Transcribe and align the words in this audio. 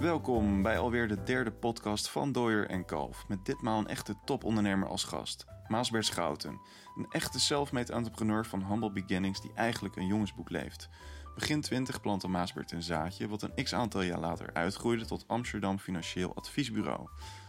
Welkom 0.00 0.62
bij 0.62 0.78
alweer 0.78 1.08
de 1.08 1.22
derde 1.22 1.50
podcast 1.52 2.08
van 2.08 2.32
Dooyer 2.32 2.68
en 2.68 2.84
Kalf. 2.84 3.28
Met 3.28 3.44
ditmaal 3.44 3.78
een 3.78 3.86
echte 3.86 4.14
topondernemer 4.24 4.88
als 4.88 5.04
gast. 5.04 5.46
Maasbert 5.68 6.06
Schouten. 6.06 6.60
Een 6.96 7.06
echte 7.10 7.40
self-made 7.40 7.92
entrepreneur 7.92 8.46
van 8.46 8.66
humble 8.66 8.92
beginnings 8.92 9.40
die 9.40 9.52
eigenlijk 9.54 9.96
een 9.96 10.06
jongensboek 10.06 10.50
leeft. 10.50 10.88
Begin 11.34 11.60
20 11.60 12.00
plantte 12.00 12.28
Maasbert 12.28 12.72
een 12.72 12.82
zaadje 12.82 13.28
wat 13.28 13.42
een 13.42 13.64
x-aantal 13.64 14.02
jaar 14.02 14.18
later 14.18 14.52
uitgroeide 14.52 15.04
tot 15.04 15.24
Amsterdam 15.26 15.78
Financieel 15.78 16.34
Adviesbureau. 16.34 17.08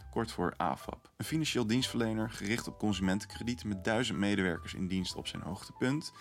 Kort 0.10 0.32
voor 0.32 0.54
AFAP. 0.58 1.10
Een 1.18 1.26
financieel 1.26 1.68
dienstverlener 1.68 2.30
gericht 2.30 2.68
op 2.68 2.80
consumentenkrediet 2.80 3.64
met 3.64 3.84
duizend 3.84 4.18
medewerkers 4.18 4.74
in 4.74 4.88
dienst 4.88 5.16
op 5.16 5.28
zijn 5.28 5.42
hoogtepunt. 5.42 6.12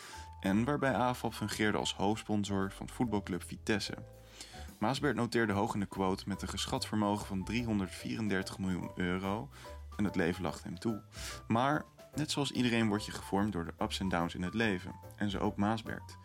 En 0.41 0.65
waarbij 0.65 0.95
AFAP 0.95 1.35
fungeerde 1.35 1.79
als 1.79 1.95
hoofdsponsor 1.95 2.73
van 2.73 2.89
voetbalclub 2.89 3.43
Vitesse. 3.43 4.20
Maasbert 4.81 5.17
noteerde 5.17 5.53
hoog 5.53 5.75
in 5.75 5.81
de 5.81 5.87
quote 5.87 6.25
met 6.27 6.43
een 6.43 6.49
geschat 6.49 6.87
vermogen 6.87 7.27
van 7.27 7.45
334 7.45 8.59
miljoen 8.59 8.91
euro. 8.95 9.49
En 9.97 10.05
het 10.05 10.17
leven 10.17 10.43
lacht 10.43 10.65
hem 10.65 10.79
toe. 10.79 11.03
Maar 11.49 11.85
net 12.15 12.31
zoals 12.31 12.51
iedereen 12.51 12.89
word 12.89 13.07
je 13.07 13.13
gevormd 13.13 13.53
door 13.53 13.65
de 13.65 13.73
ups 13.79 14.01
en 14.01 14.09
downs 14.09 14.35
in 14.35 14.43
het 14.43 14.55
leven. 14.55 14.95
En 15.17 15.31
zo 15.31 15.39
ook 15.39 15.57
Maasbert. 15.57 16.17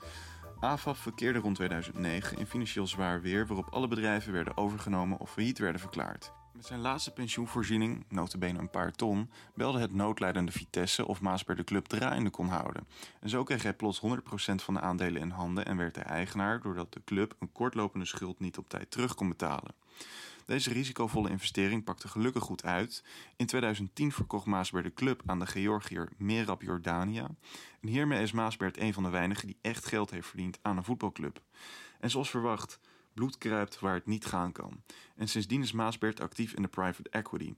AFAF 0.59 0.97
verkeerde 0.97 1.39
rond 1.39 1.55
2009 1.55 2.37
in 2.37 2.45
financieel 2.45 2.87
zwaar 2.87 3.21
weer 3.21 3.47
waarop 3.47 3.69
alle 3.69 3.87
bedrijven 3.87 4.33
werden 4.33 4.57
overgenomen 4.57 5.19
of 5.19 5.31
failliet 5.31 5.59
werden 5.59 5.81
verklaard. 5.81 6.31
Met 6.55 6.65
zijn 6.65 6.79
laatste 6.79 7.11
pensioenvoorziening, 7.11 8.05
notabene 8.09 8.59
een 8.59 8.69
paar 8.69 8.91
ton, 8.91 9.29
belde 9.53 9.79
het 9.79 9.93
noodlijdende 9.93 10.51
Vitesse 10.51 11.07
of 11.07 11.21
Maasbert 11.21 11.57
de 11.57 11.63
club 11.63 11.85
draaiende 11.85 12.29
kon 12.29 12.47
houden. 12.47 12.87
En 13.20 13.29
zo 13.29 13.43
kreeg 13.43 13.63
hij 13.63 13.73
plots 13.73 14.01
100% 14.01 14.03
van 14.55 14.73
de 14.73 14.79
aandelen 14.79 15.21
in 15.21 15.29
handen 15.29 15.65
en 15.65 15.77
werd 15.77 15.95
hij 15.95 16.05
eigenaar 16.05 16.62
doordat 16.62 16.93
de 16.93 17.01
club 17.05 17.35
een 17.39 17.51
kortlopende 17.51 18.05
schuld 18.05 18.39
niet 18.39 18.57
op 18.57 18.70
tijd 18.70 18.91
terug 18.91 19.15
kon 19.15 19.29
betalen. 19.29 19.73
Deze 20.45 20.73
risicovolle 20.73 21.29
investering 21.29 21.84
pakte 21.84 22.07
gelukkig 22.07 22.43
goed 22.43 22.63
uit. 22.63 23.03
In 23.35 23.45
2010 23.45 24.12
verkocht 24.12 24.45
Maasbert 24.45 24.85
de 24.85 24.93
club 24.93 25.21
aan 25.25 25.40
de 25.40 25.45
Georgiër 25.45 26.09
Merab 26.17 26.62
Jordania. 26.62 27.29
En 27.81 27.87
hiermee 27.87 28.21
is 28.21 28.31
Maasbert 28.31 28.77
een 28.77 28.93
van 28.93 29.03
de 29.03 29.09
weinigen 29.09 29.47
die 29.47 29.57
echt 29.62 29.85
geld 29.85 30.12
heeft 30.12 30.27
verdiend 30.27 30.59
aan 30.62 30.77
een 30.77 30.84
voetbalclub. 30.84 31.41
En 31.99 32.09
zoals 32.09 32.29
verwacht, 32.29 32.79
bloed 33.16 33.38
kruipt 33.38 33.80
waar 33.80 33.94
het 33.94 34.05
niet 34.05 34.26
gaan 34.26 34.52
kan. 34.52 34.84
En 35.16 35.27
sindsdien 35.27 35.62
is 35.62 35.71
Maasbert 35.71 36.20
actief 36.20 36.54
in 36.54 36.62
de 36.62 36.68
private 36.68 37.10
equity. 37.10 37.55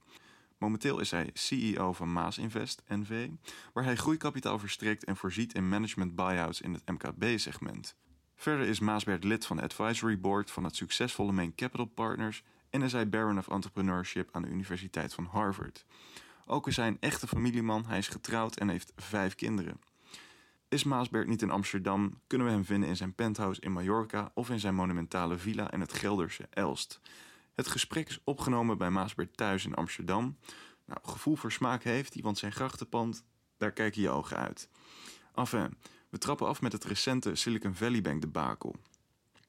Momenteel 0.58 1.00
is 1.00 1.10
hij 1.10 1.30
CEO 1.32 1.92
van 1.92 2.12
Maas 2.12 2.38
Invest 2.38 2.82
NV, 2.88 3.28
waar 3.72 3.84
hij 3.84 3.96
groeikapitaal 3.96 4.58
verstrekt 4.58 5.04
en 5.04 5.16
voorziet 5.16 5.54
in 5.54 5.68
management 5.68 6.14
buyouts 6.14 6.60
in 6.60 6.72
het 6.72 6.88
MKB-segment. 6.88 7.96
Verder 8.34 8.66
is 8.66 8.80
Maasbert 8.80 9.24
lid 9.24 9.46
van 9.46 9.56
de 9.56 9.62
advisory 9.62 10.20
board 10.20 10.50
van 10.50 10.64
het 10.64 10.76
succesvolle 10.76 11.32
Main 11.32 11.54
Capital 11.54 11.86
Partners 11.86 12.42
en 12.70 12.82
is 12.82 12.92
hij 12.92 13.08
Baron 13.08 13.38
of 13.38 13.48
Entrepreneurship 13.48 14.28
aan 14.32 14.42
de 14.42 14.48
Universiteit 14.48 15.14
van 15.14 15.24
Harvard. 15.24 15.84
Ook 16.46 16.66
is 16.66 16.76
hij 16.76 16.86
een 16.86 17.00
echte 17.00 17.26
familieman, 17.26 17.86
hij 17.86 17.98
is 17.98 18.08
getrouwd 18.08 18.56
en 18.56 18.68
heeft 18.68 18.92
vijf 18.96 19.34
kinderen. 19.34 19.80
Is 20.68 20.84
Maasbert 20.84 21.28
niet 21.28 21.42
in 21.42 21.50
Amsterdam, 21.50 22.20
kunnen 22.26 22.46
we 22.46 22.52
hem 22.52 22.64
vinden 22.64 22.88
in 22.88 22.96
zijn 22.96 23.14
penthouse 23.14 23.60
in 23.60 23.72
Mallorca 23.72 24.30
of 24.34 24.50
in 24.50 24.60
zijn 24.60 24.74
monumentale 24.74 25.38
villa 25.38 25.70
in 25.70 25.80
het 25.80 25.92
Gelderse 25.92 26.46
Elst. 26.50 27.00
Het 27.54 27.66
gesprek 27.66 28.08
is 28.08 28.20
opgenomen 28.24 28.78
bij 28.78 28.90
Maasbert 28.90 29.36
thuis 29.36 29.64
in 29.64 29.74
Amsterdam. 29.74 30.38
Nou, 30.84 31.00
gevoel 31.02 31.36
voor 31.36 31.52
smaak 31.52 31.82
heeft 31.82 32.14
hij, 32.14 32.22
want 32.22 32.38
zijn 32.38 32.52
grachtenpand, 32.52 33.24
daar 33.56 33.72
kijken 33.72 34.02
je 34.02 34.10
ogen 34.10 34.36
uit. 34.36 34.68
Enfin, 35.34 35.76
we 36.08 36.18
trappen 36.18 36.46
af 36.46 36.60
met 36.60 36.72
het 36.72 36.84
recente 36.84 37.34
Silicon 37.34 37.74
Valley 37.74 38.02
Bank 38.02 38.20
debakel. 38.20 38.76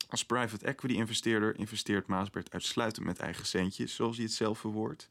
Als 0.10 0.26
private 0.26 0.66
equity 0.66 0.96
investeerder 0.96 1.60
investeert 1.60 2.08
Maasbert 2.08 2.52
uitsluitend 2.52 3.06
met 3.06 3.20
eigen 3.20 3.46
centjes, 3.46 3.96
zoals 3.96 4.16
hij 4.16 4.26
het 4.26 4.34
zelf 4.34 4.60
verwoordt. 4.60 5.08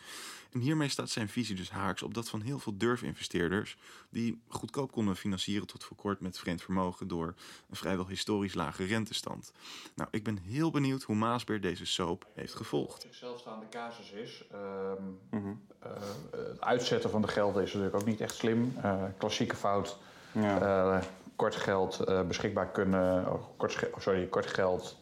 En 0.52 0.60
hiermee 0.60 0.88
staat 0.88 1.10
zijn 1.10 1.28
visie 1.28 1.56
dus 1.56 1.70
haaks 1.70 2.02
op 2.02 2.14
dat 2.14 2.28
van 2.28 2.40
heel 2.40 2.58
veel 2.58 2.76
durfinvesteerders, 2.76 3.76
die 4.10 4.40
goedkoop 4.48 4.92
konden 4.92 5.16
financieren 5.16 5.66
tot 5.66 5.84
voor 5.84 5.96
kort 5.96 6.20
met 6.20 6.38
vreemd 6.38 6.62
vermogen 6.62 7.08
door 7.08 7.34
een 7.70 7.76
vrijwel 7.76 8.08
historisch 8.08 8.54
lage 8.54 8.84
rentestand. 8.84 9.52
Nou, 9.94 10.08
ik 10.12 10.24
ben 10.24 10.38
heel 10.38 10.70
benieuwd 10.70 11.02
hoe 11.02 11.16
Maasbert 11.16 11.62
deze 11.62 11.86
soap 11.86 12.26
heeft 12.34 12.54
gevolgd. 12.54 13.02
zichzelf 13.02 13.40
staande 13.40 13.68
casus 13.70 14.10
is. 14.10 14.44
Ehm, 14.52 15.42
eh, 15.78 15.90
het 16.30 16.60
uitzetten 16.60 17.10
van 17.10 17.22
de 17.22 17.28
gelden 17.28 17.62
is 17.62 17.72
natuurlijk 17.72 18.00
ook 18.00 18.08
niet 18.08 18.20
echt 18.20 18.34
slim. 18.34 18.74
Eh, 18.82 19.02
klassieke 19.18 19.56
fout. 19.56 19.98
Ja. 20.32 21.02
Kort 21.38 21.56
geld 21.56 22.00
eh, 22.00 22.22
beschikbaar 22.22 22.68
kunnen, 22.68 23.32
oh, 23.32 23.42
kort, 23.56 23.90
oh, 23.92 24.00
sorry, 24.00 24.26
kort 24.26 24.46
geld 24.46 24.98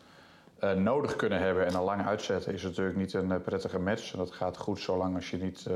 eh, 0.59 0.73
nodig 0.73 1.17
kunnen 1.17 1.39
hebben 1.39 1.67
en 1.67 1.75
al 1.75 1.85
lang 1.85 2.07
uitzetten 2.07 2.53
is 2.53 2.63
natuurlijk 2.63 2.97
niet 2.97 3.13
een 3.13 3.33
eh, 3.33 3.41
prettige 3.41 3.79
match. 3.79 4.13
En 4.13 4.19
dat 4.19 4.33
gaat 4.33 4.57
goed 4.57 4.81
zolang 4.81 5.15
als 5.15 5.31
je 5.31 5.37
niet 5.37 5.67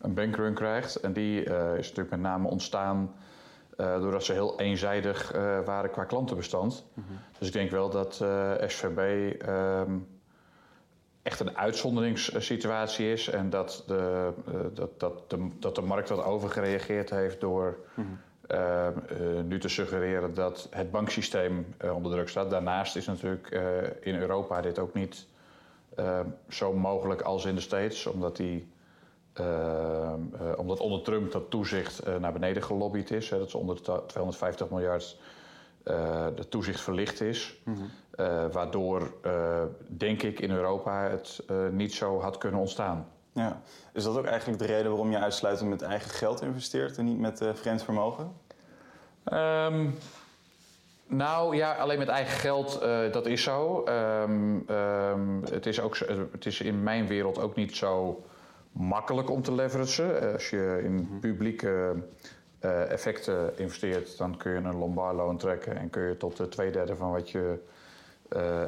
een 0.00 0.14
bankrun 0.14 0.54
krijgt. 0.54 0.96
En 0.96 1.12
die 1.12 1.42
is 1.78 1.88
natuurlijk 1.88 2.10
met 2.10 2.20
name 2.20 2.48
ontstaan 2.48 3.14
doordat 3.76 4.24
ze 4.24 4.32
heel 4.32 4.60
eenzijdig 4.60 5.32
waren 5.64 5.90
qua 5.90 6.04
klantenbestand. 6.04 6.84
Dus 7.38 7.48
ik 7.48 7.52
denk 7.52 7.70
wel 7.70 7.90
dat 7.90 8.20
eh, 8.20 8.52
SVB 8.66 9.32
ehm, 9.40 9.98
echt 11.22 11.40
een 11.40 11.56
uitzonderingssituatie 11.56 13.12
is. 13.12 13.28
En 13.28 13.50
dat 13.50 13.84
de, 13.86 14.32
dat, 14.72 15.00
dat, 15.00 15.30
de, 15.30 15.48
dat 15.58 15.74
de 15.74 15.82
markt 15.82 16.08
wat 16.08 16.24
overgereageerd 16.24 17.10
heeft 17.10 17.40
door 17.40 17.78
eh, 18.48 18.86
eh, 18.86 18.94
nu 19.44 19.58
te 19.60 19.68
suggereren 19.68 20.34
dat 20.34 20.66
het 20.70 20.90
banksysteem 20.90 21.74
eh, 21.78 21.94
onder 21.96 22.12
druk 22.12 22.28
staat. 22.28 22.50
Daarnaast 22.50 22.96
is 22.96 23.06
natuurlijk 23.06 23.50
eh, 23.50 23.62
in 24.00 24.14
Europa 24.14 24.60
dit 24.60 24.78
ook 24.78 24.94
niet 24.94 25.26
eh, 25.94 26.20
zo 26.48 26.72
mogelijk 26.72 27.20
als 27.22 27.44
in 27.44 27.54
de 27.54 27.60
States, 27.60 28.06
omdat 28.06 28.36
die. 28.36 28.68
eh, 29.32 30.12
eh, 30.12 30.16
omdat 30.56 30.80
onder 30.80 31.02
Trump 31.02 31.32
dat 31.32 31.50
toezicht 31.50 32.02
naar 32.20 32.32
beneden 32.32 32.62
gelobbyd 32.62 33.10
is. 33.10 33.30
Hè, 33.30 33.38
dat 33.38 33.46
is 33.46 33.54
onder 33.54 33.76
de 33.76 34.02
250 34.06 34.70
miljard 34.70 35.18
de 36.34 36.46
toezicht 36.48 36.80
verlicht 36.80 37.20
is. 37.20 37.60
Eh, 38.10 38.44
waardoor, 38.52 39.12
eh, 39.22 39.62
denk 39.88 40.22
ik, 40.22 40.40
in 40.40 40.50
Europa 40.50 41.08
het 41.08 41.42
niet 41.70 41.94
zo 41.94 42.20
had 42.20 42.38
kunnen 42.38 42.60
ontstaan. 42.60 43.08
Ja. 43.36 43.60
Is 43.92 44.04
dat 44.04 44.16
ook 44.16 44.24
eigenlijk 44.26 44.58
de 44.58 44.66
reden 44.66 44.90
waarom 44.90 45.10
je 45.10 45.18
uitsluitend 45.18 45.68
met 45.70 45.82
eigen 45.82 46.10
geld 46.10 46.42
investeert 46.42 46.98
en 46.98 47.04
niet 47.04 47.18
met 47.18 47.40
eh, 47.40 47.54
vreemd 47.54 47.82
vermogen? 47.82 48.32
Ehm, 49.24 49.86
nou 51.06 51.56
ja, 51.56 51.74
alleen 51.74 51.98
met 51.98 52.08
eigen 52.08 52.38
geld, 52.38 52.78
eh, 52.78 53.12
dat 53.12 53.26
is 53.26 53.42
zo. 53.42 53.82
Ehm, 53.84 54.58
ehm, 54.66 55.42
het, 55.50 55.66
is 55.66 55.80
ook, 55.80 55.98
het 56.32 56.46
is 56.46 56.60
in 56.60 56.82
mijn 56.82 57.06
wereld 57.06 57.38
ook 57.38 57.54
niet 57.54 57.76
zo 57.76 58.24
makkelijk 58.72 59.30
om 59.30 59.42
te 59.42 59.52
leveragen. 59.52 60.20
Eh, 60.22 60.32
Als 60.32 60.50
je 60.50 60.80
in 60.84 61.18
publieke 61.20 61.94
eh, 62.58 62.90
effecten 62.90 63.58
investeert, 63.58 64.18
dan 64.18 64.36
kun 64.36 64.52
je 64.52 64.56
een 64.58 64.78
Lombard 64.78 65.16
loan 65.16 65.36
trekken 65.36 65.76
en 65.76 65.90
kun 65.90 66.02
je 66.02 66.16
tot 66.16 66.36
de 66.36 66.48
twee 66.48 66.70
derde 66.70 66.96
van 66.96 67.10
wat 67.10 67.30
je 67.30 67.58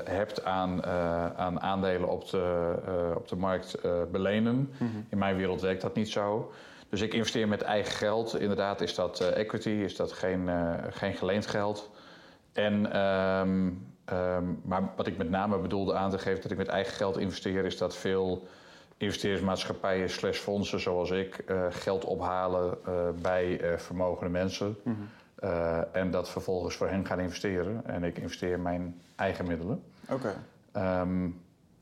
hebt 0.04 0.44
aan, 0.44 0.82
eh, 0.84 1.26
aan 1.36 1.60
aandelen 1.60 2.08
op 2.08 2.30
de, 2.30 2.74
eh, 2.86 3.16
op 3.16 3.28
de 3.28 3.36
markt 3.36 3.74
eh, 3.74 4.02
belenen. 4.12 4.70
In 5.08 5.19
mijn 5.19 5.36
wereld 5.36 5.60
werkt 5.60 5.82
dat 5.82 5.94
niet 5.94 6.08
zo. 6.08 6.52
Dus 6.88 7.00
ik 7.00 7.14
investeer 7.14 7.48
met 7.48 7.62
eigen 7.62 7.92
geld. 7.92 8.41
Inderdaad 8.41 8.80
is 8.80 8.94
dat 8.94 9.20
eh, 9.20 9.36
equity, 9.36 9.69
is 9.69 9.96
dat 9.96 10.12
geen, 10.12 10.48
eh, 10.48 10.74
geen 10.91 11.14
geleend 11.14 11.46
geld. 11.46 11.91
En, 12.52 12.92
ehm, 12.92 13.70
ehm, 14.04 14.44
maar 14.62 14.92
wat 14.96 15.06
ik 15.06 15.16
met 15.16 15.30
name 15.30 15.58
bedoelde 15.58 15.94
aan 15.94 16.10
te 16.10 16.19
geven 16.19 16.42
dat 16.42 16.50
ik 16.50 16.56
met 16.56 16.69
eigen 16.69 16.92
geld 16.92 17.19
investeer, 17.19 17.64
is 17.64 17.78
dat 17.78 17.96
veel 17.96 18.46
investeringsmaatschappijen 18.98 20.10
slash 20.10 20.38
fondsen 20.38 20.80
zoals 20.80 21.10
ik 21.10 21.38
eh, 21.38 21.66
geld 21.70 22.04
ophalen 22.04 22.78
eh, 22.84 22.93
bij 23.22 23.61
eh, 23.61 23.78
vermogende 23.78 24.31
mensen. 24.31 24.76
Eh, 25.38 25.96
en 25.96 26.11
dat 26.11 26.29
vervolgens 26.29 26.76
voor 26.76 26.88
hen 26.88 27.06
gaan 27.06 27.20
investeren. 27.20 27.87
En 27.87 28.05
ik 28.05 28.19
investeer 28.19 28.61
mijn 28.61 29.00
eigen 29.17 29.46
middelen. 29.46 29.82
Oké. 30.08 30.35
Ehm, 30.73 31.29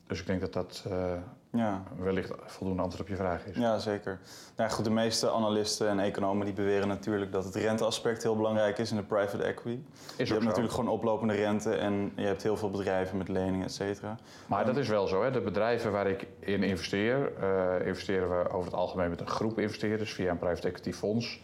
dus 0.07 0.19
ik 0.19 0.25
denk 0.25 0.41
dat 0.41 0.53
dat 0.53 0.85
eh, 0.89 1.13
Ja. 1.51 1.83
wellicht 1.99 2.31
voldoende 2.45 2.81
antwoord 2.81 3.03
op 3.03 3.09
je 3.09 3.15
vraag 3.15 3.45
is. 3.45 3.57
Ja, 3.57 3.79
zeker. 3.79 4.19
Nou 4.55 4.69
ja, 4.69 4.75
goed, 4.75 4.85
de 4.85 4.91
meeste 4.91 5.31
analisten 5.31 5.89
en 5.89 5.99
economen 5.99 6.45
die 6.45 6.55
beweren 6.55 6.87
natuurlijk 6.87 7.31
dat 7.31 7.43
het 7.43 7.55
renteaspect 7.55 8.23
heel 8.23 8.35
belangrijk 8.35 8.77
is 8.77 8.91
in 8.91 8.97
de 8.97 9.03
private 9.03 9.43
equity. 9.43 9.69
je 9.69 10.23
ook 10.23 10.27
hebt 10.27 10.29
zo. 10.29 10.39
natuurlijk 10.39 10.73
gewoon 10.73 10.89
oplopende 10.89 11.33
rente 11.33 11.75
en 11.75 12.11
je 12.15 12.25
hebt 12.25 12.43
heel 12.43 12.57
veel 12.57 12.71
bedrijven 12.71 13.17
met 13.17 13.27
leningen, 13.27 13.65
et 13.65 13.71
cetera. 13.71 14.17
Maar 14.47 14.65
dat 14.65 14.77
is 14.77 14.87
wel 14.87 15.07
zo. 15.07 15.23
Hè. 15.23 15.31
De 15.31 15.41
bedrijven 15.41 15.91
waar 15.91 16.07
ik 16.07 16.27
in 16.39 16.63
investeer, 16.63 17.31
eh, 17.39 17.87
investeren 17.87 18.29
we 18.29 18.49
over 18.49 18.65
het 18.71 18.79
algemeen 18.79 19.09
met 19.09 19.19
een 19.19 19.27
groep 19.27 19.59
investeerders 19.59 20.13
via 20.13 20.31
een 20.31 20.37
private 20.37 20.67
equity 20.67 20.91
fonds. 20.91 21.41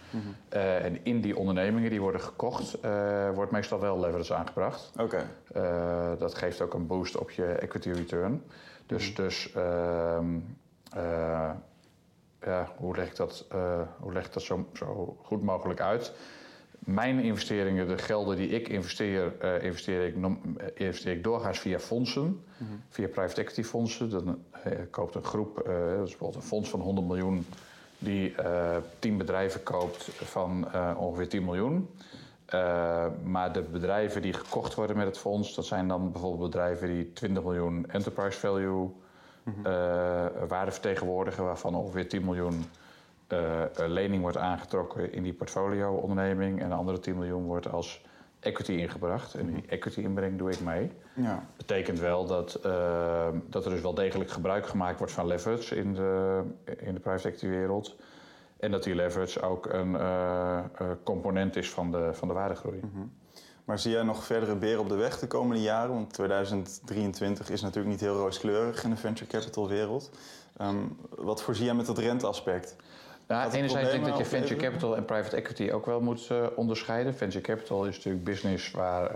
Eh, 0.50 0.85
en 0.85 1.05
in 1.05 1.21
die 1.21 1.38
ondernemingen 1.38 1.89
die 1.89 2.01
worden 2.01 2.21
gekocht, 2.21 2.79
eh, 2.79 3.29
wordt 3.29 3.51
meestal 3.51 3.79
wel 3.79 4.00
leverage 4.00 4.33
aangebracht. 4.33 4.91
Oké. 5.00 5.25
Dat 6.17 6.35
geeft 6.35 6.61
ook 6.61 6.73
een 6.73 6.88
boost 6.88 7.17
op 7.17 7.31
je 7.31 7.45
equity 7.45 7.89
return. 7.89 8.44
Dus, 8.85 9.15
dus 9.15 9.51
ehm, 9.53 10.39
eh, 10.94 11.51
ja, 12.41 12.71
hoe 12.77 12.95
leg 12.95 13.07
ik 13.07 13.15
dat, 13.15 13.45
eh, 13.50 13.81
hoe 14.00 14.13
leg 14.13 14.25
ik 14.25 14.33
dat 14.33 14.44
zo, 14.44 14.68
zo 14.74 15.18
goed 15.21 15.44
mogelijk 15.44 15.81
uit? 15.81 16.13
Mijn 16.80 17.19
investeringen, 17.19 17.88
de 17.88 17.97
gelden 17.97 18.35
die 18.38 18.47
ik 18.47 18.68
investeer, 18.68 19.33
uh, 19.44 19.63
investeer, 19.63 20.07
ik, 20.07 20.15
investeer 20.75 21.13
ik 21.13 21.24
doorgaans 21.24 21.59
via 21.59 21.80
fondsen, 21.80 22.44
via 22.89 23.07
private 23.07 23.41
equity 23.41 23.63
fondsen. 23.63 24.09
Dan 24.09 24.44
koopt 24.89 25.15
een 25.15 25.24
groep, 25.24 25.56
dat 25.56 26.07
is 26.07 26.09
bijvoorbeeld 26.09 26.36
een 26.36 26.41
fonds 26.47 26.69
van 26.69 26.79
100 26.79 27.07
miljoen, 27.07 27.45
die 27.97 28.36
10 29.00 29.18
bedrijven 29.18 29.63
koopt 29.63 30.03
van 30.03 30.68
ongeveer 30.97 31.29
10 31.29 31.44
miljoen. 31.44 31.89
Uh, 32.53 33.05
maar 33.23 33.53
de 33.53 33.61
bedrijven 33.61 34.21
die 34.21 34.33
gekocht 34.33 34.73
worden 34.73 34.97
met 34.97 35.05
het 35.05 35.17
fonds, 35.17 35.55
dat 35.55 35.65
zijn 35.65 35.88
dan 35.88 36.11
bijvoorbeeld 36.11 36.51
bedrijven 36.51 36.88
die 36.88 37.13
20 37.13 37.44
miljoen 37.44 37.85
enterprise 37.89 38.39
value 38.39 38.89
uh, 39.45 39.63
waarde 40.47 40.71
vertegenwoordigen, 40.71 41.44
waarvan 41.44 41.75
ongeveer 41.75 42.07
10 42.09 42.25
miljoen 42.25 42.65
uh, 43.27 43.61
lening 43.75 44.21
wordt 44.21 44.38
aangetrokken 44.38 45.13
in 45.13 45.23
die 45.23 45.33
portfolio-onderneming 45.33 46.61
en 46.61 46.69
de 46.69 46.75
andere 46.75 47.00
10 47.00 47.17
miljoen 47.17 47.44
wordt 47.44 47.71
als 47.71 48.01
equity 48.39 48.71
ingebracht. 48.71 49.33
En 49.33 49.45
die 49.45 49.63
equity 49.67 50.00
inbreng 50.00 50.38
doe 50.38 50.51
ik 50.51 50.59
mee. 50.59 50.91
Ja. 51.13 51.45
Betekent 51.57 52.00
wel 52.00 52.25
dat, 52.25 52.59
dat 53.45 53.65
er 53.65 53.71
dus 53.71 53.81
wel 53.81 53.94
degelijk 53.94 54.29
gebruik 54.29 54.67
gemaakt 54.67 54.97
wordt 54.97 55.13
van 55.13 55.27
leverage 55.27 55.75
in 55.75 55.94
de, 55.94 56.41
in 56.77 56.94
de 56.94 57.00
private 57.00 57.27
equity 57.27 57.47
wereld. 57.47 57.95
En 58.63 58.71
dat 58.71 58.83
die 58.83 58.95
leverage 58.95 59.42
ook 59.42 59.65
een 59.65 59.94
uh, 59.94 60.60
component 61.04 61.56
is 61.56 61.69
van 61.69 61.92
de, 61.92 62.10
van 62.13 62.27
de 62.27 62.33
waardegroei. 62.33 62.80
Mhm. 62.80 63.06
Maar 63.63 63.80
zie 63.80 63.92
jij 63.92 64.04
nog 64.04 64.24
verdere 64.24 64.56
beren 64.56 64.80
op 64.80 64.89
de 64.89 64.95
weg 64.95 65.19
de 65.19 65.27
komende 65.27 65.62
jaren? 65.62 65.94
Want 65.94 66.13
2023 66.13 67.50
is 67.50 67.62
natuurlijk 67.62 67.92
niet 67.92 68.00
heel 68.00 68.15
rooskleurig 68.15 68.83
in 68.83 68.89
de 68.89 68.95
venture 68.95 69.31
capital 69.31 69.68
wereld. 69.68 70.12
Um, 70.62 70.98
wat 71.10 71.42
voorzie 71.42 71.65
jij 71.65 71.74
met 71.74 71.86
dat 71.86 71.98
renteaspect? 71.98 72.75
Nou, 73.27 73.51
enerzijds 73.51 73.92
denk 73.92 74.04
ik 74.04 74.10
dat 74.10 74.18
je 74.18 74.25
venture 74.25 74.56
capital 74.56 74.95
en 74.95 75.06
private 75.06 75.36
equity 75.36 75.71
ook 75.71 75.86
wel 75.86 76.01
moet 76.01 76.30
uh, 76.31 76.45
onderscheiden. 76.56 77.15
Venture 77.15 77.44
capital 77.44 77.86
is 77.86 77.95
natuurlijk 77.95 78.24
business 78.24 78.71
waar 78.71 79.15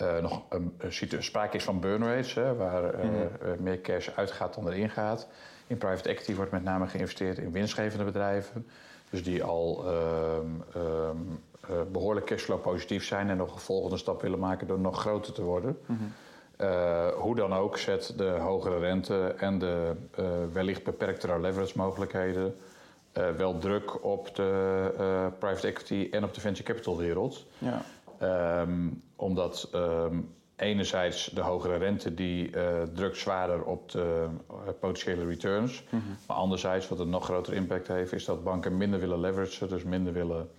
uh, 0.00 0.18
nog 0.20 0.42
een, 0.48 1.22
sprake 1.22 1.56
is 1.56 1.64
van 1.64 1.80
burn 1.80 2.02
rates, 2.02 2.34
hè, 2.34 2.54
waar 2.54 2.82
mhm. 2.82 3.62
meer 3.62 3.80
cash 3.80 4.08
uitgaat 4.16 4.54
dan 4.54 4.68
erin 4.68 4.90
gaat. 4.90 5.28
In 5.68 5.78
private 5.78 6.08
equity 6.08 6.34
wordt 6.34 6.50
met 6.50 6.64
name 6.64 6.86
geïnvesteerd 6.86 7.38
in 7.38 7.52
winstgevende 7.52 8.04
bedrijven. 8.04 8.66
Dus 9.10 9.24
die 9.24 9.42
al 9.42 9.84
um, 9.86 10.62
um, 10.76 11.40
uh, 11.70 11.76
behoorlijk 11.92 12.26
cashflow 12.26 12.60
positief 12.60 13.04
zijn 13.04 13.30
en 13.30 13.36
nog 13.36 13.54
een 13.54 13.60
volgende 13.60 13.96
stap 13.96 14.22
willen 14.22 14.38
maken 14.38 14.66
door 14.66 14.78
nog 14.78 15.00
groter 15.00 15.32
te 15.32 15.42
worden. 15.42 15.78
Mm 15.86 15.98
-hmm. 15.98 16.12
uh, 16.66 17.08
hoe 17.08 17.34
dan 17.34 17.52
ook 17.52 17.78
zet 17.78 18.12
de 18.16 18.28
hogere 18.28 18.78
rente 18.78 19.34
en 19.36 19.58
de 19.58 19.92
uh, 20.18 20.26
wellicht 20.52 20.84
beperktere 20.84 21.40
leverage 21.40 21.78
mogelijkheden 21.78 22.56
wel 23.36 23.58
druk 23.58 24.04
op 24.04 24.34
de 24.34 25.32
private 25.38 25.66
equity 25.66 26.08
en 26.10 26.24
op 26.24 26.34
de 26.34 26.40
venture 26.40 26.64
capital 26.64 26.96
wereld. 26.96 27.46
Ja. 27.58 27.82
Um, 28.60 29.02
omdat 29.16 29.70
enerzijds 30.58 31.30
de 31.34 31.40
hogere 31.40 31.76
rente 31.76 32.14
die 32.14 32.50
uh, 32.50 32.82
drukt 32.94 33.16
zwaarder 33.16 33.64
op 33.64 33.90
de 33.90 34.26
uh, 34.50 34.56
potentiële 34.80 35.26
returns. 35.26 35.84
Mhm. 35.90 36.02
Maar 36.26 36.36
anderzijds, 36.36 36.88
wat 36.88 36.98
een 36.98 37.10
nog 37.10 37.24
groter 37.24 37.52
impact 37.52 37.88
heeft, 37.88 38.12
is 38.12 38.24
dat 38.24 38.44
banken 38.44 38.76
minder 38.76 39.00
willen 39.00 39.20
leveragen, 39.20 39.68
dus 39.68 39.82
minder 39.82 40.12
willen 40.12 40.50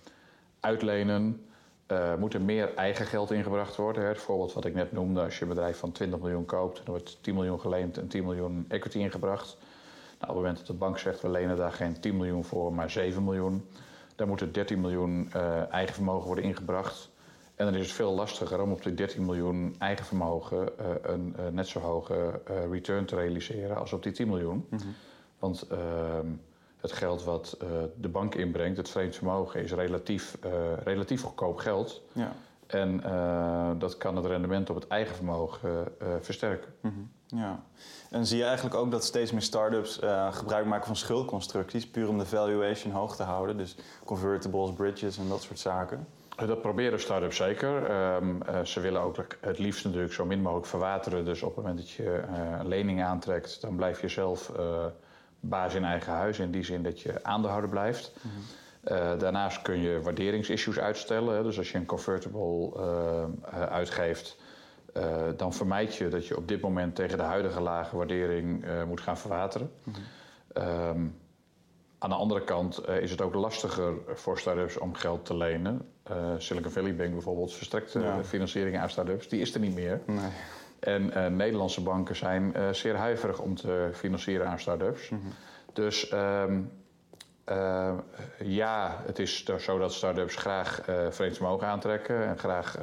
uitlenen. 0.60 1.44
Uh, 1.92 2.14
moet 2.14 2.34
er 2.34 2.40
meer 2.40 2.74
eigen 2.74 3.06
geld 3.06 3.30
ingebracht 3.30 3.76
worden. 3.76 4.02
Hè. 4.02 4.08
Het 4.08 4.18
voorbeeld 4.18 4.52
wat 4.52 4.64
ik 4.64 4.74
net 4.74 4.92
noemde, 4.92 5.20
als 5.20 5.36
je 5.36 5.42
een 5.42 5.48
bedrijf 5.48 5.78
van 5.78 5.92
20 5.92 6.18
miljoen 6.20 6.44
koopt, 6.44 6.76
dan 6.76 6.84
wordt 6.86 7.18
10 7.22 7.34
miljoen 7.34 7.60
geleend 7.60 7.98
en 7.98 8.08
10 8.08 8.24
miljoen 8.24 8.64
equity 8.68 8.98
ingebracht. 8.98 9.56
Nou, 10.18 10.20
op 10.20 10.28
het 10.28 10.36
moment 10.36 10.56
dat 10.56 10.66
de 10.66 10.72
bank 10.72 10.98
zegt 10.98 11.20
we 11.20 11.30
lenen 11.30 11.56
daar 11.56 11.72
geen 11.72 12.00
10 12.00 12.16
miljoen 12.16 12.44
voor, 12.44 12.72
maar 12.72 12.90
7 12.90 13.24
miljoen, 13.24 13.68
dan 14.16 14.28
moet 14.28 14.40
er 14.40 14.52
13 14.52 14.80
miljoen 14.80 15.32
eigen 15.70 15.94
vermogen 15.94 16.26
worden 16.26 16.44
ingebracht. 16.44 17.09
En 17.60 17.66
dan 17.66 17.74
is 17.74 17.86
het 17.86 17.94
veel 17.94 18.12
lastiger 18.12 18.62
om 18.62 18.72
op 18.72 18.82
die 18.82 18.94
13 18.94 19.24
miljoen 19.24 19.74
eigen 19.78 20.06
vermogen 20.06 20.68
uh, 20.80 20.86
een 21.02 21.36
uh, 21.38 21.46
net 21.52 21.68
zo 21.68 21.80
hoge 21.80 22.40
uh, 22.50 22.70
return 22.70 23.04
te 23.04 23.16
realiseren 23.16 23.76
als 23.76 23.92
op 23.92 24.02
die 24.02 24.12
10 24.12 24.28
miljoen. 24.28 24.66
Mm 24.70 24.78
-hmm. 24.78 24.94
Want 25.38 25.62
ehm, 25.62 26.26
het 26.80 26.92
geld 26.92 27.24
wat 27.24 27.56
de 27.96 28.08
bank 28.08 28.34
inbrengt, 28.34 28.76
het 28.76 28.88
vreemd 28.88 29.16
vermogen, 29.16 29.62
is 29.62 29.72
relatief, 29.72 30.36
relatief 30.84 31.22
goedkoop 31.22 31.58
geld. 31.58 32.02
Ja. 32.12 32.32
En 32.66 33.02
dat 33.78 33.96
kan 33.96 34.16
het 34.16 34.26
rendement 34.26 34.70
op 34.70 34.76
het 34.76 34.86
eigen 34.86 35.14
vermogen 35.14 35.92
versterken. 36.20 36.72
Mm 36.80 36.90
-hmm. 36.90 37.38
Ja. 37.38 37.62
En 38.10 38.26
zie 38.26 38.38
je 38.38 38.44
eigenlijk 38.44 38.74
ook 38.74 38.90
dat 38.90 39.04
steeds 39.04 39.32
meer 39.32 39.42
start-ups 39.42 40.00
gebruik 40.30 40.66
maken 40.66 40.86
van 40.86 40.96
schuldconstructies, 40.96 41.86
puur 41.86 42.08
om 42.08 42.18
de 42.18 42.26
valuation 42.26 42.92
hoog 42.92 43.16
te 43.16 43.22
houden? 43.22 43.56
Dus 43.56 43.76
convertibles, 44.04 44.72
bridges 44.72 45.18
en 45.18 45.28
dat 45.28 45.42
soort 45.42 45.58
zaken. 45.58 46.06
Dat 46.46 46.62
proberen 46.62 47.00
start-ups 47.00 47.36
zeker. 47.36 47.90
Um, 48.16 48.40
uh, 48.48 48.64
ze 48.64 48.80
willen 48.80 49.00
ook 49.00 49.26
het 49.40 49.58
liefst 49.58 49.84
natuurlijk 49.84 50.12
zo 50.12 50.24
min 50.24 50.42
mogelijk 50.42 50.66
verwateren. 50.66 51.24
Dus 51.24 51.42
op 51.42 51.56
het 51.56 51.64
moment 51.64 51.78
dat 51.78 51.90
je 51.90 52.02
uh, 52.02 52.58
een 52.58 52.68
lening 52.68 53.02
aantrekt, 53.02 53.60
dan 53.60 53.76
blijf 53.76 54.00
je 54.00 54.08
zelf 54.08 54.52
uh, 54.58 54.84
baas 55.40 55.74
in 55.74 55.84
eigen 55.84 56.12
huis. 56.12 56.38
In 56.38 56.50
die 56.50 56.64
zin 56.64 56.82
dat 56.82 57.00
je 57.00 57.24
aandeelhouder 57.24 57.70
blijft. 57.70 58.12
Mm 58.20 58.30
-hmm. 58.30 59.18
daarnaast 59.18 59.62
kun 59.62 59.80
je 59.80 60.00
waarderingsissues 60.02 60.78
uitstellen. 60.78 61.36
Hè. 61.36 61.42
Dus 61.42 61.58
als 61.58 61.72
je 61.72 61.78
een 61.78 61.86
convertible 61.86 62.72
uitgeeft, 63.50 64.36
dan 65.36 65.52
vermijd 65.52 65.94
je 65.94 66.08
dat 66.08 66.26
je 66.26 66.36
op 66.36 66.48
dit 66.48 66.60
moment 66.60 66.94
tegen 66.94 67.18
de 67.18 67.24
huidige 67.24 67.60
lage 67.60 67.96
waardering 67.96 68.64
moet 68.86 69.00
gaan 69.00 69.18
verwateren. 69.18 69.70
Mm 69.84 69.94
-hmm. 69.94 70.62
um, 70.62 71.19
aan 72.02 72.10
de 72.10 72.16
andere 72.16 72.44
kant 72.44 72.88
uh, 72.88 73.00
is 73.00 73.10
het 73.10 73.20
ook 73.20 73.34
lastiger 73.34 73.94
voor 74.14 74.38
start-ups 74.38 74.78
om 74.78 74.94
geld 74.94 75.24
te 75.24 75.36
lenen. 75.36 75.88
Uh, 76.10 76.16
Silicon 76.38 76.70
Valley 76.70 76.96
Bank 76.96 77.12
bijvoorbeeld 77.12 77.54
verstrekt 77.54 77.92
ja. 77.92 78.24
financiering 78.24 78.78
aan 78.78 78.90
start-ups. 78.90 79.28
Die 79.28 79.40
is 79.40 79.54
er 79.54 79.60
niet 79.60 79.74
meer. 79.74 80.00
Nee. 80.06 80.30
En 80.80 81.02
uh, 81.02 81.26
Nederlandse 81.26 81.82
banken 81.82 82.16
zijn 82.16 82.54
zeer 82.74 82.96
huiverig 82.96 83.38
om 83.38 83.54
te 83.54 83.90
financieren 83.92 84.46
aan 84.46 84.58
start-ups. 84.58 85.08
Mm 85.08 85.20
-hmm. 85.20 85.32
Dus 85.72 86.12
um, 86.12 86.72
ja, 88.38 89.02
het 89.06 89.18
is 89.18 89.44
zo 89.58 89.78
dat 89.78 89.92
start-ups 89.92 90.36
graag 90.36 90.82
vreemd 91.10 91.40
mogen 91.40 91.66
aantrekken... 91.66 92.26
en 92.26 92.38
graag 92.38 92.78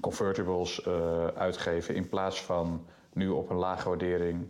convertibles 0.00 0.86
uitgeven 1.34 1.94
in 1.94 2.08
plaats 2.08 2.42
van 2.42 2.86
nu 3.12 3.28
op 3.28 3.50
een 3.50 3.56
lage 3.56 3.88
waardering... 3.88 4.48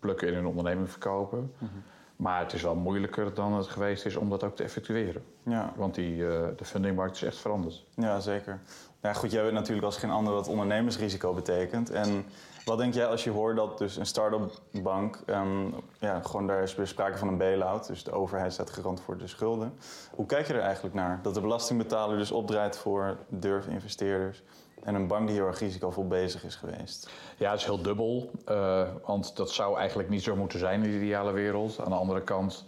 plukken 0.00 0.28
in 0.28 0.34
hun 0.34 0.46
onderneming 0.46 0.90
verkopen... 0.90 1.38
Mm 1.38 1.68
-hmm. 1.68 1.82
Maar 2.20 2.40
het 2.40 2.52
is 2.52 2.62
wel 2.62 2.74
moeilijker 2.74 3.34
dan 3.34 3.52
het 3.52 3.66
geweest 3.66 4.06
is 4.06 4.16
om 4.16 4.30
dat 4.30 4.44
ook 4.44 4.56
te 4.56 4.62
effectueren. 4.62 5.22
Ja. 5.42 5.72
Want 5.76 5.94
die, 5.94 6.16
uh, 6.16 6.46
de 6.56 6.64
fundingmarkt 6.64 7.16
is 7.16 7.22
echt 7.22 7.36
veranderd. 7.36 7.84
Ja, 7.94 8.20
zeker. 8.20 8.60
Ja, 9.02 9.12
goed, 9.12 9.30
jij 9.30 9.42
weet 9.42 9.52
natuurlijk 9.52 9.86
als 9.86 9.96
geen 9.96 10.10
ander 10.10 10.32
wat 10.32 10.48
ondernemersrisico 10.48 11.34
betekent. 11.34 11.90
En 11.90 12.24
wat 12.64 12.78
denk 12.78 12.94
jij 12.94 13.06
als 13.06 13.24
je 13.24 13.30
hoort 13.30 13.56
dat 13.56 13.78
dus 13.78 13.96
een 13.96 14.06
start-up 14.06 14.52
bank... 14.82 15.20
Um, 15.26 15.74
ja, 15.98 16.20
gewoon 16.20 16.46
daar 16.46 16.62
is 16.62 16.74
weer 16.74 16.86
sprake 16.86 17.18
van 17.18 17.28
een 17.28 17.38
bail-out. 17.38 17.86
Dus 17.86 18.04
de 18.04 18.12
overheid 18.12 18.52
staat 18.52 18.70
garant 18.70 19.00
voor 19.00 19.18
de 19.18 19.26
schulden. 19.26 19.72
Hoe 20.14 20.26
kijk 20.26 20.46
je 20.46 20.54
er 20.54 20.60
eigenlijk 20.60 20.94
naar? 20.94 21.20
Dat 21.22 21.34
de 21.34 21.40
belastingbetaler 21.40 22.18
dus 22.18 22.30
opdraait 22.30 22.76
voor 22.76 23.16
durf-investeerders... 23.28 24.42
En 24.82 24.94
een 24.94 25.06
bank 25.06 25.26
die 25.26 25.36
heel 25.36 25.46
erg 25.46 25.58
risicovol 25.58 26.06
bezig 26.06 26.44
is 26.44 26.54
geweest. 26.54 27.10
Ja, 27.36 27.50
het 27.50 27.60
is 27.60 27.66
heel 27.66 27.82
dubbel. 27.82 28.30
Uh, 28.48 28.88
want 29.04 29.36
dat 29.36 29.50
zou 29.50 29.78
eigenlijk 29.78 30.08
niet 30.08 30.22
zo 30.22 30.36
moeten 30.36 30.58
zijn 30.58 30.82
in 30.82 30.90
de 30.90 30.96
ideale 30.96 31.32
wereld. 31.32 31.80
Aan 31.80 31.90
de 31.90 31.96
andere 31.96 32.22
kant 32.22 32.64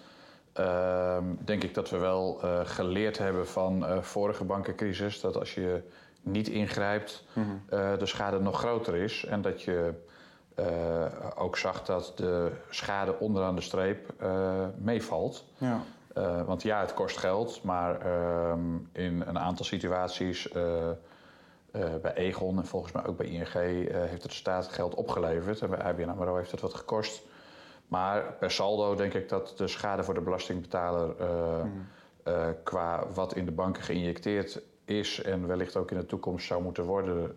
uh, 0.58 1.16
denk 1.44 1.62
ik 1.62 1.74
dat 1.74 1.90
we 1.90 1.98
wel 1.98 2.40
uh, 2.44 2.60
geleerd 2.64 3.18
hebben 3.18 3.48
van 3.48 3.86
vorige 4.04 4.44
bankencrisis. 4.44 5.20
Dat 5.20 5.36
als 5.36 5.54
je 5.54 5.82
niet 6.22 6.48
ingrijpt, 6.48 7.24
mm 7.32 7.44
-hmm. 7.44 7.98
de 7.98 8.06
schade 8.06 8.40
nog 8.40 8.58
groter 8.58 8.94
is. 8.94 9.24
En 9.24 9.42
dat 9.42 9.62
je 9.62 9.94
ook 11.34 11.56
zag 11.56 11.84
dat 11.84 12.12
de 12.16 12.52
schade 12.70 13.18
onderaan 13.18 13.54
de 13.54 13.60
streep 13.60 14.12
meevalt. 14.76 15.44
Ja. 15.58 15.80
want 16.44 16.62
ja, 16.62 16.80
het 16.80 16.94
kost 16.94 17.18
geld, 17.18 17.62
maar 17.62 18.00
ehm, 18.00 18.76
in 18.92 19.20
een 19.26 19.38
aantal 19.38 19.64
situaties 19.64 20.48
uh, 21.72 21.94
bij 22.02 22.14
Egon 22.14 22.58
en 22.58 22.66
volgens 22.66 22.92
mij 22.92 23.06
ook 23.06 23.16
bij 23.16 23.26
ING 23.26 23.54
uh, 23.54 23.88
eh, 23.88 24.08
heeft 24.08 24.22
het 24.22 24.30
de 24.30 24.36
staat 24.36 24.68
geld 24.68 24.94
opgeleverd. 24.94 25.60
En 25.60 25.70
bij 25.70 25.82
ABN 25.82 26.08
AMRO 26.08 26.36
heeft 26.36 26.50
het 26.50 26.60
wat 26.60 26.74
gekost. 26.74 27.22
Maar 27.88 28.32
per 28.38 28.50
saldo 28.50 28.94
denk 28.94 29.14
ik 29.14 29.28
dat 29.28 29.54
de 29.56 29.68
schade 29.68 30.02
voor 30.02 30.14
de 30.14 30.20
belastingbetaler... 30.20 31.14
Uh, 31.20 31.60
hmm. 31.60 31.86
qua 32.62 33.06
wat 33.14 33.34
in 33.34 33.44
de 33.44 33.52
banken 33.52 33.82
geïnjecteerd 33.82 34.60
is... 34.84 35.22
en 35.22 35.46
wellicht 35.46 35.76
ook 35.76 35.90
in 35.90 35.98
de 35.98 36.06
toekomst 36.06 36.46
zou 36.46 36.62
moeten 36.62 36.84
worden... 36.84 37.36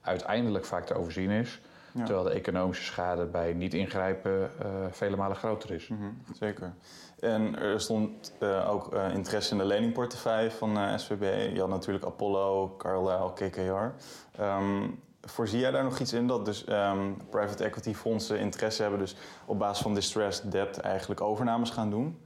uiteindelijk 0.00 0.64
vaak 0.64 0.86
te 0.86 0.94
overzien 0.94 1.30
is. 1.30 1.60
Terwijl 1.92 2.22
de 2.22 2.30
economische 2.30 2.84
schade 2.84 3.24
bij 3.24 3.52
niet 3.52 3.74
ingrijpen 3.74 4.50
vele 4.90 5.16
malen 5.16 5.36
groter 5.36 5.70
is. 5.70 5.88
Mm 5.88 5.98
-hmm, 5.98 6.16
zeker. 6.34 6.72
En 7.20 7.58
er 7.58 7.80
stond 7.80 8.32
uh, 8.40 8.70
ook 8.70 8.94
uh, 8.94 9.14
interesse 9.14 9.52
in 9.52 9.58
de 9.58 9.64
leningportefeuille 9.64 10.50
van 10.50 10.76
uh, 10.76 10.92
eh, 10.92 10.98
SVB. 10.98 11.54
Je 11.54 11.60
had 11.60 11.68
natuurlijk 11.68 12.04
Apollo, 12.04 12.74
Carlyle, 12.76 13.32
KKR. 13.32 14.02
Um, 14.42 15.02
voorzie 15.22 15.58
jij 15.58 15.70
daar 15.70 15.84
nog 15.84 15.98
iets 15.98 16.12
in 16.12 16.26
dat 16.26 16.44
dus 16.44 16.64
um, 16.68 17.16
private 17.30 17.64
equity 17.64 17.94
fondsen 17.94 18.38
interesse 18.38 18.82
hebben... 18.82 19.00
dus 19.00 19.16
op 19.46 19.58
basis 19.58 19.82
van 19.82 19.94
distressed 19.94 20.52
debt 20.52 20.78
eigenlijk 20.78 21.20
overnames 21.20 21.70
gaan 21.70 21.90
doen? 21.90 22.18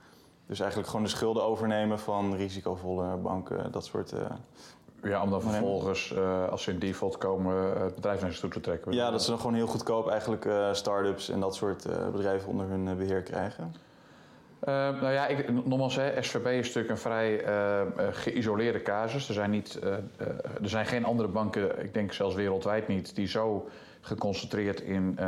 Dus 0.46 0.61
eigenlijk 0.61 0.90
gewoon 0.90 1.04
de 1.04 1.11
schulden 1.11 1.42
overnemen 1.42 1.99
van 1.99 2.34
risicovolle 2.37 3.16
banken, 3.16 3.72
dat 3.72 3.84
soort. 3.84 4.12
Ja, 5.02 5.22
om 5.22 5.30
dan 5.30 5.42
vervolgens, 5.42 6.14
als 6.50 6.62
ze 6.62 6.70
in 6.70 6.78
default 6.78 7.18
komen, 7.18 7.82
het 7.82 7.94
bedrijf 7.94 8.20
naar 8.20 8.30
zich 8.30 8.40
toe 8.40 8.50
te 8.50 8.61
trekken. 8.61 8.92
Ja, 8.92 9.11
dat 9.11 9.22
ze 9.22 9.30
dan 9.30 9.38
gewoon 9.38 9.54
heel 9.54 9.66
goedkoop 9.66 10.08
eigenlijk 10.08 10.49
start-ups 10.72 11.28
en 11.28 11.40
dat 11.40 11.54
soort 11.54 11.87
bedrijven 12.12 12.49
onder 12.49 12.66
hun 12.66 12.96
beheer 12.96 13.22
krijgen. 13.22 13.75
Nou 14.64 15.12
ja, 15.12 15.26
ik, 15.26 15.64
nogmaals, 15.64 15.97
hè, 15.97 16.23
SVB 16.23 16.47
is 16.47 16.66
natuurlijk 16.66 16.88
een 16.88 16.99
vrij 16.99 17.45
geïsoleerde 18.12 18.83
casus. 18.83 19.28
Er 19.28 19.35
zijn, 19.35 19.50
niet, 19.50 19.78
er 20.62 20.69
zijn 20.69 20.87
geen 20.87 21.04
andere 21.04 21.28
banken, 21.28 21.83
ik 21.83 21.95
denk 21.95 22.12
zelfs 22.12 22.35
wereldwijd 22.35 22.88
niet, 22.88 23.14
die 23.14 23.26
zo 23.26 23.69
geconcentreerd 24.00 24.81
in 24.81 25.19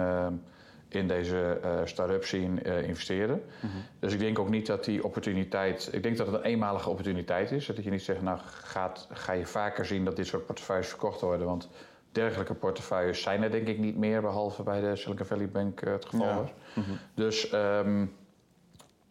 in 0.94 1.08
deze 1.08 1.60
start-up 1.84 2.24
uh, 2.32 2.88
investeren. 2.88 3.42
Mhm. 3.60 3.72
Dus 3.98 4.12
ik 4.12 4.18
denk 4.18 4.38
ook 4.38 4.50
niet 4.50 4.66
dat 4.66 4.84
die 4.84 5.04
opportuniteit... 5.04 5.88
Ik 5.92 6.02
denk 6.02 6.16
dat 6.16 6.26
het 6.26 6.36
een 6.36 6.42
eenmalige 6.42 6.88
opportuniteit 6.88 7.50
is. 7.50 7.66
Dat 7.66 7.84
je 7.84 7.90
niet 7.90 8.02
zegt, 8.02 8.22
nou 8.22 8.38
gaat, 8.44 9.08
ga 9.12 9.32
je 9.32 9.46
vaker 9.46 9.86
zien 9.86 10.04
dat 10.04 10.16
dit 10.16 10.26
soort 10.26 10.46
portefeuilles 10.46 10.88
verkocht 10.88 11.20
worden. 11.20 11.46
Want 11.46 11.68
dergelijke 12.12 12.54
portefeuilles 12.54 13.22
zijn 13.22 13.42
er 13.42 13.50
denk 13.50 13.68
ik 13.68 13.78
niet 13.78 13.96
meer... 13.96 14.20
behalve 14.20 14.62
bij 14.62 14.80
de 14.80 14.96
Silicon 14.96 15.26
Valley 15.26 15.48
Bank 15.48 15.80
het 15.80 16.04
geval 16.04 16.34
was. 16.34 16.50
Mhm. 16.74 16.90
Dus... 17.14 17.52
Um, 17.52 18.12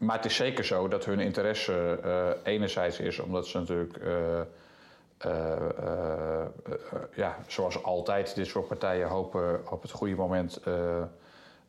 maar 0.03 0.15
het 0.15 0.25
is 0.25 0.35
zeker 0.35 0.65
zo 0.65 0.87
dat 0.87 1.05
hun 1.05 1.19
interesse 1.19 1.99
enerzijds 2.43 2.99
is 2.99 3.19
omdat 3.19 3.47
ze 3.47 3.59
natuurlijk... 3.59 3.99
ja, 7.15 7.37
zoals 7.47 7.83
altijd, 7.83 8.35
dit 8.35 8.47
soort 8.47 8.67
partijen 8.67 9.07
hopen 9.07 9.71
op 9.71 9.81
het 9.81 9.91
goede 9.91 10.15
moment 10.15 10.59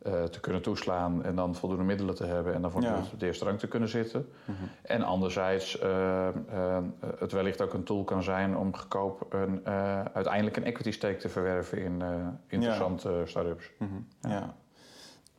te 0.04 0.40
kunnen 0.40 0.62
toeslaan 0.62 1.24
en 1.24 1.34
dan 1.34 1.54
voldoende 1.54 1.84
middelen 1.84 2.14
te 2.14 2.24
hebben 2.24 2.54
en 2.54 2.62
dan 2.62 2.70
voor 2.70 2.82
ja. 2.82 2.96
op 2.96 3.20
de 3.20 3.26
eerste 3.26 3.44
rang 3.44 3.58
te 3.58 3.68
kunnen 3.68 3.88
zitten. 3.88 4.28
Mm 4.44 4.54
-hmm. 4.58 4.68
En 4.82 5.02
anderzijds 5.02 5.80
uh, 5.82 6.28
uh, 6.54 6.78
het 7.18 7.32
wellicht 7.32 7.62
ook 7.62 7.72
een 7.72 7.84
tool 7.84 8.04
kan 8.04 8.22
zijn 8.22 8.56
om 8.56 8.76
goedkoop 8.76 9.26
een, 9.30 9.66
uiteindelijk 10.12 10.56
een 10.56 10.64
equity 10.64 10.90
stake 10.90 11.16
te 11.16 11.28
verwerven 11.28 11.78
in 11.78 12.02
interessante 12.48 13.10
ja. 13.10 13.26
start-ups. 13.26 13.70
Mm 13.78 13.88
-hmm. 13.88 14.06
ja. 14.20 14.30
ja. 14.30 14.54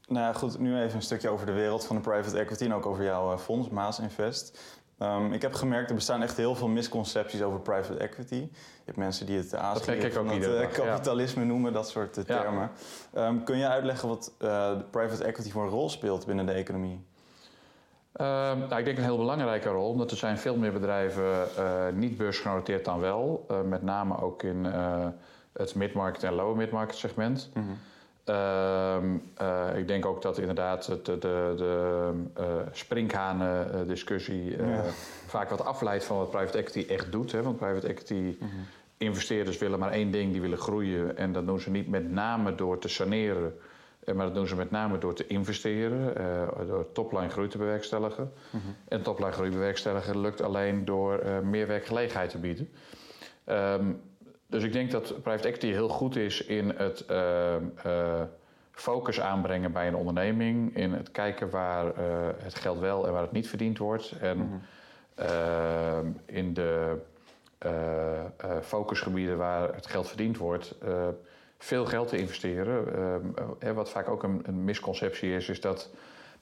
Nou 0.08 0.36
goed, 0.36 0.60
nu 0.60 0.80
even 0.80 0.96
een 0.96 1.02
stukje 1.02 1.30
over 1.30 1.46
de 1.46 1.52
wereld 1.52 1.86
van 1.86 1.96
de 1.96 2.02
private 2.02 2.40
equity 2.40 2.64
en 2.64 2.74
ook 2.74 2.86
over 2.86 3.04
jouw 3.04 3.38
fonds, 3.38 3.70
Maas 3.70 4.00
Invest. 4.00 4.60
Um, 5.00 5.34
ik 5.34 5.42
heb 5.42 5.54
gemerkt, 5.54 5.90
er 5.90 5.96
bestaan 5.96 6.22
echt 6.22 6.38
heel 6.38 6.56
veel 6.56 6.68
misconcepties 6.68 7.42
over 7.42 7.60
private 7.60 7.98
equity. 7.98 8.36
Je 8.36 8.50
hebt 8.86 8.98
mensen 8.98 9.26
die 9.26 9.38
het 9.38 9.56
aanspreken 9.56 10.12
van 10.12 10.30
het 10.30 10.48
uh, 10.48 10.72
kapitalisme 10.72 11.46
noemen, 11.46 11.74
dat 11.74 11.90
soort 11.90 12.18
uh, 12.18 12.24
termen. 12.24 12.72
Ja. 13.14 13.28
Um, 13.28 13.44
kun 13.44 13.58
je 13.58 13.68
uitleggen 13.68 14.08
wat 14.08 14.34
uh, 14.40 14.72
private 14.92 15.24
equity 15.24 15.52
voor 15.52 15.64
een 15.64 15.70
rol 15.70 15.90
speelt 15.90 16.26
binnen 16.26 16.46
de 16.46 16.52
economie? 16.52 17.06
Ehm, 18.12 18.58
nou, 18.60 18.76
ik 18.76 18.86
denk 18.86 18.98
een 18.98 19.04
heel 19.04 19.18
belangrijke 19.18 19.70
rol, 19.70 19.90
omdat 19.90 20.12
er 20.12 20.18
zijn 20.18 20.38
veel 20.38 20.58
meer 20.58 20.74
bedrijven 20.74 21.48
niet 21.94 22.18
beursgenoteerd 22.18 22.86
dan 22.86 23.00
wel. 23.00 23.46
met 23.66 23.82
name 23.82 24.22
ook 24.22 24.44
in 24.44 24.66
het 25.54 25.76
mid-market 25.76 26.24
en 26.24 26.34
lower 26.34 26.56
mid-market 26.56 26.96
segment. 26.96 27.50
Mm 27.54 27.64
-hmm. 27.64 27.78
Uh, 28.29 28.98
uh, 29.41 29.77
ik 29.77 29.88
denk 29.88 30.05
ook 30.05 30.22
dat 30.22 30.38
inderdaad 30.38 30.86
de, 30.86 31.01
de, 31.17 31.53
de 31.58 32.12
uh, 32.39 32.46
sprinkhanen-discussie 32.72 34.58
ja. 34.58 34.84
vaak 35.25 35.50
wat 35.50 35.65
afleidt 35.65 36.03
van 36.03 36.17
wat 36.17 36.29
private 36.29 36.58
equity 36.58 36.91
echt 36.91 37.12
doet. 37.12 37.32
Hè? 37.32 37.41
Want 37.41 37.58
private 37.58 37.88
equity 37.88 38.13
mm 38.13 38.36
-hmm. 38.39 38.65
investeerders 38.98 39.58
willen 39.58 39.79
maar 39.79 39.91
één 39.91 40.12
ding, 40.12 40.32
die 40.32 40.41
willen 40.41 40.58
groeien. 40.58 41.17
En 41.17 41.34
dat 41.34 41.46
doen 41.46 41.60
ze 41.60 41.70
niet 41.70 41.89
met 41.89 42.12
name 42.12 42.55
door 42.55 42.79
te 42.79 42.88
saneren, 42.88 43.55
maar 44.05 44.25
dat 44.25 44.36
doen 44.36 44.48
ze 44.48 44.55
met 44.55 44.72
name 44.72 44.98
door 44.98 45.13
te 45.13 45.27
investeren, 45.27 46.13
door 46.67 46.91
topline 46.91 47.29
groei 47.29 47.48
te 47.48 47.58
bewerkstelligen. 47.58 48.32
Mm 48.50 48.60
-hmm. 48.60 48.75
En 48.88 49.01
topline 49.01 49.32
groei 49.32 49.50
bewerkstelligen 49.50 50.20
lukt 50.20 50.41
alleen 50.41 50.86
door 50.86 51.24
meer 51.44 51.67
werkgelegenheid 51.67 52.29
te 52.29 52.38
bieden. 52.38 52.70
Um, 53.50 54.01
dus 54.48 54.64
ik 54.64 54.74
denk 54.74 54.92
dat 54.92 55.22
private 55.22 55.48
equity 55.48 55.68
heel 55.68 55.90
goed 55.90 56.16
is 56.16 56.46
in 56.46 56.70
het 56.70 57.06
uh, 57.12 57.56
uh, 57.86 58.22
focus 58.72 59.22
aanbrengen 59.22 59.72
bij 59.72 59.88
een 59.88 59.96
onderneming. 59.96 60.75
In 60.75 60.94
het 60.94 61.12
kijken 61.12 61.50
waar 61.50 61.86
uh, 61.86 61.94
het 62.38 62.56
geld 62.56 62.80
wel 62.80 63.08
en 63.08 63.14
waar 63.14 63.22
het 63.22 63.32
niet 63.32 63.50
verdiend 63.50 63.78
wordt. 63.78 64.12
En 64.12 64.38
mm 64.38 64.62
-hmm. 65.16 66.16
in 66.25 66.54
de 66.54 66.98
focusgebieden 68.62 69.38
waar 69.38 69.74
het 69.74 69.88
geld 69.88 70.08
verdiend 70.08 70.38
wordt, 70.38 70.75
veel 71.58 71.86
geld 71.86 72.08
te 72.08 72.18
investeren. 72.18 73.34
wat 73.74 73.90
vaak 73.90 74.10
ook 74.10 74.24
een, 74.24 74.42
een, 74.44 74.64
misconceptie 74.64 75.36
is, 75.36 75.50
is 75.50 75.62
dat 75.62 75.90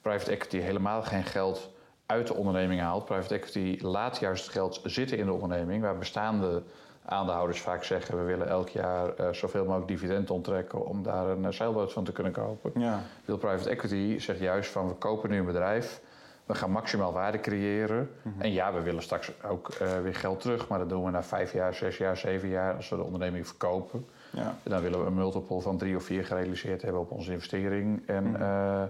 private 0.02 0.32
equity 0.32 0.58
helemaal 0.58 1.04
geen 1.04 1.24
geld 1.24 1.72
uit 2.06 2.28
de 2.28 2.34
onderneming 2.34 2.82
haalt. 2.82 3.06
Private 3.06 3.34
equity 3.34 3.78
laat 3.82 4.20
juist 4.20 4.44
het 4.44 4.54
geld 4.54 4.82
zitten 4.84 5.18
in 5.18 5.26
de 5.26 5.32
onderneming, 5.32 5.82
waar 5.82 5.98
bestaande 5.98 6.64
aandeelhouders 7.06 7.62
vaak 7.62 7.84
zeggen... 7.84 8.18
we 8.18 8.24
willen 8.24 8.48
elk 8.48 8.70
jaar 8.70 9.20
uh, 9.20 9.30
zoveel 9.32 9.64
mogelijk 9.66 9.88
dividend 9.88 10.30
onttrekken... 10.30 10.86
om 10.86 11.04
daar 11.04 11.28
een 11.28 11.44
uh, 11.44 11.50
zeilboot 11.50 11.94
van 11.94 12.04
te 12.04 12.12
kunnen 12.12 12.34
kopen. 12.34 12.72
Ja. 12.76 13.00
Wil 13.26 13.38
private 13.38 13.70
equity 13.70 14.20
zegt 14.20 14.40
juist 14.40 14.72
van 14.72 14.88
we 14.88 14.94
kopen 14.94 15.30
nu 15.30 15.38
een 15.38 15.46
bedrijf... 15.46 16.02
we 16.46 16.54
gaan 16.54 16.72
maximaal 16.72 17.14
waarde 17.14 17.40
creëren. 17.40 18.10
Mhm. 18.22 18.42
En 18.42 18.52
ja, 18.52 18.74
we 18.74 18.82
willen 18.82 19.04
straks 19.04 19.32
ook 19.44 19.70
uh, 19.82 20.00
weer 20.02 20.16
geld 20.16 20.42
terug... 20.42 20.68
maar 20.68 20.80
dat 20.80 20.90
doen 20.90 21.04
we 21.04 21.12
na 21.12 21.24
vijf 21.24 21.54
jaar, 21.54 21.74
zes 21.74 21.98
jaar, 21.98 22.18
zeven 22.18 22.50
jaar... 22.50 22.76
als 22.76 22.90
we 22.90 22.96
de 22.96 23.04
onderneming 23.04 23.48
verkopen. 23.48 24.06
Ja. 24.30 24.56
En 24.64 24.72
dan 24.72 24.82
willen 24.82 25.00
we 25.00 25.06
een 25.06 25.14
multiple 25.14 25.62
van 25.62 25.78
drie 25.78 25.96
of 25.96 26.04
vier 26.04 26.26
gerealiseerd 26.26 26.82
hebben 26.82 27.02
op 27.02 27.12
onze 27.12 27.32
investering... 27.32 28.08
En, 28.08 28.32
mhm. 28.32 28.88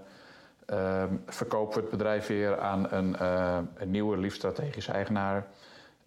Ehm, 0.66 1.16
verkopen 1.26 1.76
we 1.76 1.82
het 1.82 1.90
bedrijf 1.90 2.28
weer 2.28 2.60
aan 2.60 2.92
een, 2.92 3.24
een 3.76 3.92
nieuwe, 3.92 4.18
liefst 4.18 4.38
strategische 4.38 4.92
eigenaar. 4.92 5.48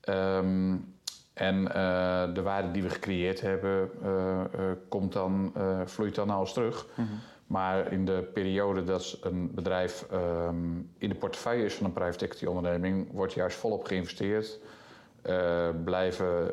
Um, 0.09 0.96
en 1.37 1.63
uh, 1.63 2.35
de 2.35 2.43
waarde 2.43 2.71
die 2.71 2.83
we 2.83 2.91
gecreëerd 2.91 3.41
hebben, 3.41 3.91
uh, 4.03 4.41
komt 4.89 5.13
dan, 5.13 5.53
vloeit 5.85 6.15
dan 6.15 6.31
alles 6.31 6.53
terug. 6.53 6.87
Mm 6.95 7.07
-hmm. 7.07 7.19
Maar 7.47 7.93
in 7.93 8.05
de 8.05 8.29
periode 8.33 8.85
dat 8.85 9.19
een 9.23 9.51
bedrijf 9.55 10.07
um, 10.13 10.91
in 10.99 11.09
de 11.09 11.15
portefeuille 11.15 11.65
is 11.65 11.75
van 11.75 11.87
een 11.87 11.93
private 11.93 12.25
equity 12.25 12.45
onderneming, 12.45 13.13
wordt 13.13 13.33
juist 13.33 13.57
volop 13.57 13.85
geïnvesteerd. 13.85 14.59
blijven 15.85 16.51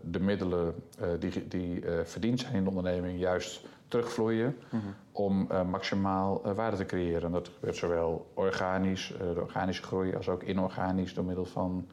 de 0.00 0.20
middelen 0.20 0.74
die, 1.18 1.48
die 1.48 1.84
verdiend 2.04 2.40
zijn 2.40 2.54
in 2.54 2.62
de 2.62 2.68
onderneming 2.68 3.18
juist 3.18 3.64
terugvloeien 3.88 4.56
mm 4.70 4.80
-hmm. 4.80 4.94
om 5.12 5.48
maximaal 5.70 6.54
waarde 6.54 6.76
te 6.76 6.86
creëren. 6.86 7.22
En 7.22 7.32
dat 7.32 7.50
gebeurt 7.54 7.76
zowel 7.76 8.30
organisch, 8.34 9.14
de 9.18 9.40
organische 9.40 9.82
groei, 9.82 10.14
als 10.16 10.28
ook 10.28 10.42
inorganisch 10.42 11.14
door 11.14 11.24
middel 11.24 11.44
van 11.44 11.86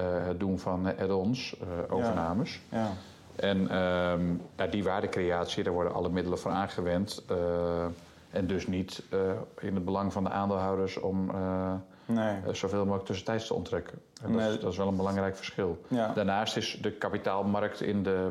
het 0.00 0.40
doen 0.40 0.58
van 0.58 0.88
eh, 0.88 1.02
add-ons, 1.02 1.56
uh, 1.62 1.94
overnames. 1.94 2.60
Ja. 2.68 2.78
ja. 2.78 2.90
En 3.36 3.76
um, 3.76 4.42
ja, 4.56 4.66
die 4.66 4.84
waardecreatie, 4.84 5.64
daar 5.64 5.72
worden 5.72 5.94
alle 5.94 6.08
middelen 6.08 6.38
voor 6.38 6.50
aangewend. 6.50 7.24
En 8.30 8.46
dus 8.46 8.66
niet 8.66 9.02
in 9.60 9.74
het 9.74 9.84
belang 9.84 10.12
van 10.12 10.24
de 10.24 10.30
aandeelhouders 10.30 11.00
om 11.00 11.30
nee. 12.06 12.36
zoveel 12.52 12.82
mogelijk 12.84 13.06
tussentijds 13.06 13.46
te 13.46 13.54
onttrekken. 13.54 13.98
En 14.22 14.32
dat, 14.32 14.40
is, 14.40 14.60
dat, 14.60 14.72
is, 14.72 14.78
wel 14.78 14.88
een 14.88 14.96
belangrijk 14.96 15.36
verschil. 15.36 15.80
Ja. 15.88 16.12
Daarnaast 16.12 16.56
is 16.56 16.78
de 16.82 16.92
kapitaalmarkt 16.92 17.80
in 17.80 18.02
de, 18.02 18.30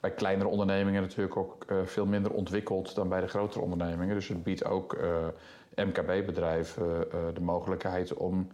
bij 0.00 0.10
kleinere 0.10 0.48
ondernemingen 0.48 1.02
natuurlijk 1.02 1.36
ook 1.36 1.64
veel 1.84 2.06
minder 2.06 2.32
ontwikkeld 2.32 2.94
dan 2.94 3.08
bij 3.08 3.20
de 3.20 3.28
grotere 3.28 3.62
ondernemingen. 3.62 4.14
Dus 4.14 4.28
het 4.28 4.42
biedt 4.42 4.64
ook 4.64 4.96
MKB-bedrijven 5.74 7.06
de 7.34 7.40
mogelijkheid 7.40 8.14
om 8.14 8.48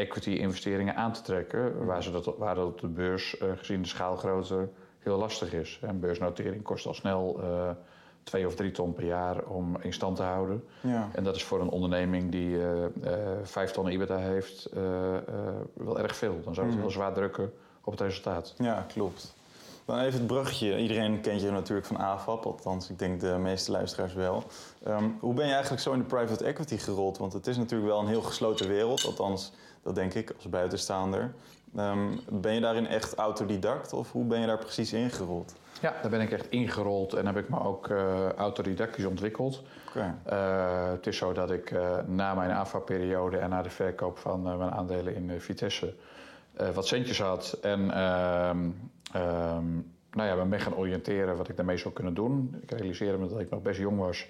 equity-investeringen 0.00 0.96
aan 0.96 1.12
te 1.12 1.22
trekken, 1.22 1.86
waar, 1.86 2.02
ze 2.02 2.10
dat, 2.10 2.34
waar 2.38 2.54
dat 2.54 2.66
op 2.66 2.80
de 2.80 2.86
beurs, 2.86 3.40
uh, 3.42 3.48
gezien 3.56 3.82
de 3.82 3.88
schaalgrootte, 3.88 4.68
heel 4.98 5.18
lastig 5.18 5.52
is. 5.52 5.78
Een 5.82 6.00
beursnotering 6.00 6.62
kost 6.62 6.86
al 6.86 6.94
snel 6.94 7.40
uh, 7.42 7.70
twee 8.22 8.46
of 8.46 8.54
drie 8.54 8.70
ton 8.70 8.92
per 8.92 9.04
jaar 9.04 9.44
om 9.44 9.76
in 9.80 9.92
stand 9.92 10.16
te 10.16 10.22
houden. 10.22 10.64
Ja. 10.80 11.08
En 11.12 11.24
dat 11.24 11.36
is 11.36 11.44
voor 11.44 11.60
een 11.60 11.68
onderneming 11.68 12.30
die 12.30 12.48
uh, 12.48 12.64
vijf 13.42 13.70
ton 13.70 13.88
EBITDA 13.88 14.16
heeft 14.16 14.68
wel 15.72 15.98
erg 15.98 16.16
veel. 16.16 16.40
Dan 16.44 16.54
zou 16.54 16.66
het 16.66 16.76
mm. 16.76 16.82
heel 16.82 16.90
zwaar 16.90 17.12
drukken 17.12 17.52
op 17.84 17.92
het 17.92 18.00
resultaat. 18.00 18.54
Ja, 18.58 18.86
klopt. 18.88 19.38
Dan 19.84 19.98
even 19.98 20.18
het 20.18 20.26
bruggetje. 20.26 20.78
Iedereen 20.78 21.20
kent 21.20 21.40
je 21.40 21.50
natuurlijk 21.50 21.86
van 21.86 21.96
AFAP, 21.96 22.46
althans 22.46 22.90
ik 22.90 22.98
denk 22.98 23.20
de 23.20 23.36
meeste 23.38 23.70
luisteraars 23.70 24.14
wel. 24.14 24.42
Um, 24.88 25.16
hoe 25.20 25.34
ben 25.34 25.46
je 25.46 25.52
eigenlijk 25.52 25.82
zo 25.82 25.92
in 25.92 25.98
de 25.98 26.04
private 26.04 26.44
equity 26.44 26.76
gerold? 26.76 27.18
Want 27.18 27.32
het 27.32 27.46
is 27.46 27.56
natuurlijk 27.56 27.90
wel 27.90 28.00
een 28.00 28.06
heel 28.06 28.22
gesloten 28.22 28.68
wereld, 28.68 29.04
althans 29.04 29.52
dat 29.82 29.94
denk 29.94 30.14
ik 30.14 30.32
als 30.36 30.48
buitenstaander. 30.48 31.34
Um, 31.78 32.20
ben 32.28 32.54
je 32.54 32.60
daarin 32.60 32.86
echt 32.86 33.14
autodidact 33.14 33.92
of 33.92 34.12
hoe 34.12 34.24
ben 34.24 34.40
je 34.40 34.46
daar 34.46 34.58
precies 34.58 34.92
ingerold? 34.92 35.54
Ja, 35.80 35.94
daar 36.02 36.10
ben 36.10 36.20
ik 36.20 36.30
echt 36.30 36.50
ingerold 36.50 37.12
en 37.12 37.26
heb 37.26 37.36
ik 37.36 37.48
me 37.48 37.60
ook 37.60 37.88
uh, 37.88 38.32
autodidactisch 38.32 39.04
ontwikkeld. 39.04 39.62
Okay. 39.88 40.14
Uh, 40.32 40.90
het 40.90 41.06
is 41.06 41.16
zo 41.16 41.32
dat 41.32 41.50
ik 41.50 41.70
uh, 41.70 41.98
na 42.06 42.34
mijn 42.34 42.50
AFA-periode 42.50 43.38
en 43.38 43.50
na 43.50 43.62
de 43.62 43.70
verkoop 43.70 44.18
van 44.18 44.42
mijn 44.42 44.70
aandelen 44.70 45.14
in 45.14 45.40
Vitesse 45.40 45.94
wat 46.74 46.86
centjes 46.86 47.20
had. 47.20 47.58
En 47.62 47.80
um, 48.02 48.90
nou 50.10 50.28
ja, 50.28 50.34
me 50.34 50.44
ben 50.44 50.60
gaan 50.60 50.76
oriënteren 50.76 51.36
wat 51.36 51.48
ik 51.48 51.56
daarmee 51.56 51.76
zou 51.76 51.94
kunnen 51.94 52.14
doen. 52.14 52.56
Ik 52.62 52.70
realiseerde 52.70 53.18
me 53.18 53.28
dat 53.28 53.40
ik 53.40 53.50
nog 53.50 53.62
best 53.62 53.78
jong 53.78 53.98
was. 53.98 54.28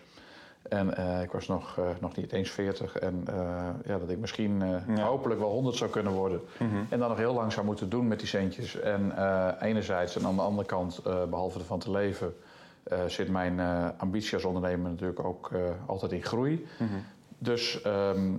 En 0.71 0.89
ik 1.23 1.33
was 1.33 1.47
nog, 1.47 1.79
nog 2.01 2.17
niet 2.17 2.33
eens 2.33 2.51
40. 2.51 2.99
En 2.99 3.25
ja, 3.85 3.99
dat 3.99 4.11
ik 4.11 4.19
misschien 4.19 4.63
hopelijk 5.01 5.41
wel 5.41 5.51
100 5.51 5.77
zou 5.77 5.91
kunnen 5.91 6.13
worden. 6.13 6.41
Mhm. 6.59 6.77
En 6.89 6.99
dan 6.99 7.09
nog 7.09 7.19
heel 7.19 7.35
lang 7.35 7.53
zou 7.53 7.67
moeten 7.67 7.89
doen 7.89 8.09
met 8.09 8.19
die 8.19 8.29
centjes. 8.29 8.81
En 8.81 9.13
enerzijds, 9.61 10.17
en 10.17 10.27
aan 10.27 10.35
de 10.37 10.43
andere 10.43 10.69
kant, 10.69 11.03
behalve 11.03 11.59
ervan 11.59 11.79
te 11.79 11.91
leven, 11.91 12.35
zit 13.07 13.29
mijn 13.29 13.61
ambitie 13.97 14.35
als 14.35 14.45
ondernemer 14.45 14.91
natuurlijk 14.91 15.25
ook 15.25 15.51
altijd 15.87 16.13
in 16.13 16.23
groei. 16.23 16.67
Mhm. 16.79 16.91
Dus 17.39 17.83
ehm, 17.83 18.33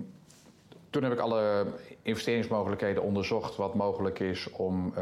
toen 0.89 1.03
heb 1.03 1.11
ik 1.11 1.19
alle 1.19 1.65
investeringsmogelijkheden 2.01 3.03
onderzocht 3.03 3.55
wat 3.55 3.73
mogelijk 3.73 4.19
is 4.19 4.51
om 4.51 4.93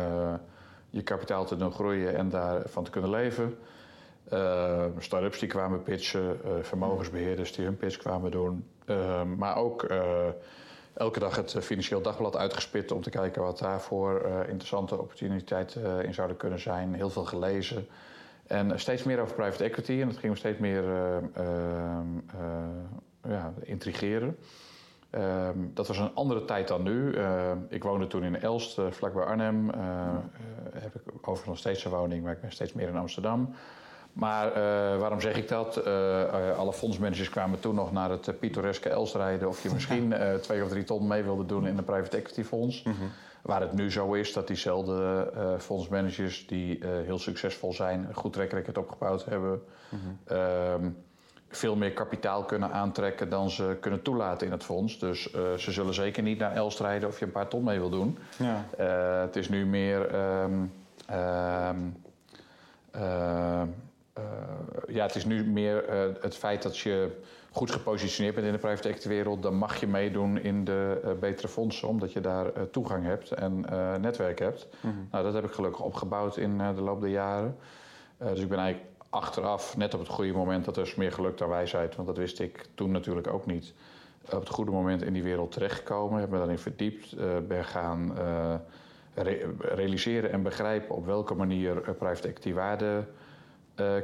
je 0.90 1.02
kapitaal 1.02 1.46
te 1.46 1.56
doen 1.56 1.72
groeien 1.72 2.16
en 2.16 2.30
daarvan 2.30 2.84
te 2.84 2.92
kunnen 2.92 3.10
leven. 3.10 3.58
Uh, 4.34 4.86
Start-ups 4.98 5.40
die 5.40 5.50
kwamen 5.50 5.84
pitchen, 5.84 6.40
uh, 6.46 6.52
vermogensbeheerders 6.62 7.52
die 7.52 7.66
hun 7.66 7.78
pitch 7.78 7.98
kwamen 7.98 8.32
doen. 8.32 8.66
Ehm, 8.86 9.36
maar 9.36 9.56
ook 9.56 9.88
elke 10.94 11.20
dag 11.20 11.36
het 11.36 11.56
Financieel 11.60 12.02
Dagblad 12.02 12.38
uitgespit 12.38 12.92
om 12.92 13.02
te 13.02 13.10
kijken 13.10 13.42
wat 13.42 13.60
daarvoor 13.60 14.26
interessante 14.48 14.98
opportuniteiten 14.98 16.06
in 16.06 16.14
zouden 16.14 16.38
kunnen 16.38 16.60
zijn. 16.60 16.94
Heel 16.94 17.10
veel 17.10 17.24
gelezen. 17.26 17.88
En 18.48 18.80
steeds 18.80 19.04
meer 19.04 19.20
over 19.22 19.36
private 19.36 19.64
equity 19.64 20.02
en 20.02 20.08
dat 20.08 20.18
ging 20.18 20.34
me 20.34 20.38
steeds 20.40 20.60
meer 20.60 20.84
ja, 23.24 23.54
intrigeren. 23.62 24.38
Ehm, 25.10 25.58
dat 25.74 25.88
was 25.88 25.98
een 25.98 26.14
andere 26.14 26.46
tijd 26.46 26.68
dan 26.68 26.84
nu. 26.84 27.14
Ehm, 27.14 27.58
ik 27.70 27.84
woonde 27.84 28.08
toen 28.08 28.24
in 28.24 28.42
Elst, 28.42 28.82
vlakbij 28.90 29.24
Arnhem. 29.24 29.70
Heb 30.74 30.96
ik 30.96 31.02
overigens 31.06 31.46
nog 31.46 31.58
steeds 31.58 31.86
een 31.86 31.92
woning, 31.92 32.24
maar 32.24 32.34
ik 32.34 32.42
ben 32.42 32.52
steeds 32.52 32.74
meer 32.74 32.88
in 32.88 32.98
Amsterdam. 32.98 33.54
Maar 34.14 34.54
waarom 35.00 35.22
zeg 35.22 35.36
ik 35.36 35.48
dat? 35.48 35.86
alle 36.58 36.74
fondsmanagers 36.74 37.30
kwamen 37.30 37.60
toen 37.60 37.76
nog 37.76 37.92
naar 37.92 38.10
het 38.10 38.40
pittoreske 38.40 38.90
Elst 38.90 39.16
rijden... 39.16 39.48
of 39.48 39.64
je 39.64 39.70
misschien 39.74 40.14
twee 40.42 40.64
of 40.64 40.70
drie 40.70 40.84
ton 40.84 41.08
mee 41.08 41.24
wilde 41.24 41.46
doen 41.46 41.68
in 41.68 41.78
een 41.78 41.84
private 41.84 42.18
equity 42.18 42.44
fonds. 42.44 42.84
Mhm. 42.84 42.96
Waar 43.42 43.62
het 43.62 43.74
nu 43.74 43.92
zo 43.92 44.14
is 44.14 44.34
dat 44.34 44.48
diezelfde 44.48 45.32
fondsmanagers... 45.60 46.48
die 46.48 46.80
heel 46.86 47.20
succesvol 47.20 47.74
zijn, 47.74 48.06
een 48.08 48.16
goed 48.16 48.34
track 48.34 48.52
record 48.52 48.78
opgebouwd 48.78 49.26
hebben... 49.26 49.62
Mm 49.90 50.96
veel 51.50 51.76
meer 51.76 51.94
kapitaal 51.94 52.44
kunnen 52.44 52.72
aantrekken 52.72 53.30
dan 53.30 53.50
ze 53.50 53.78
kunnen 53.80 54.02
toelaten 54.02 54.48
in 54.48 54.54
het 54.54 54.64
fonds. 54.64 55.00
Dus 55.00 55.34
uh, 55.34 55.54
ze 55.54 55.72
zullen 55.72 55.94
zeker 55.94 56.24
niet 56.24 56.40
naar 56.40 56.56
Elst 56.56 56.80
rijden 56.80 57.10
of 57.10 57.20
je 57.20 57.26
een 57.26 57.32
paar 57.32 57.48
ton 57.48 57.64
mee 57.64 57.80
wil 57.80 57.90
doen. 57.90 58.18
Ja. 58.38 58.66
Uh, 58.80 59.22
het 59.22 59.36
is 59.36 59.50
nu 59.50 59.66
meer. 59.66 60.16
Um, 60.16 60.72
uh, 62.96 63.62
ja, 64.88 65.06
het 65.06 65.16
is 65.16 65.26
nu 65.26 65.46
meer 65.46 65.84
het 66.22 66.36
feit 66.36 66.62
dat 66.64 66.78
je 66.78 67.12
goed 67.52 67.72
gepositioneerd 67.72 68.36
bent 68.36 68.48
in 68.48 68.54
de 68.54 68.60
private 68.60 68.88
equity 68.88 69.08
wereld. 69.08 69.44
Dan 69.44 69.56
mag 69.56 69.80
je 69.80 69.88
meedoen 69.88 70.38
in 70.38 70.64
de 70.64 71.16
betere 71.20 71.48
fondsen, 71.48 71.88
omdat 71.88 72.14
je 72.14 72.22
daar 72.22 72.70
toegang 72.72 73.04
hebt 73.06 73.32
en 73.32 73.60
netwerk 74.02 74.40
hebt. 74.40 74.68
Mm 74.82 74.92
-hmm. 74.92 75.08
Nou, 75.12 75.24
dat 75.24 75.34
heb 75.34 75.44
ik 75.44 75.52
gelukkig 75.52 75.82
opgebouwd 75.82 76.38
in 76.38 76.58
de 76.58 76.82
loop 76.82 77.02
der 77.02 77.10
jaren. 77.10 77.58
dus 78.18 78.40
ik 78.40 78.50
ben 78.50 78.58
eigenlijk 78.58 78.92
achteraf, 79.10 79.78
net 79.78 79.94
op 79.94 80.00
het 80.00 80.10
goede 80.10 80.32
moment, 80.32 80.66
dat 80.66 80.78
is 80.78 80.96
meer 80.96 81.12
geluk 81.12 81.38
dan 81.38 81.50
wijsheid. 81.50 81.96
Want 81.96 82.08
dat 82.08 82.18
wist 82.18 82.40
ik 82.40 82.66
toen 82.76 82.92
natuurlijk 82.92 83.28
ook 83.28 83.46
niet. 83.46 83.74
Op 84.32 84.40
het 84.40 84.50
goede 84.50 84.72
moment 84.72 85.04
in 85.04 85.14
die 85.14 85.24
wereld 85.24 85.52
terechtgekomen, 85.52 86.20
heb 86.20 86.30
me 86.30 86.38
daarin 86.38 86.60
verdiept, 86.60 87.16
ben 87.48 87.66
gaan 87.66 88.14
realiseren 89.60 90.32
en 90.32 90.44
begrijpen 90.44 90.96
op 90.96 91.06
welke 91.06 91.34
manier 91.34 91.74
private 91.76 92.28
equity 92.28 92.54
waarde 92.54 93.04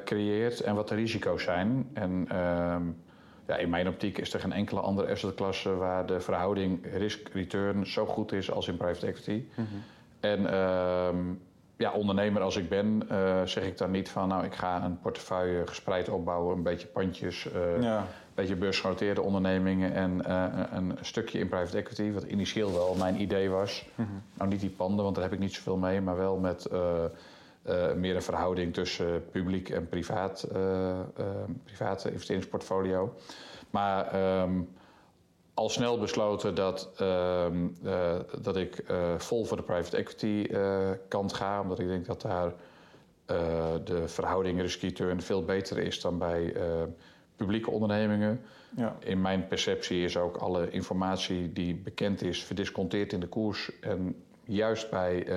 creëert 0.05 0.59
en 0.59 0.75
wat 0.75 0.87
de 0.87 0.95
risico's 0.95 1.43
zijn. 1.43 1.89
En 1.93 2.25
ehm, 2.29 2.83
ja, 3.47 3.55
in 3.55 3.69
mijn 3.69 3.87
optiek 3.87 4.17
is 4.17 4.33
er 4.33 4.39
geen 4.39 4.51
enkele 4.51 4.79
andere 4.79 5.11
assetklasse 5.11 5.75
waar 5.75 6.05
de 6.05 6.19
verhouding 6.19 6.85
risk-return 6.93 7.87
zo 7.87 8.05
goed 8.05 8.31
is 8.31 8.51
als 8.51 8.67
in 8.67 8.77
private 8.77 9.07
equity. 9.07 9.43
Mm 9.55 9.67
-hmm. 9.69 9.83
En 10.19 10.51
ehm, 10.51 11.17
ja, 11.77 11.91
ondernemer 11.91 12.41
als 12.41 12.55
ik 12.55 12.69
ben, 12.69 13.03
uh, 13.11 13.41
zeg 13.43 13.63
ik 13.63 13.77
dan 13.77 13.91
niet 13.91 14.09
van 14.09 14.27
nou 14.27 14.45
ik 14.45 14.55
ga 14.55 14.83
een 14.83 14.99
portefeuille 14.99 15.67
gespreid 15.67 16.09
opbouwen, 16.09 16.57
een 16.57 16.63
beetje 16.63 16.87
pandjes, 16.87 17.45
uh, 17.45 17.81
ja. 17.81 17.97
een 17.97 18.05
beetje 18.33 18.55
beursgenoteerde 18.55 19.21
ondernemingen 19.21 19.93
en 19.93 20.21
uh, 20.27 20.45
een 20.71 20.97
stukje 21.01 21.39
in 21.39 21.47
private 21.47 21.77
equity, 21.77 22.11
wat 22.11 22.23
initieel 22.23 22.71
wel 22.71 22.95
mijn 22.95 23.21
idee 23.21 23.49
was. 23.49 23.85
Mm 23.95 24.05
-hmm. 24.05 24.21
Nou 24.33 24.49
niet 24.49 24.59
die 24.59 24.69
panden, 24.69 25.03
want 25.03 25.15
daar 25.15 25.23
heb 25.23 25.33
ik 25.33 25.39
niet 25.39 25.53
zoveel 25.53 25.77
mee, 25.77 26.01
maar 26.01 26.17
wel 26.17 26.37
met 26.37 26.69
meer 27.95 28.15
een 28.15 28.21
verhouding 28.21 28.73
tussen 28.73 29.25
publiek 29.31 29.69
en 29.69 29.89
privaat, 29.89 30.47
private 31.63 32.11
investeringsportfolio. 32.11 33.13
Maar 33.69 34.15
um, 34.41 34.67
al 35.55 35.69
snel 35.69 35.99
besloten 35.99 36.55
dat, 36.55 36.91
ehm, 36.97 37.67
eh, 37.83 38.19
dat 38.41 38.57
ik 38.57 38.89
uh, 38.91 39.19
vol 39.19 39.45
voor 39.45 39.57
de 39.57 39.63
private 39.63 39.97
equity 39.97 40.47
uh, 40.51 40.89
kant 41.07 41.33
ga. 41.33 41.61
Omdat 41.61 41.79
ik 41.79 41.87
denk 41.87 42.05
dat 42.05 42.21
daar 42.21 42.53
de 43.83 44.07
verhouding 44.07 44.61
risk-return 44.61 45.21
veel 45.21 45.43
beter 45.43 45.77
is 45.77 46.01
dan 46.01 46.17
bij 46.17 46.55
publieke 47.35 47.71
ondernemingen. 47.71 48.41
Ja. 48.75 48.95
In 48.99 49.21
mijn 49.21 49.47
perceptie 49.47 50.03
is 50.03 50.17
ook 50.17 50.37
alle 50.37 50.69
informatie 50.69 51.53
die 51.53 51.75
bekend 51.75 52.21
is 52.21 52.43
verdisconteerd 52.43 53.13
in 53.13 53.19
de 53.19 53.27
koers. 53.27 53.71
En 53.81 54.23
juist 54.43 54.89
bij 54.89 55.27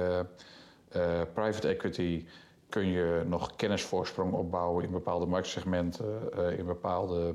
private 1.35 1.69
equity 1.69 2.27
kun 2.69 2.87
je 2.87 3.23
nog 3.27 3.57
kennisvoorsprong 3.57 4.33
opbouwen 4.33 4.85
in 4.85 4.91
bepaalde 4.91 5.27
marktsegmenten, 5.27 6.33
in 6.59 6.67
bepaalde 6.67 7.35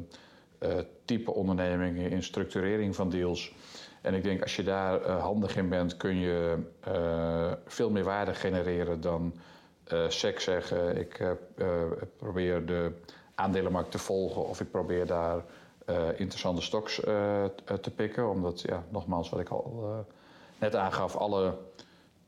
uh, 0.59 0.69
type 1.05 1.33
ondernemingen, 1.33 2.11
in 2.11 2.23
structurering 2.23 2.95
van 2.95 3.09
deals. 3.09 3.55
En 4.01 4.13
ik 4.13 4.23
denk 4.23 4.41
als 4.41 4.55
je 4.55 4.63
daar 4.63 5.09
handig 5.09 5.55
in 5.55 5.69
bent, 5.69 5.97
kun 5.97 6.15
je 6.15 6.57
veel 7.65 7.89
meer 7.89 8.03
waarde 8.03 8.33
genereren 8.33 9.01
dan 9.01 9.33
sec 10.07 10.39
zeggen. 10.39 10.97
Ik 10.97 11.35
probeer 12.17 12.65
de 12.65 12.91
aandelenmarkt 13.35 13.91
te 13.91 13.97
volgen 13.97 14.45
of 14.45 14.61
ik 14.61 14.71
probeer 14.71 15.05
daar 15.05 15.43
interessante 16.15 16.61
stocks 16.61 16.95
te 17.81 17.91
pikken. 17.95 18.29
Omdat, 18.29 18.61
ja, 18.61 18.83
nogmaals, 18.89 19.29
wat 19.29 19.39
ik 19.39 19.49
al 19.49 20.05
net 20.59 20.75
aangaf, 20.75 21.15
alle 21.15 21.57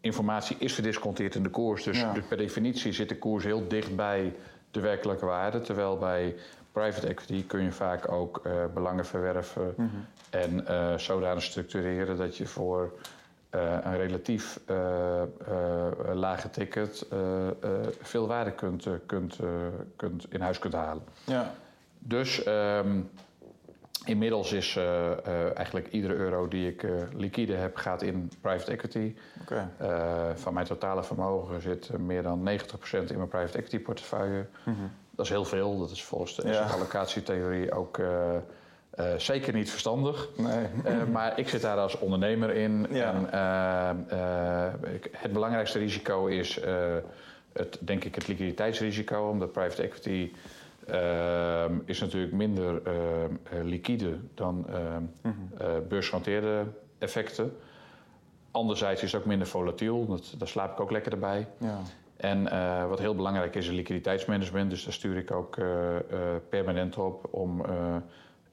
informatie 0.05 0.55
is 0.59 0.73
verdisconteerd 0.73 1.35
in 1.35 1.43
de 1.43 1.49
koers. 1.49 1.83
Dus, 1.83 1.99
ja. 1.99 2.13
dus 2.13 2.23
per 2.23 2.37
definitie 2.37 2.91
zit 2.91 3.09
de 3.09 3.17
koers 3.17 3.43
heel 3.43 3.67
dicht 3.67 3.95
bij 3.95 4.35
de 4.71 4.79
werkelijke 4.79 5.25
waarde. 5.25 5.61
Terwijl 5.61 5.97
bij 5.97 6.35
private 6.71 7.07
equity 7.07 7.45
kun 7.45 7.63
je 7.63 7.71
vaak 7.71 8.11
ook 8.11 8.41
uh, 8.47 8.53
belangen 8.73 9.05
verwerven 9.05 9.73
mm 9.77 9.89
-hmm. 9.89 10.05
en 10.29 10.65
uh, 10.69 10.97
zodanig 10.97 11.43
structureren 11.43 12.17
dat 12.17 12.37
je 12.37 12.45
voor 12.47 12.93
uh, 13.55 13.77
een 13.83 13.97
relatief 13.97 14.59
lage 16.13 16.49
ticket 16.49 17.07
veel 18.01 18.27
waarde 18.27 18.51
kunt, 18.51 18.87
kunt, 19.05 19.39
kunt 19.95 20.25
in 20.29 20.41
huis 20.41 20.59
kunt 20.59 20.73
halen. 20.73 21.03
Ja. 21.23 21.53
Dus 21.99 22.47
um, 22.47 23.09
inmiddels 24.05 24.51
is 24.51 24.79
eigenlijk 25.55 25.87
iedere 25.87 26.13
euro 26.13 26.47
die 26.47 26.67
ik 26.67 26.87
liquide 27.13 27.53
heb, 27.53 27.75
gaat 27.75 28.01
in 28.01 28.31
private 28.41 28.71
equity. 28.71 29.15
Okay. 29.41 29.67
van 30.35 30.53
mijn 30.53 30.65
totale 30.65 31.03
vermogen 31.03 31.61
zit 31.61 31.97
meer 31.97 32.23
dan 32.23 32.49
90% 32.49 32.51
in 32.91 33.17
mijn 33.17 33.27
private 33.27 33.57
equity 33.57 33.79
portefeuille. 33.79 34.45
-hmm. 34.63 34.91
Dat 35.15 35.25
is 35.25 35.31
heel 35.31 35.45
veel. 35.45 35.79
Dat 35.79 35.91
is 35.91 36.03
volgens 36.03 36.35
de 36.35 36.47
ja. 36.47 36.65
allocatietheorie 36.65 37.71
ook 37.71 37.99
zeker 39.17 39.53
niet 39.53 39.69
verstandig. 39.69 40.29
Nee. 40.37 40.67
Maar 41.11 41.39
ik 41.39 41.49
zit 41.49 41.61
daar 41.61 41.77
als 41.77 41.99
ondernemer 41.99 42.49
in. 42.49 42.87
Ja. 42.89 43.13
En, 43.13 44.05
het 45.11 45.33
belangrijkste 45.33 45.79
risico 45.79 46.25
is, 46.25 46.59
het, 47.53 47.77
denk 47.79 48.03
ik, 48.03 48.15
het 48.15 48.27
liquiditeitsrisico. 48.27 49.29
Omdat 49.29 49.51
private 49.51 49.81
equity 49.81 50.31
is 51.86 52.00
natuurlijk 52.00 52.34
minder 52.34 52.82
liquide 53.63 54.17
dan 54.34 54.56
mm 54.56 55.12
-hmm. 55.21 55.50
beursgenoteerde 55.88 56.63
effecten. 56.98 57.58
Anderzijds 58.52 59.04
is 59.04 59.12
het 59.12 59.21
ook 59.21 59.28
minder 59.28 59.48
volatiel. 59.48 60.06
Dat, 60.06 60.34
daar 60.38 60.48
slaap 60.48 60.71
ik 60.71 60.80
ook 60.80 60.91
lekker 60.91 61.12
erbij. 61.12 61.48
Ja. 61.58 61.80
En 62.17 62.41
uh, 62.41 62.88
wat 62.88 63.00
heel 63.00 63.15
belangrijk 63.15 63.56
is, 63.56 63.67
is 63.67 63.74
liquiditeitsmanagement. 63.74 64.69
Dus 64.69 64.84
daar 64.84 64.93
stuur 64.93 65.17
ik 65.17 65.32
ook 65.32 65.58
uh, 65.58 65.65
uh, 65.65 66.00
permanent 66.50 66.98
op 66.98 67.28
om 67.34 67.65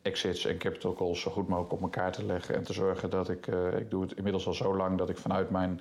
exits 0.03 0.45
en 0.45 0.59
capital 0.59 0.93
calls 0.93 1.21
zo 1.21 1.31
goed 1.31 1.49
mogelijk 1.49 1.73
op 1.73 1.83
elkaar 1.83 2.13
te 2.13 2.25
leggen. 2.25 2.55
En 2.55 2.63
te 2.63 2.73
zorgen 2.73 3.11
dat 3.11 3.29
ik, 3.29 3.47
ik 3.79 3.91
doe 3.91 4.03
het 4.03 4.13
inmiddels 4.13 4.47
al 4.47 4.55
zo 4.55 4.77
lang 4.77 4.99
dat 4.99 5.09
ik 5.09 5.17
vanuit 5.17 5.51
mijn 5.51 5.81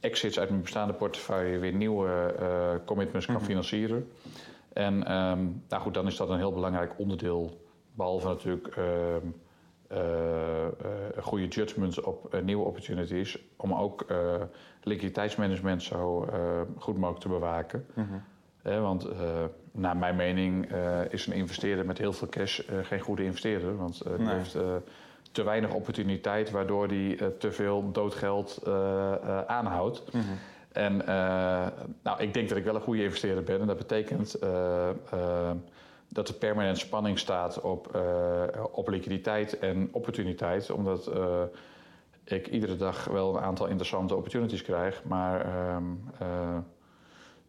exits 0.00 0.38
uit 0.38 0.48
mijn 0.48 0.62
bestaande 0.62 0.92
portefeuille 0.92 1.58
weer 1.58 1.72
nieuwe 1.72 2.34
commitments 2.84 3.26
kan 3.26 3.34
mhm. 3.34 3.44
financieren. 3.44 4.10
En 4.72 5.12
um, 5.12 5.62
nou 5.68 5.82
goed, 5.82 5.94
dan 5.94 6.06
is 6.06 6.16
dat 6.16 6.28
een 6.28 6.38
heel 6.38 6.52
belangrijk 6.52 6.98
onderdeel. 6.98 7.60
Behalve 7.94 8.28
natuurlijk 8.28 8.66
ehm, 8.66 9.26
uh, 9.92 10.66
goede 11.20 11.48
judgments 11.48 12.00
op 12.00 12.34
uh, 12.34 12.42
nieuwe 12.42 12.64
opportunities. 12.64 13.38
Om 13.56 13.74
ook 13.74 14.06
liquiditeitsmanagement 14.82 15.82
zo 15.82 16.28
goed 16.78 16.96
mogelijk 16.96 17.20
te 17.20 17.28
bewaken. 17.28 17.86
Mhm. 17.94 18.80
want 18.80 19.08
naar 19.72 19.96
mijn 19.96 20.16
mening 20.16 20.72
is 21.10 21.26
een 21.26 21.32
investeerder 21.32 21.86
met 21.86 21.98
heel 21.98 22.12
veel 22.12 22.28
cash 22.28 22.60
geen 22.82 23.00
goede 23.00 23.24
investeerder. 23.24 23.76
Want 23.76 24.02
die 24.16 24.28
heeft 24.28 24.58
te 25.32 25.42
weinig 25.42 25.74
opportuniteit, 25.74 26.50
waardoor 26.50 26.86
hij 26.86 27.32
te 27.38 27.52
veel 27.52 27.92
doodgeld 27.92 28.62
aanhoudt. 29.46 30.12
Mhm. 30.12 30.22
En 30.72 30.96
nou, 32.02 32.18
ik 32.18 32.34
denk 32.34 32.48
dat 32.48 32.58
ik 32.58 32.64
wel 32.64 32.74
een 32.74 32.80
goede 32.80 33.02
investeerder 33.02 33.44
ben. 33.44 33.60
En 33.60 33.66
dat 33.66 33.76
betekent 33.76 34.38
dat 36.08 36.28
er 36.28 36.34
permanent 36.34 36.78
spanning 36.78 37.18
staat 37.18 37.60
op, 37.60 38.02
op 38.72 38.88
liquiditeit 38.88 39.58
en 39.58 39.88
opportuniteit. 39.92 40.70
Omdat 40.70 41.10
ik 42.24 42.46
iedere 42.46 42.76
dag 42.76 43.04
wel 43.04 43.36
een 43.36 43.42
aantal 43.42 43.66
interessante 43.66 44.14
opportunities 44.14 44.62
krijg, 44.62 45.04
maar 45.04 45.46
uh, 45.46 46.58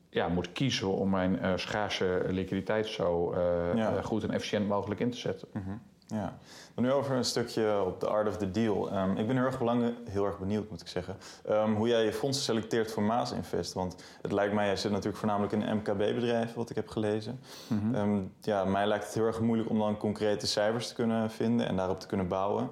ja, 0.10 0.28
moet 0.28 0.52
kiezen 0.52 0.88
om 0.88 1.10
mijn 1.10 1.40
uh, 1.42 1.52
schaarse 1.56 2.26
liquiditeit 2.30 2.88
zo 2.88 3.34
uh, 3.76 4.04
goed 4.04 4.24
en 4.24 4.32
efficiënt 4.32 4.68
mogelijk 4.68 5.00
in 5.00 5.10
te 5.10 5.18
zetten. 5.18 5.48
Mm 5.54 5.64
-hmm. 5.64 5.82
Ja, 6.12 6.38
dan 6.76 6.84
nu 6.84 6.92
over 6.92 7.16
een 7.16 7.26
stukje 7.26 7.84
op 7.86 8.00
de 8.00 8.08
art 8.08 8.28
of 8.28 8.38
the 8.38 8.52
deal. 8.52 8.94
Um, 8.98 9.18
ik 9.18 9.28
ben 9.28 9.36
heel 9.36 9.46
erg, 9.46 9.58
belang, 9.58 9.94
heel 10.10 10.26
erg 10.26 10.40
benieuwd, 10.40 10.70
moet 10.70 10.82
ik 10.82 10.88
zeggen, 10.88 11.18
um, 11.50 11.76
hoe 11.76 11.88
jij 11.88 12.06
je 12.06 12.14
fondsen 12.14 12.44
selecteert 12.44 12.92
voor 12.92 13.04
Maas 13.04 13.32
Invest. 13.32 13.74
Want 13.74 13.96
het 14.22 14.32
lijkt 14.32 14.54
mij, 14.54 14.66
jij 14.66 14.76
zit 14.76 14.92
natuurlijk 14.92 15.18
voornamelijk 15.18 15.54
in 15.54 15.62
een 15.62 15.76
MKB-bedrijf, 15.76 16.54
wat 16.54 16.70
ik 16.70 16.76
heb 16.76 16.88
gelezen. 16.88 17.40
Mm 17.68 17.80
-hmm. 17.80 17.96
um, 17.96 18.34
ja, 18.42 18.66
mij 18.66 18.88
lijkt 18.88 19.06
het 19.06 19.14
heel 19.14 19.26
erg 19.26 19.40
moeilijk 19.40 19.70
om 19.70 19.80
dan 19.80 19.98
concrete 19.98 20.48
cijfers 20.48 20.88
te 20.88 20.94
kunnen 20.94 21.32
vinden 21.32 21.68
en 21.68 21.76
daarop 21.76 22.00
te 22.00 22.08
kunnen 22.08 22.28
bouwen. 22.28 22.70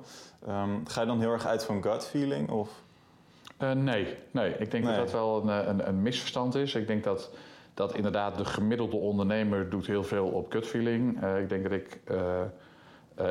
Ga 0.86 1.02
je 1.02 1.08
dan 1.08 1.20
heel 1.20 1.32
erg 1.32 1.46
uit 1.46 1.64
van 1.64 1.84
gut 1.84 2.06
feeling? 2.06 2.50
Of? 2.50 2.70
Uh, 3.62 3.72
nee, 3.72 4.18
nee, 4.32 4.56
ik 4.58 4.72
denk 4.72 4.84
nee. 4.84 4.96
dat 4.96 5.06
dat 5.06 5.12
wel 5.12 5.42
een, 5.42 5.70
een, 5.70 5.88
een, 5.88 6.02
misverstand 6.02 6.56
is. 6.56 6.76
Ik 6.76 6.88
denk 6.88 7.04
dat, 7.04 7.30
dat 7.74 7.96
inderdaad 7.96 8.38
de 8.38 8.46
gemiddelde 8.46 8.96
ondernemer 8.96 9.70
doet 9.70 9.88
heel 9.88 10.04
veel 10.04 10.28
op 10.28 10.52
gut 10.52 10.68
feeling. 10.68 11.24
Uh, 11.24 11.40
ik 11.40 11.50
denk 11.50 11.64
dat 11.64 11.72
ik 11.72 12.00
uh, 12.12 12.42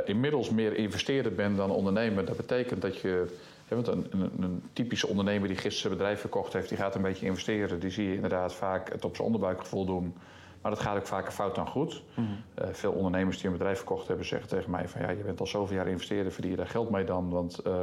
inmiddels 0.05 0.51
meer 0.51 0.77
investeerder 0.77 1.35
ben 1.35 1.57
dan 1.57 1.71
ondernemer. 1.71 2.25
Dat 2.25 2.37
betekent 2.37 2.83
dat 2.83 2.99
je... 2.99 3.39
want 3.69 3.87
een, 3.87 4.07
een, 4.11 4.31
een, 4.41 4.63
typische 4.73 5.07
ondernemer 5.07 5.49
die 5.49 5.57
gisteren 5.57 5.91
een 5.93 5.97
bedrijf 5.97 6.21
verkocht 6.21 6.53
heeft... 6.53 6.69
die 6.69 6.79
gaat 6.79 6.95
een 6.95 7.03
beetje 7.03 7.27
investeren. 7.27 7.81
Die 7.81 7.91
zie 7.91 8.09
je 8.09 8.15
inderdaad 8.15 8.55
vaak 8.55 8.93
het 8.93 9.05
op 9.05 9.15
zijn 9.15 9.27
onderbuikgevoel 9.27 9.85
doen... 9.85 10.15
Maar 10.61 10.71
dat 10.71 10.81
gaat 10.81 10.97
ook 10.97 11.07
vaker 11.07 11.33
fout 11.33 11.55
dan 11.55 11.67
goed. 11.67 12.03
Mm 12.15 12.27
-hmm. 12.27 12.65
uh, 12.65 12.69
veel 12.73 12.93
ondernemers 12.93 13.37
die 13.37 13.47
een 13.47 13.53
bedrijf 13.53 13.77
verkocht 13.77 14.09
hebben 14.09 14.27
zeggen 14.27 14.49
tegen 14.49 14.71
mij 14.71 14.89
van 14.89 15.01
ja, 15.01 15.11
je 15.11 15.23
bent 15.23 15.41
al 15.41 15.47
zoveel 15.47 15.77
jaar 15.77 15.89
investeerder, 15.89 16.33
verdien 16.33 16.51
je 16.51 16.57
daar 16.57 16.67
geld 16.67 16.91
mee 16.91 17.05
dan? 17.05 17.31
Want 17.31 17.61
uh, 17.67 17.81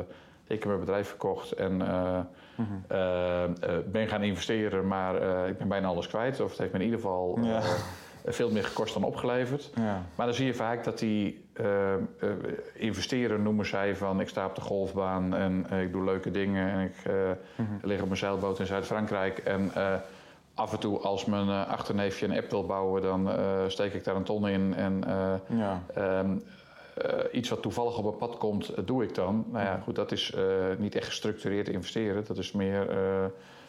ik 0.47 0.59
heb 0.59 0.65
mijn 0.65 0.79
bedrijf 0.79 1.07
verkocht 1.07 1.51
en 1.51 1.79
uh, 1.81 2.19
mm 2.55 2.67
-hmm. 2.87 3.91
ben 3.91 4.07
gaan 4.07 4.23
investeren, 4.23 4.87
maar 4.87 5.47
ik 5.47 5.57
ben 5.57 5.67
bijna 5.67 5.87
alles 5.87 6.07
kwijt. 6.07 6.39
Of 6.39 6.49
het 6.49 6.59
heeft 6.59 6.71
me 6.71 6.79
in 6.79 6.85
ieder 6.85 6.99
geval 6.99 7.39
ja. 7.41 7.61
veel 8.25 8.51
meer 8.51 8.63
gekost 8.63 8.93
dan 8.93 9.03
opgeleverd. 9.03 9.71
Ja. 9.75 10.05
Maar 10.15 10.25
dan 10.25 10.35
zie 10.35 10.45
je 10.45 10.53
vaak 10.53 10.83
dat 10.83 10.99
die 10.99 11.44
investeren 12.73 13.43
noemen 13.43 13.65
zij 13.65 13.95
van 13.95 14.19
ik 14.19 14.29
sta 14.29 14.45
op 14.45 14.55
de 14.55 14.61
golfbaan 14.61 15.33
en 15.35 15.65
ik 15.81 15.91
doe 15.91 16.03
leuke 16.03 16.31
dingen 16.31 16.71
en 16.71 16.79
ik 16.79 16.95
mm 17.57 17.65
-hmm. 17.65 17.79
lig 17.81 17.99
op 17.99 18.05
mijn 18.05 18.17
zeilboot 18.17 18.59
in 18.59 18.65
Zuid-Frankrijk 18.65 19.37
en 19.37 19.71
af 20.53 20.73
en 20.73 20.79
toe 20.79 20.99
als 20.99 21.25
mijn 21.25 21.49
achterneefje 21.49 22.25
een 22.25 22.37
app 22.37 22.49
wil 22.49 22.65
bouwen, 22.65 23.01
dan 23.01 23.29
steek 23.67 23.93
ik 23.93 24.03
daar 24.03 24.15
een 24.15 24.23
ton 24.23 24.47
in. 24.47 24.73
En 24.73 25.03
ja. 25.49 25.83
um, 25.97 26.41
iets 27.31 27.49
wat 27.49 27.61
toevallig 27.61 27.97
op 27.97 28.03
mijn 28.03 28.17
pad 28.17 28.37
komt, 28.37 28.87
doe 28.87 29.03
ik 29.03 29.15
dan. 29.15 29.45
Nou 29.51 29.65
ja, 29.65 29.79
goed, 29.83 29.95
dat 29.95 30.11
is 30.11 30.33
niet 30.77 30.95
echt 30.95 31.07
gestructureerd 31.07 31.67
investeren. 31.67 32.25
Dat 32.25 32.37
is 32.37 32.51
meer 32.51 32.87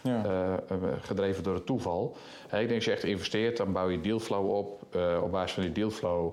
ja. 0.02 0.60
gedreven 1.00 1.42
door 1.42 1.54
het 1.54 1.66
toeval. 1.66 2.16
ik 2.44 2.50
denk 2.50 2.74
als 2.74 2.84
je 2.84 2.92
echt 2.92 3.04
investeert, 3.04 3.56
dan 3.56 3.72
bouw 3.72 3.88
je 3.88 4.00
dealflow 4.00 4.50
op. 4.50 4.96
op 5.22 5.30
basis 5.30 5.52
van 5.52 5.62
die 5.62 5.72
dealflow 5.72 6.32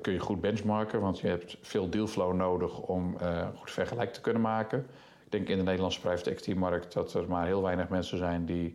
kun 0.00 0.12
je 0.12 0.18
goed 0.18 0.40
benchmarken, 0.40 1.00
want 1.00 1.20
je 1.20 1.28
hebt 1.28 1.56
veel 1.60 1.90
dealflow 1.90 2.34
nodig 2.34 2.78
om 2.78 3.16
goed 3.58 3.70
vergelijk 3.70 4.12
te 4.12 4.20
kunnen 4.20 4.42
maken. 4.42 4.86
Ik 5.24 5.36
denk 5.36 5.48
in 5.48 5.56
de 5.56 5.62
Nederlandse 5.62 6.00
private 6.00 6.30
equity 6.30 6.52
markt 6.52 6.92
dat 6.92 7.14
er 7.14 7.24
maar 7.28 7.46
heel 7.46 7.62
weinig 7.62 7.88
mensen 7.88 8.18
zijn 8.18 8.44
die 8.44 8.74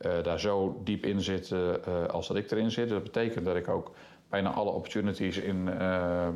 uh, 0.00 0.22
daar 0.22 0.40
zo 0.40 0.80
diep 0.84 1.04
in 1.04 1.20
zitten 1.20 1.80
uh, 1.88 2.06
als 2.06 2.28
dat 2.28 2.36
ik 2.36 2.50
erin 2.50 2.70
zit. 2.70 2.88
Dat 2.88 3.02
betekent 3.02 3.44
dat 3.44 3.56
ik 3.56 3.68
ook 3.68 3.92
bijna 4.28 4.50
alle 4.50 4.70
opportunities 4.70 5.38
in, 5.38 5.68
uh, 5.68 6.28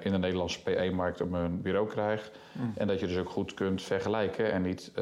in 0.00 0.12
de 0.12 0.18
Nederlandse 0.18 0.62
PE-markt 0.62 1.20
op 1.20 1.30
mijn 1.30 1.62
bureau 1.62 1.88
krijg. 1.88 2.30
Mm. 2.52 2.72
En 2.76 2.86
dat 2.86 3.00
je 3.00 3.06
dus 3.06 3.18
ook 3.18 3.30
goed 3.30 3.54
kunt 3.54 3.82
vergelijken 3.82 4.52
en 4.52 4.62
niet 4.62 4.92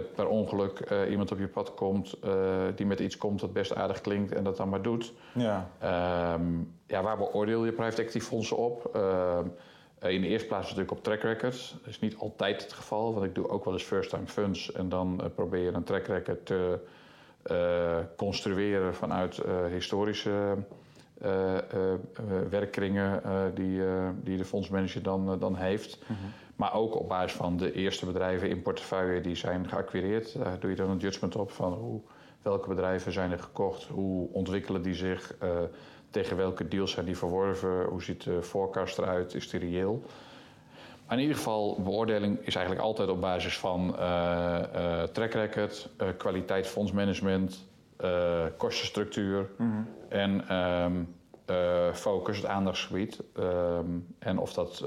per 0.00 0.26
ongeluk 0.26 0.90
iemand 1.10 1.32
op 1.32 1.38
je 1.38 1.48
pad 1.48 1.74
komt 1.74 2.16
die 2.74 2.86
met 2.86 3.00
iets 3.00 3.16
komt 3.16 3.40
dat 3.40 3.52
best 3.52 3.74
aardig 3.74 4.00
klinkt 4.00 4.32
en 4.32 4.44
dat 4.44 4.56
dan 4.56 4.68
maar 4.68 4.82
doet. 4.82 5.12
Ja. 5.34 5.70
Um, 6.34 6.74
ja, 6.86 7.02
waar 7.02 7.16
beoordeel 7.16 7.64
je 7.64 7.72
private 7.72 8.02
equity 8.02 8.20
fondsen 8.20 8.56
op? 8.56 8.90
Ehm, 8.94 9.46
in 10.12 10.20
de 10.20 10.26
eerste 10.26 10.46
plaats 10.46 10.64
natuurlijk 10.64 10.96
op 10.96 11.02
track 11.02 11.20
records. 11.20 11.76
Dat 11.78 11.88
is 11.88 12.00
niet 12.00 12.16
altijd 12.16 12.62
het 12.62 12.72
geval, 12.72 13.14
want 13.14 13.26
ik 13.26 13.34
doe 13.34 13.48
ook 13.48 13.64
wel 13.64 13.72
eens 13.72 13.82
first-time 13.82 14.26
funds. 14.26 14.72
En 14.72 14.88
dan 14.88 15.22
probeer 15.34 15.60
je 15.60 15.72
een 15.72 15.84
track 15.84 16.06
record 16.06 16.46
te 16.46 16.78
uh, 17.50 17.96
construeren 18.16 18.94
vanuit 18.94 19.42
uh, 19.46 19.66
historische 19.70 20.56
uh, 21.24 21.56
werkkringen 22.50 23.22
die, 23.54 23.82
die 24.22 24.36
de 24.36 24.44
fondsmanager 24.44 25.02
dan, 25.02 25.38
dan 25.38 25.56
heeft. 25.56 25.98
Mm 26.06 26.16
-hmm. 26.16 26.32
Maar 26.56 26.74
ook 26.74 27.00
op 27.00 27.08
basis 27.08 27.36
van 27.36 27.56
de 27.56 27.72
eerste 27.72 28.06
bedrijven 28.06 28.48
in 28.48 28.62
portefeuille 28.62 29.20
die 29.20 29.34
zijn 29.34 29.68
geacquireerd. 29.68 30.38
Daar 30.38 30.58
doe 30.60 30.70
je 30.70 30.76
dan 30.76 30.90
een 30.90 30.98
judgment 30.98 31.36
op 31.36 31.50
van 31.50 31.72
hoe, 31.72 32.00
welke 32.42 32.68
bedrijven 32.68 33.12
zijn 33.12 33.32
er 33.32 33.38
gekocht, 33.38 33.84
hoe 33.84 34.28
ontwikkelen 34.32 34.82
die 34.82 34.94
zich, 34.94 35.36
tegen 36.10 36.36
welke 36.36 36.68
deals 36.68 36.90
zijn 36.90 37.06
die 37.06 37.16
verworven, 37.16 37.84
hoe 37.84 38.02
ziet 38.02 38.24
de 38.24 38.42
forecast 38.42 38.98
eruit, 38.98 39.34
is 39.34 39.50
die 39.50 39.60
reëel. 39.60 40.02
In 41.10 41.18
ieder 41.18 41.36
geval, 41.36 41.80
beoordeling 41.82 42.38
is 42.40 42.54
eigenlijk 42.54 42.86
altijd 42.86 43.08
op 43.08 43.20
basis 43.20 43.58
van 43.58 43.94
uh, 43.98 44.62
uh, 44.74 45.02
track 45.02 45.32
record, 45.32 45.90
kwaliteit 46.16 46.66
fondsmanagement, 46.66 47.66
kostenstructuur 48.56 49.50
mm-hmm. 49.58 49.88
en 50.08 50.56
um, 50.56 51.14
focus, 51.92 52.36
het 52.36 52.46
aandachtsgebied. 52.46 53.20
Um, 53.38 54.14
en 54.18 54.38
of 54.38 54.52
dat 54.52 54.84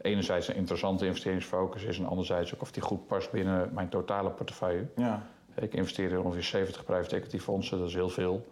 enerzijds 0.00 0.48
een 0.48 0.54
interessante 0.54 1.06
investeringsfocus 1.06 1.82
is 1.82 1.98
en 1.98 2.06
anderzijds 2.06 2.54
ook 2.54 2.60
of 2.60 2.72
die 2.72 2.82
goed 2.82 3.06
past 3.06 3.30
binnen 3.30 3.70
mijn 3.74 3.88
totale 3.88 4.30
portefeuille. 4.30 4.86
Ja. 4.96 5.22
Ik 5.54 5.74
investeer 5.74 6.10
in 6.10 6.20
ongeveer 6.20 6.42
70 6.42 6.84
private 6.84 7.16
equity 7.16 7.38
fondsen, 7.38 7.78
dat 7.78 7.88
is 7.88 7.94
heel 7.94 8.08
veel. 8.08 8.46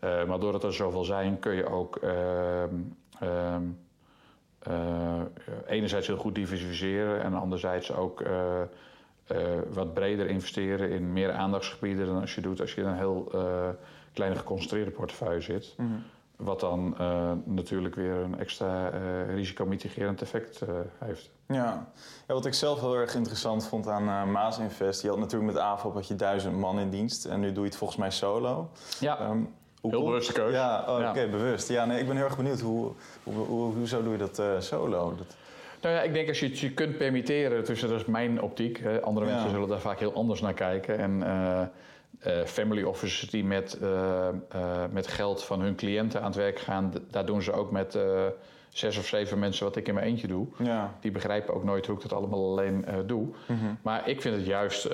maar 0.00 0.40
doordat 0.40 0.64
er 0.64 0.74
zoveel 0.74 1.04
zijn, 1.04 1.38
kun 1.38 1.54
je 1.54 1.66
ook. 1.66 2.00
Um, 2.02 2.96
uh, 4.68 5.20
enerzijds 5.66 6.06
heel 6.06 6.16
goed 6.16 6.34
diversifiëren 6.34 7.22
en 7.22 7.34
anderzijds 7.34 7.92
ook 7.92 8.22
wat 9.72 9.94
breder 9.94 10.26
investeren 10.26 10.90
in 10.90 11.12
meer 11.12 11.32
aandachtsgebieden 11.32 12.06
dan 12.06 12.20
als 12.20 12.34
je 12.34 12.40
doet 12.40 12.60
als 12.60 12.74
je 12.74 12.80
in 12.80 12.86
een 12.86 12.96
heel 12.96 13.30
kleine 14.12 14.36
geconcentreerde 14.36 14.90
portefeuille 14.90 15.40
zit. 15.40 15.74
Mm 15.76 15.86
-hmm. 15.86 16.02
Wat 16.36 16.60
dan 16.60 16.96
natuurlijk 17.44 17.94
weer 17.94 18.14
een 18.14 18.38
extra 18.38 18.88
risicomitigerend 19.26 20.22
effect 20.22 20.60
heeft. 20.98 21.30
Ja. 21.48 21.88
ja, 22.26 22.34
wat 22.34 22.46
ik 22.46 22.54
zelf 22.54 22.80
heel 22.80 22.96
erg 22.96 23.14
interessant 23.14 23.66
vond 23.66 23.88
aan 23.88 24.30
Maas 24.30 24.58
Invest. 24.58 25.02
Je 25.02 25.08
had 25.08 25.18
natuurlijk 25.18 25.52
met 25.52 25.62
AVO 25.62 25.92
had 25.92 26.08
je 26.08 26.16
duizend 26.16 26.56
man 26.56 26.78
in 26.78 26.90
dienst 26.90 27.24
en 27.24 27.40
nu 27.40 27.52
doe 27.52 27.62
je 27.62 27.68
het 27.68 27.78
volgens 27.78 27.98
mij 27.98 28.10
solo. 28.10 28.70
Ja. 29.00 29.28
Um, 29.28 29.54
Heel 29.90 30.04
bewuste 30.04 30.32
keuze. 30.32 30.56
Ja, 30.56 30.84
oh, 30.88 30.98
oké, 30.98 31.08
okay, 31.08 31.30
bewust. 31.30 31.68
Ja, 31.68 31.84
nee, 31.84 32.00
ik 32.00 32.06
ben 32.06 32.16
heel 32.16 32.24
erg 32.24 32.36
benieuwd. 32.36 32.60
Hoe, 32.60 32.92
hoe, 33.22 33.34
hoe, 33.34 33.74
hoezo 33.74 34.02
doe 34.02 34.12
je 34.12 34.18
dat 34.18 34.38
uh, 34.38 34.46
solo? 34.58 35.14
Dat... 35.16 35.36
Nou 35.82 35.94
ja, 35.94 36.02
ik 36.02 36.12
denk 36.12 36.28
als 36.28 36.40
je 36.40 36.46
het 36.46 36.58
je 36.58 36.72
kunt 36.72 36.96
permitteren, 36.96 37.64
dus 37.64 37.80
dat 37.80 37.90
is 37.90 38.04
mijn 38.04 38.42
optiek. 38.42 38.78
Hè. 38.78 39.02
Andere 39.02 39.26
ja. 39.26 39.32
mensen 39.32 39.50
zullen 39.50 39.68
daar 39.68 39.80
vaak 39.80 39.98
heel 39.98 40.14
anders 40.14 40.40
naar 40.40 40.54
kijken. 40.54 40.98
En 40.98 41.22
uh, 42.26 42.38
uh, 42.38 42.44
family 42.44 42.82
offices 42.82 43.30
die 43.30 43.44
met, 43.44 43.78
met 44.90 45.06
geld 45.06 45.44
van 45.44 45.60
hun 45.60 45.76
cliënten 45.76 46.20
aan 46.20 46.26
het 46.26 46.36
werk 46.36 46.58
gaan, 46.58 46.92
daar 47.10 47.26
doen 47.26 47.42
ze 47.42 47.52
ook 47.52 47.70
met 47.70 47.98
zes 48.68 48.98
of 48.98 49.06
zeven 49.06 49.38
mensen 49.38 49.64
wat 49.64 49.76
ik 49.76 49.88
in 49.88 49.94
mijn 49.94 50.06
eentje 50.06 50.26
doe. 50.26 50.46
Ja. 50.58 50.94
Die 51.00 51.10
begrijpen 51.10 51.54
ook 51.54 51.64
nooit 51.64 51.86
hoe 51.86 51.96
ik 51.96 52.02
dat 52.02 52.12
allemaal 52.12 52.50
alleen 52.50 52.84
doe. 53.06 53.22
Mm 53.22 53.34
-hmm. 53.46 53.78
Maar 53.82 54.08
ik 54.08 54.20
vind 54.20 54.36
het 54.36 54.46
juist 54.46 54.88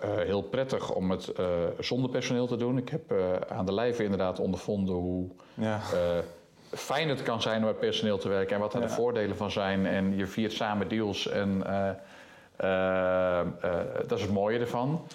heel 0.00 0.42
prettig 0.42 0.92
om 0.94 1.10
het 1.10 1.32
zonder 1.78 2.10
personeel 2.10 2.46
te 2.46 2.56
doen. 2.56 2.78
Ik 2.78 2.88
heb 2.88 3.14
aan 3.48 3.66
de 3.66 3.74
lijve 3.74 4.02
inderdaad 4.02 4.38
ondervonden 4.38 4.94
hoe 4.94 5.28
ja. 5.54 5.80
fijn 6.70 7.08
het 7.08 7.22
kan 7.22 7.42
zijn 7.42 7.60
om 7.60 7.66
met 7.66 7.78
personeel 7.78 8.18
te 8.18 8.28
werken 8.28 8.54
en 8.54 8.60
wat 8.60 8.74
er 8.74 8.80
ja. 8.80 8.86
de 8.86 8.92
voordelen 8.92 9.36
van 9.36 9.50
zijn. 9.50 9.86
En 9.86 10.16
je 10.16 10.26
viert 10.26 10.52
samen 10.52 10.88
deals 10.88 11.28
en 11.28 11.58
dat 14.06 14.18
is 14.18 14.22
het 14.22 14.32
mooie 14.32 14.58
ervan. 14.58 15.06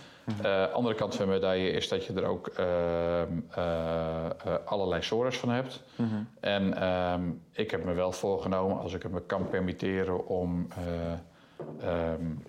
Uh, 0.43 0.71
andere 0.71 0.95
kant 0.95 1.15
van 1.15 1.25
de 1.25 1.31
medaille 1.31 1.69
is 1.69 1.87
dat 1.87 2.05
je 2.05 2.13
er 2.13 2.25
ook 2.25 2.51
uh, 2.59 3.21
uh, 3.57 4.25
allerlei 4.65 5.01
sores 5.01 5.37
van 5.37 5.49
hebt. 5.49 5.83
-hmm. 5.95 6.27
En 6.39 6.89
um, 6.89 7.41
ik 7.51 7.71
heb 7.71 7.83
me 7.85 7.93
wel 7.93 8.11
voorgenomen, 8.11 8.79
als 8.79 8.93
ik 8.93 9.03
het 9.03 9.11
me 9.11 9.21
kan 9.21 9.49
permitteren, 9.49 10.27
om 10.27 10.67
um, 11.83 12.43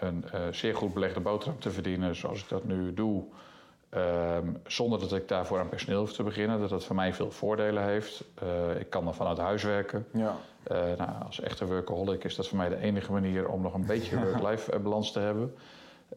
een 0.00 0.24
zeer 0.50 0.74
goed 0.74 0.94
belegde 0.94 1.20
boterham 1.20 1.60
te 1.60 1.70
verdienen, 1.70 2.16
zoals 2.16 2.42
ik 2.42 2.48
dat 2.48 2.64
nu 2.64 2.94
doe. 2.94 3.24
Ehm, 3.90 4.46
zonder 4.66 5.00
dat 5.00 5.12
ik 5.12 5.28
daarvoor 5.28 5.58
aan 5.58 5.68
personeel 5.68 5.98
hoef 5.98 6.12
te 6.12 6.22
beginnen. 6.22 6.60
Dat 6.60 6.68
dat 6.68 6.84
voor 6.84 6.96
mij 6.96 7.12
veel 7.12 7.30
voordelen 7.30 7.84
heeft. 7.84 8.24
Eh, 8.34 8.80
ik 8.80 8.90
kan 8.90 9.04
dan 9.04 9.14
vanuit 9.14 9.38
huis 9.38 9.62
werken. 9.62 10.06
Ja. 10.12 10.36
Uh, 10.72 10.78
nou, 10.98 11.10
als 11.26 11.40
echte 11.40 11.66
workaholic 11.66 12.24
is 12.24 12.34
dat 12.34 12.48
voor 12.48 12.56
mij 12.56 12.68
de 12.68 12.76
enige 12.76 13.12
manier 13.12 13.48
om 13.48 13.62
nog 13.62 13.74
een 13.74 13.86
beetje 13.86 14.18
work-life 14.24 14.78
balans 14.78 15.12
te 15.12 15.18
hebben. 15.18 15.54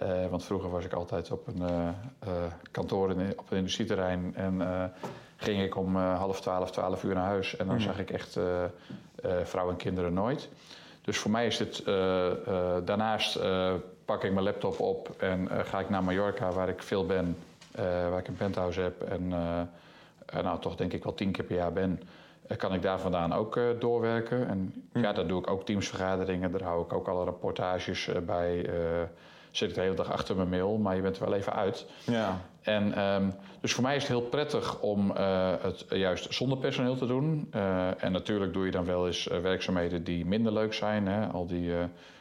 Uh, 0.01 0.27
want 0.27 0.45
vroeger 0.45 0.69
was 0.69 0.86
ik 0.86 0.93
altijd 0.93 1.32
op 1.32 1.47
een 1.47 1.93
kantoor 2.71 3.12
in, 3.12 3.34
op 3.38 3.51
een 3.51 3.58
industrieterrein 3.58 4.36
en 4.36 4.62
ging 5.36 5.62
ik 5.62 5.75
om 5.75 5.95
half 5.95 6.41
twaalf, 6.41 6.71
twaalf 6.71 7.04
uur 7.04 7.13
naar 7.13 7.25
huis. 7.25 7.56
En 7.56 7.65
dan 7.65 7.75
mm. 7.75 7.82
zag 7.82 7.99
ik 7.99 8.10
echt 8.10 8.39
vrouwen 9.43 9.73
en 9.73 9.82
kinderen 9.82 10.13
nooit. 10.13 10.49
Dus 11.01 11.17
voor 11.17 11.32
mij 11.32 11.47
is 11.47 11.58
dit 11.58 11.86
daarnaast 12.86 13.39
pak 14.06 14.23
ik 14.23 14.32
mijn 14.32 14.45
laptop 14.45 14.80
op 14.80 15.15
en 15.17 15.47
ga 15.65 15.80
ik 15.80 15.89
naar 15.89 16.04
Mallorca, 16.04 16.51
waar 16.51 16.69
ik 16.69 16.84
veel 16.84 17.06
ben. 17.06 17.36
Eh, 17.71 18.10
waar 18.10 18.19
ik 18.19 18.27
een 18.27 18.36
penthouse 18.36 18.82
heb 18.82 19.01
en 19.01 19.34
eh, 20.25 20.43
nou, 20.43 20.60
toch 20.60 20.75
denk 20.75 20.93
ik 20.93 21.04
wel 21.04 21.13
tien 21.13 21.32
keer 21.32 21.43
per 21.43 21.56
jaar 21.56 21.73
ben, 21.73 22.01
eh, 22.47 22.58
kan 22.58 22.73
ik 22.73 22.82
daar 22.82 22.99
vandaan 22.99 23.34
ook 23.34 23.60
doorwerken. 23.80 24.47
En 24.47 24.88
ja, 24.93 25.13
daar 25.13 25.27
doe 25.27 25.39
ik 25.39 25.49
ook 25.49 25.65
teamsvergaderingen, 25.65 26.51
daar 26.51 26.62
hou 26.62 26.84
ik 26.84 26.93
ook 26.93 27.08
alle 27.08 27.23
rapportages 27.23 28.10
bij 28.25 28.69
zit 29.51 29.69
ik 29.69 29.75
de 29.75 29.81
hele 29.81 29.95
dag 29.95 30.11
achter 30.11 30.35
mijn 30.35 30.49
mail, 30.49 30.77
maar 30.77 30.95
je 30.95 31.01
bent 31.01 31.17
er 31.17 31.25
wel 31.25 31.33
even 31.33 31.53
uit. 31.53 31.85
Ja. 32.03 32.41
En, 32.61 33.01
um, 33.01 33.33
dus 33.61 33.73
voor 33.73 33.83
mij 33.83 33.95
is 33.95 34.01
het 34.01 34.11
heel 34.11 34.21
prettig 34.21 34.79
om 34.79 35.11
uh, 35.11 35.53
het 35.61 35.85
juist 35.89 36.33
zonder 36.33 36.57
personeel 36.57 36.95
te 36.95 37.05
doen. 37.05 37.51
Uh, 37.55 38.03
en 38.03 38.11
natuurlijk 38.11 38.53
doe 38.53 38.65
je 38.65 38.71
dan 38.71 38.85
wel 38.85 39.07
eens 39.07 39.27
werkzaamheden 39.41 40.03
die 40.03 40.25
minder 40.25 40.53
leuk 40.53 40.73
zijn. 40.73 41.07
Hè? 41.07 41.27
Al 41.27 41.47
die 41.47 41.69
uh, 41.69 41.77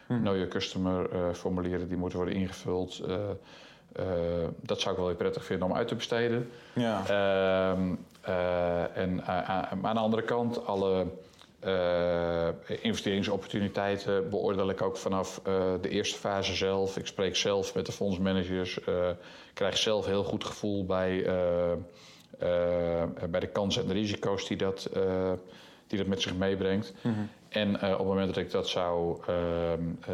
hm. 0.07 0.21
know 0.21 0.35
your 0.35 0.49
customer 0.49 1.09
formulieren 1.35 1.89
die 1.89 1.97
moeten 1.97 2.19
worden 2.19 2.37
ingevuld. 2.37 3.03
Dat 4.61 4.81
zou 4.81 4.91
ik 4.91 4.97
wel 4.97 5.07
weer 5.07 5.17
prettig 5.17 5.45
vinden 5.45 5.69
om 5.69 5.75
uit 5.75 5.89
te 5.89 5.95
besteden. 5.95 6.51
Ja. 6.73 7.03
Uh, 8.29 8.97
en 8.97 9.25
aan 9.83 9.95
de 9.95 10.01
andere 10.01 10.23
kant, 10.23 10.67
alle 10.67 11.07
investeringsopportuniteiten 12.83 14.31
beoordeel 14.31 14.71
ik 14.71 14.83
ook 14.83 14.97
vanaf 14.97 15.41
de 15.81 15.89
eerste 15.89 16.19
fase 16.19 16.55
zelf. 16.55 16.97
Ik 16.97 17.07
spreek 17.07 17.37
zelf 17.37 17.75
met 17.75 17.87
de 17.87 17.93
fondsmanagers, 17.93 18.79
krijg 19.55 19.77
zelf 19.79 20.07
heel 20.07 20.25
goed 20.25 20.45
gevoel 20.45 20.85
bij, 20.87 21.23
bij 23.31 23.41
de 23.41 23.51
kansen 23.53 23.83
en 23.83 23.89
de 23.89 23.95
risico's 23.95 24.49
die 24.49 24.57
dat, 24.57 24.91
die 25.91 25.99
dat 25.99 26.09
met 26.09 26.23
zich 26.23 26.37
meebrengt. 26.37 26.93
Mm 27.03 27.15
-hmm. 27.15 27.29
En 27.49 27.69
uh, 27.69 27.75
op 27.75 27.99
het 27.99 28.07
moment 28.07 28.27
dat 28.27 28.37
ik 28.37 28.51
dat 28.51 28.69
zou, 28.69 29.19
uh, 29.31 29.37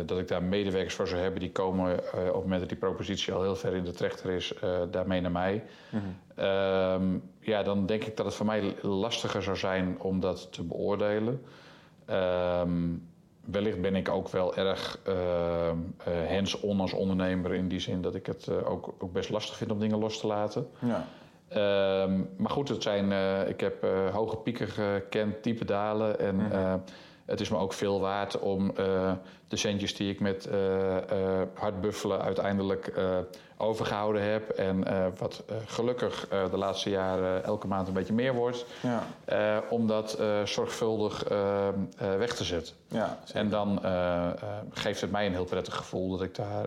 dat 0.07 0.19
ik 0.19 0.29
daar 0.29 0.43
medewerkers 0.43 0.95
voor 0.95 1.09
zou 1.09 1.21
hebben, 1.21 1.41
die 1.41 1.53
komen 1.53 1.93
uh, 1.93 2.21
op 2.21 2.35
het 2.35 2.43
moment 2.43 2.61
dat 2.61 2.69
die 2.69 2.79
propositie 2.79 3.33
al 3.33 3.43
heel 3.43 3.57
ver 3.57 3.75
in 3.75 3.85
de 3.85 3.91
trechter 3.91 4.31
is, 4.31 4.55
daarmee 4.91 5.21
naar 5.21 5.31
mij. 5.31 5.65
Mm 5.91 6.01
-hmm. 6.01 7.23
ja, 7.41 7.63
dan 7.63 7.87
denk 7.87 8.05
ik 8.05 8.17
dat 8.17 8.27
het 8.27 8.35
voor 8.35 8.47
mij 8.47 8.75
lastiger 8.83 9.43
zou 9.43 9.57
zijn 9.57 10.01
om 10.01 10.21
dat 10.21 10.53
te 10.53 10.63
beoordelen. 10.63 11.43
Um, 12.11 13.09
wellicht 13.45 13.81
ben 13.81 13.97
ik 13.97 14.09
ook 14.09 14.29
wel 14.29 14.57
erg 14.57 14.99
hands-on 16.29 16.81
als 16.81 16.93
ondernemer 16.93 17.55
in 17.55 17.69
die 17.69 17.81
zin 17.81 18.03
dat 18.03 18.15
ik 18.15 18.27
het 18.27 18.65
ook, 18.65 18.95
ook, 18.99 19.13
best 19.13 19.31
lastig 19.31 19.57
vind 19.57 19.71
om 19.71 19.79
dingen 19.79 19.99
los 19.99 20.21
te 20.21 20.27
laten. 20.27 20.69
Ja. 20.79 21.07
Um, 21.55 22.29
maar 22.37 22.51
goed, 22.51 22.69
het 22.69 22.83
zijn, 22.83 23.13
ik 23.49 23.61
heb 23.61 23.87
hoge 24.13 24.37
pieken 24.37 24.69
gekend, 24.69 25.45
diepe 25.45 25.65
dalen. 25.65 26.19
En 26.21 26.35
mm 26.35 26.51
-hmm. 26.51 26.83
Het 27.27 27.41
is 27.41 27.49
me 27.49 27.57
ook 27.57 27.73
veel 27.73 28.01
waard 28.01 28.39
om 28.39 28.73
de 29.49 29.57
centjes 29.57 29.95
die 29.95 30.13
ik 30.13 30.21
met 30.21 30.49
uh, 30.53 30.97
hardbuffelen 31.55 32.21
uiteindelijk 32.21 32.93
overgehouden 33.57 34.23
heb. 34.23 34.49
En 34.49 34.85
wat 35.19 35.45
gelukkig 35.67 36.29
de 36.29 36.57
laatste 36.57 36.91
jaren 36.91 37.45
elke 37.45 37.67
maand 37.67 37.89
een 37.89 37.95
beetje 37.95 38.13
meer 38.13 38.35
wordt. 38.35 38.67
Ja. 38.81 39.63
om 39.71 39.87
dat 39.87 40.19
zorgvuldig 40.45 41.25
weg 41.99 42.35
te 42.35 42.45
zetten. 42.45 42.75
Ja, 42.89 43.19
en 43.33 43.49
dan 43.49 43.81
geeft 44.73 45.01
het 45.01 45.11
mij 45.11 45.27
een 45.27 45.33
heel 45.33 45.45
prettig 45.45 45.75
gevoel 45.75 46.11
dat 46.11 46.23
ik 46.23 46.35
daar 46.35 46.67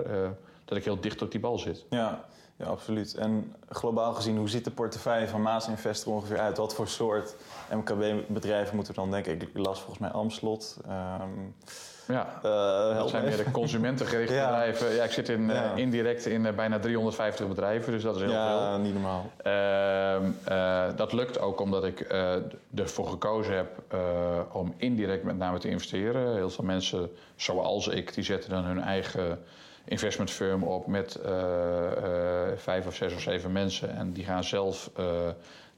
dat 0.65 0.77
ik 0.77 0.83
heel 0.83 0.99
dicht 0.99 1.21
op 1.21 1.31
die 1.31 1.39
bal 1.39 1.57
zit. 1.57 1.85
Ja. 1.89 2.25
Ja, 2.59 2.65
absoluut. 2.65 3.15
En 3.15 3.55
globaal 3.69 4.13
gezien, 4.13 4.37
hoe 4.37 4.49
ziet 4.49 4.63
de 4.63 4.71
portefeuille 4.71 5.27
van 5.27 5.41
Maas 5.41 5.67
Investor 5.67 6.13
ongeveer 6.13 6.39
uit? 6.39 6.57
Wat 6.57 6.75
voor 6.75 6.87
soort 6.87 7.35
MKB-bedrijven 7.71 8.75
moeten 8.75 8.93
we 8.93 8.99
dan 8.99 9.11
denken? 9.11 9.41
Ik 9.41 9.49
las 9.53 9.77
volgens 9.77 9.99
mij 9.99 10.09
Amslot. 10.09 10.77
Um, 10.87 11.55
ja, 12.07 12.39
uh, 12.45 12.97
dat 12.97 13.09
zijn 13.09 13.25
meer 13.25 13.37
de 13.37 13.51
consumentengerichte 13.51 14.33
ja. 14.43 14.49
bedrijven. 14.49 14.93
Ja, 14.93 15.03
ik 15.03 15.11
zit 15.11 15.29
in, 15.29 15.47
ja. 15.47 15.71
uh, 15.71 15.77
indirect 15.77 16.25
in 16.25 16.45
uh, 16.45 16.51
bijna 16.51 16.79
350 16.79 17.47
bedrijven, 17.47 17.91
dus 17.91 18.03
dat 18.03 18.15
is 18.15 18.21
heel 18.21 18.31
ja, 18.31 18.47
veel. 18.47 18.57
Ja, 18.57 18.77
niet 18.77 18.93
normaal. 18.93 19.31
Ehm, 19.43 20.95
dat 20.95 21.13
lukt 21.13 21.39
ook 21.39 21.61
omdat 21.61 21.83
ik 21.83 21.99
ervoor 22.75 23.07
gekozen 23.07 23.55
heb 23.55 23.95
om 24.51 24.73
indirect 24.77 25.23
met 25.23 25.37
name 25.37 25.59
te 25.59 25.69
investeren. 25.69 26.35
Heel 26.35 26.49
veel 26.49 26.65
mensen, 26.65 27.11
zoals 27.35 27.87
ik, 27.87 28.13
die 28.13 28.23
zetten 28.23 28.49
dan 28.49 28.63
hun 28.63 28.81
eigen 28.81 29.39
investment 29.89 30.31
firm 30.31 30.63
op 30.63 30.87
met 30.87 31.19
uh, 31.25 31.31
uh, 31.31 32.47
vijf 32.55 32.87
of 32.87 32.95
zes 32.95 33.13
of 33.13 33.21
zeven 33.21 33.51
mensen. 33.51 33.95
En 33.95 34.11
die 34.11 34.23
gaan 34.23 34.43
zelf 34.43 34.91
uh, 34.99 35.05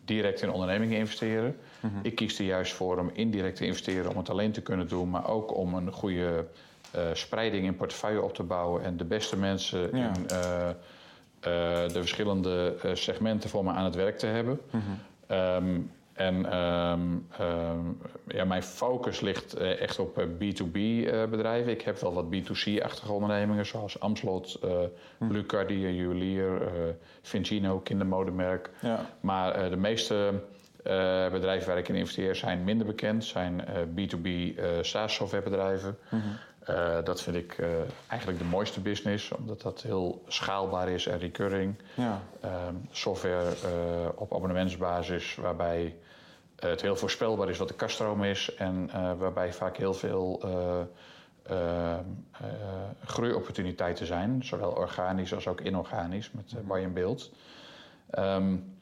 direct 0.05 0.41
in 0.41 0.51
ondernemingen 0.51 0.97
investeren. 0.97 1.55
Mm 1.79 1.89
-hmm. 1.89 1.99
Ik 2.03 2.15
kies 2.15 2.39
er 2.39 2.45
juist 2.45 2.73
voor 2.73 2.97
om 2.97 3.09
indirect 3.13 3.55
te 3.55 3.65
investeren 3.65 4.11
om 4.11 4.17
het 4.17 4.29
alleen 4.29 4.51
te 4.51 4.61
kunnen 4.61 4.87
doen, 4.87 5.09
maar 5.09 5.29
ook 5.29 5.55
om 5.55 5.73
een 5.73 5.91
goede 5.91 6.45
spreiding 7.13 7.65
in 7.65 7.75
portefeuille 7.75 8.21
op 8.21 8.33
te 8.33 8.43
bouwen 8.43 8.83
en 8.83 8.97
de 8.97 9.05
beste 9.05 9.37
mensen 9.37 9.97
ja. 9.97 10.11
in 10.13 10.27
de 11.87 11.99
verschillende 11.99 12.75
segmenten 12.93 13.49
voor 13.49 13.63
me 13.63 13.71
aan 13.71 13.85
het 13.85 13.95
werk 13.95 14.17
te 14.17 14.25
hebben. 14.25 14.61
Mm 14.71 14.81
-hmm. 14.81 15.37
um, 15.37 15.91
en 16.13 16.57
um, 16.57 17.27
um, 17.41 18.01
ja, 18.27 18.45
mijn 18.45 18.63
focus 18.63 19.19
ligt 19.19 19.61
uh, 19.61 19.81
echt 19.81 19.99
op 19.99 20.23
B2B 20.23 20.75
uh, 20.75 21.23
bedrijven. 21.25 21.71
Ik 21.71 21.81
heb 21.81 21.99
wel 21.99 22.13
wat 22.13 22.25
B2C-achtige 22.25 23.11
ondernemingen, 23.11 23.65
zoals 23.65 23.99
Amslot, 23.99 24.59
uh, 24.63 24.71
hm. 25.17 25.33
Juwelier, 25.67 26.61
Vincino, 27.21 27.79
kindermodemerk. 27.79 28.69
Ja. 28.81 29.05
Maar 29.19 29.69
de 29.69 29.77
meeste 29.77 30.43
bedrijven 31.31 31.67
waar 31.67 31.77
ik 31.77 31.87
in 31.87 31.95
investeer 31.95 32.35
zijn 32.35 32.63
minder 32.63 32.87
bekend, 32.87 33.25
zijn 33.25 33.65
B2B 33.95 34.29
SaaS-softwarebedrijven. 34.81 35.97
Mm 36.09 36.19
-hmm. 36.19 36.37
Dat 37.03 37.21
vind 37.21 37.35
ik 37.35 37.57
eigenlijk 38.07 38.39
de 38.39 38.45
mooiste 38.45 38.79
business, 38.79 39.31
omdat 39.31 39.61
dat 39.61 39.81
heel 39.81 40.23
schaalbaar 40.27 40.89
is 40.89 41.05
en 41.05 41.19
recurring. 41.19 41.75
Ja. 41.93 42.21
Um, 42.67 42.87
software 42.91 43.53
op 44.15 44.33
abonnementsbasis, 44.33 45.35
waarbij 45.35 45.95
het 46.55 46.81
heel 46.81 46.95
voorspelbaar 46.95 47.49
is 47.49 47.57
wat 47.57 47.67
de 47.67 47.73
kaststroom 47.73 48.23
is 48.23 48.55
en 48.55 48.89
waarbij 49.17 49.53
vaak 49.53 49.77
heel 49.77 49.93
veel 49.93 50.41
groeiopportuniteiten 53.05 54.05
zijn, 54.05 54.43
zowel 54.43 54.71
organisch 54.71 55.33
als 55.33 55.47
ook 55.47 55.61
inorganisch 55.61 56.31
met 56.31 56.51
uh, 56.51 56.59
buy 56.67 56.83
and 56.83 56.93
build. 56.93 57.31
Um, 58.19 58.79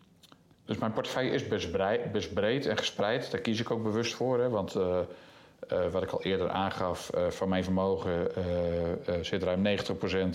dus 0.65 0.77
mijn 0.77 0.93
portefeuille 0.93 1.31
is 1.31 1.47
best 1.47 1.71
breed, 1.71 2.11
best 2.11 2.33
breed, 2.33 2.65
en 2.65 2.77
gespreid. 2.77 3.31
Daar 3.31 3.41
kies 3.41 3.59
ik 3.59 3.71
ook 3.71 3.83
bewust 3.83 4.13
voor, 4.13 4.39
hè, 4.39 4.49
want 4.49 4.75
wat 5.91 6.03
ik 6.03 6.09
al 6.09 6.23
eerder 6.23 6.49
aangaf, 6.49 7.09
van 7.29 7.49
mijn 7.49 7.63
vermogen 7.63 8.27
zit 9.21 9.43
ruim 9.43 9.77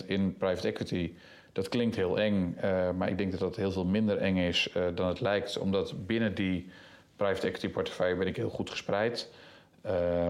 90% 0.02 0.06
in 0.06 0.37
private 0.38 0.68
equity. 0.68 1.12
Dat 1.52 1.68
klinkt 1.68 1.96
heel 1.96 2.18
eng, 2.18 2.56
maar 2.96 3.08
ik 3.08 3.18
denk 3.18 3.30
dat 3.30 3.40
dat 3.40 3.56
heel 3.56 3.72
veel 3.72 3.84
minder 3.84 4.16
eng 4.18 4.37
is 4.37 4.72
dan 4.94 5.08
het 5.08 5.20
lijkt, 5.20 5.58
omdat 5.58 6.06
binnen 6.06 6.34
die 6.34 6.70
private 7.16 7.46
equity 7.46 7.68
portefeuille 7.68 8.16
ben 8.16 8.26
ik 8.26 8.37
heel 8.37 8.48
goed 8.48 8.70
gespreid. 8.70 9.30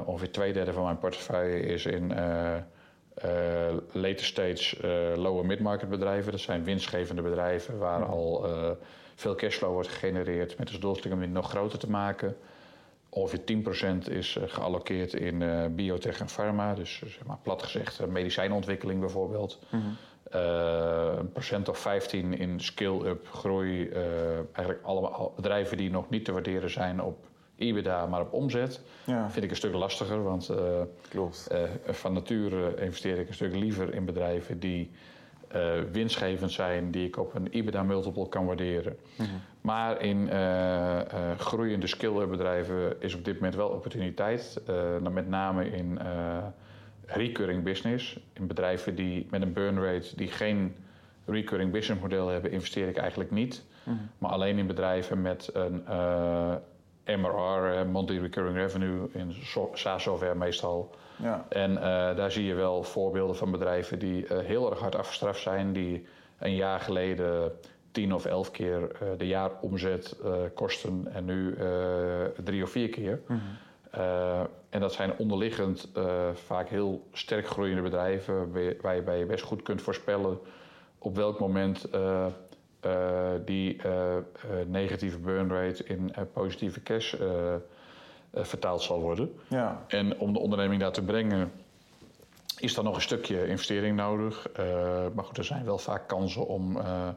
Ongeveer 0.05 0.31
twee 0.31 0.53
derde 0.53 0.73
van 0.73 0.85
mijn 0.85 0.99
portefeuille 0.99 1.61
is 1.61 1.87
in 1.87 2.13
later 3.93 4.25
stage 4.25 4.77
lower 5.17 5.47
mid-market 5.47 5.89
bedrijven. 5.89 6.33
Dat 6.33 6.41
zijn 6.41 6.65
winstgevende 6.65 7.23
bedrijven 7.23 7.79
waar 7.79 8.01
mhm. 8.01 8.11
al 8.11 8.47
veel 9.15 9.35
cashflow 9.35 9.73
wordt 9.73 9.89
gegenereerd 9.89 10.59
met 10.59 10.69
als 10.69 10.81
doelstelling 10.81 11.21
om 11.21 11.27
die 11.27 11.35
nog 11.35 11.51
groter 11.51 11.79
te 11.79 11.91
maken. 11.91 12.37
Ongeveer 13.15 13.41
10% 14.09 14.11
is 14.11 14.39
geallockeerd 14.47 15.15
in 15.15 15.43
biotech 15.75 16.21
en 16.21 16.29
pharma. 16.29 16.75
Dus 16.75 16.99
zeg 16.99 17.25
maar, 17.27 17.39
plat 17.43 17.63
gezegd 17.63 18.07
medicijnontwikkeling 18.07 19.01
bijvoorbeeld. 19.01 19.59
Mm 19.71 19.81
-hmm. 19.81 19.97
Uh, 20.35 21.13
een 21.19 21.33
procent 21.33 21.69
of 21.69 21.79
15 21.79 22.39
in 22.39 22.61
scale-up 22.61 23.29
groei. 23.33 23.89
Uh, 23.89 23.99
eigenlijk 24.53 24.79
allemaal 24.83 25.33
bedrijven 25.37 25.77
die 25.77 25.91
nog 25.91 26.11
niet 26.11 26.25
te 26.25 26.33
waarderen 26.33 26.71
zijn 26.71 27.03
op 27.03 27.27
EBITDA, 27.57 28.07
maar 28.07 28.21
op 28.21 28.33
omzet. 28.33 28.81
Ja. 29.05 29.31
Vind 29.31 29.45
ik 29.45 29.51
een 29.51 29.57
stuk 29.57 29.75
lastiger, 29.75 30.23
want 30.23 30.51
Klopt. 31.09 31.49
van 31.87 32.13
nature 32.13 32.75
investeer 32.81 33.19
ik 33.19 33.29
een 33.29 33.35
stuk 33.35 33.55
liever 33.55 33.95
in 33.95 34.05
bedrijven 34.05 34.59
die 34.59 34.91
winstgevend 35.93 36.53
zijn, 36.53 36.91
die 36.91 37.07
ik 37.07 37.17
op 37.17 37.35
een 37.35 37.49
EBITDA-multiple 37.51 38.29
kan 38.29 38.47
waarderen. 38.47 38.97
Mm 39.17 39.27
-hmm. 39.27 39.41
Maar 39.61 40.03
in 40.03 40.29
groeiende 41.39 41.87
scale-up 41.87 42.31
bedrijven 42.31 43.01
is 43.01 43.15
op 43.15 43.25
dit 43.25 43.35
moment 43.35 43.55
wel 43.55 43.69
opportuniteit. 43.69 44.61
dan 45.03 45.13
met 45.13 45.29
name 45.29 45.71
in 45.71 45.99
recurring 47.07 47.63
business. 47.63 48.19
In 48.33 48.47
bedrijven 48.47 48.95
die 48.95 49.27
met 49.31 49.43
een 49.43 49.53
burn 49.53 49.83
rate 49.83 50.17
die 50.17 50.29
geen 50.29 50.75
recurring 51.25 51.73
business 51.73 52.03
model 52.03 52.29
hebben, 52.29 52.51
investeer 52.51 52.89
ik 52.89 52.97
eigenlijk 52.97 53.31
niet. 53.31 53.65
Maar 54.19 54.31
alleen 54.31 54.59
in 54.59 54.67
bedrijven 54.67 55.23
met 55.23 55.51
een 55.53 55.85
uh, 55.89 56.55
MRR, 57.05 57.87
monthly 57.87 58.19
recurring 58.19 58.57
revenue, 58.57 59.09
in 59.13 59.35
SaaS-software 59.73 60.35
meestal. 60.35 60.95
Ja. 61.17 61.45
En 61.49 61.73
uh, 61.73 61.81
daar 62.17 62.31
zie 62.31 62.45
je 62.45 62.55
wel 62.55 62.83
voorbeelden 62.83 63.37
van 63.37 63.51
bedrijven 63.51 63.99
die 63.99 64.25
uh, 64.25 64.39
heel 64.39 64.71
erg 64.71 64.81
hard 64.81 64.97
afgestraft 64.97 65.41
zijn, 65.41 65.73
die 65.73 66.07
een 66.39 66.55
jaar 66.55 66.81
geleden 66.81 67.53
tien 67.91 68.15
of 68.15 68.25
elf 68.25 68.51
keer 68.51 68.81
uh, 68.81 69.09
de 69.19 69.27
jaaromzet 69.27 70.17
kosten 70.55 71.09
en 71.13 71.25
nu 71.25 71.57
drie 72.45 72.63
of 72.63 72.71
vier 72.71 72.89
keer. 72.89 73.21
Mm 73.27 73.41
-hmm. 73.41 74.47
en 74.71 74.81
dat 74.81 74.93
zijn 74.93 75.13
onderliggend 75.19 75.91
vaak 76.33 76.69
heel 76.69 77.07
sterk 77.13 77.47
groeiende 77.47 77.83
bedrijven 77.83 78.53
waarbij 78.81 79.19
je 79.19 79.27
best 79.27 79.45
goed 79.45 79.63
kunt 79.63 79.83
voorspellen 79.83 80.39
op 80.99 81.17
welk 81.17 81.39
moment 81.39 81.89
die 83.45 83.81
negatieve 84.67 85.19
burn 85.19 85.51
rate 85.51 85.85
in 85.85 86.13
positieve 86.33 86.83
cash 86.83 87.15
eh, 87.15 87.55
vertaald 88.35 88.83
zal 88.83 89.01
worden. 89.01 89.35
Ja. 89.49 89.85
En 89.89 90.19
om 90.19 90.33
de 90.33 90.39
onderneming 90.39 90.81
daar 90.81 90.93
te 90.93 91.03
brengen, 91.03 91.53
is 92.59 92.75
dan 92.75 92.85
nog 92.85 92.95
een 92.95 93.03
stukje 93.03 93.47
investering 93.47 93.97
nodig. 93.97 94.49
Uh, 94.59 94.67
maar 95.15 95.25
goed, 95.25 95.39
er 95.39 95.45
zijn 95.45 95.65
wel 95.65 95.79
vaak 95.79 96.09
kansen 96.09 96.47
om 96.47 96.77
uh, 96.77 97.09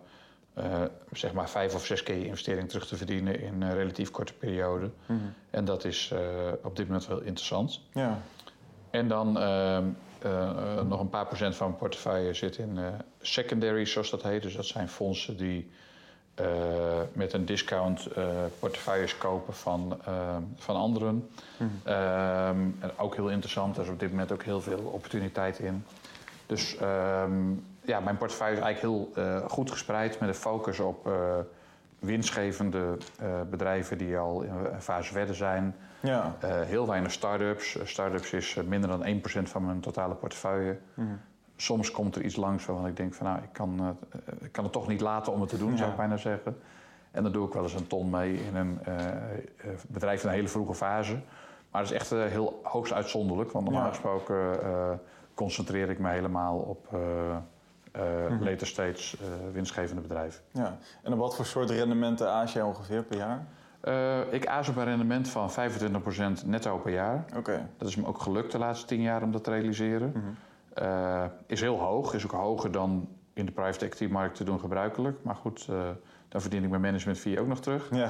uh, 0.58 0.82
zeg 1.12 1.34
maar 1.34 1.50
vijf 1.50 1.76
of 1.76 1.86
zes 1.86 2.04
keer 2.04 2.16
je 2.16 2.26
investering 2.26 2.70
terug 2.70 2.88
te 2.88 2.98
verdienen 2.98 3.42
in 3.42 3.62
een 3.62 3.74
relatief 3.74 4.12
korte 4.12 4.34
periode. 4.34 4.86
Mm 4.86 5.18
-hmm. 5.18 5.34
En 5.50 5.66
dat 5.66 5.86
is 5.86 6.14
op 6.64 6.76
dit 6.76 6.88
moment 6.88 7.08
wel 7.08 7.20
interessant. 7.20 7.82
Ja. 7.94 8.20
En 8.90 9.08
dan 9.08 9.32
nog 10.88 11.00
een 11.00 11.10
paar 11.10 11.26
procent 11.26 11.56
van 11.56 11.68
mijn 11.68 11.80
portefeuille 11.80 12.34
zit 12.34 12.58
in 12.58 12.80
secondaries, 13.22 13.92
zoals 13.92 14.10
dat 14.10 14.24
heet. 14.24 14.42
Dus 14.42 14.56
dat 14.56 14.66
zijn 14.66 14.90
fondsen 14.90 15.38
die 15.38 15.72
uh, 16.42 16.48
met 17.14 17.34
een 17.34 17.46
discount 17.46 18.08
uh, 18.18 18.26
portefeuilles 18.60 19.18
kopen 19.18 19.54
van, 19.54 20.00
uh, 20.08 20.36
van 20.56 20.76
anderen. 20.76 21.30
Mm. 21.58 21.92
Um, 21.94 22.80
ook 22.98 23.16
heel 23.16 23.30
interessant, 23.30 23.78
er 23.78 23.84
is 23.84 23.90
op 23.90 24.00
dit 24.00 24.10
moment 24.10 24.32
ook 24.32 24.44
heel 24.44 24.62
veel 24.62 24.80
opportuniteit 24.80 25.60
in. 25.60 25.86
Dus 26.46 26.78
um, 26.82 27.66
ja, 27.82 28.00
mijn 28.00 28.18
portefeuille 28.18 28.58
is 28.58 28.64
eigenlijk 28.64 29.14
heel 29.16 29.24
goed 29.48 29.72
gespreid 29.72 30.20
met 30.20 30.30
een 30.30 30.36
focus 30.36 30.80
op 30.80 31.10
winstgevende 32.00 32.98
bedrijven 33.50 33.98
die 33.98 34.18
al 34.18 34.42
in 34.42 34.52
een 34.52 34.82
fase 34.82 35.12
verder 35.12 35.36
zijn. 35.36 35.76
Ja. 36.00 36.36
heel 36.46 36.88
weinig 36.88 37.12
start-ups. 37.12 37.78
Start-ups 37.84 38.34
is 38.34 38.58
minder 38.66 38.90
dan 38.90 39.22
1% 39.48 39.50
van 39.50 39.66
mijn 39.66 39.80
totale 39.80 40.14
portefeuille. 40.14 40.78
Mm 40.94 41.20
soms 41.58 41.92
komt 41.92 42.16
er 42.16 42.24
iets 42.24 42.36
langs 42.36 42.66
waarvan 42.66 42.88
ik 42.88 42.98
denk 42.98 43.14
van 43.14 43.26
nou, 43.26 43.38
ik 43.38 43.50
kan, 43.52 43.80
uh, 43.82 43.90
ik 44.42 44.52
kan 44.52 44.64
het 44.64 44.74
toch 44.74 44.88
niet 44.88 45.02
laten 45.02 45.34
om 45.34 45.42
het 45.42 45.50
te 45.50 45.58
doen, 45.58 45.78
zou 45.78 45.90
ik 45.90 45.98
bijna 45.98 46.18
zeggen. 46.18 46.58
En 47.12 47.24
dan 47.24 47.32
doe 47.32 47.48
ik 47.48 47.54
wel 47.54 47.64
eens 47.64 47.74
een 47.74 47.88
ton 47.88 48.10
mee 48.10 48.34
in 48.34 48.56
een 48.56 48.80
uh, 48.88 48.96
bedrijf 49.88 50.24
in 50.24 50.30
een 50.30 50.36
hele 50.36 50.48
vroege 50.48 50.74
fase. 50.74 51.14
Maar 51.72 51.82
dat 51.82 51.92
is 51.92 51.98
echt 51.98 52.10
heel 52.10 52.60
hoogst 52.64 52.94
uitzonderlijk, 52.94 53.52
want 53.52 53.66
normaal 53.66 53.90
gesproken 53.90 54.60
concentreer 55.34 55.90
ik 55.90 56.00
me 56.00 56.10
helemaal 56.10 56.58
op 56.58 56.88
mm 56.92 57.46
later 58.40 58.68
stage 58.68 59.18
winstgevende 59.52 60.02
bedrijven. 60.02 60.42
Ja. 60.52 60.78
En 61.04 61.14
op 61.14 61.20
wat 61.20 61.36
voor 61.36 61.46
soort 61.46 61.70
rendementen 61.70 62.32
aas 62.32 62.54
jij 62.54 62.62
ongeveer 62.62 63.04
per 63.04 63.18
jaar? 63.18 63.46
ik 64.30 64.48
aas 64.48 64.70
op 64.70 64.76
een 64.76 64.84
rendement 64.84 65.30
van 65.30 65.52
25% 65.52 65.54
netto 66.46 66.78
per 66.78 66.94
jaar. 66.94 67.26
Oké. 67.36 67.70
Dat 67.78 67.88
is 67.88 67.96
me 67.96 68.06
ook 68.06 68.22
gelukt 68.22 68.52
de 68.52 68.58
laatste 68.58 68.86
10 68.86 69.02
jaar 69.02 69.24
om 69.24 69.32
dat 69.32 69.44
te 69.44 69.52
realiseren. 69.52 70.12
Mhm. 70.16 70.28
Uh, 70.82 71.24
is 71.48 71.62
heel 71.62 71.80
hoog, 71.80 72.14
is 72.14 72.24
ook 72.24 72.32
hoger 72.32 72.72
dan 72.72 73.08
in 73.34 73.46
de 73.46 73.52
private 73.52 73.86
equity 73.86 74.14
markt 74.14 74.36
te 74.36 74.44
doen 74.44 74.60
gebruikelijk. 74.60 75.18
Maar 75.24 75.36
goed, 75.36 75.68
uh, 75.70 75.80
dan 76.30 76.42
verdien 76.42 76.64
ik 76.64 76.70
mijn 76.70 76.82
management 76.82 77.18
fee 77.18 77.40
ook 77.40 77.48
nog 77.48 77.60
terug. 77.60 77.90
Ja. 77.92 78.10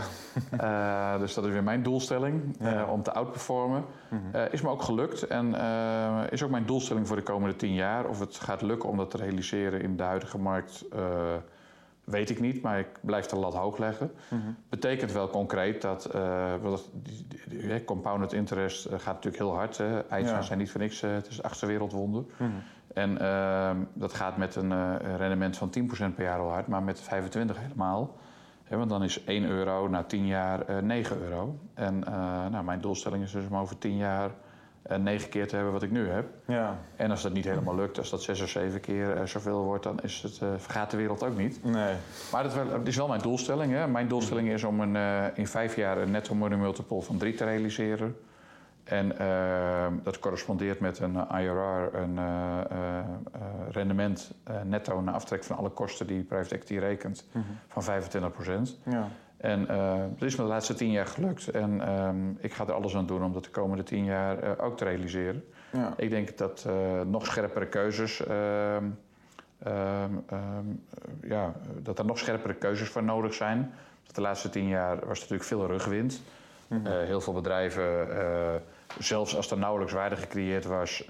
uh, 1.13 1.19
dus 1.21 1.33
dat 1.33 1.45
is 1.45 1.51
weer 1.51 1.63
mijn 1.63 1.83
doelstelling, 1.83 2.55
ja. 2.59 2.85
om 2.85 3.03
te 3.03 3.13
outperformen. 3.13 3.83
-hmm. 4.09 4.47
is 4.51 4.61
me 4.61 4.69
ook 4.69 4.81
gelukt 4.81 5.23
en 5.23 5.55
is 6.29 6.43
ook 6.43 6.49
mijn 6.49 6.65
doelstelling 6.65 7.07
voor 7.07 7.15
de 7.15 7.21
komende 7.21 7.55
tien 7.55 7.73
jaar. 7.73 8.05
Of 8.05 8.19
het 8.19 8.35
gaat 8.35 8.61
lukken 8.61 8.89
om 8.89 8.97
dat 8.97 9.11
te 9.11 9.17
realiseren 9.17 9.81
in 9.81 9.97
de 9.97 10.03
huidige 10.03 10.37
markt 10.37 10.85
Weet 12.09 12.29
ik 12.29 12.39
niet, 12.39 12.61
maar 12.61 12.79
ik 12.79 12.87
blijf 13.01 13.25
de 13.25 13.35
lat 13.35 13.53
hoog 13.53 13.77
leggen. 13.77 14.11
Mm 14.29 14.55
Betekent 14.69 15.11
wel 15.11 15.29
concreet 15.29 15.81
dat, 15.81 16.15
uh, 16.15 16.53
die, 16.93 17.27
die, 17.47 17.83
compounded 17.83 18.33
interest 18.33 18.85
uh, 18.85 18.91
gaat 18.91 19.13
natuurlijk 19.13 19.43
heel 19.43 19.55
hard. 19.55 19.81
Eindjes 20.09 20.47
zijn 20.47 20.59
niet 20.59 20.71
voor 20.71 20.79
niks, 20.79 21.03
uh, 21.03 21.13
het 21.13 21.27
is 21.27 21.35
het 21.35 21.45
achtste 21.45 21.65
wereldwonder. 21.65 22.21
Mm 22.21 22.47
-hmm. 22.47 22.61
En 22.93 23.17
ehm, 23.21 23.77
dat 23.93 24.13
gaat 24.13 24.37
met 24.37 24.55
een 24.55 24.97
rendement 25.17 25.57
van 25.57 25.69
10% 25.79 26.15
per 26.15 26.23
jaar 26.23 26.39
al 26.39 26.49
hard, 26.49 26.67
maar 26.67 26.83
met 26.83 27.01
25 27.01 27.59
helemaal. 27.59 28.15
want 28.69 28.89
dan 28.89 29.03
is 29.03 29.23
1 29.23 29.45
euro 29.45 29.87
na 29.87 30.03
10 30.03 30.25
jaar 30.25 30.83
9 30.83 31.21
euro. 31.21 31.59
En 31.73 31.99
nou, 32.51 32.63
mijn 32.63 32.81
doelstelling 32.81 33.23
is 33.23 33.31
dus 33.31 33.47
om 33.49 33.57
over 33.57 33.77
10 33.77 33.97
jaar 33.97 34.31
uh, 34.91 34.97
negen 34.97 35.29
keer 35.29 35.47
te 35.47 35.55
hebben 35.55 35.73
wat 35.73 35.83
ik 35.83 35.91
nu 35.91 36.09
heb. 36.09 36.25
Ja. 36.45 36.77
En 36.95 37.11
als 37.11 37.21
dat 37.21 37.33
niet 37.33 37.45
helemaal 37.45 37.75
lukt, 37.75 37.97
als 37.97 38.09
dat 38.09 38.21
zes 38.21 38.41
of 38.41 38.49
zeven 38.49 38.79
keer 38.79 39.17
uh, 39.17 39.23
zoveel 39.25 39.63
wordt, 39.63 39.83
dan 39.83 39.99
is 39.99 40.21
het, 40.21 40.39
uh, 40.43 40.49
vergaat 40.57 40.91
de 40.91 40.97
wereld 40.97 41.23
ook 41.23 41.37
niet. 41.37 41.63
Nee. 41.63 41.93
Maar 42.31 42.43
dat, 42.43 42.87
is 42.87 42.95
wel 42.95 43.07
mijn 43.07 43.21
doelstelling. 43.21 43.73
Hè. 43.73 43.87
Mijn 43.87 44.07
doelstelling 44.07 44.49
is 44.49 44.63
om 44.63 44.79
een, 44.79 44.95
in 45.35 45.47
vijf 45.47 45.75
jaar 45.75 45.97
een 45.97 46.11
netto 46.11 46.35
money 46.35 46.57
multiple 46.57 47.01
van 47.01 47.17
drie 47.17 47.33
te 47.33 47.43
realiseren. 47.43 48.17
En 48.83 49.13
dat 50.03 50.19
correspondeert 50.19 50.79
met 50.79 50.99
een 50.99 51.15
IRR, 51.15 51.95
een 51.95 52.19
rendement 53.71 54.31
netto 54.63 55.01
na 55.01 55.11
aftrek 55.11 55.43
van 55.43 55.57
alle 55.57 55.69
kosten 55.69 56.07
die 56.07 56.23
private 56.23 56.55
equity 56.55 56.77
rekent, 56.77 57.25
mm 57.31 57.41
-hmm. 57.41 57.57
van 57.67 57.83
25 57.83 58.31
procent. 58.31 58.77
Ja. 58.83 59.07
En 59.37 59.61
uh, 59.71 60.03
dat 60.17 60.27
is 60.27 60.35
me 60.35 60.43
de 60.43 60.49
laatste 60.49 60.73
tien 60.73 60.91
jaar 60.91 61.05
gelukt. 61.05 61.47
En 61.47 61.93
um, 61.93 62.37
ik 62.39 62.53
ga 62.53 62.65
er 62.65 62.73
alles 62.73 62.95
aan 62.95 63.05
doen 63.05 63.23
om 63.23 63.33
dat 63.33 63.43
de 63.43 63.49
komende 63.49 63.83
tien 63.83 64.05
jaar 64.05 64.43
uh, 64.43 64.51
ook 64.57 64.77
te 64.77 64.83
realiseren. 64.83 65.43
Ja. 65.71 65.93
Ik 65.97 66.09
denk 66.09 66.37
dat 66.37 66.65
uh, 66.67 67.01
nog 67.01 67.25
scherpere 67.25 67.67
keuzes. 67.67 68.23
Um, 68.29 68.99
um, 69.67 70.83
ja, 71.21 71.53
dat 71.81 71.99
er 71.99 72.05
nog 72.05 72.17
scherpere 72.17 72.53
keuzes 72.53 72.89
voor 72.89 73.03
nodig 73.03 73.33
zijn. 73.33 73.73
De 74.13 74.21
laatste 74.21 74.49
tien 74.49 74.67
jaar 74.67 75.07
was 75.07 75.19
natuurlijk 75.19 75.49
veel 75.49 75.67
rugwind. 75.67 76.21
Mm 76.67 76.85
-hmm. 76.85 76.93
heel 76.93 77.21
veel 77.21 77.33
bedrijven, 77.33 78.07
zelfs 78.99 79.35
als 79.35 79.51
er 79.51 79.57
nauwelijks 79.57 79.93
waarde 79.93 80.15
gecreëerd 80.15 80.65
was, 80.65 81.07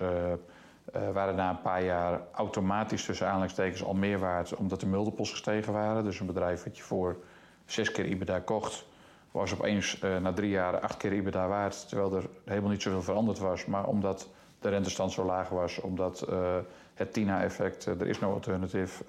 waren 1.13 1.36
na 1.36 1.50
een 1.50 1.62
paar 1.62 1.84
jaar 1.84 2.22
automatisch 2.32 3.06
tussen 3.06 3.26
aanleidingstekens 3.26 3.84
al 3.84 3.94
meer 3.94 4.20
waard, 4.20 4.56
omdat 4.56 4.80
de 4.80 4.88
multiples 4.88 5.32
gestegen 5.32 5.74
waren. 5.74 6.04
Dus 6.04 6.20
een 6.20 6.26
bedrijf 6.26 6.63
wat 6.63 6.78
je 6.78 6.84
voor 6.84 7.18
zes 7.67 7.91
keer 7.91 8.06
IBEDA 8.06 8.39
kocht, 8.39 8.86
was 9.32 9.53
opeens 9.53 10.01
uh, 10.03 10.17
na 10.17 10.34
drie 10.34 10.49
jaar 10.49 10.80
acht 10.80 10.97
keer 10.97 11.13
IBEDA 11.13 11.47
waard. 11.47 11.89
Terwijl 11.89 12.15
er 12.15 12.30
helemaal 12.45 12.69
niet 12.69 12.82
zoveel 12.82 13.01
veranderd 13.01 13.39
was. 13.39 13.65
Maar 13.65 13.86
omdat 13.86 14.30
de 14.60 14.69
rentestand 14.69 15.12
zo 15.12 15.25
laag 15.25 15.49
was, 15.49 15.80
omdat 15.80 16.27
uh, 16.30 16.56
het 16.93 17.13
TINA-effect, 17.13 17.88
uh, 17.88 18.01
er 18.01 18.08
is 18.08 18.19
no 18.19 18.34
alternative, 18.34 19.03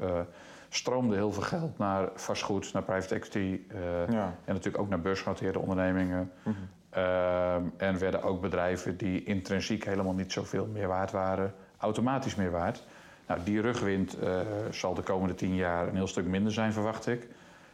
stroomde 0.69 1.15
heel 1.15 1.33
veel 1.33 1.43
geld 1.43 1.79
naar 1.79 2.09
vastgoed, 2.15 2.73
naar 2.73 2.83
private 2.83 3.15
equity 3.15 3.61
ja. 4.09 4.35
en 4.45 4.55
natuurlijk 4.55 4.79
ook 4.83 4.89
naar 4.89 5.01
beursgenoteerde 5.01 5.59
ondernemingen. 5.59 6.33
Mm 6.43 6.55
-hmm. 6.91 7.73
en 7.77 7.99
werden 7.99 8.23
ook 8.23 8.41
bedrijven 8.41 8.97
die 8.97 9.25
intrinsiek 9.25 9.85
helemaal 9.85 10.13
niet 10.13 10.33
zoveel 10.33 10.67
meer 10.67 10.89
waard 10.89 11.11
waren, 11.11 11.55
automatisch 11.79 12.35
meer 12.35 12.51
waard. 12.51 12.85
Nou, 13.27 13.41
die 13.45 13.61
rugwind 13.61 14.17
zal 14.71 14.95
de 14.95 15.03
komende 15.03 15.35
tien 15.35 15.55
jaar 15.55 15.89
een 15.89 15.97
heel 15.97 16.07
stuk 16.07 16.27
minder 16.27 16.53
zijn, 16.53 16.73
verwacht 16.73 17.07
ik. 17.07 17.29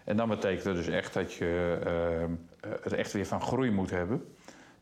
En 0.04 0.16
dan 0.16 0.28
betekent 0.28 0.64
het 0.64 0.76
dus 0.76 0.88
echt 0.88 1.14
dat 1.14 1.32
je 1.32 1.78
uh, 1.86 2.70
het 2.82 2.92
echt 2.92 3.12
weer 3.12 3.26
van 3.26 3.40
groei 3.40 3.70
moet 3.70 3.90
hebben. 3.90 4.24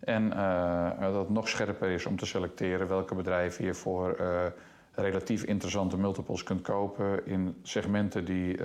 En 0.01 0.27
uh, 0.27 1.01
dat 1.01 1.15
het 1.15 1.31
nog 1.31 1.49
scherper 1.49 1.91
is 1.91 2.07
om 2.07 2.17
te 2.17 2.27
selecteren 2.27 2.89
welke 2.89 3.15
bedrijven 3.15 3.65
je 3.65 3.75
voor 3.75 4.17
uh, 4.21 4.45
relatief 4.95 5.43
interessante 5.43 5.97
multiples 5.97 6.43
kunt 6.43 6.63
kopen 6.63 7.27
in 7.27 7.57
segmenten 7.63 8.25
die, 8.25 8.59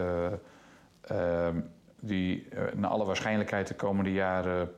ehm, 1.02 1.60
die 2.00 2.48
naar 2.76 2.89
alle 2.89 3.06
waarschijnlijkheid 3.06 3.67
de 3.67 3.76
komende 3.76 4.12
jaren 4.12 4.72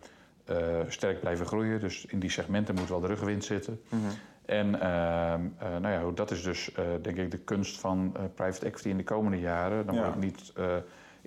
sterk 0.87 1.19
blijven 1.19 1.45
groeien. 1.45 1.79
Dus 1.79 2.05
in 2.05 2.19
die 2.19 2.29
segmenten 2.29 2.75
moet 2.75 2.89
wel 2.89 2.99
de 2.99 3.07
rugwind 3.07 3.45
zitten. 3.45 3.81
Mm 3.89 3.99
-hmm. 3.99 4.09
En 4.45 4.81
ehm, 4.81 5.41
nou 5.81 5.89
ja, 5.89 6.11
dat 6.13 6.31
is 6.31 6.43
dus 6.43 6.71
denk 7.01 7.17
ik 7.17 7.31
de 7.31 7.37
kunst 7.37 7.79
van 7.79 8.15
private 8.35 8.65
equity 8.65 8.89
in 8.89 8.97
de 8.97 9.03
komende 9.03 9.39
jaren. 9.39 9.85
Dan 9.85 9.95
ja. 9.95 10.03
wordt 10.03 10.19
niet 10.19 10.53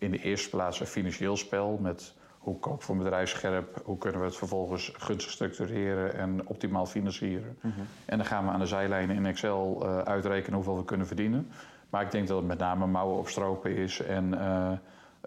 in 0.02 0.10
de 0.10 0.18
eerste 0.18 0.50
plaats 0.50 0.80
een 0.80 0.86
financieel 0.86 1.36
spel 1.36 1.78
met 1.80 2.14
hoe 2.38 2.58
koop 2.58 2.82
voor 2.82 2.94
een 2.94 3.02
bedrijf 3.02 3.28
scherp, 3.28 3.82
hoe 3.84 3.98
kunnen 3.98 4.20
we 4.20 4.26
het 4.26 4.36
vervolgens 4.36 4.92
gunstig 4.96 5.32
structureren 5.32 6.14
en 6.14 6.46
optimaal 6.46 6.86
financieren. 6.86 7.56
Mhm. 7.60 7.80
En 8.04 8.16
dan 8.16 8.26
gaan 8.26 8.44
we 8.44 8.50
aan 8.50 8.58
de 8.58 8.66
zijlijnen 8.66 9.16
in 9.16 9.26
Excel 9.26 9.82
uh, 9.82 9.98
uitrekenen 9.98 10.54
hoeveel 10.54 10.76
we 10.76 10.84
kunnen 10.84 11.06
verdienen. 11.06 11.48
Maar 11.90 12.02
ik 12.02 12.10
denk 12.10 12.28
dat 12.28 12.36
het 12.36 12.46
met 12.46 12.58
name 12.58 12.86
mouwen 12.86 13.18
opstropen 13.18 13.76
is 13.76 14.00
en 14.00 14.34
uh, 14.34 14.72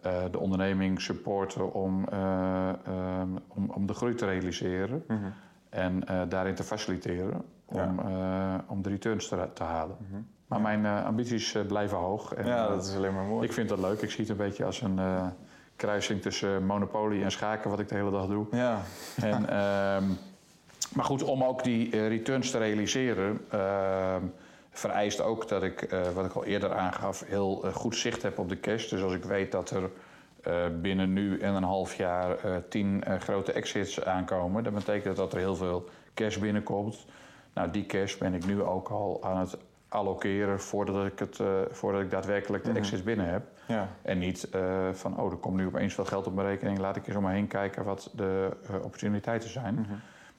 uh, 0.06 0.24
de 0.32 0.40
onderneming 0.40 1.02
supporten 1.02 1.74
om, 1.74 2.06
um, 2.14 3.40
om, 3.48 3.70
om, 3.70 3.86
de 3.86 3.94
groei 3.94 4.14
te 4.14 4.26
realiseren. 4.26 5.04
Mm 5.08 5.18
-hmm. 5.18 5.34
En 5.70 6.04
daarin 6.30 6.56
te 6.56 6.64
faciliteren. 6.64 7.42
om, 7.66 8.00
eh, 8.00 8.56
om 8.68 8.82
de 8.82 8.90
returns 8.90 9.28
te, 9.28 9.50
te 9.54 9.64
halen. 9.64 9.98
Maar 10.48 10.62
mijn 10.62 10.86
eh, 10.86 11.06
ambities 11.06 11.54
eh, 11.56 11.66
blijven 11.66 11.98
hoog. 11.98 12.34
En, 12.34 12.46
Ja, 12.46 12.64
eh, 12.64 12.70
dat 12.70 12.86
is 12.86 12.96
alleen 12.96 13.14
maar 13.14 13.24
mooi. 13.24 13.46
ik 13.48 13.54
vind 13.54 13.70
dat 13.70 13.80
leuk. 13.80 14.02
Ik 14.02 14.10
zie 14.12 14.20
het 14.20 14.30
een 14.30 14.38
beetje 14.38 14.66
als 14.66 14.82
een 14.82 15.00
eh, 15.00 15.26
kruising 15.76 16.22
tussen 16.22 16.66
Monopoly 16.66 17.24
en 17.24 17.32
schaken, 17.32 17.70
wat 17.70 17.80
ik 17.80 17.88
de 17.90 17.96
hele 17.96 18.12
dag 18.12 18.28
doe. 18.28 18.46
Ja, 18.52 18.82
En, 19.22 19.50
ehm, 19.60 20.04
maar 20.94 21.06
goed, 21.06 21.24
om 21.24 21.44
ook 21.44 21.64
die 21.64 21.92
eh, 21.92 22.08
returns 22.08 22.52
te 22.52 22.58
realiseren, 22.58 23.42
ehm, 23.50 24.22
vereist 24.72 25.22
ook 25.22 25.48
dat 25.48 25.64
ik, 25.64 25.82
eh, 25.82 26.02
wat 26.10 26.26
ik 26.26 26.34
al 26.34 26.46
eerder 26.46 26.74
aangaf, 26.74 27.24
heel 27.28 27.64
eh, 27.64 27.74
goed 27.74 27.96
zicht 27.96 28.22
heb 28.22 28.40
op 28.40 28.50
de 28.50 28.60
cash. 28.60 28.88
Dus 28.90 29.02
als 29.02 29.14
ik 29.14 29.24
weet 29.24 29.52
dat 29.52 29.70
er 29.70 29.90
eh, 30.44 30.54
binnen 30.82 31.14
nu 31.14 31.40
en 31.40 31.54
een 31.54 31.64
half 31.64 31.96
jaar 31.96 32.38
eh, 32.38 32.56
tien 32.70 33.04
eh, 33.04 33.20
grote 33.20 33.52
exits 33.52 34.04
aankomen, 34.04 34.64
dan 34.64 34.74
betekent 34.74 35.04
dat 35.06 35.16
dat 35.16 35.34
er 35.34 35.40
heel 35.40 35.56
veel 35.56 35.90
cash 36.14 36.38
binnenkomt. 36.38 37.06
Nou, 37.54 37.72
die 37.72 37.86
cash 37.86 38.18
ben 38.18 38.34
ik 38.34 38.46
nu 38.46 38.62
ook 38.64 38.90
al 38.90 39.20
aan 39.24 39.38
het 39.40 39.58
allokeren 39.96 40.60
voordat 40.60 41.06
ik, 41.06 41.20
het, 41.20 41.40
eh, 41.40 41.48
voordat 41.70 42.02
ik 42.02 42.12
daadwerkelijk 42.12 42.64
de 42.64 42.72
exits 42.72 43.04
binnen 43.04 43.30
heb. 43.30 43.44
ja, 43.68 43.90
En 44.02 44.18
niet 44.18 44.50
eh, 44.50 44.90
van, 44.92 45.20
oh, 45.20 45.32
er 45.32 45.38
komt 45.38 45.56
nu 45.56 45.66
opeens 45.66 45.94
veel 45.94 46.06
geld 46.06 46.28
op 46.28 46.34
mijn 46.34 46.48
rekening. 46.48 46.78
Laat 46.78 46.96
ik 46.96 47.08
eens 47.08 47.16
om 47.16 47.24
me 47.24 47.32
heen 47.32 47.48
kijken 47.48 47.84
wat 47.84 48.12
de 48.16 48.50
eh, 48.68 48.76
opportuniteiten 48.76 49.50
zijn. 49.50 49.88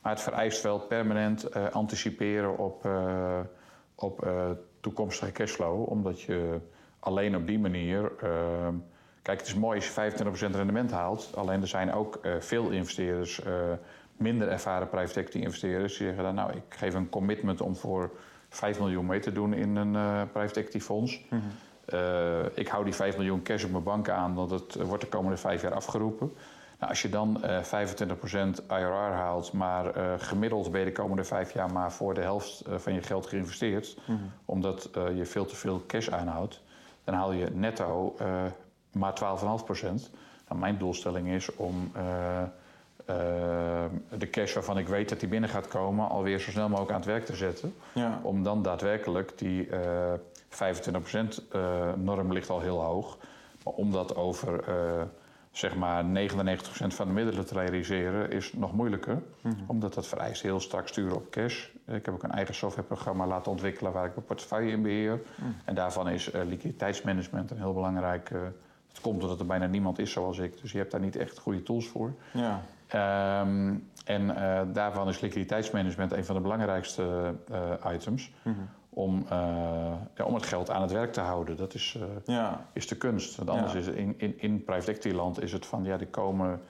Maar 0.02 0.12
het 0.12 0.22
vereist 0.24 0.62
wel 0.62 0.78
permanent 0.78 1.54
anticiperen 1.72 2.59
op, 2.59 2.88
op 3.94 4.28
toekomstige 4.80 5.32
cashflow. 5.32 5.88
Omdat 5.88 6.20
je 6.20 6.61
alleen 7.00 7.36
op 7.36 7.46
die 7.46 7.59
manier... 7.59 8.12
kijk, 9.22 9.38
het 9.38 9.46
is 9.46 9.54
mooi 9.54 9.76
als 9.76 9.94
je 9.94 10.12
25% 10.52 10.57
rendement 10.57 10.90
haalt. 10.90 11.32
Alleen 11.36 11.61
er 11.61 11.68
zijn 11.68 11.92
ook 11.92 12.20
veel 12.38 12.70
investeerders... 12.70 13.42
minder 14.16 14.48
ervaren 14.48 14.88
private 14.88 15.20
equity 15.20 15.38
investeerders... 15.38 15.96
die 15.96 16.07
zeggen 16.07 16.24
dan, 16.24 16.34
nou, 16.34 16.52
ik 16.52 16.64
geef 16.68 16.94
een 16.94 17.09
commitment 17.09 17.61
om 17.61 17.76
voor 17.76 18.11
5 18.57 18.78
miljoen 18.78 19.07
mee 19.07 19.20
te 19.20 19.32
doen 19.32 19.54
in 19.54 19.76
een 19.76 19.96
eh, 19.96 20.22
private 20.32 20.61
equity 20.61 20.80
fonds... 20.80 21.20
Eh, 21.86 22.44
ik 22.54 22.68
hou 22.68 22.84
die 22.84 22.94
5 22.94 23.16
miljoen 23.16 23.42
cash 23.42 23.64
op 23.64 23.70
mijn 23.70 23.82
bank 23.82 24.09
aan, 24.09 24.34
want 24.34 24.50
het 24.50 24.74
wordt 24.74 25.02
de 25.02 25.09
komende 25.09 25.36
vijf 25.36 25.62
jaar 25.62 25.74
afgeroepen. 25.74 26.32
Nou, 26.78 26.90
als 26.90 27.02
je 27.02 27.09
dan 27.09 27.42
eh 27.42 27.62
25% 27.62 28.66
IRR 28.68 29.12
haalt, 29.12 29.52
maar 29.52 29.94
eh, 29.94 30.12
gemiddeld 30.18 30.70
ben 30.70 30.80
je 30.80 30.86
de 30.86 30.92
komende 30.92 31.24
vijf 31.24 31.52
jaar 31.52 31.72
maar 31.72 31.92
voor 31.92 32.14
de 32.14 32.20
helft 32.20 32.61
eh, 32.61 32.78
van 32.78 32.92
je 32.92 33.02
geld 33.02 33.26
geïnvesteerd, 33.26 33.98
omdat 34.44 34.88
eh, 34.94 35.16
je 35.16 35.24
veel 35.24 35.44
te 35.44 35.57
veel 35.57 35.82
cash 35.86 36.09
aanhoudt, 36.09 36.62
dan 37.04 37.14
haal 37.14 37.32
je 37.32 37.50
netto 37.52 38.14
eh, 38.18 38.44
maar 38.92 39.12
12,5%. 39.20 39.84
Nou, 40.48 40.61
mijn 40.61 40.78
doelstelling 40.78 41.28
is 41.28 41.57
om 41.57 41.90
eh, 41.94 42.42
eh, 42.42 42.48
de 44.18 44.30
cash 44.30 44.54
waarvan 44.54 44.78
ik 44.78 44.88
weet 44.88 45.09
dat 45.09 45.20
die 45.20 45.28
binnen 45.28 45.50
gaat 45.50 45.68
komen, 45.68 46.09
alweer 46.09 46.38
zo 46.38 46.50
snel 46.50 46.68
mogelijk 46.68 46.92
aan 46.92 47.00
het 47.00 47.07
werk 47.09 47.24
te 47.24 47.36
zetten. 47.36 47.74
ja, 47.92 48.20
Om 48.22 48.42
dan 48.42 48.62
daadwerkelijk 48.62 49.38
die 49.38 49.68
eh 49.68 50.12
25% 50.48 51.48
eh, 51.50 51.92
norm 51.96 52.32
ligt 52.32 52.50
al 52.50 52.61
heel 52.61 52.82
hoog. 52.82 53.18
Maar 53.64 53.74
om 53.74 53.92
dat 53.92 54.16
over 54.16 54.62
eh, 54.68 55.02
zeg 55.50 55.76
maar 55.76 56.04
99% 56.04 56.07
van 56.86 57.07
de 57.07 57.12
middelen 57.12 57.46
te 57.46 57.54
realiseren 57.54 58.30
is 58.30 58.52
nog 58.52 58.72
moeilijker. 58.72 59.22
Omdat 59.66 59.94
dat 59.94 60.07
vereist 60.07 60.42
heel 60.42 60.61
strak 60.61 60.88
sturen 60.88 61.16
op 61.16 61.30
cash. 61.30 61.66
Ik 61.86 62.04
heb 62.07 62.14
ook 62.14 62.22
een 62.22 62.30
eigen 62.30 62.54
softwareprogramma 62.54 63.26
laten 63.26 63.50
ontwikkelen 63.50 63.92
waar 63.92 64.07
ik 64.07 64.14
mijn 64.14 64.26
portefeuille 64.26 64.70
in 64.70 64.82
beheer. 64.82 65.20
En 65.64 65.74
daarvan 65.74 66.09
is 66.09 66.30
eh, 66.30 66.40
liquiditeitsmanagement 66.44 67.50
een 67.50 67.59
heel 67.59 67.74
belangrijk. 67.74 68.30
eh 68.30 68.38
het 68.88 69.04
komt 69.04 69.20
doordat 69.20 69.40
er 69.40 69.46
bijna 69.46 69.66
niemand 69.66 69.98
is 69.98 70.11
zoals 70.12 70.38
ik. 70.38 70.61
Dus 70.61 70.72
je 70.72 70.78
hebt 70.78 70.90
daar 70.90 71.00
niet 71.00 71.16
echt 71.16 71.38
goede 71.38 71.62
tools 71.62 71.88
voor. 71.88 72.12
ja, 72.32 72.62
Ehm, 72.89 73.74
en 74.05 74.37
eh, 74.37 74.61
daarvan 74.72 75.09
is 75.09 75.20
liquiditeitsmanagement 75.20 76.12
een 76.12 76.24
van 76.24 76.34
de 76.34 76.41
belangrijkste 76.41 77.34
eh, 77.51 77.93
items. 77.95 78.32
Om, 78.89 79.26
eh, 79.28 79.39
ja, 80.14 80.24
om 80.24 80.34
het 80.34 80.47
geld 80.47 80.70
aan 80.70 80.82
het 80.82 80.93
werk 80.93 81.12
te 81.12 81.20
houden. 81.20 81.57
Dat 81.57 81.74
is, 81.74 81.99
ja, 82.24 82.66
is 82.72 82.89
de 82.89 82.97
kunst. 82.97 83.37
Want 83.37 83.51
anders 83.51 83.72
Ja. 83.72 83.78
is 83.78 83.87
in, 83.87 84.14
in, 84.16 84.39
in 84.39 84.64
private 84.64 84.91
equity 84.91 85.16
land 85.16 85.43
is 85.43 85.53
het 85.53 85.66
van 85.66 85.84
ja, 85.84 85.97
die 85.97 86.07
komen. 86.07 86.61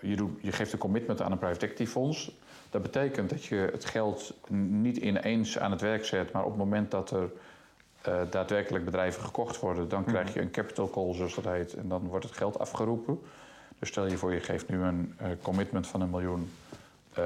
Je, 0.00 0.16
doet, 0.16 0.30
je 0.42 0.52
geeft 0.52 0.72
een 0.72 0.78
commitment 0.78 1.22
aan 1.22 1.32
een 1.32 1.38
private 1.38 1.66
equity 1.66 1.86
fonds. 1.86 2.32
Dat 2.70 2.82
betekent 2.82 3.30
dat 3.30 3.44
je 3.44 3.68
het 3.72 3.84
geld 3.84 4.34
niet 4.68 4.96
ineens 4.96 5.58
aan 5.58 5.70
het 5.70 5.80
werk 5.80 6.04
zet, 6.04 6.32
maar 6.32 6.42
op 6.42 6.48
het 6.48 6.58
moment 6.58 6.90
dat 6.90 7.10
er 7.10 7.30
daadwerkelijk 8.30 8.84
bedrijven 8.84 9.22
gekocht 9.22 9.60
worden, 9.60 9.88
dan 9.88 10.04
krijg 10.04 10.34
je 10.34 10.40
een 10.40 10.50
capital 10.50 10.90
call, 10.90 11.14
zoals 11.14 11.34
dat 11.34 11.44
heet, 11.44 11.74
en 11.74 11.88
dan 11.88 12.06
wordt 12.06 12.24
het 12.24 12.36
geld 12.36 12.58
afgeroepen. 12.58 13.18
Dus 13.78 13.88
stel 13.88 14.06
je 14.06 14.16
voor, 14.16 14.32
je 14.32 14.40
geeft 14.40 14.68
nu 14.68 14.82
een 14.82 15.14
eh, 15.16 15.26
commitment 15.42 15.86
van 15.86 16.00
een 16.00 16.10
miljoen. 16.10 16.50
eh, 17.14 17.24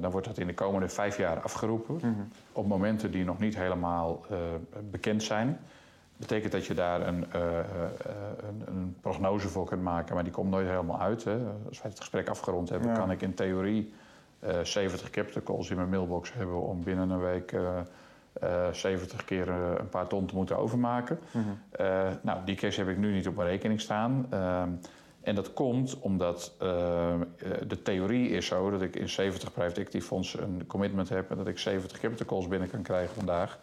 dan 0.00 0.10
wordt 0.10 0.26
dat 0.26 0.38
in 0.38 0.46
de 0.46 0.54
komende 0.54 0.88
vijf 0.88 1.16
jaar 1.16 1.40
afgeroepen. 1.40 2.00
Op 2.52 2.66
momenten 2.66 3.10
die 3.10 3.24
nog 3.24 3.38
niet 3.38 3.56
helemaal 3.56 4.24
eh, 4.30 4.36
bekend 4.90 5.22
zijn. 5.22 5.58
betekent 6.16 6.52
dat 6.52 6.66
je 6.66 6.74
daar 6.74 7.06
een, 7.06 7.26
een, 7.32 8.62
een 8.66 8.96
prognose 9.00 9.48
voor 9.48 9.64
kunt 9.66 9.82
maken, 9.82 10.14
maar 10.14 10.24
die 10.24 10.32
komt 10.32 10.50
nooit 10.50 10.68
helemaal 10.68 11.00
uit. 11.00 11.24
Hè. 11.24 11.36
Als 11.68 11.82
wij 11.82 11.90
het 11.90 11.98
gesprek 12.00 12.28
afgerond 12.28 12.68
hebben, 12.68 12.88
Ja. 12.88 12.94
kan 12.94 13.10
ik 13.10 13.22
in 13.22 13.34
theorie 13.34 13.92
eh 14.40 14.60
70 14.62 15.10
capital 15.10 15.42
calls 15.42 15.70
in 15.70 15.76
mijn 15.76 15.88
mailbox 15.88 16.32
hebben 16.32 16.60
om 16.62 16.82
binnen 16.82 17.10
een 17.10 17.20
week 17.20 17.52
eh, 17.52 17.78
eh, 18.32 18.72
70 18.72 19.24
keer 19.24 19.48
een 19.48 19.88
paar 19.88 20.06
ton 20.06 20.26
te 20.26 20.34
moeten 20.34 20.56
overmaken. 20.58 21.18
Eh, 21.70 22.08
nou, 22.22 22.38
die 22.44 22.56
cash 22.56 22.76
heb 22.76 22.88
ik 22.88 22.96
nu 22.98 23.12
niet 23.12 23.28
op 23.28 23.36
mijn 23.36 23.48
rekening 23.48 23.80
staan. 23.80 24.26
Ehm, 25.20 25.28
en 25.28 25.34
dat 25.34 25.52
komt 25.52 25.98
omdat 25.98 26.52
eh, 26.58 27.14
eh, 27.14 27.20
de 27.66 27.82
theorie 27.82 28.28
is 28.28 28.46
zo 28.46 28.70
dat 28.70 28.82
ik 28.82 28.96
in 28.96 29.08
70 29.08 29.52
private 29.52 29.80
equity 29.80 30.06
fondsen 30.06 30.42
een 30.42 30.66
commitment 30.66 31.08
heb 31.08 31.30
en 31.30 31.36
dat 31.36 31.46
ik 31.46 31.58
70 31.58 32.00
capital 32.00 32.26
calls 32.26 32.48
binnen 32.48 32.70
kan 32.70 32.82
krijgen 32.82 33.14
vandaag. 33.14 33.58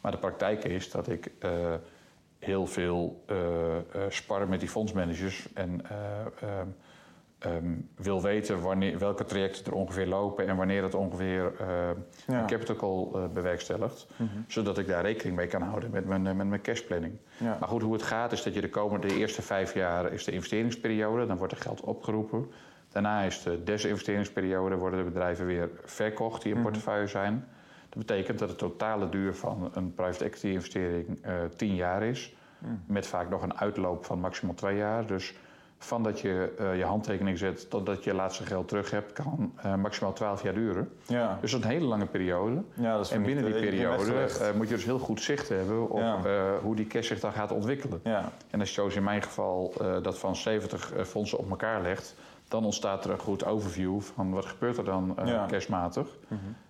Maar 0.00 0.12
de 0.12 0.18
praktijk 0.18 0.64
is 0.64 0.90
dat 0.90 1.08
ik 1.08 1.30
eh, 1.38 1.74
heel 2.38 2.66
veel 2.66 3.22
eh, 3.26 3.36
spar 4.08 4.48
met 4.48 4.60
die 4.60 4.68
fondsmanagers 4.68 5.48
en 5.54 5.82
eh, 7.38 7.56
ehm, 7.56 7.74
wil 7.96 8.22
weten 8.22 8.60
wanneer, 8.60 8.98
welke 8.98 9.24
trajecten 9.24 9.64
er 9.64 9.72
ongeveer 9.78 10.06
lopen 10.06 10.46
en 10.46 10.56
wanneer 10.56 10.82
het 10.82 10.94
ongeveer 10.94 11.52
eh, 11.60 11.66
Ja. 12.26 12.40
een 12.40 12.46
capital 12.46 12.76
call 12.76 13.22
eh, 13.22 13.28
bewerkstelligt. 13.28 14.06
Zodat 14.46 14.78
ik 14.78 14.86
daar 14.86 15.02
rekening 15.02 15.36
mee 15.36 15.46
kan 15.46 15.62
houden 15.62 15.90
met 15.90 16.06
mijn, 16.06 16.26
eh, 16.26 16.34
met 16.34 16.46
mijn 16.46 16.60
cashplanning. 16.62 17.14
Ja. 17.36 17.56
Maar 17.60 17.68
goed, 17.68 17.82
hoe 17.82 17.92
het 17.92 18.02
gaat 18.02 18.32
is 18.32 18.42
dat 18.42 18.54
je 18.54 18.60
de 18.60 18.70
komende 18.70 19.06
de 19.06 19.16
eerste 19.16 19.42
vijf 19.42 19.74
jaar 19.74 20.12
is 20.12 20.24
de 20.24 20.32
investeringsperiode. 20.32 21.26
Dan 21.26 21.36
wordt 21.36 21.52
er 21.52 21.60
geld 21.60 21.80
opgeroepen. 21.80 22.50
Daarna 22.88 23.22
is 23.22 23.42
de 23.42 23.62
desinvesteringsperiode. 23.64 24.76
worden 24.76 24.98
de 24.98 25.10
bedrijven 25.10 25.46
weer 25.46 25.70
verkocht 25.84 26.42
die 26.42 26.54
in 26.54 26.62
portefeuille 26.62 27.06
zijn. 27.06 27.46
Dat 27.88 27.98
betekent 28.06 28.38
dat 28.38 28.48
de 28.48 28.54
totale 28.56 29.08
duur 29.08 29.34
van 29.34 29.70
een 29.74 29.94
private 29.94 30.24
equity 30.24 30.46
investering 30.46 31.18
eh 31.22 31.34
10 31.56 31.74
jaar 31.74 32.02
is. 32.02 32.36
Met 32.86 33.06
vaak 33.06 33.30
nog 33.30 33.42
een 33.42 33.58
uitloop 33.58 34.04
van 34.04 34.20
maximaal 34.20 34.54
twee 34.54 34.76
jaar. 34.76 35.06
Dus 35.06 35.34
van 35.78 36.02
dat 36.02 36.20
je 36.20 36.54
eh, 36.58 36.76
je 36.76 36.84
handtekening 36.84 37.38
zet 37.38 37.70
totdat 37.70 38.04
je 38.04 38.14
laatste 38.14 38.44
geld 38.46 38.68
terug 38.68 38.90
hebt, 38.90 39.12
kan 39.12 39.52
eh, 39.56 39.74
maximaal 39.74 40.12
12 40.12 40.42
jaar 40.42 40.54
duren. 40.54 40.88
ja. 41.06 41.38
Dus 41.40 41.50
dat 41.50 41.60
is 41.60 41.66
een 41.66 41.72
hele 41.72 41.86
lange 41.86 42.06
periode. 42.06 42.62
ja 42.74 42.96
dat 42.96 43.10
En 43.10 43.22
binnen 43.22 43.44
die 43.44 43.54
eh, 43.54 43.60
periode 43.60 44.28
moet 44.56 44.68
je 44.68 44.74
dus 44.74 44.84
heel 44.84 44.98
goed 44.98 45.22
zicht 45.22 45.48
hebben 45.48 45.90
op 45.90 45.98
Ja. 45.98 46.20
hoe 46.62 46.76
die 46.76 46.86
cash 46.86 47.06
zich 47.06 47.20
dan 47.20 47.32
gaat 47.32 47.52
ontwikkelen. 47.52 48.00
ja, 48.04 48.32
En 48.50 48.60
als 48.60 48.68
je 48.68 48.74
zoals 48.74 48.94
in 48.96 49.02
mijn 49.04 49.22
geval 49.22 49.72
dat 50.02 50.18
van 50.18 50.36
70 50.36 50.92
eh, 50.92 51.04
fondsen 51.04 51.38
op 51.38 51.50
elkaar 51.50 51.82
legt, 51.82 52.14
dan 52.48 52.64
ontstaat 52.64 53.04
er 53.04 53.10
een 53.10 53.18
goed 53.18 53.44
overview 53.44 54.00
van 54.00 54.30
wat 54.30 54.44
gebeurt 54.46 54.76
er 54.76 54.84
dan 54.84 55.16
Ja. 55.24 55.46
cashmatig. 55.46 56.08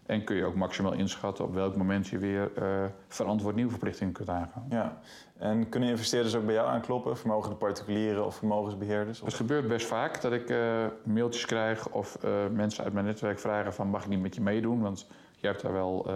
En 0.07 0.25
kun 0.25 0.37
je 0.37 0.45
ook 0.45 0.55
maximaal 0.55 0.93
inschatten 0.93 1.45
op 1.45 1.55
welk 1.55 1.77
moment 1.77 2.07
je 2.07 2.19
weer 2.19 2.51
eh, 2.57 2.85
verantwoord 3.09 3.55
nieuwe 3.55 3.71
verplichtingen 3.71 4.13
kunt 4.13 4.29
aangaan. 4.29 4.65
ja. 4.71 4.99
En 5.39 5.69
kunnen 5.69 5.89
investeerders 5.89 6.35
ook 6.35 6.45
bij 6.45 6.55
jou 6.55 6.69
aankloppen? 6.69 7.17
Vermogen 7.17 7.51
de 7.51 7.57
particulieren 7.57 8.27
of 8.27 8.35
vermogensbeheerders? 8.35 9.21
Of... 9.21 9.27
Het 9.27 9.37
gebeurt 9.37 9.69
best 9.69 9.87
vaak 9.87 10.21
dat 10.21 10.33
ik 10.33 10.51
eh, 10.51 10.87
mailtjes 11.03 11.47
krijg 11.47 11.89
of 11.89 12.19
mensen 12.53 12.85
uit 12.85 12.93
mijn 12.93 13.05
netwerk 13.07 13.39
vragen 13.39 13.75
van 13.75 13.89
mag 13.89 14.03
ik 14.03 14.09
niet 14.09 14.21
met 14.21 14.35
je 14.35 14.41
meedoen? 14.41 14.81
Want 14.81 15.07
je 15.37 15.47
hebt 15.47 15.63
daar 15.63 15.73
wel 15.73 16.07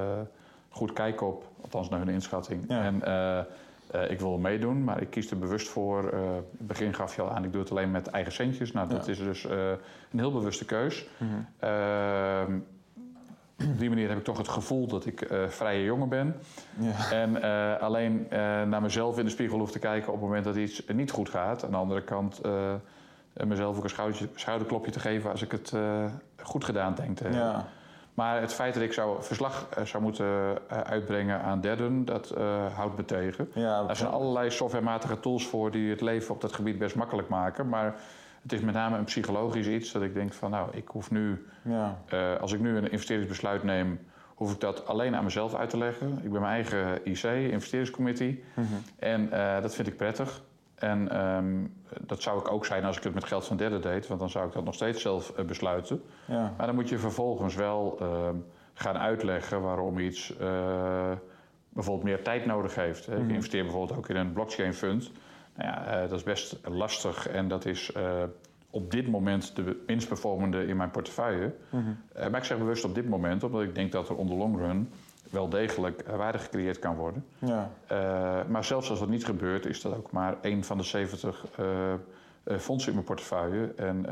goed 0.68 0.92
kijk 0.92 1.20
op, 1.20 1.44
althans 1.62 1.88
naar 1.88 1.98
hun 1.98 2.08
inschatting. 2.08 2.64
Ja. 2.68 2.82
En 2.82 3.02
eh, 3.93 4.11
ik 4.11 4.20
wil 4.20 4.38
meedoen, 4.38 4.84
maar 4.84 5.01
ik 5.01 5.11
kies 5.11 5.30
er 5.30 5.38
bewust 5.38 5.68
voor. 5.68 6.12
in 6.12 6.18
het 6.59 6.66
begin 6.66 6.95
gaf 6.95 7.16
je 7.16 7.22
al 7.22 7.30
aan, 7.30 7.45
ik 7.45 7.53
doe 7.53 7.61
het 7.61 7.70
alleen 7.70 7.90
met 7.90 8.07
eigen 8.07 8.32
centjes. 8.32 8.72
Nou, 8.72 8.88
dat 8.88 9.07
Ja. 9.07 9.12
is 9.12 9.18
dus 9.18 9.47
eh, 9.47 9.68
een 10.11 10.18
heel 10.18 10.32
bewuste 10.32 10.64
keus. 10.64 11.07
Mhm. 11.16 11.30
Ehm, 11.59 12.59
op 13.70 13.78
die 13.78 13.88
manier 13.88 14.09
heb 14.09 14.18
ik 14.18 14.24
toch 14.24 14.38
het 14.38 14.49
gevoel 14.49 14.86
dat 14.86 15.07
ik 15.07 15.28
vrije 15.49 15.84
jongen 15.84 16.09
ben. 16.09 16.34
Ja. 16.78 17.11
En 17.11 17.43
alleen 17.80 18.26
naar 18.68 18.82
mezelf 18.82 19.18
in 19.18 19.24
de 19.24 19.30
spiegel 19.30 19.59
hoef 19.59 19.70
te 19.70 19.78
kijken 19.78 20.09
op 20.09 20.14
het 20.14 20.22
moment 20.24 20.45
dat 20.45 20.57
iets 20.57 20.82
niet 20.95 21.11
goed 21.11 21.28
gaat. 21.28 21.64
Aan 21.64 21.70
de 21.70 21.76
andere 21.76 22.03
kant 22.03 22.40
mezelf 23.32 23.76
ook 23.76 23.84
een 23.84 24.28
schouderklopje 24.34 24.90
te 24.90 25.01
geven 25.01 25.30
als 25.30 25.43
ik 25.43 25.51
het 25.53 25.72
goed 26.43 26.64
gedaan 26.64 26.95
denk 26.95 27.16
te 27.16 27.22
hebben. 27.22 27.40
ja, 27.43 27.66
Maar 28.14 28.40
het 28.40 28.54
feit 28.54 28.74
dat 28.74 28.82
ik 28.82 28.92
zou 28.92 29.22
verslag 29.22 29.68
eh, 29.68 29.84
zou 29.84 30.02
moeten 30.02 30.58
eh, 30.68 30.80
uitbrengen 30.80 31.42
aan 31.42 31.60
derden, 31.60 32.04
dat 32.04 32.30
eh, 32.30 32.74
houdt 32.74 32.96
me 32.96 33.04
tegen. 33.04 33.50
ja, 33.54 33.84
Er 33.88 33.96
zijn 33.96 34.10
allerlei 34.10 34.50
softwarematige 34.50 35.20
tools 35.20 35.46
voor 35.46 35.70
die 35.70 35.90
het 35.90 36.00
leven 36.00 36.34
op 36.34 36.40
dat 36.40 36.52
gebied 36.52 36.78
best 36.78 36.94
makkelijk 36.96 37.28
maken. 37.28 37.68
Maar 37.68 37.94
het 38.42 38.52
is 38.52 38.60
met 38.60 38.74
name 38.74 38.98
een 38.98 39.04
psychologisch 39.04 39.66
iets 39.66 39.92
dat 39.92 40.02
ik 40.02 40.14
denk 40.14 40.32
van 40.32 40.50
nou, 40.50 40.68
ik 40.72 40.88
hoef 40.88 41.10
nu 41.10 41.46
ja, 41.62 41.98
als 42.40 42.52
ik 42.52 42.60
nu 42.60 42.76
een 42.76 42.90
investeringsbesluit 42.90 43.62
neem, 43.62 44.00
hoef 44.34 44.52
ik 44.52 44.60
dat 44.60 44.86
alleen 44.86 45.16
aan 45.16 45.24
mezelf 45.24 45.54
uit 45.54 45.70
te 45.70 45.78
leggen. 45.78 46.20
Ik 46.22 46.32
ben 46.32 46.40
mijn 46.40 46.52
eigen 46.52 47.06
IC, 47.06 47.22
investeringscommittee. 47.22 48.44
En 48.98 49.30
dat 49.62 49.74
vind 49.74 49.88
ik 49.88 49.96
prettig. 49.96 50.42
En 50.83 51.09
ehm, 51.09 51.66
dat 52.07 52.22
zou 52.22 52.39
ik 52.39 52.51
ook 52.51 52.66
zijn 52.66 52.85
als 52.85 52.97
ik 52.97 53.03
het 53.03 53.14
met 53.14 53.24
geld 53.24 53.47
van 53.47 53.57
derden 53.57 53.80
deed, 53.80 54.07
want 54.07 54.20
dan 54.20 54.30
zou 54.30 54.47
ik 54.47 54.53
dat 54.53 54.64
nog 54.64 54.74
steeds 54.74 55.03
zelf 55.03 55.35
besluiten. 55.47 56.03
Ja. 56.26 56.55
Maar 56.57 56.66
dan 56.66 56.74
moet 56.74 56.89
je 56.89 56.99
vervolgens 56.99 57.55
wel 57.55 57.97
ehm, 58.01 58.37
gaan 58.74 58.99
uitleggen 58.99 59.62
waarom 59.62 59.99
iets 59.99 60.35
bijvoorbeeld 61.72 62.05
meer 62.05 62.22
tijd 62.22 62.47
nodig 62.47 62.74
heeft. 62.74 63.09
Ik 63.09 63.18
mhm. 63.18 63.30
investeer 63.30 63.62
bijvoorbeeld 63.62 63.99
ook 63.99 64.09
in 64.09 64.16
een 64.16 64.33
blockchain 64.33 64.74
fund. 64.74 65.11
Nou 65.57 65.68
ja, 65.68 65.87
eh, 65.87 66.01
dat 66.09 66.18
is 66.18 66.22
best 66.22 66.61
lastig 66.64 67.28
en 67.28 67.49
dat 67.49 67.64
is 67.64 67.93
eh, 67.93 68.22
op 68.70 68.91
dit 68.91 69.09
moment 69.09 69.57
de 69.57 69.83
minst 69.87 70.09
performende 70.09 70.66
in 70.66 70.76
mijn 70.76 70.91
portefeuille. 70.91 71.55
Eh, 72.12 72.28
maar 72.28 72.41
ik 72.41 72.47
zeg 72.47 72.59
bewust 72.59 72.85
op 72.85 72.95
dit 72.95 73.09
moment, 73.09 73.43
omdat 73.45 73.62
ik 73.62 73.74
denk 73.74 73.93
dat 73.93 74.09
er 74.09 74.16
on 74.16 74.26
the 74.26 74.35
long 74.35 74.57
run 74.57 74.89
wel 75.33 75.49
degelijk 75.49 76.03
waarde 76.16 76.39
gecreëerd 76.39 76.78
kan 76.78 76.97
worden. 76.97 77.24
Ja. 77.39 77.70
maar 78.49 78.64
zelfs 78.64 78.91
als 78.91 78.99
dat 78.99 79.09
niet 79.09 79.24
gebeurt, 79.24 79.66
is 79.66 79.80
dat 79.80 79.97
ook 79.97 80.12
maar 80.12 80.37
één 80.41 80.64
van 80.64 80.78
de 80.78 80.83
70 80.83 81.45
fondsen 82.59 82.89
in 82.89 82.95
mijn 82.95 83.07
portefeuille. 83.07 83.72
En 83.76 84.07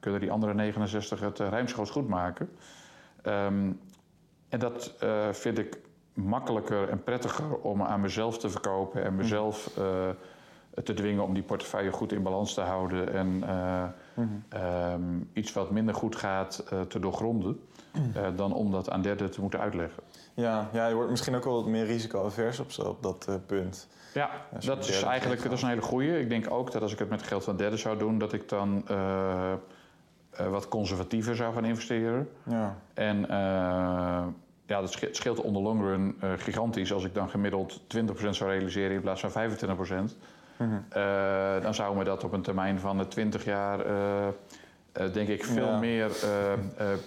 kunnen 0.00 0.20
die 0.20 0.30
andere 0.30 0.54
69 0.54 1.20
het 1.20 1.38
ruimschoots 1.38 1.90
goed 1.90 2.08
maken. 2.08 2.50
Ehm, 3.22 3.70
en 4.48 4.58
dat 4.58 4.94
vind 5.32 5.58
ik 5.58 5.78
makkelijker 6.14 6.88
en 6.88 7.02
prettiger 7.02 7.56
om 7.56 7.82
aan 7.82 8.00
mezelf 8.00 8.38
te 8.38 8.50
verkopen 8.50 9.04
en 9.04 9.16
mezelf 9.16 9.70
uh, 9.78 9.84
te 10.84 10.94
dwingen 10.94 11.24
om 11.24 11.34
die 11.34 11.42
portefeuille 11.42 11.92
goed 11.92 12.12
in 12.12 12.22
balans 12.22 12.54
te 12.54 12.60
houden 12.60 13.12
en 13.12 13.42
uh, 13.44 14.92
um, 14.92 15.30
iets 15.32 15.52
wat 15.52 15.70
minder 15.70 15.94
goed 15.94 16.16
gaat 16.16 16.64
uh, 16.72 16.80
te 16.80 16.98
doorgronden, 16.98 17.60
dan 18.36 18.52
om 18.52 18.70
dat 18.70 18.90
aan 18.90 19.02
derden 19.02 19.30
te 19.30 19.40
moeten 19.40 19.60
uitleggen. 19.60 20.02
Ja, 20.34 20.68
ja, 20.72 20.86
je 20.86 20.94
wordt 20.94 21.10
misschien 21.10 21.34
ook 21.34 21.44
wel 21.44 21.54
wat 21.54 21.66
meer 21.66 21.84
risico-avers 21.84 22.60
op, 22.60 22.86
op 22.86 23.02
dat 23.02 23.28
punt. 23.46 23.88
Ja, 24.14 24.30
dat 24.64 24.88
is 24.88 25.02
eigenlijk 25.02 25.42
dat 25.42 25.52
is 25.52 25.62
een 25.62 25.68
hele 25.68 25.82
goede. 25.82 26.20
Ik 26.20 26.28
denk 26.28 26.50
ook 26.50 26.72
dat 26.72 26.82
als 26.82 26.92
ik 26.92 26.98
het 26.98 27.08
met 27.08 27.22
geld 27.22 27.44
van 27.44 27.56
derden 27.56 27.78
zou 27.78 27.98
doen, 27.98 28.18
dat 28.18 28.32
ik 28.32 28.48
dan 28.48 28.84
wat 30.50 30.68
conservatiever 30.68 31.36
zou 31.36 31.54
gaan 31.54 31.64
investeren. 31.64 32.28
Ja. 32.42 32.76
En 32.94 33.26
ja, 34.66 34.80
dat 34.80 34.98
scheelt 35.10 35.40
onder 35.40 35.62
long 35.62 35.80
run 35.80 36.16
gigantisch. 36.36 36.92
Als 36.92 37.04
ik 37.04 37.14
dan 37.14 37.28
gemiddeld 37.28 37.80
20% 37.80 38.28
zou 38.30 38.50
realiseren 38.50 38.94
in 38.94 39.00
plaats 39.00 39.20
van 39.26 39.50
25%. 40.10 40.16
Mm 40.56 40.68
-hmm. 40.68 40.84
uh, 40.96 41.62
dan 41.62 41.74
zou 41.74 41.96
me 41.96 42.04
dat 42.04 42.24
op 42.24 42.32
een 42.32 42.42
termijn 42.42 42.80
van 42.80 43.08
20 43.08 43.44
jaar, 43.44 43.78
uh, 45.00 45.12
denk 45.12 45.28
ik, 45.28 45.44
veel 45.44 45.78
meer 45.78 46.10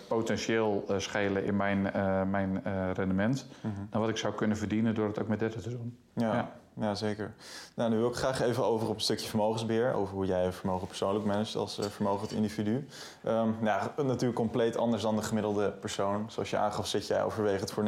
potentieel 0.08 0.86
schelen 0.98 1.44
in 1.44 1.56
mijn, 1.56 1.82
mijn 2.30 2.62
rendement. 2.94 3.46
Mm 3.62 3.72
-hmm. 3.76 3.88
dan 3.90 4.02
wat 4.02 4.10
ik 4.10 4.18
zou 4.18 4.34
kunnen 4.34 4.58
verdienen 4.58 4.96
door 4.96 5.08
het 5.08 5.20
ook 5.20 5.28
met 5.28 5.40
30 5.40 5.62
te 5.62 5.70
doen. 5.70 5.98
ja. 6.14 6.34
ja 6.34 6.52
ja, 6.80 6.96
zeker. 6.96 7.34
Nou, 7.76 7.90
nu 7.90 7.98
wil 7.98 8.10
ik 8.10 8.16
graag 8.16 8.42
even 8.42 8.66
over 8.66 8.90
op 8.90 8.96
een 8.96 9.02
stukje 9.02 9.28
vermogensbeheer. 9.28 9.94
Over 9.94 10.14
hoe 10.14 10.26
jij 10.26 10.44
je 10.44 10.52
vermogen 10.52 10.88
persoonlijk 10.88 11.26
managt 11.26 11.56
als 11.56 11.80
vermogend 11.82 12.32
individu. 12.32 12.88
Um, 13.26 13.56
nou, 13.62 13.90
natuurlijk 14.04 14.36
compleet 14.36 14.78
anders 14.78 15.02
dan 15.02 15.16
de 15.16 15.22
gemiddelde 15.22 15.72
persoon. 15.72 16.26
Zoals 16.32 16.50
je 16.50 16.58
aangaf, 16.58 16.88
zit 16.88 17.08
jij 17.08 17.24
overwegend 17.24 17.72
voor 17.72 17.84
90% 17.84 17.88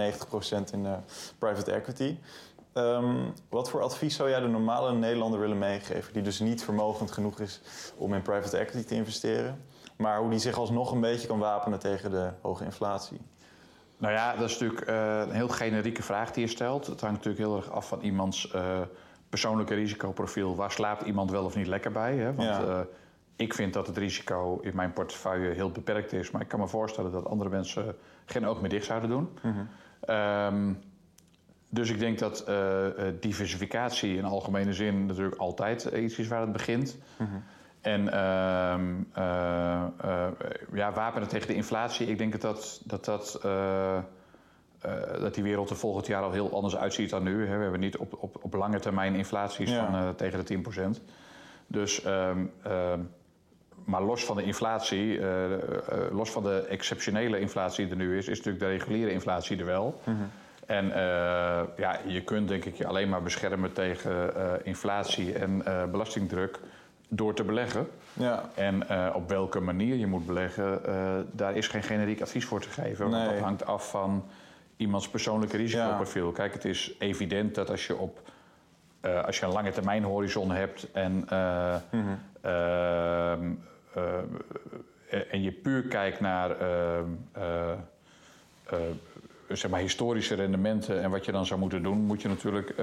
in 0.73 0.87
private 1.37 1.71
equity. 1.71 2.17
Um, 2.73 3.33
wat 3.49 3.69
voor 3.69 3.81
advies 3.81 4.15
zou 4.15 4.29
jij 4.29 4.39
de 4.39 4.47
normale 4.47 4.93
Nederlander 4.93 5.39
willen 5.39 5.57
meegeven... 5.57 6.13
die 6.13 6.21
dus 6.21 6.39
niet 6.39 6.63
vermogend 6.63 7.11
genoeg 7.11 7.39
is 7.39 7.61
om 7.97 8.13
in 8.13 8.21
private 8.21 8.57
equity 8.57 8.87
te 8.87 8.95
investeren... 8.95 9.61
maar 10.01 10.19
hoe 10.19 10.29
die 10.29 10.39
zich 10.39 10.57
alsnog 10.57 10.91
een 10.91 10.99
beetje 10.99 11.27
kan 11.27 11.39
wapenen 11.39 11.79
tegen 11.79 12.11
de 12.11 12.29
hoge 12.41 12.63
inflatie? 12.63 13.21
Nou 13.97 14.13
ja, 14.13 14.35
dat 14.35 14.49
is 14.49 14.59
natuurlijk 14.59 14.89
uh, 14.89 15.19
een 15.19 15.31
heel 15.31 15.47
generieke 15.47 16.03
vraag 16.03 16.31
die 16.31 16.43
je 16.43 16.49
stelt. 16.49 16.87
Het 16.87 17.01
hangt 17.01 17.15
natuurlijk 17.15 17.43
heel 17.43 17.55
erg 17.55 17.71
af 17.71 17.87
van 17.87 18.01
iemands 18.01 18.53
uh, 18.55 18.79
persoonlijke 19.29 19.73
risicoprofiel. 19.73 20.55
Waar 20.55 20.71
slaapt 20.71 21.01
iemand 21.01 21.31
wel 21.31 21.45
of 21.45 21.55
niet 21.55 21.67
lekker 21.67 21.91
bij? 21.91 22.15
Hè? 22.15 22.33
Want 22.33 22.49
ja. 22.49 22.61
uh, 22.61 22.79
ik 23.35 23.53
vind 23.53 23.73
dat 23.73 23.87
het 23.87 23.97
risico 23.97 24.59
in 24.61 24.75
mijn 24.75 24.93
portefeuille 24.93 25.53
heel 25.53 25.71
beperkt 25.71 26.13
is. 26.13 26.31
Maar 26.31 26.41
ik 26.41 26.47
kan 26.47 26.59
me 26.59 26.67
voorstellen 26.67 27.11
dat 27.11 27.25
andere 27.25 27.49
mensen 27.49 27.95
geen 28.25 28.47
oog 28.47 28.61
meer 28.61 28.69
dicht 28.69 28.85
zouden 28.85 29.09
doen. 29.09 29.29
Mm 29.41 29.53
-hmm. 29.53 30.15
um, 30.15 30.79
dus 31.69 31.89
ik 31.89 31.99
denk 31.99 32.19
dat 32.19 32.51
diversificatie 33.19 34.17
in 34.17 34.25
algemene 34.25 34.73
zin 34.73 35.05
natuurlijk 35.05 35.35
altijd 35.35 35.83
iets 35.83 36.17
is 36.17 36.27
waar 36.27 36.41
het 36.41 36.51
begint. 36.51 36.97
Mm 37.17 37.27
-hmm. 37.27 37.43
En 37.81 38.01
uh, 38.01 38.75
uh, 39.17 39.83
uh, 40.05 40.27
ja, 40.73 40.91
wapenen 40.91 41.27
tegen 41.27 41.47
de 41.47 41.55
inflatie. 41.55 42.07
Ik 42.07 42.17
denk 42.17 42.41
dat, 42.41 42.81
dat, 42.85 43.05
dat, 43.05 43.41
uh, 43.45 43.97
dat 45.19 45.33
die 45.33 45.43
wereld 45.43 45.69
er 45.69 45.75
volgend 45.75 46.07
jaar 46.07 46.23
al 46.23 46.31
heel 46.31 46.53
anders 46.53 46.75
uitziet 46.75 47.09
dan 47.09 47.23
nu. 47.23 47.47
Hè. 47.47 47.55
We 47.55 47.61
hebben 47.61 47.79
niet 47.79 47.97
op, 47.97 48.17
op, 48.19 48.37
op 48.41 48.53
lange 48.53 48.79
termijn 48.79 49.15
inflaties 49.15 49.69
ja. 49.69 49.91
van 49.91 50.15
tegen 50.15 50.45
de 50.45 50.97
10%. 50.99 51.03
Dus, 51.67 52.05
um, 52.05 52.51
maar 53.85 54.03
los 54.03 54.25
van 54.25 54.35
de 54.35 54.43
inflatie, 54.43 55.19
los 56.11 56.31
van 56.31 56.43
de 56.43 56.59
exceptionele 56.59 57.39
inflatie 57.39 57.83
die 57.87 57.93
er 57.93 57.99
nu 57.99 58.17
is, 58.17 58.27
is 58.27 58.37
natuurlijk 58.37 58.63
de 58.63 58.69
reguliere 58.69 59.11
inflatie 59.11 59.57
er 59.57 59.65
wel. 59.65 60.01
Mm 60.03 60.15
-hmm. 60.15 60.29
En 60.65 60.85
ja, 61.77 61.99
je 62.05 62.21
kunt 62.23 62.47
denk 62.47 62.65
ik 62.65 62.75
je 62.75 62.87
alleen 62.87 63.09
maar 63.09 63.21
beschermen 63.21 63.73
tegen 63.73 64.33
inflatie 64.65 65.33
en 65.33 65.63
belastingdruk 65.91 66.59
door 67.09 67.33
te 67.33 67.43
beleggen. 67.43 67.87
Ja. 68.13 68.49
En 68.55 68.83
uh, 68.91 69.09
op 69.13 69.29
welke 69.29 69.59
manier 69.59 69.95
je 69.95 70.07
moet 70.07 70.25
beleggen, 70.25 70.81
uh, 70.87 71.13
daar 71.31 71.55
is 71.55 71.67
geen 71.67 71.83
generiek 71.83 72.21
advies 72.21 72.45
voor 72.45 72.61
te 72.61 72.69
geven. 72.69 73.09
Nee. 73.09 73.19
Want 73.19 73.31
dat 73.31 73.39
hangt 73.43 73.65
af 73.65 73.89
van 73.89 74.25
iemands 74.77 75.09
persoonlijke 75.09 75.57
risicoprofiel. 75.57 76.27
Ja. 76.27 76.33
Kijk, 76.33 76.53
het 76.53 76.65
is 76.65 76.95
evident 76.99 77.55
dat 77.55 77.69
als 77.69 77.87
je 77.87 77.97
op 77.97 78.21
uh, 79.01 79.23
als 79.23 79.39
je 79.39 79.45
een 79.45 79.51
lange 79.51 79.71
termijn 79.71 80.03
horizon 80.03 80.51
hebt 80.51 80.91
en, 80.91 81.11
mm 81.11 81.27
-hmm. 81.89 83.59
en 85.29 85.41
je 85.41 85.51
puur 85.51 85.81
kijkt 85.81 86.19
naar 86.19 86.55
zeg 89.47 89.71
maar 89.71 89.79
historische 89.79 90.35
rendementen 90.35 91.01
en 91.01 91.09
wat 91.09 91.25
je 91.25 91.31
dan 91.31 91.45
zou 91.45 91.59
moeten 91.59 91.83
doen, 91.83 91.97
moet 91.97 92.21
je 92.21 92.27
natuurlijk 92.27 92.73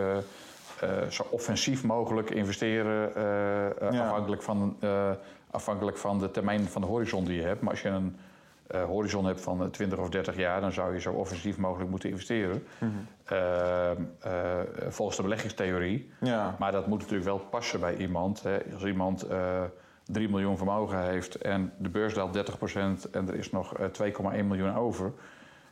uh, 0.84 1.10
zo 1.10 1.26
offensief 1.30 1.84
mogelijk 1.84 2.30
investeren, 2.30 3.12
uh, 3.16 3.92
ja. 3.92 4.04
afhankelijk, 4.04 4.42
van, 4.42 4.76
uh, 4.80 5.10
afhankelijk 5.50 5.96
van 5.96 6.18
de 6.18 6.30
termijn 6.30 6.64
van 6.64 6.80
de 6.80 6.86
horizon 6.86 7.24
die 7.24 7.36
je 7.36 7.42
hebt. 7.42 7.60
Maar 7.60 7.70
als 7.70 7.82
je 7.82 7.88
een 7.88 8.16
horizon 8.86 9.24
hebt 9.24 9.40
van 9.40 9.70
20 9.70 9.98
of 9.98 10.08
30 10.08 10.36
jaar, 10.36 10.60
dan 10.60 10.72
zou 10.72 10.94
je 10.94 11.00
zo 11.00 11.12
offensief 11.12 11.58
mogelijk 11.58 11.90
moeten 11.90 12.10
investeren. 12.10 12.66
Mm 12.78 12.92
-hmm. 13.24 14.08
volgens 14.88 15.16
de 15.16 15.22
beleggingstheorie. 15.22 16.10
Ja. 16.20 16.56
Maar 16.58 16.72
dat 16.72 16.86
moet 16.86 16.98
natuurlijk 16.98 17.28
wel 17.28 17.38
passen 17.38 17.80
bij 17.80 17.96
iemand. 17.96 18.42
Hè. 18.42 18.58
Als 18.72 18.84
iemand 18.84 19.26
3 20.04 20.28
miljoen 20.28 20.56
vermogen 20.56 21.02
heeft 21.02 21.34
en 21.34 21.72
de 21.78 21.88
beurs 21.88 22.14
daalt 22.14 22.36
30% 22.36 23.10
en 23.10 23.28
er 23.28 23.34
is 23.34 23.50
nog 23.50 23.72
2,1 24.02 24.44
miljoen 24.44 24.76
over. 24.76 25.12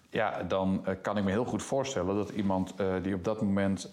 Ja, 0.09 0.42
dan 0.42 0.84
kan 1.02 1.16
ik 1.16 1.24
me 1.24 1.30
heel 1.30 1.44
goed 1.44 1.62
voorstellen 1.62 2.16
dat 2.16 2.30
iemand 2.30 2.74
die 3.02 3.14
op 3.14 3.24
dat 3.24 3.42
moment 3.42 3.90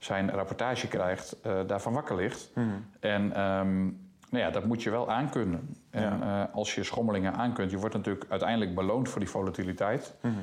zijn 0.00 0.30
rapportage 0.30 0.88
krijgt, 0.88 1.36
uh, 1.46 1.60
daarvan 1.66 1.92
wakker 1.92 2.16
ligt. 2.16 2.50
Mhm. 2.54 2.68
En 3.00 3.40
um, 3.40 4.08
nou 4.30 4.44
ja, 4.44 4.50
dat 4.50 4.64
moet 4.64 4.82
je 4.82 4.90
wel 4.90 5.10
aankunnen. 5.10 5.76
En 5.90 6.18
ja. 6.18 6.46
uh, 6.48 6.54
als 6.54 6.74
je 6.74 6.84
schommelingen 6.84 7.34
aankunt, 7.34 7.70
je 7.70 7.78
wordt 7.78 7.94
natuurlijk 7.94 8.26
uiteindelijk 8.28 8.74
beloond 8.74 9.08
voor 9.08 9.20
die 9.20 9.30
volatiliteit. 9.30 10.14
Mm 10.20 10.30
-hmm. 10.30 10.42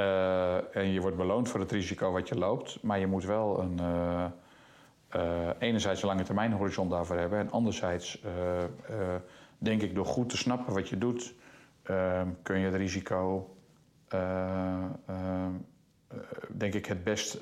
uh, 0.00 0.76
en 0.76 0.92
je 0.92 1.00
wordt 1.00 1.16
beloond 1.16 1.48
voor 1.48 1.60
het 1.60 1.72
risico 1.72 2.12
wat 2.12 2.28
je 2.28 2.38
loopt. 2.38 2.82
Maar 2.82 2.98
je 2.98 3.06
moet 3.06 3.24
wel 3.24 3.60
een, 3.60 3.80
enerzijds 5.58 6.02
een 6.02 6.08
lange 6.08 6.22
termijn 6.22 6.52
horizon 6.52 6.88
daarvoor 6.88 7.16
hebben. 7.16 7.38
En 7.38 7.50
anderzijds, 7.50 8.22
denk 9.58 9.82
ik, 9.82 9.94
door 9.94 10.06
goed 10.06 10.28
te 10.28 10.36
snappen 10.36 10.74
wat 10.74 10.88
je 10.88 10.98
doet, 10.98 11.34
ehm, 11.82 12.28
kun 12.42 12.58
je 12.58 12.66
het 12.66 12.74
risico, 12.74 13.54
denk 16.48 16.74
ik, 16.74 16.86
het 16.86 17.04
best 17.04 17.38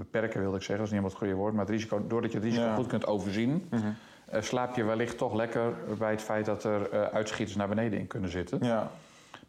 beperken 0.00 0.40
wilde 0.40 0.56
ik 0.56 0.62
zeggen, 0.62 0.84
dat 0.84 0.86
is 0.86 0.92
niet 0.92 1.02
helemaal 1.02 1.10
het 1.10 1.18
goede 1.18 1.34
woord. 1.34 1.54
Maar 1.54 1.64
het 1.64 1.74
risico, 1.74 2.06
doordat 2.06 2.32
je 2.32 2.38
het 2.38 2.46
risico 2.46 2.74
goed 2.74 2.86
kunt 2.86 3.06
overzien, 3.06 3.50
mm 3.50 3.80
-hmm. 3.80 3.94
uh, 4.34 4.40
slaap 4.40 4.76
je 4.76 4.84
wellicht 4.84 5.18
toch 5.18 5.34
lekker 5.34 5.74
bij 5.98 6.10
het 6.10 6.22
feit 6.22 6.44
dat 6.44 6.64
er 6.64 6.92
uh, 6.92 7.02
uitschieters 7.02 7.56
naar 7.56 7.68
beneden 7.68 7.98
in 7.98 8.06
kunnen 8.06 8.30
zitten. 8.30 8.58
Ja. 8.62 8.90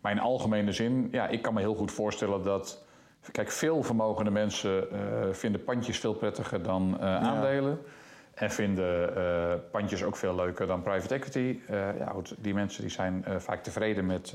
Maar 0.02 0.12
in 0.12 0.20
algemene 0.20 0.72
zin, 0.72 1.08
ja, 1.12 1.28
ik 1.28 1.41
kan 1.41 1.54
me 1.54 1.60
heel 1.60 1.76
goed 1.76 1.91
voorstellen 1.91 2.43
dat. 2.43 2.84
Kijk, 3.32 3.52
veel 3.52 3.84
vermogende 3.84 4.32
mensen 4.32 4.88
uh, 4.93 4.97
vinden 5.32 5.64
pandjes 5.64 5.99
veel 5.99 6.14
prettiger 6.14 6.64
dan 6.64 7.02
aandelen. 7.02 7.70
Ja. 7.72 7.89
En 8.34 8.52
vinden 8.52 9.14
pandjes 9.72 10.04
ook 10.04 10.16
veel 10.16 10.36
leuker 10.36 10.68
dan 10.68 10.82
private 10.82 11.14
equity. 11.14 11.60
Ja, 11.97 12.10
goed, 12.14 12.36
die 12.38 12.54
mensen 12.54 12.82
die 12.82 12.91
zijn 12.91 13.26
vaak 13.38 13.64
tevreden 13.64 14.06
met 14.06 14.34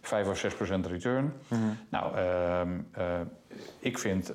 5 0.00 0.28
of 0.28 0.38
6 0.38 0.54
procent 0.54 0.86
return. 0.86 1.24
Mm 1.24 1.58
-hmm. 1.58 1.78
Nou, 1.88 2.16
ehm, 2.16 2.70
ik 3.78 3.98
vind 3.98 4.32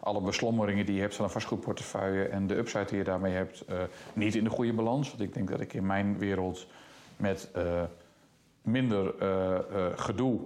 alle 0.00 0.20
beslommeringen 0.20 0.86
die 0.86 0.94
je 0.94 1.00
hebt 1.00 1.14
van 1.14 1.24
een 1.24 1.30
vastgoedportefeuille 1.30 2.24
en 2.24 2.46
de 2.46 2.56
upside 2.56 2.84
die 2.84 2.98
je 2.98 3.04
daarmee 3.04 3.32
hebt, 3.32 3.64
uh, 3.70 3.76
niet 4.12 4.34
in 4.34 4.44
de 4.44 4.50
goede 4.50 4.72
balans. 4.72 5.08
Want 5.08 5.20
ik 5.20 5.34
denk 5.34 5.50
dat 5.50 5.60
ik 5.60 5.72
in 5.72 5.86
mijn 5.86 6.18
wereld 6.18 6.66
met 7.16 7.50
uh, 7.56 7.82
minder 8.62 9.14
gedoe 9.96 10.40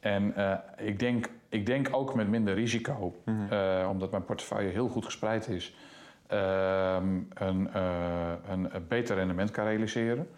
En 0.00 0.34
ik, 0.78 0.98
denk, 0.98 1.28
ik 1.48 1.66
denk 1.66 1.88
ook 1.90 2.14
met 2.14 2.28
minder 2.28 2.54
risico, 2.54 3.14
omdat 3.88 4.10
mijn 4.10 4.24
portefeuille 4.24 4.70
heel 4.70 4.88
goed 4.88 5.04
gespreid 5.04 5.48
is, 5.48 5.74
ehm, 6.26 7.06
een, 7.34 7.68
een, 8.50 8.74
een 8.74 8.86
beter 8.88 9.16
rendement 9.16 9.50
kan 9.50 9.64
realiseren. 9.64 10.28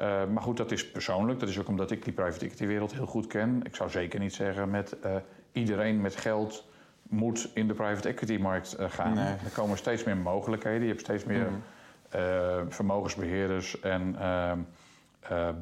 Uh, 0.00 0.24
maar 0.32 0.42
goed, 0.42 0.56
dat 0.56 0.70
is 0.70 0.90
persoonlijk. 0.90 1.40
Dat 1.40 1.48
is 1.48 1.58
ook 1.58 1.68
omdat 1.68 1.90
ik 1.90 2.04
die 2.04 2.12
private 2.12 2.44
equity 2.44 2.66
wereld 2.66 2.92
heel 2.92 3.06
goed 3.06 3.26
ken. 3.26 3.60
Ik 3.62 3.76
zou 3.76 3.90
zeker 3.90 4.20
niet 4.20 4.34
zeggen 4.34 4.70
met 4.70 4.96
uh, 5.04 5.14
iedereen 5.52 6.00
met 6.00 6.16
geld 6.16 6.68
moet 7.08 7.50
in 7.54 7.68
de 7.68 7.74
private 7.74 8.08
equity 8.08 8.36
markt 8.36 8.76
uh, 8.80 8.90
gaan. 8.90 9.14
Nee. 9.14 9.24
Er 9.24 9.50
komen 9.54 9.76
steeds 9.76 10.04
meer 10.04 10.16
mogelijkheden. 10.16 10.82
Je 10.82 10.88
hebt 10.88 11.00
steeds 11.00 11.24
meer 11.24 11.48
mm. 11.50 12.72
vermogensbeheerders 12.72 13.80
en 13.80 14.16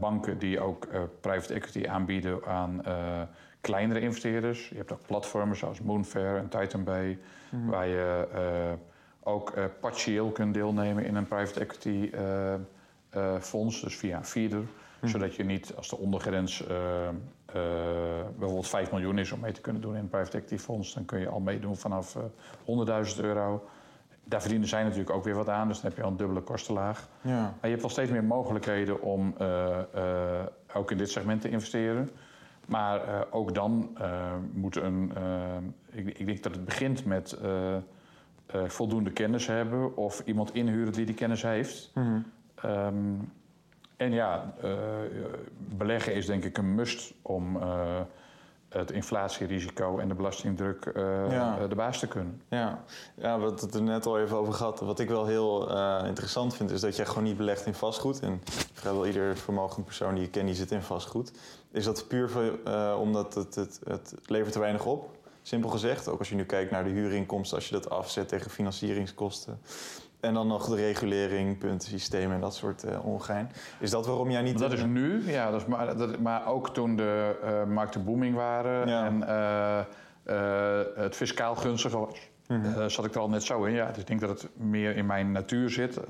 banken 0.01 0.38
die 0.38 0.61
ook 0.61 0.88
private 1.20 1.55
equity 1.55 1.88
aanbieden 1.88 2.44
aan 2.47 2.82
kleinere 3.61 4.01
investeerders. 4.01 4.68
Je 4.68 4.76
hebt 4.76 4.92
ook 4.92 5.07
platformen 5.07 5.57
zoals 5.57 5.80
Moonfair 5.80 6.36
en 6.36 6.49
Titan 6.49 6.84
Bay, 6.84 7.18
mm. 7.51 7.70
waar 7.70 7.86
je 7.86 8.28
ook 9.22 9.55
partieel 9.80 10.30
kunt 10.30 10.55
deelnemen 10.55 11.05
in 11.05 11.14
een 11.14 11.26
private 11.26 11.61
equity 11.61 12.11
fonds, 13.40 13.80
dus 13.80 13.97
via 13.97 14.16
een 14.16 14.24
feeder. 14.24 14.62
Hm. 15.01 15.07
Zodat 15.07 15.34
je 15.34 15.44
niet, 15.44 15.74
als 15.76 15.88
de 15.88 15.97
ondergrens 15.97 16.62
uh, 16.68 17.09
bijvoorbeeld 18.38 18.68
5 18.68 18.90
miljoen 18.90 19.18
is 19.18 19.32
om 19.32 19.40
mee 19.40 19.52
te 19.52 19.61
kunnen 19.61 19.82
doen 19.82 19.94
in 19.94 20.00
een 20.00 20.09
private 20.09 20.36
equity 20.36 20.62
fonds, 20.62 20.94
dan 20.94 21.04
kun 21.04 21.20
je 21.20 21.28
al 21.28 21.40
meedoen 21.40 21.76
vanaf 21.76 22.16
100.000 22.16 23.20
euro. 23.20 23.68
Daar 24.24 24.40
verdienen 24.40 24.68
zij 24.68 24.82
natuurlijk 24.82 25.11
ook 25.11 25.24
weer 25.24 25.34
wat 25.34 25.48
aan, 25.48 25.68
dus 25.68 25.80
dan 25.80 25.88
heb 25.88 25.98
je 25.98 26.04
al 26.04 26.11
een 26.11 26.16
dubbele 26.16 26.40
kostenlaag. 26.40 27.09
Ja. 27.20 27.40
Maar 27.40 27.57
je 27.61 27.68
hebt 27.68 27.80
wel 27.80 27.90
steeds 27.90 28.11
meer 28.11 28.24
mogelijkheden 28.24 29.02
om 29.02 29.34
ook 30.74 30.90
in 30.90 30.98
dit 30.98 31.11
segment 31.11 31.40
te 31.40 31.48
investeren. 31.48 32.11
Maar 32.66 33.26
ook 33.30 33.54
dan 33.54 33.96
moet 34.52 34.76
een. 34.76 35.12
Ik, 35.90 36.18
ik, 36.18 36.26
denk 36.26 36.42
dat 36.42 36.54
het 36.54 36.64
begint 36.64 37.04
met 37.04 37.38
voldoende 38.66 39.11
kennis 39.11 39.46
hebben 39.46 39.96
of 39.96 40.22
iemand 40.24 40.54
inhuren 40.54 40.92
die 40.92 41.07
die 41.07 41.14
kennis 41.14 41.42
heeft. 41.42 41.90
Mm 41.94 42.24
Um, 42.64 43.32
en 43.97 44.12
ja, 44.12 44.55
uh, 44.64 44.74
beleggen 45.57 46.14
is 46.14 46.26
denk 46.26 46.44
ik 46.44 46.59
een 46.59 46.74
must 46.74 47.12
om 47.22 47.57
uh, 47.57 48.01
het 48.68 48.90
inflatierisico 48.90 49.99
en 49.99 50.09
de 50.09 50.14
belastingdruk 50.14 50.92
uh, 50.97 51.30
ja. 51.30 51.66
de 51.66 51.74
baas 51.74 51.99
te 51.99 52.07
kunnen. 52.07 52.42
Ja. 52.49 52.84
ja, 53.14 53.36
we 53.36 53.44
hadden 53.44 53.66
het 53.66 53.74
er 53.74 53.82
net 53.82 54.07
al 54.07 54.18
even 54.20 54.36
over 54.36 54.53
gehad. 54.53 54.80
Wat 54.80 54.99
ik 54.99 55.09
wel 55.09 55.26
heel 55.26 55.78
interessant 56.07 56.57
vind, 56.57 56.70
is 56.70 56.80
dat 56.80 56.97
jij 56.97 57.07
gewoon 57.07 57.24
niet 57.24 57.36
belegt 57.36 57.66
in 57.66 57.74
vastgoed. 57.74 58.20
En 58.20 58.42
vrijwel 58.72 59.07
ieder 59.07 59.36
vermogend 59.36 59.84
persoon 59.84 60.14
die 60.14 60.22
je 60.22 60.30
kent, 60.30 60.47
die 60.47 60.55
zit 60.55 60.70
in 60.70 60.82
vastgoed. 60.82 61.32
Is 61.70 61.84
dat 61.84 62.09
puur 62.09 62.30
voor, 62.30 62.59
omdat 62.99 63.34
het, 63.34 63.55
het, 63.55 63.80
het 63.84 64.14
levert 64.26 64.53
te 64.53 64.59
weinig 64.59 64.84
op? 64.84 65.16
Simpel 65.42 65.70
gezegd, 65.70 66.09
ook 66.09 66.18
als 66.18 66.28
je 66.28 66.34
nu 66.34 66.44
kijkt 66.44 66.70
naar 66.70 66.84
de 66.84 66.90
huurinkomsten, 66.90 67.57
als 67.57 67.68
je 67.68 67.74
dat 67.74 67.90
afzet 67.90 68.28
tegen 68.28 68.51
financieringskosten. 68.51 69.61
En 70.20 70.34
dan 70.34 70.46
nog 70.46 70.68
de 70.68 70.74
regulering, 70.74 71.58
puntensysteem 71.58 72.32
en 72.32 72.40
dat 72.40 72.54
soort 72.54 72.84
uh, 72.84 73.06
ongein. 73.06 73.50
Is 73.78 73.90
dat 73.90 74.06
waarom 74.06 74.30
jij 74.30 74.42
niet... 74.42 74.58
Dat 74.58 74.72
is 74.72 74.84
nu, 74.84 75.30
ja. 75.30 75.50
Dat 75.50 75.60
is 75.60 75.66
maar, 75.66 75.96
dat, 75.96 76.18
maar 76.18 76.46
ook 76.46 76.74
toen 76.74 76.96
de 76.96 77.36
uh, 77.44 77.74
markten 77.74 78.04
booming 78.04 78.34
waren 78.34 78.88
en 78.88 79.20
uh, 80.24 80.74
het 80.94 81.16
fiscaal 81.16 81.56
gunstig 81.56 81.92
was... 81.92 82.08
Mm 82.48 82.90
zat 82.90 83.04
ik 83.04 83.14
er 83.14 83.20
al 83.20 83.28
net 83.28 83.42
zo 83.42 83.64
in. 83.64 83.74
Ja, 83.74 83.86
dus 83.88 83.98
ik 83.98 84.06
denk 84.06 84.20
dat 84.20 84.28
het 84.30 84.48
meer 84.56 84.96
in 84.96 85.06
mijn 85.06 85.32
natuur 85.32 85.70
zit 85.70 86.00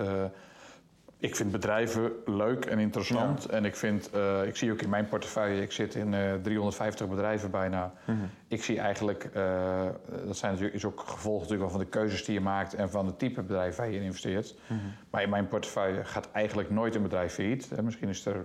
ik 1.26 1.36
vind 1.36 1.50
bedrijven 1.50 2.12
leuk 2.24 2.64
en 2.64 2.78
interessant. 2.78 3.46
En 3.46 3.64
ik, 3.64 3.76
vind, 3.76 4.10
uh, 4.14 4.46
ik 4.46 4.56
zie 4.56 4.72
ook 4.72 4.82
in 4.82 4.88
mijn 4.88 5.08
portefeuille, 5.08 5.62
ik 5.62 5.72
zit 5.72 5.94
in 5.94 6.12
uh, 6.12 6.34
eh, 6.34 6.42
350 6.42 7.08
bedrijven 7.08 7.50
bijna. 7.50 7.92
Mm 8.04 8.18
-hmm. 8.18 8.30
Ik 8.48 8.64
zie 8.64 8.78
eigenlijk, 8.78 9.30
uh, 9.36 9.84
dat 10.26 10.36
zijn 10.36 10.52
natuurlijk, 10.52 10.76
is 10.76 10.84
ook 10.84 11.00
gevolg 11.00 11.40
natuurlijk 11.40 11.70
wel 11.70 11.78
van 11.78 11.80
de 11.80 11.98
keuzes 11.98 12.24
die 12.24 12.34
je 12.34 12.40
maakt 12.40 12.74
en 12.74 12.90
van 12.90 13.06
het 13.06 13.18
type 13.18 13.42
bedrijf 13.42 13.76
waar 13.76 13.90
je 13.90 13.96
in 13.96 14.02
investeert. 14.02 14.54
Mm 14.66 14.78
-hmm. 14.78 14.92
Maar 15.10 15.22
in 15.22 15.30
mijn 15.30 15.48
portefeuille 15.48 16.04
gaat 16.04 16.28
eigenlijk 16.32 16.70
nooit 16.70 16.94
een 16.94 17.02
bedrijf 17.02 17.32
failliet. 17.32 17.82
Misschien 17.82 18.08
is 18.08 18.26
er 18.26 18.44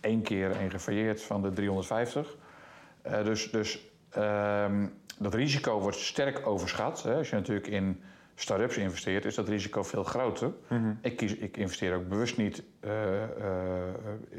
één 0.00 0.22
keer 0.22 0.60
een 0.60 0.70
gefailleerd 0.70 1.22
van 1.22 1.42
de 1.42 1.52
350. 1.52 2.36
dus 3.24 3.50
dus 3.50 3.88
um, 4.16 4.92
dat 5.18 5.34
risico 5.34 5.80
wordt 5.80 5.96
sterk 5.96 6.46
overschat. 6.46 7.02
Hè. 7.02 7.14
Als 7.14 7.30
je 7.30 7.36
natuurlijk 7.36 7.66
in 7.66 8.02
start-ups 8.34 8.76
investeert, 8.76 9.24
is 9.24 9.34
dat 9.34 9.48
risico 9.48 9.82
veel 9.82 10.04
groter. 10.04 10.52
Mhm. 10.68 10.92
ik, 11.00 11.16
kies, 11.16 11.34
ik 11.34 11.56
investeer 11.56 11.94
ook 11.94 12.08
bewust 12.08 12.36
niet, 12.36 12.62
uh, 12.80 12.90
uh, 12.90 13.26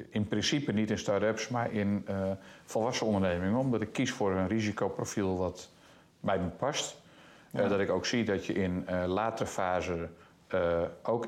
in 0.09 0.27
principe 0.27 0.71
niet 0.71 0.89
in 0.89 0.97
start-ups, 0.97 1.47
maar 1.47 1.71
in 1.71 2.05
uh, 2.09 2.31
volwassen 2.65 3.05
ondernemingen, 3.05 3.59
omdat 3.59 3.81
ik 3.81 3.91
kies 3.91 4.11
voor 4.11 4.31
een 4.31 4.47
risicoprofiel 4.47 5.37
wat 5.37 5.69
bij 6.19 6.39
me 6.39 6.47
past. 6.47 6.99
dat 7.51 7.79
ik 7.79 7.89
ook 7.89 8.05
zie 8.05 8.23
dat 8.23 8.45
je 8.45 8.53
in 8.53 8.85
latere 9.07 9.49
fase 9.49 10.09
ook 11.03 11.25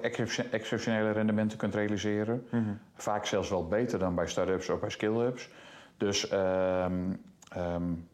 exceptionele 0.51 1.11
rendementen 1.11 1.57
kunt 1.57 1.75
realiseren. 1.75 2.47
Mhm. 2.51 2.63
Vaak 2.95 3.25
zelfs 3.25 3.49
wel 3.49 3.67
beter 3.67 3.99
dan 3.99 4.15
bij 4.15 4.27
start-ups 4.27 4.69
of 4.69 4.79
bij 4.79 4.89
skill-ups. 4.89 5.49
Dus, 5.97 6.31
um, 6.31 7.21
um, 7.57 8.07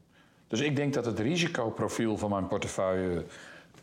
dus 0.47 0.59
ik 0.59 0.75
denk 0.75 0.93
dat 0.93 1.05
het 1.05 1.19
risicoprofiel 1.19 2.17
van 2.17 2.29
mijn 2.29 2.47
portefeuille 2.47 3.25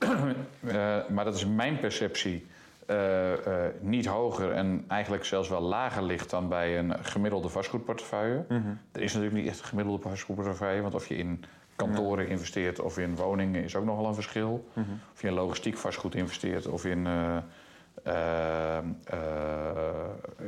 uh, 0.01 1.09
maar 1.15 1.25
dat 1.25 1.35
is 1.35 1.47
mijn 1.47 1.81
perceptie. 1.81 2.47
Uh, 2.91 3.31
uh, 3.31 3.37
niet 3.81 4.07
hoger 4.07 4.53
en 4.53 4.85
eigenlijk 4.89 5.25
zelfs 5.25 5.49
wel 5.49 5.61
lager 5.61 6.03
ligt 6.03 6.31
dan 6.31 6.49
bij 6.49 6.79
een 6.79 7.05
gemiddelde 7.05 7.49
vastgoedportefeuille. 7.49 8.45
Mm 8.49 8.63
-hmm. 8.63 8.79
Er 8.93 9.03
is 9.03 9.13
natuurlijk 9.15 9.43
niet 9.43 9.51
echt 9.51 9.61
een 9.61 9.67
gemiddelde 9.67 10.03
vastgoedportefeuille, 10.03 10.83
want 10.83 10.95
of 10.95 11.09
je 11.09 11.17
in 11.17 11.45
kantoren 11.77 12.29
investeert 12.29 12.81
of 12.81 12.99
in 12.99 13.17
woningen 13.17 13.65
is 13.65 13.77
ook 13.77 13.85
nogal 13.85 14.07
een 14.07 14.15
verschil. 14.15 14.69
Mm 14.73 14.85
-hmm. 14.85 15.01
Of 15.15 15.21
je 15.21 15.29
in 15.29 15.35
logistiek 15.35 15.77
vastgoed 15.77 16.15
investeert 16.15 16.67
of 16.67 16.85
in 16.85 17.07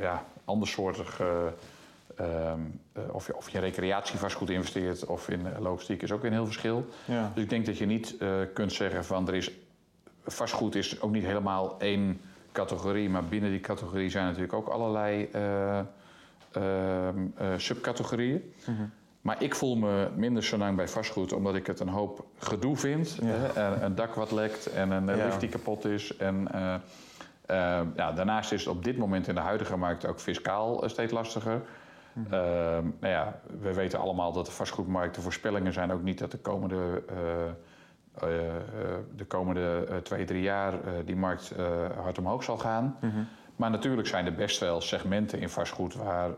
ja, 0.00 0.24
andersoortig 0.44 1.20
Ehm, 2.18 2.60
eh, 2.92 3.02
of, 3.12 3.26
je, 3.26 3.36
of 3.36 3.48
je 3.48 3.58
recreatievastgoed 3.58 4.50
investeert 4.50 5.06
of 5.06 5.28
in 5.28 5.46
eh, 5.46 5.60
logistiek 5.60 6.02
is 6.02 6.12
ook 6.12 6.24
een 6.24 6.32
heel 6.32 6.44
verschil. 6.44 6.86
Ja. 7.04 7.30
Dus 7.34 7.42
ik 7.42 7.50
denk 7.50 7.66
dat 7.66 7.78
je 7.78 7.86
niet 7.86 8.14
uh, 8.20 8.28
kunt 8.54 8.72
zeggen 8.72 9.04
van 9.04 9.28
er 9.28 9.34
is 9.34 9.50
vastgoed 10.24 10.74
is 10.74 11.00
ook 11.00 11.10
niet 11.10 11.24
helemaal 11.24 11.80
één 11.80 12.20
categorie, 12.52 13.10
maar 13.10 13.24
binnen 13.24 13.50
die 13.50 13.60
categorie 13.60 14.10
zijn 14.10 14.24
natuurlijk 14.24 14.52
ook 14.52 14.68
allerlei 14.68 15.28
uh, 15.36 15.80
subcategorieën. 17.56 18.52
Mm 18.66 18.76
-hmm. 18.76 18.90
Maar 19.20 19.42
ik 19.42 19.54
voel 19.54 19.76
me 19.76 20.08
minder 20.16 20.44
zo 20.44 20.56
lang 20.56 20.76
bij 20.76 20.88
vastgoed, 20.88 21.32
omdat 21.32 21.54
ik 21.54 21.66
het 21.66 21.80
een 21.80 21.88
hoop 21.88 22.24
gedoe 22.38 22.76
vind. 22.76 23.18
Ja. 23.22 23.82
een 23.82 23.94
dak 23.94 24.14
wat 24.14 24.30
lekt 24.30 24.66
en 24.66 24.90
een 24.90 25.06
ja. 25.06 25.24
lift 25.24 25.40
die 25.40 25.48
kapot 25.48 25.84
is. 25.84 26.16
En, 26.16 26.48
ja, 27.96 28.12
daarnaast 28.12 28.52
is 28.52 28.64
het 28.64 28.74
op 28.74 28.84
dit 28.84 28.96
moment 28.96 29.28
in 29.28 29.34
de 29.34 29.40
huidige 29.40 29.76
markt 29.76 30.06
ook 30.06 30.20
fiscaal 30.20 30.88
steeds 30.88 31.12
lastiger. 31.12 31.62
Uh, 32.24 32.32
nou 33.00 33.12
ja, 33.12 33.40
we 33.60 33.74
weten 33.74 33.98
allemaal 33.98 34.32
dat 34.32 34.46
de 34.46 34.52
vastgoedmarkt, 34.52 35.14
de 35.14 35.20
voorspellingen 35.20 35.72
zijn 35.72 35.92
ook 35.92 36.02
niet 36.02 36.18
dat 36.18 36.30
de 36.30 36.38
komende, 36.38 37.02
uh, 37.10 38.28
uh, 38.30 38.52
de 39.16 39.24
komende 39.24 39.86
twee, 40.02 40.24
drie 40.24 40.42
jaar 40.42 40.74
die 41.04 41.16
markt 41.16 41.54
hard 42.02 42.18
omhoog 42.18 42.42
zal 42.42 42.58
gaan. 42.58 42.96
Mhm. 43.00 43.18
Maar 43.56 43.70
natuurlijk 43.70 44.08
zijn 44.08 44.26
er 44.26 44.34
best 44.34 44.60
wel 44.60 44.80
segmenten 44.80 45.40
in 45.40 45.48
vastgoed 45.48 45.94
waar 45.94 46.30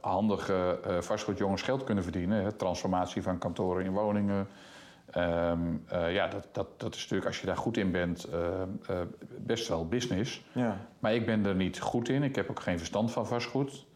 handige 0.00 0.78
vastgoedjongens 1.00 1.62
geld 1.62 1.84
kunnen 1.84 2.04
verdienen. 2.04 2.42
Hè? 2.42 2.52
Transformatie 2.52 3.22
van 3.22 3.38
kantoren 3.38 3.84
in 3.84 3.92
woningen. 3.92 4.48
Um, 5.16 5.84
ja, 5.88 6.28
dat, 6.28 6.48
dat, 6.52 6.66
dat 6.80 6.94
is 6.94 7.00
natuurlijk, 7.00 7.26
als 7.26 7.40
je 7.40 7.46
daar 7.46 7.56
goed 7.56 7.76
in 7.76 7.90
bent, 7.90 8.28
best 9.38 9.68
wel 9.68 9.88
business. 9.88 10.44
Ja. 10.52 10.76
Maar 10.98 11.14
ik 11.14 11.26
ben 11.26 11.46
er 11.46 11.54
niet 11.54 11.80
goed 11.80 12.08
in. 12.08 12.22
Ik 12.22 12.36
heb 12.36 12.50
ook 12.50 12.60
geen 12.60 12.78
verstand 12.78 13.12
van 13.12 13.26
vastgoed. 13.26 13.86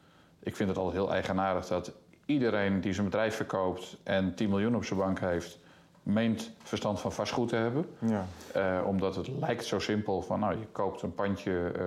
Ik 0.47 0.57
vind 0.57 0.69
het 0.69 0.79
al 0.79 0.91
heel 0.91 1.13
eigenaardig 1.13 1.67
dat 1.67 1.93
iedereen 2.27 2.81
die 2.81 2.93
zijn 2.93 3.07
bedrijf 3.07 3.37
verkoopt 3.37 3.97
en 4.03 4.35
10 4.35 4.49
miljoen 4.49 4.77
op 4.77 4.85
zijn 4.85 4.99
bank 4.99 5.21
heeft, 5.21 5.59
meent 6.03 6.51
verstand 6.63 7.01
van 7.01 7.13
vastgoed 7.13 7.49
te 7.49 7.57
hebben. 7.57 7.87
Ja. 7.99 8.27
Uh, 8.57 8.87
omdat 8.87 9.17
het 9.17 9.29
lijkt 9.29 9.65
zo 9.65 9.79
simpel 9.79 10.23
van, 10.23 10.41
nou, 10.41 10.59
je 10.59 10.67
koopt 10.73 11.03
een 11.03 11.15
pandje, 11.15 11.73
uh, 11.79 11.85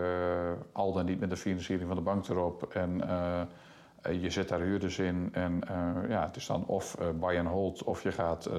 al 0.72 0.94
dan 0.94 1.06
niet 1.06 1.20
met 1.20 1.30
de 1.30 1.38
financiering 1.38 1.88
van 1.88 1.98
de 1.98 2.04
bank 2.04 2.28
erop. 2.28 2.74
En 2.74 3.02
uh, 3.06 4.22
je 4.22 4.30
zet 4.30 4.50
daar 4.50 4.60
huurders 4.60 5.00
in. 5.00 5.30
En 5.32 5.62
ja, 6.08 6.26
het 6.26 6.36
is 6.36 6.46
dan 6.46 6.66
of 6.66 6.98
buy 7.20 7.38
and 7.38 7.48
hold, 7.48 7.84
of 7.84 8.04
je 8.04 8.12
gaat 8.12 8.48
op 8.48 8.54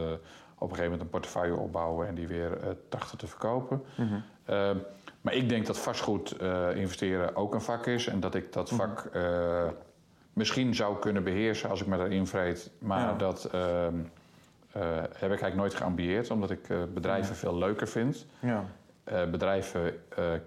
een 0.71 0.77
gegeven 0.77 0.83
moment 0.83 1.01
een 1.01 1.09
portefeuille 1.09 1.57
opbouwen 1.57 2.07
en 2.07 2.15
die 2.15 2.27
weer 2.27 2.77
trachten 2.89 3.19
te 3.19 3.27
verkopen. 3.27 3.83
Mm 3.95 4.09
-hmm. 4.09 4.83
maar 5.21 5.35
ik 5.35 5.49
denk 5.49 5.67
dat 5.67 5.79
vastgoed 5.79 6.37
investeren 6.75 7.37
ook 7.37 7.55
een 7.55 7.61
vak 7.61 7.87
is 7.87 8.07
en 8.07 8.21
dat 8.21 8.35
ik 8.35 8.53
dat 8.53 8.71
mhm. 8.71 8.81
vak 8.81 9.11
misschien 10.41 10.75
zou 10.75 10.99
kunnen 10.99 11.25
beheersen 11.25 11.71
als 11.71 11.81
ik 11.81 11.87
me 11.87 11.97
daarin 11.97 12.27
vreet. 12.27 12.71
Maar 12.79 13.19
dat 13.19 13.51
uh, 13.55 13.61
heb 14.97 15.13
ik 15.13 15.23
eigenlijk 15.23 15.55
nooit 15.55 15.75
geambieerd, 15.75 16.31
omdat 16.31 16.51
ik 16.51 16.69
uh, 16.69 16.79
bedrijven 16.95 17.37
veel 17.37 17.57
leuker 17.59 17.89
vind. 17.89 18.27
Ja. 18.41 18.65
Uh, 19.13 19.31
bedrijven 19.31 19.95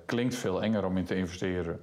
klinkt 0.05 0.35
veel 0.35 0.63
enger 0.63 0.85
om 0.85 0.97
in 0.97 1.05
te 1.05 1.15
investeren. 1.15 1.81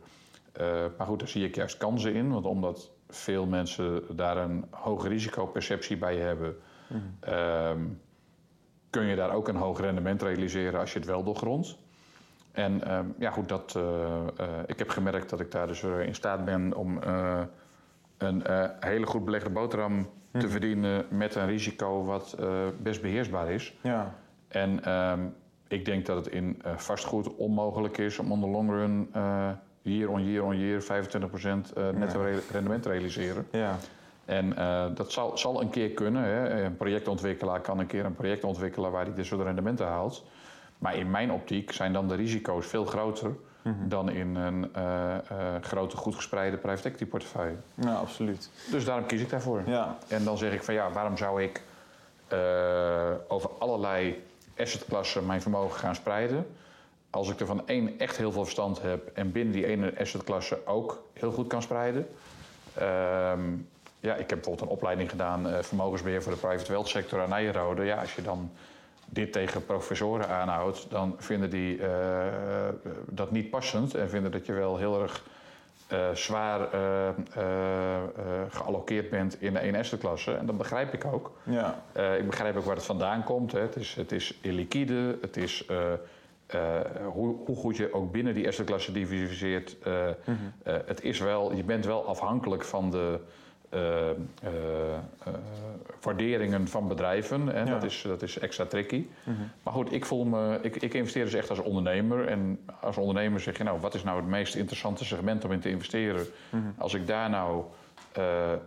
maar 0.97 1.07
goed, 1.07 1.19
daar 1.19 1.29
zie 1.29 1.45
ik 1.45 1.55
juist 1.55 1.77
kansen 1.77 2.15
in. 2.15 2.33
Want 2.33 2.47
omdat 2.47 2.91
veel 3.09 3.47
mensen 3.47 4.03
daar 4.17 4.37
een 4.37 4.65
hoge 4.71 5.09
risicoperceptie 5.09 5.97
bij 5.97 6.17
hebben, 6.17 6.57
ehm, 7.21 7.81
kun 8.91 9.05
je 9.05 9.17
daar 9.17 9.35
ook 9.35 9.49
een 9.49 9.57
hoog 9.57 9.81
rendement 9.81 10.23
realiseren 10.23 10.81
als 10.81 10.93
je 10.93 10.99
het 10.99 11.09
wel 11.09 11.23
doorgrondt. 11.23 11.79
En 12.53 12.85
ehm, 12.85 13.07
ja, 13.19 13.31
goed, 13.31 13.49
dat, 13.49 13.75
eh, 13.77 13.83
eh, 14.37 14.49
ik 14.67 14.79
heb 14.79 14.89
gemerkt 14.89 15.31
dat 15.31 15.41
ik 15.41 15.51
daar 15.51 15.67
dus 15.67 15.83
eh, 15.83 16.01
in 16.01 16.15
staat 16.15 16.45
ben 16.45 16.77
om 16.77 17.01
een 18.21 18.43
hele 18.81 19.07
goed 19.07 19.25
belegde 19.25 19.51
boterham 19.51 20.09
te 20.33 20.49
verdienen 20.49 21.07
met 21.09 21.35
een 21.35 21.47
risico 21.47 22.05
wat 22.05 22.37
best 22.83 23.03
beheersbaar 23.03 23.51
is. 23.51 23.75
Ja. 23.81 24.15
En 24.49 24.85
ehm, 24.85 25.21
ik 25.69 25.85
denk 25.85 26.07
dat 26.07 26.25
het 26.25 26.35
in 26.35 26.63
vastgoed 26.77 27.35
onmogelijk 27.37 27.99
is 27.99 28.19
om 28.19 28.33
on 28.33 28.41
the 28.41 28.47
long 28.47 28.71
run 28.71 29.11
year 29.83 30.11
on 30.11 30.31
year 30.31 30.45
on 30.45 30.59
year 30.59 30.83
25% 30.83 30.87
netto 31.95 32.25
rendement 32.53 32.83
te 32.83 32.89
realiseren. 32.89 33.47
Ja. 33.53 33.77
En 34.25 34.55
dat 34.95 35.13
zal, 35.13 35.39
zal 35.39 35.61
een 35.61 35.71
keer 35.71 35.91
kunnen. 35.91 36.23
Hè. 36.23 36.65
Een 36.65 36.77
projectontwikkelaar 36.77 37.61
kan 37.61 37.79
een 37.79 37.87
keer 37.87 38.05
een 38.05 38.15
project 38.15 38.45
ontwikkelen 38.45 38.91
waar 38.91 39.05
hij 39.05 39.15
dit 39.15 39.27
soort 39.27 39.43
rendementen 39.43 39.87
haalt. 39.87 40.25
Maar 40.79 40.97
in 40.97 41.11
mijn 41.11 41.33
optiek 41.33 41.73
zijn 41.73 41.93
dan 41.93 42.09
de 42.09 42.15
risico's 42.15 42.67
veel 42.67 42.85
groter 42.85 43.31
mhm. 43.63 43.89
dan 43.89 44.11
in 44.11 44.35
een 44.35 44.71
uh, 44.77 45.17
grote, 45.61 45.97
goed 45.97 46.15
gespreide 46.15 46.57
private 46.57 46.89
equity 46.89 47.07
portefeuille. 47.07 47.57
Ja, 47.75 47.95
absoluut. 47.95 48.51
Dus 48.71 48.85
daarom 48.85 49.07
kies 49.07 49.21
ik 49.21 49.31
daarvoor. 49.31 49.63
Ja. 49.67 49.97
En 50.09 50.25
dan 50.25 50.39
zeg 50.39 50.53
ik 50.53 50.63
van 50.63 50.75
ja, 50.75 50.91
waarom 50.91 51.17
zou 51.17 51.43
ik 51.43 51.63
uh, 52.33 52.39
over 53.29 53.51
allerlei 53.59 54.25
assetklassen 54.59 55.27
mijn 55.27 55.43
vermogen 55.43 55.79
gaan 55.79 55.95
spreiden? 55.95 56.47
Als 57.11 57.31
ik 57.31 57.41
er 57.41 57.47
van 57.47 57.67
één 57.67 57.99
echt 57.99 58.17
heel 58.17 58.33
veel 58.33 58.43
verstand 58.43 58.83
heb 58.83 59.11
en 59.15 59.33
binnen 59.33 59.53
die 59.53 59.67
ene 59.67 59.93
assetklasse 60.01 60.67
ook 60.67 61.03
heel 61.13 61.33
goed 61.33 61.47
kan 61.47 61.63
spreiden. 61.63 62.09
Ehm, 62.75 63.41
ja, 64.01 64.15
ik 64.15 64.19
heb 64.19 64.29
bijvoorbeeld 64.29 64.61
een 64.61 64.77
opleiding 64.77 65.11
gedaan, 65.11 65.65
vermogensbeheer 65.65 66.23
voor 66.23 66.33
de 66.33 66.39
private 66.39 66.73
wealth 66.73 66.89
sector 66.89 67.23
aan 67.23 67.29
Nijrode. 67.29 67.85
Ja, 67.85 68.01
als 68.01 68.15
je 68.15 68.23
dan 68.23 68.51
dit 69.11 69.33
tegen 69.33 69.65
professoren 69.65 70.29
aanhoudt, 70.29 70.87
dan 70.91 71.15
vinden 71.19 71.51
die 71.51 71.79
uh, 71.79 71.89
dat 73.07 73.31
niet 73.31 73.51
passend 73.51 73.95
en 73.95 74.09
vinden 74.09 74.31
dat 74.31 74.47
je 74.47 74.53
wel 74.53 74.77
heel 74.77 75.03
erg 75.03 75.25
uh, 75.93 76.11
zwaar 76.15 76.69
geallockeerd 78.49 79.11
bent 79.11 79.43
in 79.43 79.53
de 79.53 79.59
1 79.59 79.99
klasse. 79.99 80.35
En 80.35 80.47
dat 80.47 80.57
begrijp 80.57 80.93
ik 80.95 81.05
ook. 81.05 81.33
Ja. 81.43 81.83
ik 82.19 82.27
begrijp 82.27 82.57
ook 82.57 82.65
waar 82.65 82.77
het 82.77 82.85
vandaan 82.85 83.25
komt. 83.25 83.53
Hè. 83.53 83.61
Het, 83.61 83.77
is, 83.77 83.95
het 83.95 84.13
is 84.13 84.39
illiquide, 84.41 85.19
het 85.21 85.37
is 85.37 85.67
hoe, 87.13 87.37
hoe, 87.45 87.57
goed 87.57 87.77
je 87.77 87.93
ook 87.93 88.13
binnen 88.13 88.35
die 88.35 88.45
eerste 88.45 88.65
klasse 88.65 88.93
diversificeert. 88.93 89.77
Mm 90.25 90.53
het 90.63 91.03
is 91.03 91.19
wel, 91.19 91.55
je 91.55 91.65
bent 91.65 91.85
wel 91.85 92.07
afhankelijk 92.07 92.65
van 92.65 92.91
de 92.91 93.19
uh, 93.19 93.27
waarderingen 96.01 96.69
van 96.69 96.89
bedrijven. 96.89 97.55
En 97.55 97.67
dat, 97.67 97.83
is, 97.83 98.03
dat 98.07 98.23
is 98.23 98.39
extra 98.39 98.65
tricky. 98.65 99.07
Mhm. 99.25 99.37
Maar 99.63 99.73
goed, 99.73 99.93
ik, 99.93 100.05
voel 100.05 100.25
me, 100.25 100.59
ik, 100.63 100.77
ik 100.77 100.95
investeer 100.95 101.25
dus 101.25 101.35
echt 101.35 101.51
als 101.51 101.59
ondernemer. 101.59 102.27
En 102.27 102.61
als 102.81 102.97
ondernemer 102.97 103.41
zeg 103.41 103.59
je, 103.59 103.65
nou, 103.65 103.81
wat 103.81 103.95
is 103.95 104.03
nou 104.03 104.17
het 104.17 104.29
meest 104.29 104.55
interessante 104.55 105.05
segment 105.05 105.45
om 105.45 105.53
in 105.53 105.61
te 105.61 105.71
investeren? 105.71 106.27
Mhm. 106.51 106.63
Als 106.79 106.95
ik 106.95 107.07
daar 107.07 107.31
nou 107.31 107.65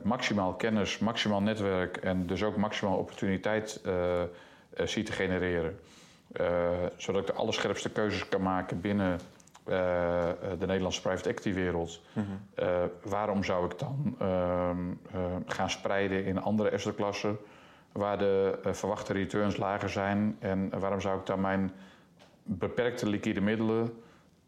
maximaal 0.01 0.53
kennis, 0.53 0.99
maximaal 0.99 1.41
netwerk 1.41 1.97
en 1.97 2.27
dus 2.27 2.43
ook 2.43 2.55
maximaal 2.55 2.97
opportuniteit 2.97 3.81
zie 4.83 5.03
te 5.03 5.11
genereren. 5.11 5.79
zodat 6.97 7.21
ik 7.21 7.27
de 7.27 7.33
allerscherpste 7.33 7.89
keuzes 7.89 8.29
kan 8.29 8.41
maken 8.41 8.81
binnen 8.81 9.19
uh, 9.67 9.75
de 10.59 10.65
Nederlandse 10.65 11.01
private 11.01 11.29
equity 11.29 11.53
wereld. 11.53 12.01
Mhm. 12.13 12.25
uh, 12.59 12.83
waarom 13.03 13.43
zou 13.43 13.65
ik 13.65 13.79
dan 13.79 14.15
ehm, 14.19 14.77
gaan 15.45 15.69
spreiden 15.69 16.25
in 16.25 16.41
andere 16.41 16.71
assetklassen 16.71 17.37
waar 17.91 18.17
de 18.17 18.59
verwachte 18.71 19.13
returns 19.13 19.57
lager 19.57 19.89
zijn? 19.89 20.35
En 20.39 20.79
waarom 20.79 21.01
zou 21.01 21.19
ik 21.19 21.25
dan 21.25 21.41
mijn 21.41 21.71
beperkte 22.43 23.09
liquide 23.09 23.41
middelen 23.41 23.93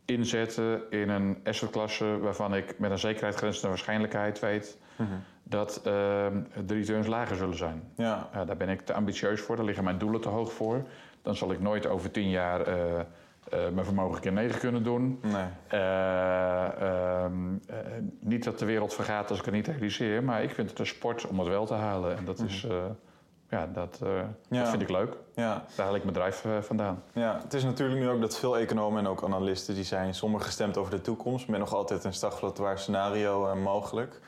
inzetten 0.05 0.91
in 0.91 1.09
een 1.09 1.37
assetklasse 1.43 2.19
waarvan 2.19 2.55
ik 2.55 2.79
met 2.79 2.91
een 2.91 2.99
zekerheid 2.99 3.35
grenzende 3.35 3.67
waarschijnlijkheid 3.67 4.39
weet 4.39 4.77
mhm. 4.95 5.09
dat 5.43 5.81
ehm, 5.83 6.41
de 6.65 6.73
returns 6.73 7.07
lager 7.07 7.35
zullen 7.35 7.57
zijn? 7.57 7.83
Ja. 7.95 8.29
daar 8.45 8.57
ben 8.57 8.69
ik 8.69 8.81
te 8.81 8.93
ambitieus 8.93 9.41
voor, 9.41 9.55
daar 9.55 9.65
liggen 9.65 9.83
mijn 9.83 9.97
doelen 9.97 10.21
te 10.21 10.29
hoog 10.29 10.53
voor. 10.53 10.83
Dan 11.21 11.35
zal 11.35 11.51
ik 11.51 11.59
nooit 11.59 11.87
over 11.87 12.11
tien 12.11 12.29
jaar 12.29 12.67
uh, 12.67 12.99
mijn 13.49 13.85
vermogen 13.85 14.21
keer 14.21 14.31
negen 14.31 14.59
kunnen 14.59 14.83
doen. 14.83 15.19
Nee. 15.21 15.45
Uh, 15.73 16.67
uh, 16.81 17.25
niet 18.19 18.43
dat 18.43 18.59
de 18.59 18.65
wereld 18.65 18.93
vergaat 18.93 19.29
als 19.29 19.39
ik 19.39 19.45
het 19.45 19.53
niet 19.53 19.67
realiseer, 19.67 20.23
maar 20.23 20.43
ik 20.43 20.51
vind 20.51 20.69
het 20.69 20.79
een 20.79 20.85
sport 20.85 21.27
om 21.27 21.39
het 21.39 21.47
wel 21.47 21.65
te 21.65 21.73
halen. 21.73 22.17
En 22.17 22.25
dat, 22.25 22.39
is, 22.39 22.63
mhm. 22.63 22.75
ja, 23.49 23.67
dat, 23.73 23.99
ja. 24.49 24.59
dat 24.59 24.69
vind 24.69 24.81
ik 24.81 24.89
leuk. 24.89 25.17
Ja. 25.35 25.65
Daar 25.75 25.85
haal 25.85 25.95
ik 25.95 26.03
mijn 26.03 26.13
bedrijf 26.13 26.45
vandaan. 26.59 27.03
Ja, 27.13 27.39
het 27.43 27.53
is 27.53 27.63
natuurlijk 27.63 27.99
nu 27.99 28.09
ook 28.09 28.21
dat 28.21 28.37
veel 28.37 28.57
economen 28.57 28.99
en 28.99 29.07
ook 29.07 29.23
analisten 29.23 29.75
die 29.75 29.83
zijn 29.83 30.13
sommigen 30.13 30.45
gestemd 30.45 30.77
over 30.77 30.91
de 30.91 31.01
toekomst, 31.01 31.47
met 31.47 31.59
nog 31.59 31.73
altijd 31.73 32.03
een 32.03 32.13
stagflatoir 32.13 32.79
scenario 32.79 33.55
mogelijk. 33.55 34.19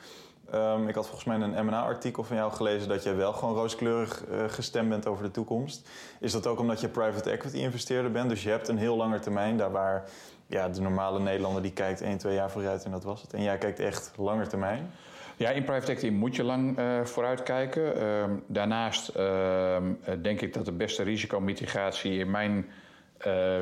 Um, 0.54 0.88
ik 0.88 0.94
had 0.94 1.06
volgens 1.06 1.24
mij 1.24 1.36
een 1.36 1.66
M&A-artikel 1.66 2.24
van 2.24 2.36
jou 2.36 2.52
gelezen 2.52 2.88
dat 2.88 3.02
jij 3.02 3.16
wel 3.16 3.32
gewoon 3.32 3.54
rooskleurig 3.54 4.24
uh, 4.30 4.44
gestemd 4.46 4.88
bent 4.88 5.06
over 5.06 5.24
de 5.24 5.30
toekomst. 5.30 5.88
Is 6.20 6.32
dat 6.32 6.46
ook 6.46 6.58
omdat 6.58 6.80
je 6.80 6.88
private 6.88 7.30
equity 7.30 7.56
investeerder 7.56 8.10
bent? 8.10 8.28
Dus 8.28 8.42
je 8.42 8.50
hebt 8.50 8.68
een 8.68 8.78
heel 8.78 8.96
lange 8.96 9.18
termijn, 9.18 9.56
daar 9.56 9.70
waar 9.70 10.04
ja, 10.46 10.68
de 10.68 10.80
normale 10.80 11.20
Nederlander 11.20 11.62
die 11.62 11.72
kijkt 11.72 12.00
1, 12.00 12.18
2 12.18 12.34
jaar 12.34 12.50
vooruit 12.50 12.84
en 12.84 12.90
dat 12.90 13.04
was 13.04 13.22
het. 13.22 13.32
En 13.32 13.42
jij 13.42 13.58
kijkt 13.58 13.80
echt 13.80 14.12
langer 14.16 14.48
termijn. 14.48 14.90
Ja, 15.36 15.50
in 15.50 15.64
private 15.64 15.92
equity 15.92 16.14
moet 16.14 16.36
je 16.36 16.44
lang 16.44 16.78
uh, 16.78 17.04
vooruit 17.04 17.42
kijken. 17.42 18.02
Uh, 18.02 18.24
daarnaast 18.46 19.08
ehm, 19.08 19.92
denk 20.22 20.40
ik 20.40 20.54
dat 20.54 20.64
de 20.64 20.72
beste 20.72 21.02
risicomitigatie 21.02 22.18
in 22.18 22.30
mijn 22.30 22.66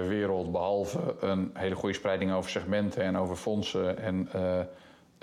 wereld, 0.08 0.52
behalve 0.52 1.14
een 1.20 1.50
hele 1.54 1.74
goede 1.74 1.94
spreiding 1.94 2.32
over 2.32 2.50
segmenten 2.50 3.02
en 3.02 3.16
over 3.16 3.36
fondsen 3.36 3.98
en 3.98 4.28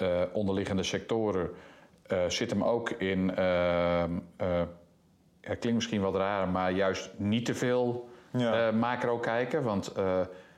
uh, 0.01 0.21
onderliggende 0.33 0.83
sectoren 0.83 1.49
uh, 2.11 2.19
zit 2.27 2.49
hem 2.49 2.63
ook 2.63 2.89
in. 2.89 3.29
Het 5.41 5.59
klinkt 5.59 5.73
misschien 5.73 6.01
wat 6.01 6.15
raar, 6.15 6.47
maar 6.47 6.71
juist 6.71 7.11
niet 7.17 7.45
te 7.45 7.55
veel 7.55 8.09
ja. 8.31 8.71
macro 8.71 9.17
kijken. 9.17 9.63
Want 9.63 9.93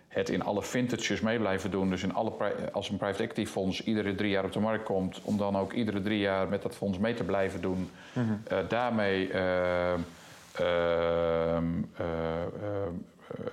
het 0.08 0.30
in 0.30 0.44
alle 0.44 0.64
vintages 0.64 1.22
mee 1.22 1.40
blijven 1.40 1.72
doen. 1.72 1.90
Dus 1.90 2.04
in 2.04 2.14
alle 2.14 2.32
als 2.72 2.90
een 2.90 2.98
private 2.98 3.24
equity 3.24 3.46
fonds 3.46 3.84
iedere 3.84 4.16
drie 4.16 4.30
jaar 4.30 4.46
op 4.46 4.52
de 4.52 4.60
markt 4.60 4.84
komt, 4.84 5.22
om 5.24 5.38
dan 5.38 5.58
ook 5.58 5.74
iedere 5.74 6.02
drie 6.02 6.20
jaar 6.20 6.48
met 6.48 6.62
dat 6.62 6.76
fonds 6.76 6.98
mee 6.98 7.14
te 7.14 7.24
blijven 7.24 7.62
doen. 7.62 7.90
Mm 8.14 8.28
-hmm. 8.28 8.68
daarmee 8.68 9.32
ehm, 9.32 10.00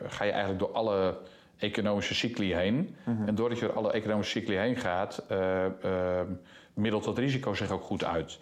ga 0.07 0.24
je 0.24 0.30
eigenlijk 0.30 0.59
door 0.59 0.72
alle 0.72 1.16
economische 1.62 2.14
cycli 2.14 2.54
heen. 2.54 2.96
Mhm. 3.04 3.28
En 3.28 3.34
doordat 3.34 3.58
je 3.58 3.66
door 3.66 3.74
alle 3.74 3.92
economische 3.92 4.38
cycli 4.38 4.56
heen 4.56 4.76
gaat, 4.76 5.24
uh, 5.32 5.64
uh, 5.84 6.20
middelt 6.74 7.04
dat 7.04 7.18
risico 7.18 7.54
zich 7.54 7.70
ook 7.70 7.82
goed 7.82 8.04
uit. 8.04 8.38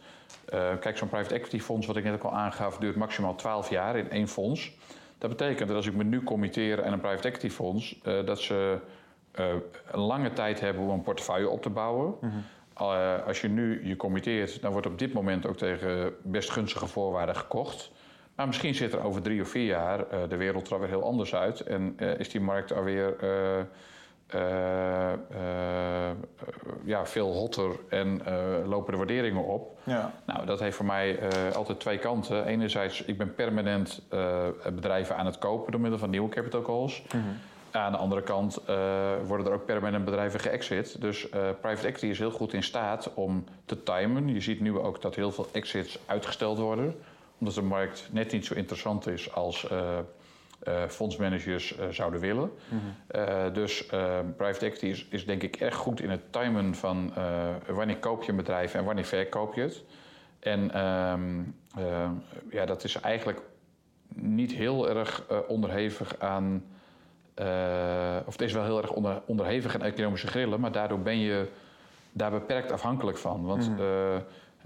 Uh, 0.54 0.70
kijk, 0.80 0.96
zo'n 0.96 1.08
private 1.08 1.34
equity 1.34 1.58
fonds, 1.60 1.86
wat 1.86 1.96
ik 1.96 2.04
net 2.04 2.14
ook 2.14 2.22
al 2.22 2.34
aangaf, 2.34 2.78
duurt 2.78 2.96
maximaal 2.96 3.34
12 3.34 3.70
jaar 3.70 3.96
in 3.96 4.10
één 4.10 4.28
fonds. 4.28 4.72
Dat 5.18 5.30
betekent 5.30 5.68
dat 5.68 5.76
als 5.76 5.86
ik 5.86 5.94
me 5.94 6.04
nu 6.04 6.22
committeer 6.22 6.84
aan 6.84 6.92
een 6.92 7.00
private 7.00 7.28
equity 7.28 7.48
fonds, 7.48 8.00
dat 8.02 8.38
ze 8.38 8.78
een 9.90 10.00
lange 10.00 10.32
tijd 10.32 10.60
hebben 10.60 10.82
om 10.82 10.90
een 10.90 11.02
portefeuille 11.02 11.48
op 11.48 11.62
te 11.62 11.70
bouwen. 11.70 12.14
Mhm. 12.20 12.32
als 13.26 13.40
je 13.40 13.48
nu 13.48 13.86
je 13.88 13.96
committeert, 13.96 14.62
dan 14.62 14.72
wordt 14.72 14.86
op 14.86 14.98
dit 14.98 15.12
moment 15.12 15.46
ook 15.46 15.56
tegen 15.56 16.14
best 16.22 16.50
gunstige 16.50 16.86
voorwaarden 16.86 17.36
gekocht. 17.36 17.90
Maar 18.40 18.48
misschien 18.48 18.74
zit 18.74 18.92
er 18.92 19.04
over 19.04 19.22
drie 19.22 19.40
of 19.40 19.48
vier 19.48 19.66
jaar 19.66 19.98
uh, 19.98 20.18
de 20.28 20.36
wereld 20.36 20.70
er 20.70 20.80
weer 20.80 20.88
heel 20.88 21.04
anders 21.04 21.34
uit. 21.34 21.60
En 21.60 21.96
uh, 21.98 22.18
is 22.18 22.28
die 22.28 22.40
markt 22.40 22.72
alweer 22.72 23.14
uh, 23.22 23.60
ja, 26.84 27.06
veel 27.06 27.32
hotter 27.32 27.70
en 27.88 28.22
lopen 28.66 28.92
de 28.92 28.98
waarderingen 28.98 29.44
op. 29.44 29.78
Ja. 29.84 30.12
Nou, 30.26 30.46
dat 30.46 30.60
heeft 30.60 30.76
voor 30.76 30.86
mij 30.86 31.18
altijd 31.54 31.80
twee 31.80 31.98
kanten. 31.98 32.46
Enerzijds, 32.46 33.02
ik 33.02 33.18
ben 33.18 33.34
permanent 33.34 34.02
bedrijven 34.74 35.16
aan 35.16 35.26
het 35.26 35.38
kopen 35.38 35.72
door 35.72 35.80
middel 35.80 35.98
van 35.98 36.10
nieuwe 36.10 36.28
capital 36.28 36.62
calls. 36.62 37.02
Mm 37.14 37.20
-hmm. 37.20 37.36
Aan 37.70 37.92
de 37.92 37.98
andere 37.98 38.22
kant 38.22 38.60
worden 39.26 39.46
er 39.46 39.52
ook 39.52 39.64
permanent 39.64 40.04
bedrijven 40.04 40.40
geëxit. 40.40 41.00
Dus 41.00 41.28
private 41.60 41.86
equity 41.86 42.06
is 42.06 42.18
heel 42.18 42.30
goed 42.30 42.52
in 42.52 42.62
staat 42.62 43.14
om 43.14 43.44
te 43.64 43.82
timen. 43.82 44.28
Je 44.28 44.40
ziet 44.40 44.60
nu 44.60 44.78
ook 44.78 45.00
dat 45.00 45.14
heel 45.14 45.32
veel 45.32 45.46
exits 45.52 45.98
uitgesteld 46.06 46.58
worden 46.58 46.94
omdat 47.40 47.54
de 47.54 47.62
markt 47.62 48.08
net 48.12 48.32
niet 48.32 48.46
zo 48.46 48.54
interessant 48.54 49.06
is 49.06 49.34
als 49.34 49.68
uh, 49.72 49.98
uh, 50.68 50.82
fondsmanagers 50.88 51.78
uh, 51.78 51.88
zouden 51.90 52.20
willen. 52.20 52.50
Mm 52.68 52.80
-hmm. 52.80 53.52
dus 53.52 53.86
private 54.36 54.66
equity 54.66 54.86
is, 54.86 55.06
is, 55.10 55.26
denk 55.26 55.42
ik 55.42 55.56
echt 55.56 55.76
goed 55.76 56.00
in 56.00 56.10
het 56.10 56.32
timen 56.32 56.74
van 56.74 57.12
wanneer 57.66 57.96
koop 57.96 58.22
je 58.22 58.30
een 58.30 58.36
bedrijf 58.36 58.74
en 58.74 58.84
wanneer 58.84 59.04
verkoop 59.04 59.54
je 59.54 59.60
het. 59.60 59.84
En 60.40 60.70
ehm, 60.70 61.42
ja, 62.50 62.64
dat 62.66 62.84
is 62.84 63.00
eigenlijk 63.00 63.40
niet 64.14 64.52
heel 64.52 64.88
erg 64.88 65.24
onderhevig 65.48 66.18
aan. 66.18 66.64
of 68.26 68.32
het 68.32 68.40
is 68.42 68.52
wel 68.52 68.64
heel 68.64 68.82
erg 68.82 68.90
onder, 68.90 69.22
onderhevig 69.26 69.74
aan 69.74 69.82
economische 69.82 70.26
grillen, 70.26 70.60
maar 70.60 70.72
daardoor 70.72 71.00
ben 71.00 71.18
je 71.18 71.48
daar 72.12 72.30
beperkt 72.30 72.72
afhankelijk 72.72 73.18
van. 73.18 73.44
Want 73.44 73.70
Mhm. 73.70 73.80
eh, 73.80 74.14
eh, 74.14 74.20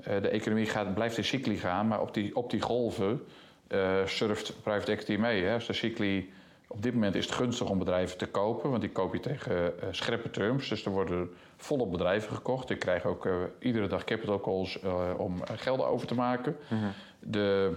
de 0.05 0.29
economie 0.29 0.67
gaat, 0.67 0.95
blijft 0.95 1.17
in 1.17 1.25
cycli 1.25 1.57
gaan, 1.57 1.89
maar 1.89 2.01
op 2.01 2.15
die, 2.15 2.37
op 2.37 2.51
die 2.51 2.61
golven 2.61 3.25
eh, 3.67 4.07
surft 4.07 4.63
private 4.63 4.93
equity 4.93 5.17
mee. 5.17 5.45
Hè. 5.45 5.55
Als 5.55 5.67
de 5.67 5.73
cycli, 5.73 6.33
op 6.67 6.83
dit 6.83 6.95
moment 6.95 7.15
is 7.15 7.25
het 7.25 7.35
gunstig 7.35 7.69
om 7.69 7.79
bedrijven 7.79 8.19
te 8.19 8.27
kopen, 8.27 8.71
want 8.71 8.83
die 8.83 8.91
koop 8.91 9.15
je 9.15 9.21
tegen 9.21 9.81
eh, 9.81 9.89
scherpe 9.91 10.31
terms. 10.31 10.69
Dus 10.69 10.85
er 10.85 10.91
worden 10.91 11.31
volop 11.57 11.91
bedrijven 11.91 12.35
gekocht. 12.35 12.71
Ik 12.71 12.79
krijg 12.79 13.05
ook 13.05 13.27
eh, 13.27 13.33
iedere 13.59 13.87
dag 13.87 14.05
capital 14.05 14.41
calls 14.41 14.81
eh, 14.81 15.11
om 15.17 15.43
eh, 15.43 15.57
gelden 15.57 15.87
over 15.87 16.07
te 16.07 16.15
maken. 16.15 16.57
Mhm. 16.69 16.87
De 17.21 17.77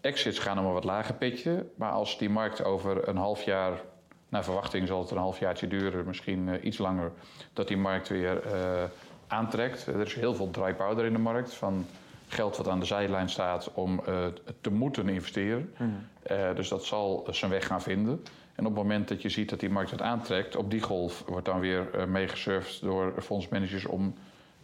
exits 0.00 0.38
gaan 0.38 0.58
om 0.58 0.64
een 0.64 0.72
wat 0.72 0.84
lager 0.84 1.14
pitje. 1.14 1.66
Maar 1.74 1.90
als 1.90 2.18
die 2.18 2.30
markt 2.30 2.64
over 2.64 3.08
een 3.08 3.16
half 3.16 3.42
jaar, 3.42 3.80
naar 4.28 4.44
verwachting 4.44 4.86
zal 4.86 5.00
het 5.00 5.10
een 5.10 5.16
halfjaartje 5.16 5.66
duren, 5.66 6.06
misschien 6.06 6.48
eh, 6.48 6.64
iets 6.64 6.78
langer, 6.78 7.12
dat 7.52 7.68
die 7.68 7.76
markt 7.76 8.08
weer 8.08 8.42
eh, 8.42 8.84
aantrekt. 9.26 9.86
Er 9.86 10.00
is 10.00 10.14
heel 10.14 10.34
veel 10.34 10.50
dry 10.50 10.74
powder 10.74 11.04
in 11.04 11.12
de 11.12 11.18
markt 11.18 11.54
van 11.54 11.86
geld 12.28 12.56
wat 12.56 12.68
aan 12.68 12.80
de 12.80 12.86
zijlijn 12.86 13.28
staat 13.28 13.70
om 13.74 14.00
eh, 14.06 14.14
te 14.60 14.70
moeten 14.70 15.08
investeren. 15.08 15.72
Mhm. 15.78 15.90
Eh, 16.22 16.54
dus 16.54 16.68
dat 16.68 16.84
zal 16.84 17.26
zijn 17.30 17.50
weg 17.50 17.66
gaan 17.66 17.82
vinden. 17.82 18.22
En 18.54 18.66
op 18.66 18.74
het 18.74 18.82
moment 18.82 19.08
dat 19.08 19.22
je 19.22 19.28
ziet 19.28 19.50
dat 19.50 19.60
die 19.60 19.70
markt 19.70 19.90
het 19.90 20.02
aantrekt, 20.02 20.56
op 20.56 20.70
die 20.70 20.80
golf 20.82 21.24
wordt 21.26 21.46
dan 21.46 21.60
weer 21.60 21.90
eh, 21.94 22.04
meegesurfd 22.04 22.80
door 22.82 23.14
fondsmanagers 23.22 23.84
om 23.86 24.14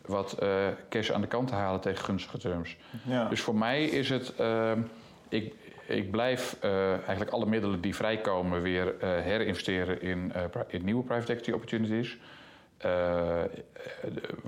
wat 0.07 0.33
eh, 0.33 0.49
cash 0.89 1.11
aan 1.11 1.21
de 1.21 1.27
kant 1.27 1.49
te 1.49 1.55
halen 1.55 1.81
tegen 1.81 2.05
gunstige 2.05 2.39
terms. 2.39 2.77
Ja. 3.05 3.29
Dus 3.29 3.41
voor 3.41 3.55
mij 3.55 3.85
is 3.85 4.09
het. 4.09 4.35
eh, 4.37 4.73
ik, 5.29 5.55
ik 5.87 6.11
blijf 6.11 6.57
eh, 6.61 6.91
eigenlijk 6.93 7.31
alle 7.31 7.47
middelen 7.47 7.81
die 7.81 7.95
vrijkomen 7.95 8.63
weer 8.63 8.99
eh, 8.99 9.09
herinvesteren 9.09 10.03
in, 10.03 10.33
eh, 10.33 10.43
in 10.69 10.85
nieuwe 10.85 11.03
private 11.05 11.33
equity 11.33 11.51
opportunities. 11.53 12.19
Eh, 12.83 13.43
eh, 13.43 13.49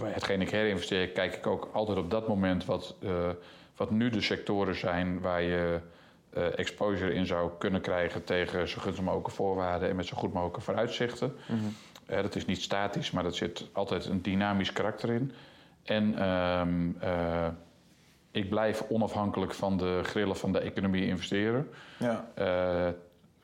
hetgeen 0.02 0.40
ik 0.40 0.50
herinvesteer, 0.50 1.08
kijk 1.08 1.34
ik 1.34 1.46
ook 1.46 1.70
altijd 1.72 1.98
op 1.98 2.10
dat 2.10 2.28
moment 2.28 2.64
wat, 2.64 2.94
eh, 3.02 3.28
wat 3.76 3.90
nu 3.90 4.10
de 4.10 4.20
sectoren 4.20 4.74
zijn 4.74 5.20
waar 5.20 5.42
je 5.42 5.80
exposure 6.56 7.14
in 7.14 7.26
zou 7.26 7.50
kunnen 7.58 7.80
krijgen 7.80 8.24
tegen 8.24 8.68
zo 8.68 8.80
gunstig 8.80 9.04
mogelijke 9.04 9.30
voorwaarden 9.30 9.88
en 9.88 9.96
met 9.96 10.06
zo 10.06 10.16
goed 10.16 10.32
mogelijke 10.32 10.60
vooruitzichten. 10.60 11.36
Mhm. 11.46 12.22
Dat 12.22 12.36
is 12.36 12.46
niet 12.46 12.62
statisch, 12.62 13.10
maar 13.10 13.22
dat 13.22 13.36
zit 13.36 13.68
altijd 13.72 14.06
een 14.06 14.22
dynamisch 14.22 14.72
karakter 14.72 15.10
in. 15.10 15.32
En 15.82 16.18
ehm, 16.18 16.90
eh, 17.00 17.48
ik 18.30 18.48
blijf 18.48 18.84
onafhankelijk 18.88 19.54
van 19.54 19.76
de 19.76 20.00
grillen 20.02 20.36
van 20.36 20.52
de 20.52 20.58
economie 20.58 21.06
investeren. 21.06 21.70
Ja. 21.98 22.24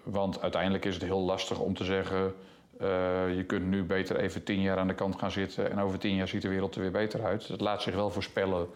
Want 0.03 0.43
uiteindelijk 0.43 0.85
is 0.85 0.95
het 0.95 1.03
heel 1.03 1.21
lastig 1.21 1.59
om 1.59 1.75
te 1.75 1.85
zeggen... 1.85 2.35
eh, 2.81 3.37
je 3.37 3.45
kunt 3.45 3.67
nu 3.67 3.85
beter 3.85 4.17
even 4.17 4.43
tien 4.43 4.61
jaar 4.61 4.79
aan 4.79 4.89
de 4.89 4.95
kant 4.95 5.19
gaan 5.19 5.31
zitten... 5.31 5.71
en 5.71 5.79
over 5.79 5.99
tien 5.99 6.15
jaar 6.15 6.29
ziet 6.29 6.43
de 6.43 6.49
wereld 6.49 6.75
er 6.75 6.81
weer 6.81 6.91
beter 6.91 7.25
uit. 7.25 7.49
Dat 7.49 7.61
laat 7.61 7.83
zich 7.83 7.95
wel 7.95 8.11
voorspellen 8.11 8.69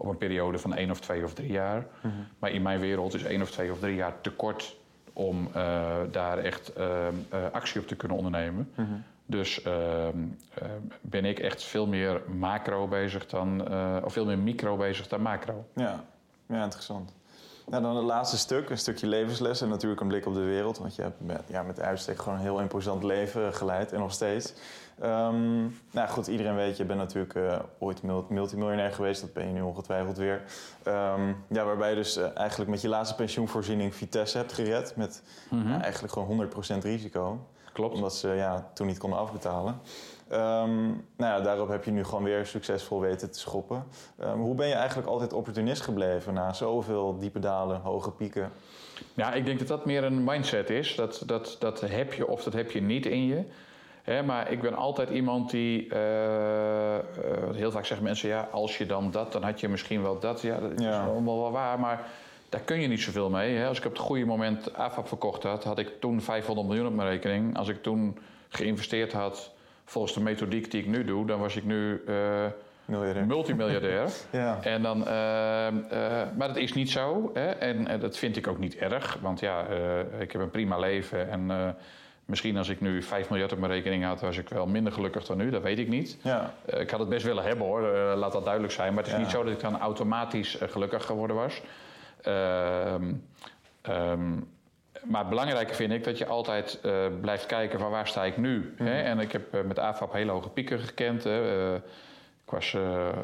op 0.00 0.06
een 0.06 0.18
periode 0.18 0.58
van 0.58 0.74
één 0.74 0.90
of 0.90 1.00
twee 1.00 1.24
of 1.24 1.34
drie 1.34 1.52
jaar. 1.52 1.86
Mhm. 2.00 2.14
Maar 2.38 2.50
in 2.50 2.62
mijn 2.62 2.80
wereld 2.80 3.14
is 3.14 3.24
één 3.24 3.42
of 3.42 3.50
twee 3.50 3.72
of 3.72 3.78
drie 3.78 3.94
jaar 3.94 4.20
te 4.20 4.30
kort... 4.30 4.76
om 5.12 5.48
eh, 5.52 5.96
daar 6.10 6.38
echt 6.38 6.72
eh, 6.72 7.06
actie 7.52 7.80
op 7.80 7.86
te 7.86 7.96
kunnen 7.96 8.16
ondernemen. 8.16 8.70
Mhm. 8.74 8.88
Dus 9.26 9.62
ehm, 9.62 10.18
eh, 10.54 10.68
ben 11.00 11.24
ik 11.24 11.38
echt 11.38 11.64
veel 11.64 11.86
meer 11.86 12.22
macro 12.26 12.88
bezig 12.88 13.26
dan... 13.26 13.68
of 14.04 14.12
veel 14.12 14.24
meer 14.24 14.38
micro 14.38 14.76
bezig 14.76 15.08
dan 15.08 15.22
macro. 15.22 15.64
Ja. 15.74 16.04
ja, 16.46 16.64
interessant. 16.64 17.12
Nou, 17.66 17.82
dan 17.82 17.96
het 17.96 18.04
laatste 18.04 18.38
stuk, 18.38 18.70
een 18.70 18.78
stukje 18.78 19.06
levensles 19.06 19.60
en 19.60 19.68
natuurlijk 19.68 20.00
een 20.00 20.08
blik 20.08 20.26
op 20.26 20.34
de 20.34 20.40
wereld. 20.40 20.78
Want 20.78 20.94
je 20.96 21.02
hebt 21.02 21.20
met, 21.20 21.42
ja, 21.46 21.62
met 21.62 21.80
uitstek 21.80 22.18
gewoon 22.18 22.34
een 22.34 22.44
heel 22.44 22.60
imposant 22.60 23.02
leven 23.02 23.54
geleid 23.54 23.92
en 23.92 23.98
nog 23.98 24.12
steeds. 24.12 24.52
Ehm, 25.00 25.60
nou 25.90 26.08
goed, 26.08 26.26
iedereen 26.26 26.54
weet, 26.54 26.76
je 26.76 26.84
bent 26.84 26.98
natuurlijk 26.98 27.34
eh, 27.34 27.58
ooit 27.78 28.02
mul- 28.02 28.26
multimiljonair 28.28 28.92
geweest. 28.92 29.20
Dat 29.20 29.32
ben 29.32 29.46
je 29.46 29.52
nu 29.52 29.60
ongetwijfeld 29.60 30.16
weer. 30.16 30.42
Ehm, 30.82 31.32
ja, 31.48 31.64
waarbij 31.64 31.90
je 31.90 31.96
dus 31.96 32.16
eh, 32.16 32.36
eigenlijk 32.36 32.70
met 32.70 32.80
je 32.80 32.88
laatste 32.88 33.14
pensioenvoorziening 33.14 33.94
Vitesse 33.94 34.38
hebt 34.38 34.52
gered. 34.52 34.96
Met 34.96 35.22
ja, 35.50 35.80
eigenlijk 35.80 36.12
gewoon 36.12 36.28
100% 36.28 36.84
risico. 36.84 37.38
Klopt. 37.72 37.94
Omdat 37.94 38.14
ze 38.14 38.28
ja, 38.28 38.70
toen 38.72 38.86
niet 38.86 38.98
konden 38.98 39.18
afbetalen. 39.18 39.80
Ehm, 40.30 40.86
nou 40.86 40.96
ja, 41.16 41.40
daarop 41.40 41.68
heb 41.68 41.84
je 41.84 41.90
nu 41.90 42.04
gewoon 42.04 42.24
weer 42.24 42.46
succesvol 42.46 43.00
weten 43.00 43.30
te 43.30 43.38
schoppen. 43.38 43.84
Ehm, 44.18 44.38
hoe 44.38 44.54
ben 44.54 44.68
je 44.68 44.74
eigenlijk 44.74 45.08
altijd 45.08 45.32
opportunist 45.32 45.82
gebleven 45.82 46.34
na 46.34 46.52
zoveel 46.52 47.18
diepe 47.18 47.38
dalen, 47.38 47.80
hoge 47.80 48.10
pieken? 48.10 48.52
Ja, 49.14 49.32
ik 49.32 49.44
denk 49.44 49.58
dat 49.58 49.68
dat 49.68 49.84
meer 49.84 50.04
een 50.04 50.24
mindset 50.24 50.70
is. 50.70 50.94
Dat, 50.94 51.22
dat, 51.26 51.56
dat 51.58 51.80
heb 51.80 52.12
je 52.12 52.26
of 52.28 52.42
dat 52.42 52.52
heb 52.52 52.70
je 52.70 52.80
niet 52.82 53.06
in 53.06 53.26
je. 53.26 53.42
Maar 54.26 54.50
ik 54.52 54.60
ben 54.60 54.74
altijd 54.74 55.10
iemand 55.10 55.50
die... 55.50 55.88
eh, 55.88 56.96
eh, 56.96 57.02
heel 57.52 57.70
vaak 57.70 57.84
zeggen 57.86 58.06
mensen... 58.06 58.28
ja, 58.28 58.48
als 58.52 58.78
je 58.78 58.86
dan 58.86 59.10
dat, 59.10 59.32
dan 59.32 59.42
had 59.42 59.60
je 59.60 59.68
misschien 59.68 60.02
wel 60.02 60.18
dat. 60.18 60.40
Ja, 60.40 60.58
dat 60.60 60.70
is 60.70 60.82
Ja. 60.84 61.04
allemaal 61.04 61.40
wel 61.40 61.50
waar, 61.50 61.80
maar... 61.80 62.06
Daar 62.48 62.60
kun 62.60 62.80
je 62.80 62.88
niet 62.88 63.00
zoveel 63.00 63.30
mee. 63.30 63.66
Als 63.66 63.78
ik 63.78 63.84
op 63.84 63.92
het 63.92 64.00
goede 64.00 64.24
moment 64.24 64.74
AFAP 64.74 65.08
verkocht 65.08 65.42
had... 65.42 65.64
had 65.64 65.78
ik 65.78 66.00
toen 66.00 66.20
500 66.20 66.66
miljoen 66.68 66.86
op 66.86 66.94
mijn 66.94 67.08
rekening. 67.08 67.56
Als 67.56 67.68
ik 67.68 67.82
toen 67.82 68.18
geïnvesteerd 68.48 69.12
had... 69.12 69.50
volgens 69.90 70.14
de 70.14 70.20
methodiek 70.20 70.70
die 70.70 70.80
ik 70.80 70.86
nu 70.86 71.04
doe... 71.04 71.26
dan 71.26 71.40
was 71.40 71.56
ik 71.56 71.64
nu 71.64 72.02
eh, 72.06 72.14
Miljardair. 72.84 73.26
multimiljardair. 73.26 74.08
Ja. 74.30 74.58
En 74.62 74.82
dan, 74.82 75.00
eh, 75.00 75.06
maar 76.36 76.48
dat 76.48 76.56
is 76.56 76.72
niet 76.72 76.90
zo. 76.90 77.30
Hè? 77.34 77.50
En, 77.50 77.86
en 77.86 78.00
dat 78.00 78.16
vind 78.16 78.36
ik 78.36 78.46
ook 78.46 78.58
niet 78.58 78.76
erg. 78.76 79.18
Want 79.20 79.40
ja, 79.40 79.66
ik 80.18 80.32
heb 80.32 80.40
een 80.42 80.50
prima 80.50 80.78
leven. 80.78 81.30
En 81.30 81.74
misschien 82.24 82.56
als 82.56 82.68
ik 82.68 82.80
nu 82.80 83.02
5 83.02 83.30
miljard 83.30 83.52
op 83.52 83.58
mijn 83.58 83.72
rekening 83.72 84.04
had, 84.04 84.20
was 84.20 84.38
ik 84.38 84.48
wel 84.48 84.66
minder 84.66 84.92
gelukkig 84.92 85.24
dan 85.26 85.36
nu. 85.36 85.50
Dat 85.50 85.62
weet 85.62 85.78
ik 85.78 85.88
niet. 85.88 86.18
Ja. 86.22 86.54
Ik 86.66 86.90
had 86.90 87.00
het 87.00 87.08
best 87.08 87.24
willen 87.24 87.44
hebben 87.44 87.66
hoor, 87.66 87.82
laat 88.16 88.32
dat 88.32 88.44
duidelijk 88.44 88.72
zijn. 88.72 88.94
Maar 88.94 89.02
het 89.02 89.12
is 89.12 89.18
Ja. 89.18 89.22
niet 89.24 89.30
zo 89.30 89.42
dat 89.44 89.52
ik 89.52 89.60
dan 89.60 89.78
automatisch 89.78 90.58
gelukkig 90.60 91.04
geworden 91.04 91.36
was. 91.36 91.62
Ehm, 92.22 93.12
ehm, 93.82 94.32
maar 95.04 95.28
belangrijker 95.28 95.74
vind 95.74 95.92
ik 95.92 96.04
dat 96.04 96.18
je 96.18 96.26
altijd 96.26 96.78
eh, 96.82 96.92
blijft 97.20 97.46
kijken 97.46 97.78
van 97.78 97.90
waar 97.90 98.06
sta 98.06 98.24
ik 98.24 98.36
nu. 98.36 98.74
Hè? 98.76 99.02
En 99.02 99.18
ik 99.18 99.32
heb 99.32 99.54
eh, 99.54 99.60
met 99.62 99.78
AFAP 99.78 100.12
hele 100.12 100.30
hoge 100.30 100.48
pieken 100.48 100.80
gekend. 100.80 101.24
Hè? 101.24 101.70
Eh, 101.72 101.74
ik 102.44 102.56
was 102.56 102.76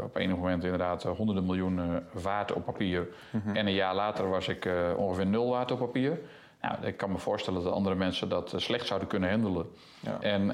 op 0.03 0.17
enig 0.17 0.37
moment 0.37 0.65
inderdaad 0.65 1.03
honderden 1.03 1.47
miljoenen 1.47 2.07
waard 2.13 2.53
op 2.53 2.65
papier. 2.65 3.09
En 3.55 3.67
een 3.67 3.73
jaar 3.73 3.95
later 3.95 4.29
was 4.29 4.49
ik 4.49 4.69
ongeveer 4.97 5.27
nul 5.27 5.51
waard 5.51 5.71
op 5.71 5.79
papier. 5.79 6.19
Nou, 6.61 6.87
ik 6.87 6.97
kan 6.97 7.13
me 7.13 7.19
voorstellen 7.19 7.63
dat 7.63 7.73
andere 7.73 7.95
mensen 7.95 8.29
dat 8.29 8.53
slecht 8.57 8.87
zouden 8.87 9.09
kunnen 9.09 9.31
handelen. 9.31 9.67
Ja. 10.01 10.21
En 10.21 10.47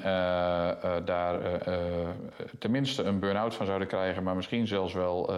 daar 1.05 1.39
tenminste 2.59 3.03
een 3.03 3.19
burn-out 3.19 3.55
van 3.55 3.65
zouden 3.65 3.87
krijgen, 3.87 4.23
maar 4.23 4.35
misschien 4.35 4.67
zelfs 4.67 4.93
wel 4.93 5.33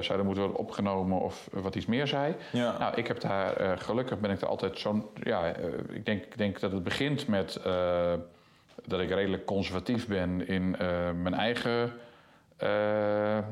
zouden 0.00 0.24
moeten 0.26 0.42
worden 0.44 0.56
opgenomen 0.56 1.20
of 1.20 1.48
wat 1.52 1.74
iets 1.74 1.86
meer 1.86 2.06
zei. 2.06 2.34
Ja. 2.52 2.78
Nou, 2.78 2.94
ik 2.96 3.06
heb 3.06 3.20
daar 3.20 3.56
eh, 3.56 3.72
gelukkig 3.76 4.18
ben 4.20 4.30
ik 4.30 4.40
er 4.40 4.48
altijd 4.48 4.78
zo'n. 4.78 5.06
Ja, 5.22 5.52
eh, 5.52 5.64
ik, 5.90 6.04
denk, 6.06 6.24
ik 6.24 6.38
denk 6.38 6.60
dat 6.60 6.72
het 6.72 6.82
begint 6.82 7.26
met 7.28 7.56
eh, 7.56 8.12
dat 8.84 9.00
ik 9.00 9.10
redelijk 9.10 9.44
conservatief 9.44 10.06
ben 10.06 10.48
in 10.48 10.76
eh, 10.78 10.88
mijn 11.22 11.34
eigen. 11.34 11.92
eh, 12.56 13.36
eh, 13.38 13.44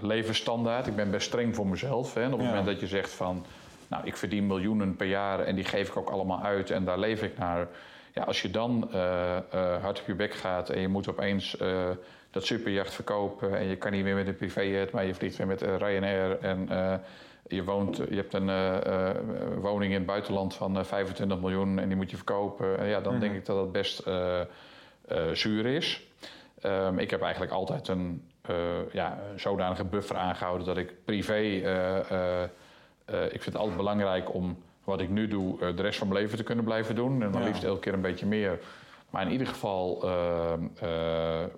levensstandaard. 0.00 0.86
Ik 0.86 0.96
ben 0.96 1.10
best 1.10 1.26
streng 1.26 1.54
voor 1.54 1.66
mezelf. 1.66 2.14
Hè. 2.14 2.22
En 2.22 2.32
op 2.32 2.38
het 2.38 2.40
Ja. 2.48 2.54
moment 2.54 2.66
dat 2.66 2.80
je 2.80 2.86
zegt 2.86 3.10
van, 3.10 3.44
nou, 3.88 4.06
ik 4.06 4.16
verdien 4.16 4.46
miljoenen 4.46 4.96
per 4.96 5.06
jaar 5.06 5.40
en 5.40 5.54
die 5.54 5.64
geef 5.64 5.88
ik 5.88 5.96
ook 5.96 6.10
allemaal 6.10 6.42
uit 6.42 6.70
en 6.70 6.84
daar 6.84 6.98
leef 6.98 7.22
ik 7.22 7.38
naar. 7.38 7.68
Ja, 8.14 8.22
als 8.22 8.42
je 8.42 8.50
dan 8.50 8.88
eh, 8.92 9.36
eh, 9.36 9.42
hard 9.82 10.00
op 10.00 10.06
je 10.06 10.14
bek 10.14 10.34
gaat 10.34 10.68
en 10.70 10.80
je 10.80 10.88
moet 10.88 11.08
opeens 11.08 11.56
eh, 11.56 11.88
dat 12.30 12.44
superjacht 12.44 12.94
verkopen 12.94 13.58
en 13.58 13.66
je 13.66 13.76
kan 13.76 13.92
niet 13.92 14.04
meer 14.04 14.14
met 14.14 14.26
een 14.26 14.36
privéjet, 14.36 14.90
maar 14.90 15.06
je 15.06 15.14
vliegt 15.14 15.36
weer 15.36 15.46
met 15.46 15.62
eh, 15.62 15.76
Ryanair 15.76 16.38
en 16.38 16.68
eh, 16.68 16.94
je, 17.46 17.64
woont, 17.64 17.96
je 17.96 18.16
hebt 18.16 18.34
een 18.34 18.48
eh, 18.48 19.10
woning 19.60 19.92
in 19.92 19.98
het 19.98 20.06
buitenland 20.06 20.54
van 20.54 20.78
eh, 20.78 20.84
25 20.84 21.40
miljoen 21.40 21.78
en 21.78 21.88
die 21.88 21.96
moet 21.96 22.10
je 22.10 22.16
verkopen. 22.16 22.78
En 22.78 22.86
ja, 22.86 23.00
dan 23.00 23.20
denk 23.20 23.34
ik 23.34 23.46
dat 23.46 23.56
dat 23.56 23.72
best 23.72 24.02
zuur 25.32 25.66
is. 25.66 26.02
Ehm, 26.60 26.98
ik 26.98 27.10
heb 27.10 27.22
eigenlijk 27.22 27.52
altijd 27.52 27.88
een 27.88 28.24
ja, 28.92 29.18
een 29.32 29.40
zodanige 29.40 29.84
buffer 29.84 30.16
aangehouden 30.16 30.66
dat 30.66 30.76
ik 30.76 31.04
privé. 31.04 31.38
ik 33.06 33.42
vind 33.42 33.44
het 33.44 33.56
altijd 33.56 33.76
belangrijk 33.76 34.34
om 34.34 34.62
wat 34.84 35.00
ik 35.00 35.08
nu 35.08 35.28
doe, 35.28 35.74
de 35.74 35.82
rest 35.82 35.98
van 35.98 36.08
mijn 36.08 36.20
leven 36.20 36.36
te 36.36 36.42
kunnen 36.42 36.64
blijven 36.64 36.94
doen. 36.94 37.22
En 37.22 37.30
dan 37.30 37.40
Ja. 37.40 37.46
liefst 37.46 37.64
elke 37.64 37.80
keer 37.80 37.92
een 37.92 38.00
beetje 38.00 38.26
meer. 38.26 38.58
Maar 39.10 39.22
in 39.22 39.32
ieder 39.32 39.46
geval 39.46 40.00
ehm, 40.02 40.60
eh, 40.80 41.42
eh, 41.42 41.48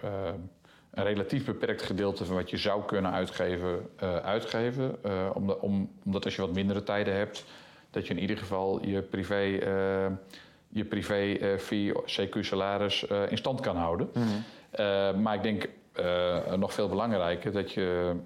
een 0.93 1.05
relatief 1.05 1.45
beperkt 1.45 1.83
gedeelte 1.83 2.25
van 2.25 2.35
wat 2.35 2.51
je 2.51 2.57
zou 2.57 2.85
kunnen 2.85 3.13
uitgeven, 3.13 3.89
eh, 3.97 4.17
uitgeven. 4.17 4.97
Eh, 5.03 5.31
omdat, 5.35 5.59
om, 5.61 5.91
omdat 6.05 6.25
als 6.25 6.35
je 6.37 6.41
wat 6.41 6.53
mindere 6.55 6.83
tijden 6.83 7.15
hebt, 7.15 7.45
dat 7.91 8.07
je 8.07 8.15
in 8.15 8.21
ieder 8.21 8.37
geval 8.39 8.87
je 8.87 9.03
privé, 9.03 9.59
eh, 9.59 10.07
je 10.69 10.85
privé 10.85 11.39
fee, 11.59 11.93
CQ 12.05 12.45
salaris 12.45 13.05
in 13.29 13.37
stand 13.37 13.61
kan 13.61 13.77
houden. 13.77 14.11
Mhm. 14.15 15.23
Maar 15.23 15.35
ik 15.35 15.43
denk 15.43 15.69
nog 16.57 16.73
veel 16.73 16.89
belangrijker 16.89 17.53
dat 17.53 17.73
je, 17.73 18.17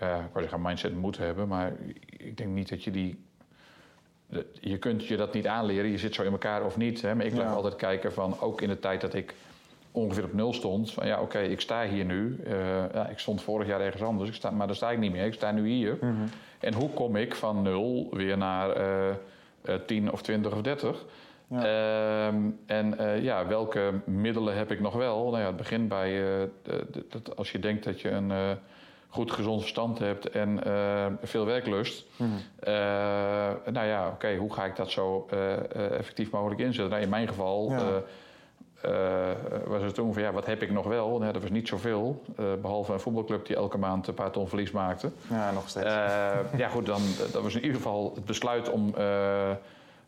ja, 0.00 0.16
ik 0.16 0.32
wou 0.32 0.40
zeggen 0.40 0.62
mindset 0.62 0.94
moet 0.94 1.18
hebben, 1.18 1.48
maar 1.48 1.72
ik 2.06 2.36
denk 2.36 2.50
niet 2.50 2.68
dat 2.68 2.84
je 2.84 2.90
die. 2.90 3.24
Je 4.60 4.78
kunt 4.78 5.06
je 5.06 5.16
dat 5.16 5.34
niet 5.34 5.46
aanleren, 5.46 5.90
je 5.90 5.98
zit 5.98 6.14
zo 6.14 6.22
in 6.22 6.32
elkaar 6.32 6.64
of 6.64 6.76
niet. 6.76 7.02
Hè? 7.02 7.14
Maar 7.14 7.24
ik 7.26 7.32
blijf 7.32 7.48
Ja. 7.48 7.54
altijd 7.54 7.76
kijken 7.76 8.12
van, 8.12 8.40
ook 8.40 8.60
in 8.60 8.68
de 8.68 8.78
tijd 8.78 9.00
dat 9.00 9.14
ik 9.14 9.34
ongeveer 9.94 10.24
op 10.24 10.32
nul 10.32 10.52
stond. 10.52 10.92
Van 10.92 11.06
ja, 11.06 11.20
oké, 11.20 11.38
ik 11.38 11.60
sta 11.60 11.86
hier 11.86 12.04
nu. 12.04 12.40
Uh, 12.46 12.52
ja, 12.92 13.08
ik 13.08 13.18
stond 13.18 13.42
vorig 13.42 13.66
jaar 13.66 13.80
ergens 13.80 14.02
anders, 14.02 14.28
ik 14.28 14.34
sta, 14.34 14.50
maar 14.50 14.66
daar 14.66 14.76
sta 14.76 14.90
ik 14.90 14.98
niet 14.98 15.12
meer. 15.12 15.26
Ik 15.26 15.34
sta 15.34 15.50
nu 15.50 15.68
hier. 15.68 15.96
Mhm. 16.00 16.12
En 16.60 16.74
hoe 16.74 16.90
kom 16.90 17.16
ik 17.16 17.34
van 17.34 17.62
nul 17.62 18.08
weer 18.10 18.38
naar 18.38 18.80
uh, 18.80 19.08
uh, 19.64 19.74
10 19.86 20.12
of 20.12 20.22
20 20.22 20.52
of 20.52 20.60
30? 20.60 21.04
Ja. 21.48 21.64
Ehm, 22.26 22.36
en 22.66 22.94
uh, 23.00 23.22
ja, 23.22 23.46
welke 23.46 23.92
middelen 24.04 24.56
heb 24.56 24.70
ik 24.70 24.80
nog 24.80 24.94
wel? 24.94 25.24
Nou 25.24 25.38
ja, 25.38 25.46
het 25.46 25.56
begint 25.56 25.88
bij 25.88 26.22
dat 27.08 27.36
als 27.36 27.52
je 27.52 27.58
denkt 27.58 27.84
dat 27.84 28.00
je 28.00 28.10
een 28.10 28.58
goed 29.08 29.32
gezond 29.32 29.60
verstand 29.60 29.98
hebt 29.98 30.30
en 30.30 30.60
veel 31.22 31.44
werklust. 31.46 32.06
Mhm. 32.16 32.30
nou 33.72 33.86
ja, 33.86 34.08
oké, 34.08 34.36
hoe 34.36 34.52
ga 34.52 34.64
ik 34.64 34.76
dat 34.76 34.90
zo 34.90 35.26
effectief 35.72 36.30
mogelijk 36.30 36.60
inzetten? 36.60 36.90
Nou, 36.90 37.02
in 37.02 37.08
mijn 37.08 37.28
geval. 37.28 37.70
Ja. 37.70 38.02
Uh, 38.88 38.92
was 39.66 39.82
het 39.82 39.94
toen 39.94 40.12
van 40.12 40.22
ja, 40.22 40.32
wat 40.32 40.46
heb 40.46 40.62
ik 40.62 40.70
nog 40.70 40.86
wel? 40.86 41.18
Nou, 41.18 41.32
dat 41.32 41.42
was 41.42 41.50
niet 41.50 41.68
zoveel. 41.68 42.22
Uh, 42.40 42.46
behalve 42.62 42.92
een 42.92 43.00
voetbalclub 43.00 43.46
die 43.46 43.56
elke 43.56 43.78
maand 43.78 44.06
een 44.06 44.14
paar 44.14 44.30
ton 44.30 44.48
verlies 44.48 44.70
maakte. 44.70 45.10
Ja, 45.30 45.50
nog 45.52 45.68
steeds. 45.68 45.86
Uh, 45.86 46.30
ja, 46.56 46.68
goed, 46.68 46.86
dan, 46.86 47.00
dat 47.32 47.42
was 47.42 47.54
in 47.54 47.60
ieder 47.60 47.76
geval 47.76 48.12
het 48.14 48.24
besluit 48.24 48.70
om, 48.70 48.94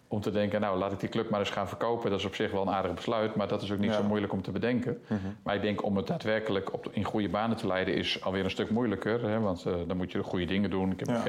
om 0.08 0.20
te 0.20 0.30
denken... 0.30 0.60
nou, 0.60 0.78
laat 0.78 0.92
ik 0.92 1.00
die 1.00 1.08
club 1.08 1.30
maar 1.30 1.40
eens 1.40 1.50
gaan 1.50 1.68
verkopen. 1.68 2.10
Dat 2.10 2.18
is 2.18 2.24
op 2.24 2.34
zich 2.34 2.50
wel 2.50 2.62
een 2.62 2.70
aardig 2.74 2.94
besluit, 2.94 3.34
maar 3.34 3.48
dat 3.48 3.62
is 3.62 3.72
ook 3.72 3.78
niet 3.78 3.90
Ja. 3.90 3.96
zo 3.96 4.02
moeilijk 4.02 4.32
om 4.32 4.42
te 4.42 4.50
bedenken. 4.50 5.02
Mhm. 5.06 5.20
Maar 5.42 5.54
ik 5.54 5.62
denk 5.62 5.84
om 5.84 5.96
het 5.96 6.06
daadwerkelijk 6.06 6.72
op, 6.72 6.88
in 6.90 7.04
goede 7.04 7.28
banen 7.28 7.56
te 7.56 7.66
leiden... 7.66 7.94
is 7.94 8.24
alweer 8.24 8.44
een 8.44 8.50
stuk 8.50 8.70
moeilijker, 8.70 9.28
hè, 9.28 9.40
want 9.40 9.62
dan 9.86 9.96
moet 9.96 10.12
je 10.12 10.18
de 10.18 10.24
goede 10.24 10.44
dingen 10.44 10.70
doen. 10.70 10.92
Ik 10.92 10.98
heb 10.98 11.08
Ja. 11.08 11.22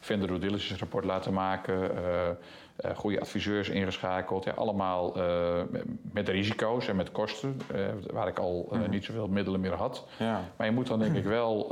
Vendor 0.00 0.28
due 0.28 0.38
diligence 0.38 0.78
rapport 0.78 1.04
laten 1.04 1.32
maken... 1.32 1.96
eh, 1.96 2.28
eh, 2.76 2.96
goede 2.96 3.20
adviseurs 3.20 3.68
ingeschakeld. 3.68 4.44
Ja, 4.44 4.52
allemaal 4.52 5.16
eh, 5.16 5.62
met- 6.12 6.28
risico's 6.28 6.88
en 6.88 6.96
met 6.96 7.12
kosten, 7.12 7.56
waar 8.12 8.28
ik 8.28 8.38
al 8.38 8.68
Mhm. 8.72 8.90
niet 8.90 9.04
zoveel 9.04 9.28
middelen 9.28 9.60
meer 9.60 9.74
had. 9.74 10.06
Ja. 10.18 10.40
Maar 10.56 10.66
je 10.66 10.72
moet 10.72 10.86
dan 10.86 10.98
denk 10.98 11.16
ik 11.22 11.24
wel 11.24 11.66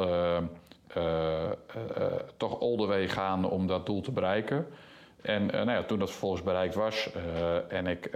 toch 2.37 2.61
all 2.61 2.77
the 2.77 2.87
way 2.87 3.09
gaan 3.09 3.51
om 3.51 3.67
dat 3.67 3.87
doel 3.87 4.01
te 4.01 4.11
bereiken. 4.13 4.67
En 5.23 5.47
nou 5.47 5.71
ja, 5.71 5.83
toen 5.83 5.99
dat 5.99 6.11
vervolgens 6.11 6.43
bereikt 6.43 6.75
was 6.75 7.11
en 7.69 7.87
ik 7.87 8.11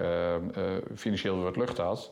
financieel 0.96 1.34
weer 1.34 1.44
wat 1.44 1.56
lucht 1.56 1.78
had... 1.78 2.10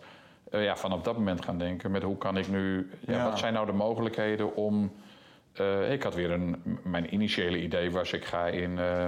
ja, 0.51 0.76
vanaf 0.76 1.03
dat 1.03 1.16
moment 1.16 1.44
gaan 1.44 1.59
denken 1.59 1.90
met 1.90 2.03
hoe 2.03 2.18
kan 2.18 2.36
ik 2.36 2.49
nu... 2.49 2.90
Ja, 3.01 3.16
Ja. 3.16 3.24
Wat 3.24 3.38
zijn 3.38 3.53
nou 3.53 3.66
de 3.66 3.72
mogelijkheden 3.72 4.55
om... 4.57 4.92
eh, 5.61 5.93
ik 5.93 6.03
had 6.03 6.15
weer 6.15 6.31
een... 6.31 6.63
Mijn 6.83 7.15
initiële 7.15 7.63
idee 7.63 7.91
was 7.91 8.13
ik 8.13 8.25
ga 8.25 8.47
in... 8.47 8.79
eh, 8.79 9.05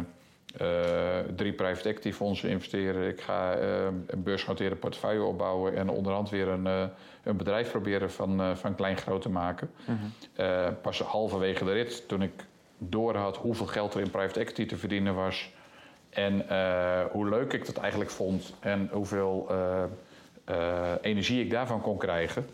eh, 0.56 1.24
drie 1.36 1.52
private 1.52 1.88
equity 1.88 2.12
fondsen 2.12 2.48
investeren. 2.48 3.08
Ik 3.08 3.20
ga 3.20 3.56
een 4.06 4.22
beursgenoteerde 4.22 4.76
portefeuille 4.76 5.22
opbouwen 5.22 5.76
en 5.76 5.88
onderhand 5.88 6.30
weer 6.30 6.48
een, 6.48 6.66
een 7.22 7.36
bedrijf 7.36 7.70
proberen 7.70 8.10
van, 8.10 8.56
van 8.56 8.74
klein 8.74 8.96
groot 8.96 9.22
te 9.22 9.28
maken. 9.28 9.70
Mhm. 9.84 10.74
Pas 10.82 11.00
halverwege 11.00 11.64
de 11.64 11.72
rit, 11.72 12.08
toen 12.08 12.22
ik 12.22 12.32
door 12.78 13.16
had 13.16 13.36
hoeveel 13.36 13.66
geld 13.66 13.94
er 13.94 14.00
in 14.00 14.10
private 14.10 14.40
equity 14.40 14.66
te 14.66 14.76
verdienen 14.76 15.14
was. 15.14 15.52
En 16.10 16.44
hoe 17.10 17.28
leuk 17.28 17.52
ik 17.52 17.66
dat 17.66 17.76
eigenlijk 17.76 18.10
vond. 18.10 18.54
En 18.60 18.88
hoeveel 18.92 19.48
energie 21.00 21.44
ik 21.44 21.50
daarvan 21.50 21.80
kon 21.80 21.98
krijgen. 21.98 22.46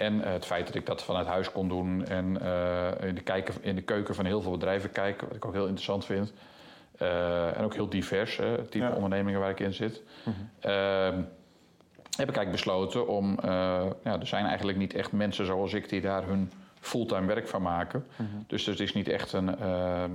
En 0.00 0.24
eh, 0.24 0.32
het 0.32 0.46
feit 0.46 0.66
dat 0.66 0.74
ik 0.74 0.86
dat 0.86 1.02
vanuit 1.02 1.26
huis 1.26 1.52
kon 1.52 1.68
doen. 1.68 2.06
En 2.06 2.40
eh, 2.42 3.08
in, 3.08 3.14
de 3.14 3.20
kijken, 3.20 3.54
in 3.60 3.74
de 3.74 3.82
keuken 3.82 4.14
van 4.14 4.24
heel 4.24 4.42
veel 4.42 4.50
bedrijven 4.50 4.90
kijken. 4.90 5.26
Wat 5.26 5.36
ik 5.36 5.44
ook 5.44 5.52
heel 5.52 5.66
interessant 5.66 6.04
vind. 6.04 6.32
Eh, 6.98 7.56
en 7.56 7.64
ook 7.64 7.74
heel 7.74 7.88
divers, 7.88 8.40
type 8.70 8.84
Ja. 8.84 8.90
ondernemingen 8.92 9.40
waar 9.40 9.50
ik 9.50 9.60
in 9.60 9.72
zit. 9.72 10.02
Ehm, 10.60 11.16
heb 12.16 12.28
ik 12.28 12.36
eigenlijk 12.36 12.50
besloten 12.50 13.08
om... 13.08 13.38
ja, 14.04 14.18
er 14.20 14.26
zijn 14.26 14.44
eigenlijk 14.44 14.78
niet 14.78 14.94
echt 14.94 15.12
mensen 15.12 15.46
zoals 15.46 15.72
ik 15.72 15.88
die 15.88 16.00
daar 16.00 16.26
hun 16.26 16.52
fulltime 16.80 17.26
werk 17.26 17.48
van 17.48 17.62
maken. 17.62 18.06
Dus 18.46 18.66
het 18.66 18.80
is 18.80 18.92
niet 18.92 19.08
echt 19.08 19.32
een... 19.32 19.58
eh, 19.58 20.04
eh, 20.04 20.10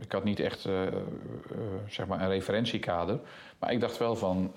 ik 0.00 0.12
had 0.12 0.24
niet 0.24 0.40
echt 0.40 0.68
zeg 1.88 2.06
maar 2.06 2.20
een 2.20 2.28
referentiekader. 2.28 3.18
Maar 3.58 3.72
ik 3.72 3.80
dacht 3.80 3.98
wel 3.98 4.16
van... 4.16 4.52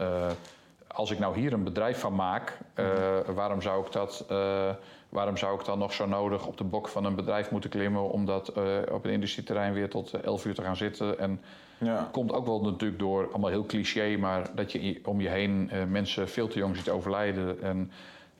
als 0.93 1.11
ik 1.11 1.19
nou 1.19 1.39
hier 1.39 1.53
een 1.53 1.63
bedrijf 1.63 1.99
van 1.99 2.15
maak, 2.15 2.57
eh, 2.73 2.85
waarom, 3.25 3.61
zou 3.61 3.85
ik 3.85 3.91
dat, 3.91 4.25
eh, 4.29 4.69
waarom 5.09 5.37
zou 5.37 5.59
ik 5.59 5.65
dan 5.65 5.79
nog 5.79 5.93
zo 5.93 6.05
nodig 6.05 6.47
op 6.47 6.57
de 6.57 6.63
bok 6.63 6.87
van 6.87 7.05
een 7.05 7.15
bedrijf 7.15 7.51
moeten 7.51 7.69
klimmen 7.69 8.09
om 8.09 8.25
dat 8.25 8.47
eh, 8.47 8.63
op 8.91 9.05
een 9.05 9.11
industrieterrein 9.11 9.73
weer 9.73 9.89
tot 9.89 10.13
eh, 10.13 10.23
11 10.23 10.45
uur 10.45 10.55
te 10.55 10.61
gaan 10.61 10.75
zitten? 10.77 11.19
En 11.19 11.41
Ja. 11.77 12.09
komt 12.11 12.33
ook 12.33 12.45
wel 12.45 12.61
natuurlijk 12.61 12.99
door, 12.99 13.29
allemaal 13.29 13.49
heel 13.49 13.65
cliché, 13.65 14.17
maar 14.17 14.49
dat 14.55 14.71
je 14.71 14.99
om 15.05 15.21
je 15.21 15.29
heen 15.29 15.71
mensen 15.89 16.29
veel 16.29 16.47
te 16.47 16.59
jong 16.59 16.75
ziet 16.75 16.89
overlijden. 16.89 17.61
En 17.61 17.91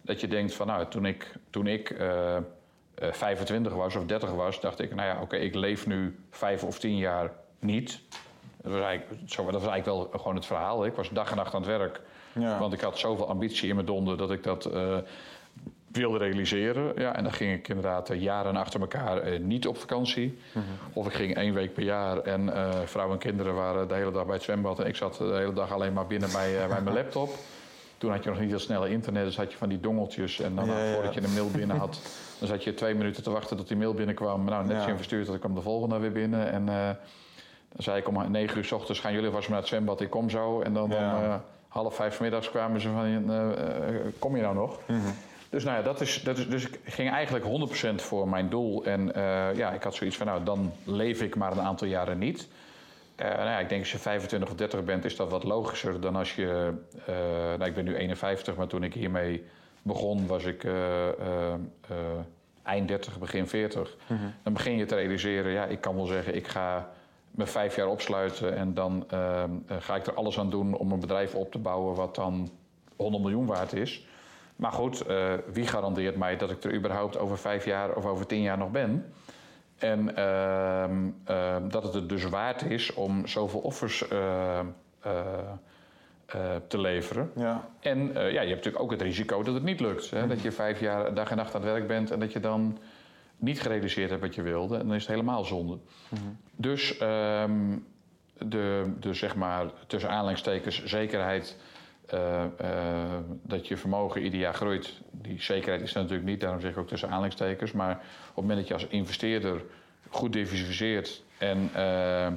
dat 0.02 0.22
je 0.22 0.28
denkt 0.28 0.54
van, 0.54 0.68
nou, 0.68 0.86
toen 0.88 1.06
ik, 1.06 1.32
toen 1.50 1.68
ik 1.68 1.90
eh, 1.90 2.36
eh, 2.38 2.44
25 2.96 3.74
was 3.74 3.96
of 3.96 4.06
30 4.06 4.32
was, 4.32 4.60
dacht 4.60 4.80
ik, 4.80 4.96
nou 4.96 5.08
ja, 5.08 5.22
oké, 5.22 5.36
ik 5.36 5.56
leef 5.56 5.88
nu 5.88 6.20
vijf 6.30 6.64
of 6.64 6.80
tien 6.80 6.98
jaar 6.98 7.32
niet. 7.60 8.02
Dat 8.62 8.72
was, 8.72 8.82
eigenlijk, 8.82 9.22
dat 9.36 9.62
was 9.62 9.72
eigenlijk 9.72 9.86
wel 9.86 10.20
gewoon 10.20 10.36
het 10.36 10.46
verhaal. 10.46 10.86
Ik 10.86 10.94
was 10.96 11.10
dag 11.10 11.30
en 11.32 11.36
nacht 11.38 11.54
aan 11.54 11.62
het 11.62 11.70
werk. 11.78 12.02
Ja. 12.34 12.60
Want 12.60 12.74
ik 12.74 12.82
had 12.82 12.98
zoveel 13.00 13.28
ambitie 13.28 13.70
in 13.70 13.76
mijn 13.76 13.88
donder 13.88 14.18
dat 14.18 14.32
ik 14.32 14.44
dat 14.44 14.66
eh, 14.66 14.98
wilde 15.88 16.18
realiseren. 16.18 16.92
Ja, 16.96 17.16
en 17.16 17.24
dan 17.24 17.34
ging 17.34 17.54
ik 17.54 17.68
inderdaad 17.68 18.10
eh, 18.10 18.22
jaren 18.22 18.56
achter 18.56 18.80
elkaar 18.82 19.18
eh, 19.18 19.40
niet 19.40 19.68
op 19.68 19.78
vakantie. 19.78 20.38
Of 20.94 21.06
ik 21.08 21.14
ging 21.14 21.36
één 21.36 21.54
week 21.54 21.74
per 21.74 21.84
jaar 21.84 22.18
en 22.18 22.54
eh 22.54 22.70
vrouw 22.86 23.12
en 23.12 23.18
kinderen 23.18 23.56
waren 23.56 23.88
de 23.88 23.94
hele 23.94 24.12
dag 24.12 24.26
bij 24.26 24.34
het 24.36 24.44
zwembad. 24.44 24.80
En 24.80 24.88
ik 24.88 24.96
zat 24.96 25.16
de 25.18 25.24
hele 25.24 25.54
dag 25.54 25.72
alleen 25.72 25.94
maar 25.94 26.08
binnen 26.08 26.32
bij, 26.32 26.68
bij 26.68 26.82
mijn 26.82 26.96
laptop. 26.96 27.30
Toen 27.98 28.12
had 28.12 28.24
je 28.24 28.30
nog 28.30 28.40
niet 28.40 28.52
dat 28.52 28.62
snelle 28.62 28.90
internet, 28.90 29.26
dus 29.26 29.38
had 29.38 29.52
je 29.52 29.58
van 29.58 29.70
die 29.70 29.80
dongeltjes. 29.80 30.40
En 30.40 30.56
dan 30.56 30.66
Ja, 30.66 30.84
ja. 30.84 30.94
voordat 30.94 31.14
je 31.14 31.24
een 31.24 31.34
mail 31.34 31.50
binnen 31.52 31.78
had, 31.78 32.00
dan 32.40 32.48
zat 32.48 32.64
je 32.64 32.74
twee 32.74 32.96
minuten 32.96 33.24
te 33.24 33.30
wachten 33.32 33.58
tot 33.58 33.68
die 33.68 33.78
mail 33.78 33.94
binnenkwam. 33.94 34.46
Nou, 34.46 34.66
net 34.66 34.82
Ja. 34.82 34.88
je 34.88 34.96
verstuurd, 34.96 35.28
dan 35.28 35.40
kwam 35.40 35.56
de 35.56 35.62
volgende 35.62 35.98
weer 36.00 36.12
binnen. 36.12 36.52
En 36.52 36.66
dan 36.66 37.84
zei 37.84 37.98
ik 37.98 38.08
om 38.08 38.32
negen 38.32 38.58
uur 38.58 38.64
s 38.64 38.72
ochtends 38.72 39.00
gaan 39.00 39.14
jullie 39.14 39.30
vast 39.30 39.42
maar 39.42 39.50
naar 39.50 39.60
het 39.60 39.68
zwembad, 39.68 40.02
ik 40.02 40.10
kom 40.10 40.30
zo. 40.30 40.62
En 40.62 40.74
dan 40.74 40.92
eh, 40.92 41.36
half 41.72 41.96
vijf 41.96 42.20
middags 42.20 42.50
kwamen 42.50 42.82
ze 42.82 42.90
van, 42.90 43.06
eh, 43.06 43.52
eh, 43.88 44.06
kom 44.20 44.36
je 44.36 44.42
nou 44.42 44.56
nog? 44.56 44.80
Mhm. 44.88 45.00
Dus, 45.50 45.64
nou 45.64 45.78
ja, 45.78 45.84
dat 45.84 46.02
is, 46.02 46.22
dat 46.24 46.38
is, 46.38 46.50
dus 46.50 46.68
ik 46.68 46.80
ging 46.84 47.12
eigenlijk 47.12 47.46
100% 47.46 48.02
voor 48.02 48.30
mijn 48.30 48.50
doel. 48.50 48.86
En 48.86 49.14
eh, 49.14 49.56
ja, 49.56 49.72
ik 49.72 49.84
had 49.84 49.96
zoiets 49.96 50.18
van, 50.18 50.28
nou, 50.28 50.44
dan 50.44 50.72
leef 50.84 51.22
ik 51.22 51.36
maar 51.36 51.52
een 51.52 51.62
aantal 51.62 51.88
jaren 51.88 52.18
niet. 52.18 52.48
Eh, 53.16 53.28
nou 53.28 53.50
ja, 53.50 53.60
ik 53.60 53.70
denk 53.70 53.82
als 53.82 53.92
je 53.92 53.98
25 53.98 54.50
of 54.50 54.56
30 54.56 54.84
bent, 54.84 55.06
is 55.06 55.16
dat 55.16 55.30
wat 55.30 55.44
logischer 55.44 56.02
dan 56.02 56.16
als 56.16 56.36
je... 56.36 56.74
nou, 57.58 57.66
ik 57.66 57.76
ben 57.76 57.86
nu 57.86 57.96
51, 57.96 58.56
maar 58.56 58.68
toen 58.68 58.84
ik 58.84 58.94
hiermee 58.94 59.44
begon, 59.82 60.28
was 60.28 60.44
ik 60.44 60.66
eind 62.64 62.88
30, 62.88 63.20
begin 63.20 63.48
40. 63.48 63.96
Dan 64.44 64.54
begin 64.54 64.78
je 64.78 64.86
te 64.86 64.96
realiseren, 64.96 65.52
ja, 65.52 65.66
ik 65.66 65.82
kan 65.82 65.96
wel 65.96 66.06
zeggen, 66.06 66.36
ik 66.36 66.48
ga 66.48 66.90
me 67.32 67.46
vijf 67.46 67.76
jaar 67.76 67.88
opsluiten... 67.88 68.56
en 68.56 68.74
dan 68.74 69.06
eh, 69.10 69.44
eh, 69.44 69.50
ga 69.80 69.96
ik 69.96 70.08
er 70.08 70.14
alles 70.14 70.40
aan 70.40 70.50
doen 70.50 70.78
om 70.78 70.92
een 70.92 71.00
bedrijf 71.00 71.36
op 71.36 71.52
te 71.52 71.58
bouwen 71.58 71.96
wat 71.96 72.16
dan 72.16 72.50
100 72.96 73.24
miljoen 73.24 73.46
waard 73.46 73.74
is... 73.74 74.06
Maar 74.62 74.72
goed, 74.72 75.02
eh, 75.02 75.34
wie 75.52 75.68
garandeert 75.68 76.16
mij 76.16 76.38
dat 76.38 76.52
ik 76.52 76.64
er 76.64 76.74
überhaupt 76.74 77.18
over 77.18 77.38
vijf 77.38 77.66
jaar 77.66 77.96
of 77.96 78.06
over 78.06 78.26
tien 78.26 78.42
jaar 78.42 78.58
nog 78.58 78.72
ben? 78.72 79.14
En 79.78 80.16
ehm, 80.16 81.10
ehm, 81.24 81.70
dat 81.70 81.84
het 81.84 81.94
het 81.94 82.10
dus 82.10 82.24
waard 82.24 82.62
is 82.62 82.94
om 82.94 83.28
zoveel 83.28 83.60
offers 83.60 84.08
eh, 84.08 84.60
te 86.68 86.82
leveren. 86.82 87.32
Ja. 87.36 87.68
En 87.80 88.12
ja, 88.14 88.30
je 88.30 88.38
hebt 88.38 88.50
natuurlijk 88.50 88.84
ook 88.84 88.92
het 88.92 89.02
risico 89.02 89.44
dat 89.44 89.54
het 89.54 89.64
niet 89.64 89.80
lukt. 89.80 90.10
Hè? 90.10 90.28
Dat 90.28 90.42
je 90.42 90.52
vijf 90.52 90.80
jaar 90.80 91.14
dag 91.14 91.32
en 91.32 91.38
nacht 91.38 91.56
aan 91.56 91.62
het 91.62 91.72
werk 91.72 91.88
bent 91.88 92.12
en 92.12 92.20
dat 92.20 92.34
je 92.34 92.40
dan 92.40 92.78
niet 93.42 93.62
gerealiseerd 93.62 94.10
hebt 94.10 94.22
wat 94.22 94.36
je 94.36 94.42
wilde. 94.42 94.78
En 94.78 94.88
dan 94.88 94.96
is 94.96 95.02
het 95.02 95.12
helemaal 95.12 95.44
zonde. 95.44 95.78
Dus 96.56 96.98
ehm, 96.98 97.78
de, 98.38 98.94
de, 99.00 99.14
zeg 99.14 99.36
maar, 99.36 99.72
tussen 99.88 100.10
aanleidingstekens, 100.10 100.86
zekerheid 100.86 101.58
eh, 102.06 102.44
eh, 102.44 103.20
dat 103.42 103.68
je 103.68 103.78
vermogen 103.78 104.24
ieder 104.24 104.40
jaar 104.40 104.54
groeit. 104.54 105.02
Die 105.12 105.42
zekerheid 105.42 105.82
is 105.82 105.96
er 105.96 106.02
natuurlijk 106.02 106.30
niet, 106.30 106.40
daarom 106.40 106.62
zeg 106.62 106.72
ik 106.72 106.78
ook 106.78 106.88
tussen 106.88 107.10
aanleidingstekens. 107.10 107.72
Maar 107.72 107.92
op 107.92 108.02
het 108.26 108.36
moment 108.36 108.60
dat 108.60 108.68
je 108.68 108.74
als 108.74 108.88
investeerder 108.88 109.64
goed 110.10 110.34
diversificeert 110.34 111.24
en 111.38 111.70
eh, 111.74 112.28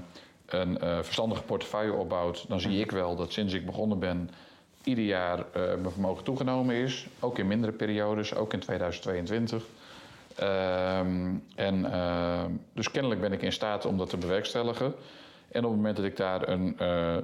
een 0.47 0.79
verstandige 1.05 1.43
portefeuille 1.43 1.93
opbouwt, 1.93 2.49
dan 2.49 2.61
zie 2.61 2.81
ik 2.81 2.91
wel 2.91 3.17
dat 3.17 3.33
sinds 3.33 3.53
ik 3.53 3.67
begonnen 3.67 3.99
ben, 3.99 4.31
ieder 4.85 5.05
jaar 5.05 5.45
mijn 5.53 5.91
vermogen 5.91 6.25
toegenomen 6.25 6.75
is. 6.75 7.07
Ook 7.21 7.39
in 7.39 7.47
mindere 7.47 7.73
periodes, 7.73 8.35
ook 8.35 8.53
in 8.53 8.61
2022. 8.61 9.65
Ehm, 10.37 11.35
en, 11.55 11.93
ehm, 11.93 12.51
dus 12.73 12.91
kennelijk 12.91 13.21
ben 13.21 13.33
ik 13.33 13.43
in 13.43 13.53
staat 13.53 13.87
om 13.87 13.99
dat 13.99 14.11
te 14.11 14.17
bewerkstelligen. 14.17 14.95
En 15.55 15.65
op 15.65 15.71
het 15.71 15.77
moment 15.77 15.97
dat 15.97 16.05
ik 16.05 16.17
daar 16.17 16.49
een, 16.49 16.79
eh, 16.79 17.17
eh, 17.17 17.23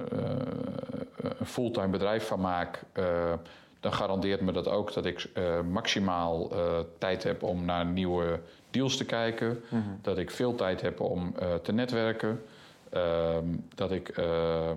een 1.39 1.45
fulltime 1.45 1.87
bedrijf 1.87 2.27
van 2.27 2.39
maak, 2.39 2.83
eh, 2.91 3.33
dan 3.79 3.93
garandeert 3.93 4.41
me 4.41 4.51
dat 4.51 4.67
ook 4.67 4.93
dat 4.93 5.05
ik 5.05 5.29
maximaal 5.71 6.51
tijd 6.97 7.23
heb 7.23 7.43
om 7.43 7.65
naar 7.65 7.85
nieuwe 7.85 8.39
deals 8.69 8.97
te 8.97 9.05
kijken. 9.05 9.63
Dat 10.01 10.17
ik 10.17 10.31
veel 10.31 10.55
tijd 10.55 10.81
heb 10.81 10.99
om 10.99 11.33
te 11.61 11.71
netwerken. 11.71 12.41
Ehm, 12.91 13.45
dat 13.75 13.91
ik 13.91 14.09
eh, 14.09 14.69
eh, 14.69 14.75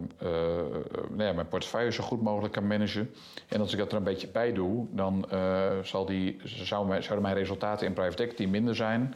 nou 1.08 1.22
ja, 1.22 1.32
mijn 1.32 1.48
portefeuille 1.48 1.92
zo 1.92 2.04
goed 2.04 2.22
mogelijk 2.22 2.52
kan 2.52 2.66
managen. 2.66 3.10
En 3.48 3.60
als 3.60 3.72
ik 3.72 3.78
dat 3.78 3.90
er 3.92 3.98
een 3.98 4.04
beetje 4.04 4.28
bij 4.28 4.52
doe, 4.52 4.86
dan 4.90 5.26
uh, 5.32 5.70
zal 5.82 6.04
die, 6.04 6.40
zou 6.44 6.86
mijn, 6.86 7.02
zouden 7.02 7.22
mijn 7.22 7.36
resultaten 7.36 7.86
in 7.86 7.92
private 7.92 8.22
equity 8.22 8.46
minder 8.46 8.74
zijn. 8.76 9.14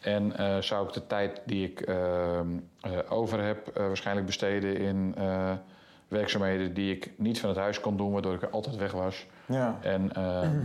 En 0.00 0.32
zou 0.62 0.86
ik 0.86 0.92
de 0.92 1.06
tijd 1.06 1.42
die 1.44 1.64
ik 1.64 1.80
ehm, 1.80 2.48
over 3.08 3.44
heb 3.44 3.70
waarschijnlijk 3.74 4.26
besteden 4.26 4.76
in 4.76 5.14
werkzaamheden 6.08 6.74
die 6.74 6.94
ik 6.94 7.10
niet 7.16 7.40
van 7.40 7.48
het 7.48 7.58
huis 7.58 7.80
kon 7.80 7.96
doen, 7.96 8.12
waardoor 8.12 8.34
ik 8.34 8.42
er 8.42 8.50
altijd 8.50 8.76
weg 8.76 8.92
was. 8.92 9.26
Ja. 9.46 9.78
En 9.82 10.12
ehm, 10.12 10.60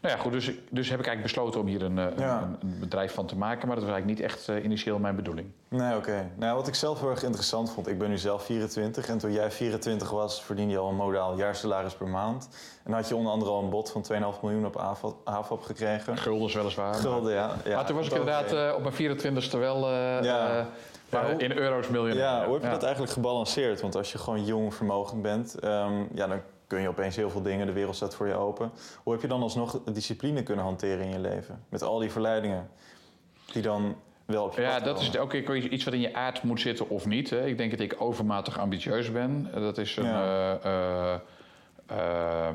nou 0.00 0.16
ja, 0.16 0.20
goed, 0.20 0.32
dus, 0.32 0.44
dus 0.70 0.88
heb 0.88 0.98
ik 0.98 1.06
eigenlijk 1.06 1.22
besloten 1.22 1.60
om 1.60 1.66
hier 1.66 1.82
een, 1.82 1.98
eh, 1.98 2.04
een, 2.04 2.56
een, 2.60 2.78
bedrijf 2.80 3.14
van 3.14 3.26
te 3.26 3.36
maken. 3.36 3.66
Maar 3.66 3.76
dat 3.76 3.84
was 3.84 3.94
eigenlijk 3.94 4.20
niet 4.20 4.30
echt 4.30 4.48
uh, 4.48 4.64
initieel 4.64 4.98
mijn 4.98 5.16
bedoeling. 5.16 5.50
Nee, 5.68 5.96
oké. 5.96 6.30
Nou, 6.36 6.56
wat 6.56 6.68
ik 6.68 6.74
zelf 6.74 7.00
heel 7.00 7.10
erg 7.10 7.22
interessant 7.22 7.70
vond, 7.70 7.88
ik 7.88 7.98
ben 7.98 8.08
nu 8.08 8.18
zelf 8.18 8.44
24. 8.44 9.08
En 9.08 9.18
toen 9.18 9.32
jij 9.32 9.50
24 9.50 10.10
was, 10.10 10.42
verdiende 10.42 10.72
je 10.72 10.78
al 10.78 10.88
een 10.88 10.96
modaal 10.96 11.36
jaarsalaris 11.36 11.94
per 11.94 12.08
maand. 12.08 12.48
En 12.84 12.92
had 12.92 13.08
je 13.08 13.16
onder 13.16 13.32
andere 13.32 13.50
al 13.50 13.62
een 13.62 13.70
bod 13.70 13.90
van 13.90 14.04
2,5 14.12 14.40
miljoen 14.42 14.66
op 14.66 14.76
AFAP 15.24 15.62
gekregen. 15.62 16.16
Guldens 16.16 16.54
weliswaar. 16.54 16.94
Gulden, 16.94 17.32
ja. 17.32 17.56
ja. 17.64 17.74
Maar 17.74 17.86
toen 17.86 17.96
was 17.96 18.06
ik 18.06 18.12
inderdaad 18.12 18.52
uh, 18.52 18.74
op 18.76 18.82
mijn 18.82 19.18
24ste 19.18 19.58
wel... 19.58 19.94
ja. 20.22 20.66
Maar 21.10 21.40
in 21.42 21.52
euro's 21.52 21.88
miljoen. 21.88 22.16
Ja, 22.16 22.44
hoe 22.44 22.54
heb 22.54 22.62
je 22.62 22.70
dat 22.70 22.82
eigenlijk 22.82 23.12
gebalanceerd? 23.12 23.80
Want 23.80 23.96
als 23.96 24.12
je 24.12 24.18
gewoon 24.18 24.44
jong 24.44 24.74
vermogend 24.74 25.22
bent, 25.22 25.64
um, 25.64 26.08
ja, 26.14 26.26
dan 26.26 26.40
kun 26.68 26.80
je 26.80 26.88
opeens 26.88 27.16
heel 27.16 27.30
veel 27.30 27.42
dingen, 27.42 27.66
de 27.66 27.72
wereld 27.72 27.96
staat 27.96 28.14
voor 28.14 28.26
je 28.26 28.34
open. 28.34 28.70
Hoe 29.02 29.12
heb 29.12 29.22
je 29.22 29.28
dan 29.28 29.42
alsnog 29.42 29.82
discipline 29.92 30.42
kunnen 30.42 30.64
hanteren 30.64 31.04
in 31.04 31.10
je 31.10 31.18
leven? 31.18 31.64
Met 31.68 31.82
al 31.82 31.98
die 31.98 32.10
verleidingen 32.10 32.70
die 33.52 33.62
dan 33.62 33.96
wel 34.24 34.44
op 34.44 34.54
je 34.54 34.60
Ja, 34.60 34.80
dat 34.80 35.00
is 35.00 35.18
ook 35.18 35.34
iets 35.34 35.84
wat 35.84 35.94
in 35.94 36.00
je 36.00 36.14
aard 36.14 36.42
moet 36.42 36.60
zitten 36.60 36.88
of 36.88 37.06
niet. 37.06 37.30
Hè. 37.30 37.46
Ik 37.46 37.58
denk 37.58 37.70
dat 37.70 37.80
ik 37.80 37.94
overmatig 37.98 38.58
ambitieus 38.58 39.12
ben. 39.12 39.50
Dat 39.52 39.78
is 39.78 39.96
een... 39.96 40.04
Ja. 40.04 40.58
Uh, 40.64 41.20
uh, 41.90 42.48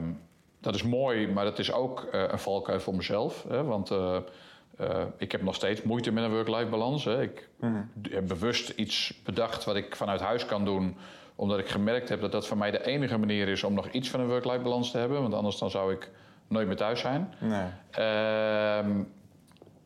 dat 0.59 0.75
is 0.75 0.83
mooi, 0.83 1.27
maar 1.27 1.43
dat 1.43 1.59
is 1.59 1.73
ook 1.73 2.07
uh, 2.11 2.21
een 2.27 2.39
valkuil 2.39 2.79
voor 2.79 2.95
mezelf. 2.95 3.45
Hè, 3.49 3.63
want 3.63 3.91
uh, 3.91 4.17
ik 5.17 5.31
heb 5.31 5.41
nog 5.41 5.55
steeds 5.55 5.81
moeite 5.81 6.11
met 6.11 6.23
een 6.23 6.31
work-life 6.31 6.65
balans. 6.65 7.05
Hè. 7.05 7.21
Ik 7.21 7.49
mm. 7.59 7.91
heb 8.09 8.27
bewust 8.27 8.69
iets 8.69 9.21
bedacht 9.23 9.63
wat 9.63 9.75
ik 9.75 9.95
vanuit 9.95 10.21
huis 10.21 10.45
kan 10.45 10.65
doen 10.65 10.97
omdat 11.35 11.59
ik 11.59 11.69
gemerkt 11.69 12.09
heb 12.09 12.21
dat 12.21 12.31
dat 12.31 12.47
voor 12.47 12.57
mij 12.57 12.71
de 12.71 12.85
enige 12.85 13.17
manier 13.17 13.47
is 13.47 13.63
om 13.63 13.73
nog 13.73 13.87
iets 13.87 14.09
van 14.09 14.19
een 14.19 14.27
work-life 14.27 14.59
balans 14.59 14.91
te 14.91 14.97
hebben. 14.97 15.21
Want 15.21 15.33
anders 15.33 15.57
dan 15.57 15.69
zou 15.69 15.93
ik 15.93 16.09
nooit 16.47 16.67
meer 16.67 16.75
thuis 16.75 16.99
zijn. 16.99 17.33
Nee. 17.39 17.67
Uh, 17.99 19.01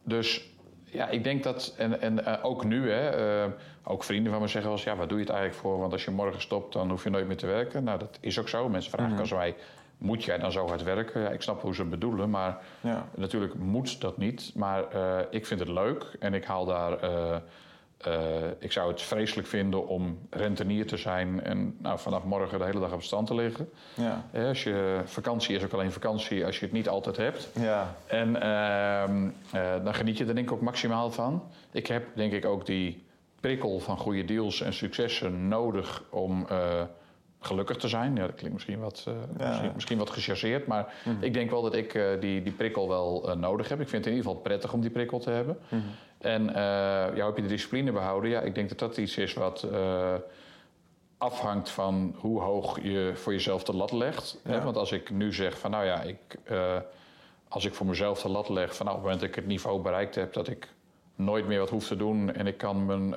dus 0.03 0.49
ja, 0.83 1.07
ik 1.07 1.23
denk 1.23 1.43
dat, 1.43 1.73
en, 1.77 2.01
en 2.01 2.19
uh, 2.19 2.33
ook 2.41 2.63
nu, 2.63 2.91
hè, 2.91 3.45
uh, 3.45 3.51
ook 3.83 4.03
vrienden 4.03 4.31
van 4.31 4.41
me 4.41 4.47
zeggen 4.47 4.69
wel 4.69 4.79
eens, 4.79 4.87
ja, 4.87 4.95
wat 4.95 5.09
doe 5.09 5.17
je 5.17 5.23
het 5.23 5.33
eigenlijk 5.33 5.61
voor? 5.61 5.79
Want 5.79 5.91
als 5.91 6.05
je 6.05 6.11
morgen 6.11 6.41
stopt, 6.41 6.73
dan 6.73 6.89
hoef 6.89 7.03
je 7.03 7.09
nooit 7.09 7.27
meer 7.27 7.37
te 7.37 7.47
werken. 7.47 7.83
Nou, 7.83 7.99
dat 7.99 8.17
is 8.21 8.39
ook 8.39 8.49
zo. 8.49 8.69
Mensen 8.69 8.91
vragen 8.91 9.07
mm 9.07 9.13
-hmm. 9.13 9.21
als 9.21 9.31
wij, 9.31 9.55
moet 9.97 10.23
jij 10.23 10.37
dan 10.37 10.51
zo 10.51 10.67
hard 10.67 10.83
werken? 10.83 11.21
Ja, 11.21 11.29
ik 11.29 11.41
snap 11.41 11.61
hoe 11.61 11.75
ze 11.75 11.81
het 11.81 11.89
bedoelen, 11.89 12.29
maar 12.29 12.57
ja. 12.81 13.07
natuurlijk 13.15 13.53
moet 13.55 14.01
dat 14.01 14.17
niet. 14.17 14.51
Maar 14.55 14.83
uh, 14.95 15.19
ik 15.29 15.45
vind 15.45 15.59
het 15.59 15.69
leuk 15.69 16.15
en 16.19 16.33
ik 16.33 16.45
haal 16.45 16.65
daar 16.65 16.99
ik 18.59 18.71
zou 18.71 18.91
het 18.91 19.01
vreselijk 19.01 19.47
vinden 19.47 19.87
om 19.87 20.19
rentenier 20.29 20.87
te 20.87 20.97
zijn 20.97 21.43
en 21.43 21.75
nou, 21.79 21.99
vanaf 21.99 22.23
morgen 22.23 22.59
de 22.59 22.65
hele 22.65 22.79
dag 22.79 22.93
op 22.93 23.03
stand 23.03 23.27
te 23.27 23.35
liggen. 23.35 23.69
Ja. 23.93 24.25
Uh, 24.33 24.47
als 24.47 24.63
je, 24.63 25.01
vakantie 25.05 25.55
is 25.55 25.63
ook 25.63 25.73
alleen 25.73 25.91
vakantie 25.91 26.45
als 26.45 26.59
je 26.59 26.65
het 26.65 26.73
niet 26.73 26.89
altijd 26.89 27.17
hebt. 27.17 27.49
Ja. 27.53 27.95
En 28.05 28.29
uh, 29.53 29.83
dan 29.83 29.93
geniet 29.93 30.17
je 30.17 30.25
er 30.25 30.35
denk 30.35 30.47
ik 30.47 30.53
ook 30.53 30.61
maximaal 30.61 31.11
van. 31.11 31.43
Ik 31.71 31.87
heb 31.87 32.05
denk 32.13 32.33
ik 32.33 32.45
ook 32.45 32.65
die 32.65 33.05
prikkel 33.39 33.79
van 33.79 33.97
goede 33.97 34.25
deals 34.25 34.61
en 34.61 34.73
successen 34.73 35.47
nodig 35.47 36.03
om 36.09 36.47
gelukkig 37.47 37.77
te 37.77 37.87
zijn. 37.87 38.15
Ja, 38.15 38.25
dat 38.25 38.35
klinkt 38.35 38.53
misschien 38.53 38.79
wat, 38.79 39.03
ja. 39.37 39.47
misschien, 39.47 39.71
misschien, 39.73 39.97
wat 39.97 40.09
gechargeerd, 40.09 40.67
maar 40.67 40.93
mm. 41.05 41.17
ik 41.19 41.33
denk 41.33 41.49
wel 41.49 41.61
dat 41.61 41.75
ik 41.75 41.99
die, 42.19 42.43
die 42.43 42.53
prikkel 42.53 42.87
wel 42.87 43.35
nodig 43.37 43.69
heb. 43.69 43.81
Ik 43.81 43.89
vind 43.89 44.05
het 44.05 44.13
in 44.13 44.17
ieder 44.17 44.31
geval 44.31 44.41
prettig 44.49 44.73
om 44.73 44.81
die 44.81 44.89
prikkel 44.89 45.19
te 45.19 45.29
hebben. 45.29 45.57
Mm. 45.69 45.83
En 46.17 46.47
uh, 46.49 46.55
ja, 47.15 47.25
heb 47.25 47.35
je 47.35 47.41
de 47.41 47.47
discipline 47.47 47.91
behouden? 47.91 48.29
Ja, 48.29 48.41
ik 48.41 48.55
denk 48.55 48.69
dat 48.69 48.79
dat 48.79 48.97
iets 48.97 49.17
is 49.17 49.33
wat 49.33 49.67
uh, 49.71 50.13
afhangt 51.17 51.69
van 51.69 52.15
hoe 52.17 52.41
hoog 52.41 52.81
je 52.81 53.11
voor 53.15 53.33
jezelf 53.33 53.63
de 53.63 53.75
lat 53.75 53.91
legt. 53.91 54.39
Ja. 54.43 54.51
Hè? 54.51 54.61
Want 54.61 54.77
als 54.77 54.91
ik 54.91 55.09
nu 55.09 55.33
zeg 55.33 55.59
van 55.59 55.71
nou 55.71 55.85
ja, 55.85 56.01
ik, 56.01 56.17
uh, 56.51 56.75
als 57.47 57.65
ik 57.65 57.73
voor 57.73 57.85
mezelf 57.85 58.21
de 58.21 58.29
lat 58.29 58.49
leg 58.49 58.75
van 58.75 58.85
nou, 58.85 58.97
op 58.97 59.03
het 59.03 59.11
moment 59.11 59.19
dat 59.19 59.29
ik 59.29 59.35
het 59.35 59.53
niveau 59.53 59.81
bereikt 59.81 60.15
heb 60.15 60.33
dat 60.33 60.47
ik 60.47 60.67
nooit 61.15 61.47
meer 61.47 61.59
wat 61.59 61.69
hoef 61.69 61.87
te 61.87 61.95
doen 61.95 62.33
en 62.33 62.47
ik 62.47 62.57
kan 62.57 62.85
mijn 62.85 63.15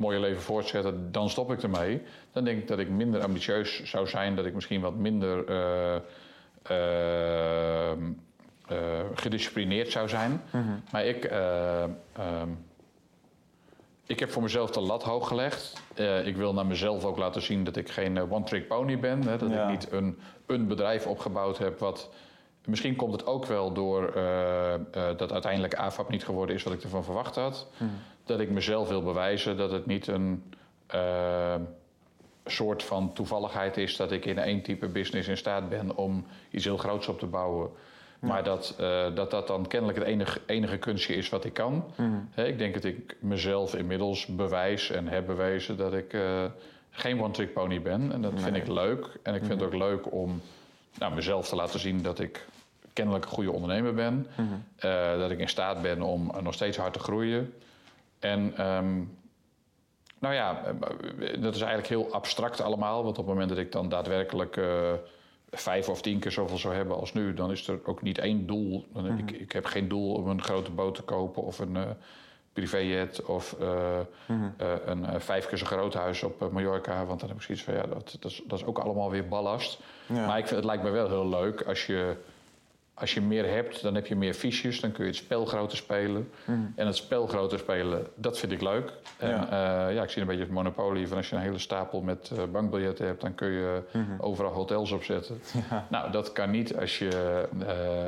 mooie 0.00 0.20
leven 0.20 0.42
voortzetten, 0.42 1.12
dan 1.12 1.30
stop 1.30 1.52
ik 1.52 1.62
ermee. 1.62 2.02
Dan 2.32 2.44
denk 2.44 2.58
ik 2.58 2.68
dat 2.68 2.78
ik 2.78 2.88
minder 2.88 3.22
ambitieus 3.22 3.82
zou 3.82 4.06
zijn, 4.06 4.36
dat 4.36 4.46
ik 4.46 4.54
misschien 4.54 4.80
wat 4.80 4.94
minder 4.94 5.50
uh, 5.50 5.96
gedisciplineerd 9.14 9.90
zou 9.90 10.08
zijn. 10.08 10.42
-hmm. 10.50 10.82
Maar 10.92 11.04
ik, 11.04 11.24
um, 11.24 12.64
ik 14.06 14.20
heb 14.20 14.30
voor 14.30 14.42
mezelf 14.42 14.70
de 14.70 14.80
lat 14.80 15.02
hoog 15.02 15.28
gelegd. 15.28 15.82
Ik 16.24 16.36
wil 16.36 16.54
naar 16.54 16.66
mezelf 16.66 17.04
ook 17.04 17.16
laten 17.16 17.42
zien 17.42 17.64
dat 17.64 17.76
ik 17.76 17.90
geen 17.90 18.32
one-trick 18.32 18.68
pony 18.68 18.98
ben. 18.98 19.22
Hè, 19.22 19.36
dat 19.36 19.50
ja. 19.50 19.62
ik 19.62 19.70
niet 19.70 19.92
een, 19.92 20.18
een 20.46 20.66
bedrijf 20.66 21.06
opgebouwd 21.06 21.58
heb 21.58 21.78
wat... 21.78 22.10
Misschien 22.64 22.96
komt 22.96 23.12
het 23.12 23.26
ook 23.26 23.46
wel 23.46 23.72
door 23.72 24.12
dat 25.16 25.32
uiteindelijk 25.32 25.74
AFAP 25.74 26.10
niet 26.10 26.24
geworden 26.24 26.56
is 26.56 26.62
wat 26.62 26.72
ik 26.72 26.82
ervan 26.82 27.04
verwacht 27.04 27.34
had. 27.34 27.66
Mm. 27.76 27.90
Dat 28.30 28.40
ik 28.40 28.50
mezelf 28.50 28.88
wil 28.88 29.02
bewijzen 29.02 29.56
dat 29.56 29.70
het 29.70 29.86
niet 29.86 30.06
een 30.06 30.42
soort 32.44 32.82
van 32.82 33.12
toevalligheid 33.12 33.76
is 33.76 33.96
dat 33.96 34.12
ik 34.12 34.24
in 34.24 34.38
één 34.38 34.62
type 34.62 34.88
business 34.88 35.28
in 35.28 35.36
staat 35.36 35.68
ben 35.68 35.96
om 35.96 36.26
iets 36.50 36.64
heel 36.64 36.76
groots 36.76 37.08
op 37.08 37.18
te 37.18 37.26
bouwen. 37.26 37.70
Maar 38.20 38.44
dat, 38.44 38.76
uh, 38.80 39.14
dat 39.14 39.30
dat 39.30 39.46
dan 39.46 39.66
kennelijk 39.66 39.98
het 39.98 40.06
enige, 40.06 40.40
enige 40.46 40.78
kunstje 40.78 41.14
is 41.14 41.28
wat 41.28 41.44
ik 41.44 41.52
kan. 41.52 41.84
Mm. 41.96 42.28
He, 42.30 42.46
ik 42.46 42.58
denk 42.58 42.74
dat 42.74 42.84
ik 42.84 43.16
mezelf 43.20 43.74
inmiddels 43.74 44.26
bewijs 44.26 44.90
en 44.90 45.08
heb 45.08 45.26
bewezen 45.26 45.76
dat 45.76 45.94
ik 45.94 46.12
uh, 46.12 46.44
geen 46.90 47.22
one-trick 47.22 47.52
pony 47.52 47.82
ben. 47.82 48.12
En 48.12 48.22
dat 48.22 48.32
nee. 48.32 48.42
vind 48.42 48.56
ik 48.56 48.66
leuk. 48.66 49.18
En 49.22 49.34
ik 49.34 49.44
vind 49.44 49.60
mm. 49.60 49.64
het 49.64 49.74
ook 49.74 49.80
leuk 49.80 50.12
om 50.12 50.40
nou, 50.98 51.14
mezelf 51.14 51.48
te 51.48 51.56
laten 51.56 51.80
zien 51.80 52.02
dat 52.02 52.18
ik 52.18 52.46
kennelijk 52.92 53.24
een 53.24 53.30
goede 53.30 53.52
ondernemer 53.52 53.94
ben. 53.94 54.26
Mm. 54.36 54.64
Uh, 54.84 55.18
dat 55.18 55.30
ik 55.30 55.38
in 55.38 55.48
staat 55.48 55.82
ben 55.82 56.02
om 56.02 56.32
nog 56.42 56.54
steeds 56.54 56.76
hard 56.76 56.92
te 56.92 56.98
groeien. 56.98 57.52
En 58.20 58.66
um, 58.66 59.18
nou 60.18 60.34
ja, 60.34 60.62
dat 61.38 61.54
is 61.54 61.60
eigenlijk 61.60 61.86
heel 61.86 62.12
abstract 62.12 62.60
allemaal. 62.60 63.04
Want 63.04 63.18
op 63.18 63.24
het 63.24 63.34
moment 63.34 63.48
dat 63.48 63.58
ik 63.58 63.72
dan 63.72 63.88
daadwerkelijk 63.88 64.58
vijf 65.50 65.88
of 65.88 66.02
tien 66.02 66.18
keer 66.18 66.30
zoveel 66.30 66.58
zou 66.58 66.74
hebben 66.74 66.96
als 66.96 67.12
nu, 67.12 67.34
dan 67.34 67.50
is 67.50 67.68
er 67.68 67.80
ook 67.84 68.02
niet 68.02 68.18
één 68.18 68.46
doel. 68.46 68.86
Dan, 68.92 69.02
mm 69.02 69.10
-hmm. 69.10 69.18
ik, 69.18 69.30
ik, 69.30 69.52
heb 69.52 69.64
geen 69.64 69.88
doel 69.88 70.14
om 70.14 70.28
een 70.28 70.42
grote 70.42 70.70
boot 70.70 70.94
te 70.94 71.02
kopen 71.02 71.42
of 71.42 71.58
een 71.58 71.74
uh, 71.74 71.82
privéjet 72.52 73.24
of 73.24 73.56
uh, 73.60 73.98
mm 74.26 74.40
-hmm. 74.40 74.54
uh, 74.60 74.72
een 74.84 75.20
vijf 75.20 75.46
keer 75.46 75.58
zo 75.58 75.66
groot 75.66 75.94
huis 75.94 76.22
op 76.22 76.52
Mallorca. 76.52 77.04
Want 77.04 77.20
dan 77.20 77.28
heb 77.28 77.38
ik 77.38 77.44
zoiets 77.44 77.64
van 77.64 77.74
ja, 77.74 77.86
dat, 77.86 78.16
dat, 78.20 78.30
is, 78.30 78.42
dat 78.46 78.58
is 78.58 78.64
ook 78.64 78.78
allemaal 78.78 79.10
weer 79.10 79.28
ballast. 79.28 79.80
Ja. 80.06 80.26
Maar 80.26 80.38
ik 80.38 80.46
vind, 80.46 80.56
het 80.56 80.64
lijkt 80.64 80.82
me 80.82 80.90
wel 80.90 81.08
heel 81.08 81.28
leuk 81.28 81.62
als 81.62 81.86
je 81.86 82.16
als 83.00 83.14
je 83.14 83.20
meer 83.20 83.46
hebt, 83.46 83.82
dan 83.82 83.94
heb 83.94 84.06
je 84.06 84.16
meer 84.16 84.34
fiches. 84.34 84.80
Dan 84.80 84.92
kun 84.92 85.04
je 85.04 85.10
het 85.10 85.18
spel 85.18 85.44
groter 85.44 85.76
spelen. 85.76 86.30
Mm. 86.44 86.72
En 86.76 86.86
het 86.86 86.96
spel 86.96 87.26
groter 87.26 87.58
spelen, 87.58 88.06
dat 88.14 88.38
vind 88.38 88.52
ik 88.52 88.60
leuk. 88.60 88.92
En 89.16 89.28
ja, 89.28 89.88
uh, 89.88 89.94
ja 89.94 90.02
ik 90.02 90.10
zie 90.10 90.20
een 90.20 90.28
beetje 90.28 90.42
het 90.42 90.52
monopolie 90.52 91.08
van 91.08 91.16
als 91.16 91.28
je 91.28 91.36
een 91.36 91.42
hele 91.42 91.58
stapel 91.58 92.00
met 92.00 92.30
uh, 92.32 92.42
bankbiljetten 92.52 93.06
hebt, 93.06 93.20
dan 93.20 93.34
kun 93.34 93.50
je 93.50 93.82
mm 93.92 94.04
-hmm. 94.04 94.20
overal 94.20 94.52
hotels 94.52 94.92
opzetten. 94.92 95.40
Ja. 95.70 95.86
Nou, 95.88 96.12
dat 96.12 96.32
kan 96.32 96.50
niet 96.50 96.76
als 96.76 96.98
je. 96.98 97.08
Uh, 97.58 97.66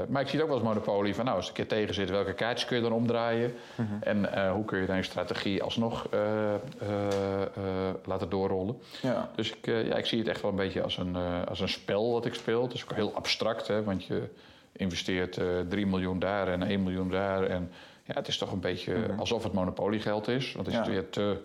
maar 0.08 0.22
ik 0.22 0.28
zie 0.28 0.38
het 0.38 0.48
ook 0.48 0.54
wel 0.54 0.64
als 0.64 0.74
monopolie 0.74 1.14
van 1.14 1.24
nou, 1.24 1.36
als 1.36 1.48
het 1.48 1.58
een 1.58 1.66
keer 1.66 1.78
tegen 1.78 1.94
zit, 1.94 2.10
welke 2.10 2.32
kaartjes 2.32 2.68
kun 2.68 2.76
je 2.76 2.82
dan 2.82 2.92
omdraaien? 2.92 3.54
Mm 3.74 3.86
-hmm. 3.86 4.02
En 4.02 4.48
hoe 4.50 4.64
kun 4.64 4.80
je 4.80 4.86
dan 4.86 4.96
je 4.96 5.02
strategie 5.02 5.62
alsnog 5.62 6.06
laten 8.04 8.28
doorrollen? 8.28 8.76
Ja. 9.02 9.30
Dus 9.34 9.50
ik, 9.50 9.66
ja, 9.66 9.96
ik 9.96 10.06
zie 10.06 10.18
het 10.18 10.28
echt 10.28 10.40
wel 10.42 10.50
een 10.50 10.56
beetje 10.56 10.82
als 10.82 10.96
een, 10.96 11.16
als 11.48 11.60
een 11.60 11.68
spel 11.68 12.12
wat 12.12 12.26
ik 12.26 12.34
speel. 12.34 12.62
Het 12.62 12.72
is 12.72 12.82
ook 12.82 12.94
heel 12.94 13.14
abstract, 13.14 13.66
hè, 13.66 13.84
want 13.84 14.04
je 14.04 14.28
investeert 14.72 15.38
uh, 15.38 15.60
eh, 15.60 15.66
3 15.68 15.86
miljoen 15.86 16.18
daar 16.18 16.48
en 16.48 16.62
1 16.62 16.82
miljoen 16.82 17.10
daar. 17.10 17.42
En 17.42 17.70
ja, 18.04 18.14
het 18.14 18.28
is 18.28 18.38
toch 18.38 18.52
een 18.52 18.60
beetje 18.60 18.94
mm 18.94 19.04
-hmm. 19.04 19.18
alsof 19.18 19.42
het 19.42 19.52
monopoliegeld 19.52 20.28
is. 20.28 20.52
Want 20.52 20.66
ja. 20.66 20.72
je 20.72 20.78
het 20.78 20.88
weer 20.88 21.08
te, 21.08 21.36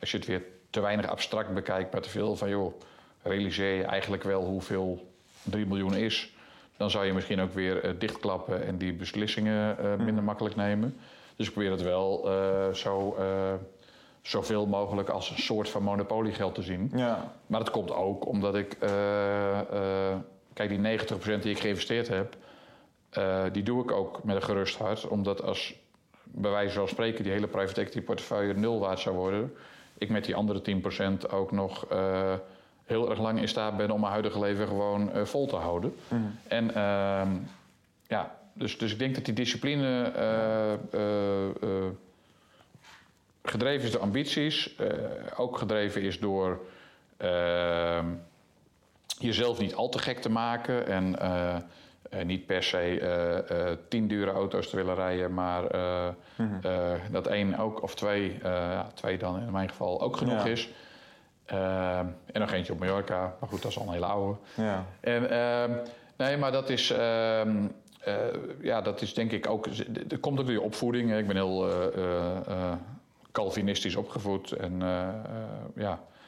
als 0.00 0.10
je 0.10 0.16
het 0.16 0.26
weer 0.26 0.42
te 0.70 0.80
weinig 0.80 1.06
abstract 1.08 1.54
bekijkt, 1.54 1.92
maar 1.92 2.00
te 2.00 2.08
veel 2.08 2.36
van 2.36 2.48
joh, 2.48 2.80
realiseer 3.22 3.74
je 3.74 3.84
eigenlijk 3.84 4.22
wel 4.22 4.44
hoeveel 4.44 5.10
3 5.42 5.66
miljoen 5.66 5.94
is. 5.94 6.34
Dan 6.76 6.90
zou 6.90 7.06
je 7.06 7.12
misschien 7.12 7.40
ook 7.40 7.54
weer 7.54 7.84
uh, 7.84 7.90
dichtklappen 7.98 8.66
en 8.66 8.78
die 8.78 8.92
beslissingen 8.92 9.76
uh, 9.80 9.96
minder 9.96 10.14
mm. 10.14 10.24
makkelijk 10.24 10.56
nemen. 10.56 10.96
Dus 11.36 11.46
ik 11.46 11.52
probeer 11.52 11.70
het 11.70 11.82
wel 11.82 12.28
zo 12.74 13.16
zoveel 14.22 14.66
mogelijk 14.66 15.08
als 15.08 15.30
een 15.30 15.38
soort 15.38 15.68
van 15.68 15.82
monopoliegeld 15.82 16.54
te 16.54 16.62
zien. 16.62 16.90
Ja. 16.94 17.32
Maar 17.46 17.60
dat 17.60 17.70
komt 17.70 17.92
ook 17.92 18.26
omdat 18.26 18.54
ik. 18.54 18.76
kijk, 20.52 20.68
die 20.68 20.98
90% 21.38 21.40
die 21.40 21.50
ik 21.50 21.58
geïnvesteerd 21.58 22.08
heb, 22.08 22.36
uh, 23.18 23.44
die 23.52 23.62
doe 23.62 23.82
ik 23.82 23.90
ook 23.90 24.24
met 24.24 24.36
een 24.36 24.42
gerust 24.42 24.76
hart. 24.76 25.08
Omdat 25.08 25.42
als 25.42 25.74
bij 26.24 26.50
wijze 26.50 26.74
van 26.74 26.88
spreken 26.88 27.22
die 27.24 27.32
hele 27.32 27.46
private 27.46 27.80
equity 27.80 28.00
portefeuille 28.00 28.54
nul 28.54 28.78
waard 28.78 28.98
zou 29.00 29.16
worden... 29.16 29.54
ik 29.98 30.08
met 30.08 30.24
die 30.24 30.34
andere 30.34 30.80
10% 31.26 31.30
ook 31.30 31.52
nog 31.52 31.86
eh, 31.86 32.34
heel 32.84 33.10
erg 33.10 33.20
lang 33.20 33.40
in 33.40 33.48
staat 33.48 33.76
ben 33.76 33.90
om 33.90 34.00
mijn 34.00 34.12
huidige 34.12 34.40
leven 34.40 34.66
gewoon 34.66 35.12
eh, 35.12 35.24
vol 35.24 35.46
te 35.46 35.56
houden. 35.56 35.94
Mhm. 36.08 36.20
En 36.48 36.74
ehm, 36.74 37.36
ja, 38.06 38.38
dus, 38.52 38.78
dus 38.78 38.92
ik 38.92 38.98
denk 38.98 39.14
dat 39.14 39.24
die 39.24 39.34
discipline 39.34 40.02
eh, 40.02 40.72
eh, 40.72 41.48
eh, 41.62 41.90
gedreven 43.42 43.86
is 43.86 43.92
door 43.92 44.00
ambities, 44.00 44.76
eh, 44.76 44.86
ook 45.36 45.58
gedreven 45.58 46.02
is 46.02 46.18
door 46.18 46.60
ehm, 47.16 48.06
jezelf 49.18 49.58
niet 49.58 49.74
al 49.74 49.88
te 49.88 49.98
gek 49.98 50.18
te 50.18 50.30
maken 50.30 50.86
en 50.86 51.18
eh, 52.10 52.24
niet 52.24 52.46
per 52.46 52.62
se 52.62 52.78
eh, 53.00 53.70
eh, 53.70 53.76
tien 53.88 54.08
dure 54.08 54.30
auto's 54.30 54.70
te 54.70 54.76
willen 54.76 54.94
rijden, 54.94 55.34
maar 55.34 55.62
Mhm. 56.36 56.60
dat 57.10 57.26
één 57.26 57.58
ook 57.58 57.82
of 57.82 57.94
twee, 57.94 58.38
ja, 58.42 58.86
twee 58.94 59.18
dan 59.18 59.40
in 59.40 59.52
mijn 59.52 59.68
geval 59.68 60.00
ook 60.02 60.16
genoeg 60.16 60.44
Ja. 60.44 60.50
is. 60.50 60.68
En 61.46 62.40
nog 62.40 62.52
eentje 62.52 62.72
op 62.72 62.78
Mallorca, 62.78 63.34
maar 63.40 63.48
goed, 63.48 63.62
dat 63.62 63.70
is 63.70 63.78
al 63.78 63.86
een 63.86 63.92
hele 63.92 64.06
oude. 64.06 64.38
Ja. 64.54 64.84
En, 65.00 65.30
ehm, 65.30 65.70
nee, 66.16 66.36
maar 66.36 66.52
dat 66.52 66.70
is, 66.70 66.90
ehm, 66.90 67.56
eh, 68.00 68.14
ja, 68.60 68.80
dat 68.80 69.00
is 69.02 69.14
denk 69.14 69.32
ik 69.32 69.48
ook. 69.50 69.66
Er 70.08 70.18
komt 70.20 70.38
ook 70.38 70.44
door 70.44 70.54
je 70.54 70.60
opvoeding. 70.60 71.10
Hè. 71.10 71.18
Ik 71.18 71.26
ben 71.26 71.36
heel 71.36 71.68
Calvinistisch 73.32 73.96
opgevoed. 73.96 74.52
En 74.52 74.82
eh, 74.82 75.08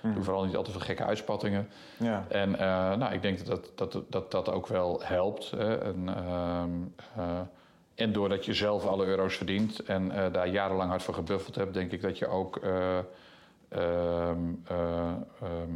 doe 0.02 0.22
vooral 0.22 0.44
niet 0.44 0.56
al 0.56 0.62
te 0.62 0.70
veel 0.70 0.80
gekke 0.80 1.04
uitspattingen. 1.04 1.68
Ja. 1.96 2.24
En 2.28 2.58
eh, 2.58 2.96
nou, 2.96 3.12
ik 3.12 3.22
denk 3.22 3.46
dat 3.46 3.70
dat, 3.74 3.92
dat, 3.92 4.04
dat, 4.12 4.30
dat 4.30 4.48
ook 4.50 4.66
wel 4.66 5.00
helpt. 5.04 5.50
Hè. 5.50 5.78
En, 5.78 6.08
ehm, 6.08 6.70
eh, 7.16 7.40
en 7.94 8.12
doordat 8.12 8.44
je 8.44 8.54
zelf 8.54 8.86
alle 8.86 9.06
euro's 9.06 9.36
verdient 9.36 9.82
en 9.82 10.10
eh, 10.10 10.32
daar 10.32 10.48
jarenlang 10.48 10.90
hard 10.90 11.02
voor 11.02 11.14
gebuffeld 11.14 11.54
hebt, 11.54 11.74
denk 11.74 11.92
ik 11.92 12.02
dat 12.02 12.18
je 12.18 12.26
ook 12.26 12.56
eh, 12.56 12.98
ehm, 13.68 14.38
eh, 14.64 15.12
ehm, 15.42 15.70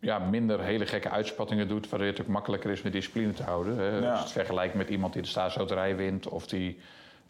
ja, 0.00 0.18
minder 0.18 0.60
hele 0.60 0.86
gekke 0.86 1.10
uitspattingen 1.10 1.68
doet, 1.68 1.88
waardoor 1.88 2.08
het 2.08 2.20
ook 2.20 2.26
makkelijker 2.26 2.70
is 2.70 2.82
met 2.82 2.92
discipline 2.92 3.32
te 3.32 3.42
houden. 3.42 3.78
Hè. 3.78 3.98
Ja. 3.98 4.10
Als 4.10 4.18
je 4.18 4.24
het 4.24 4.32
vergelijkt 4.32 4.74
met 4.74 4.88
iemand 4.88 5.12
die 5.12 5.22
de 5.22 5.28
staatsloterij 5.28 5.96
wint 5.96 6.28
of 6.28 6.46
die 6.46 6.78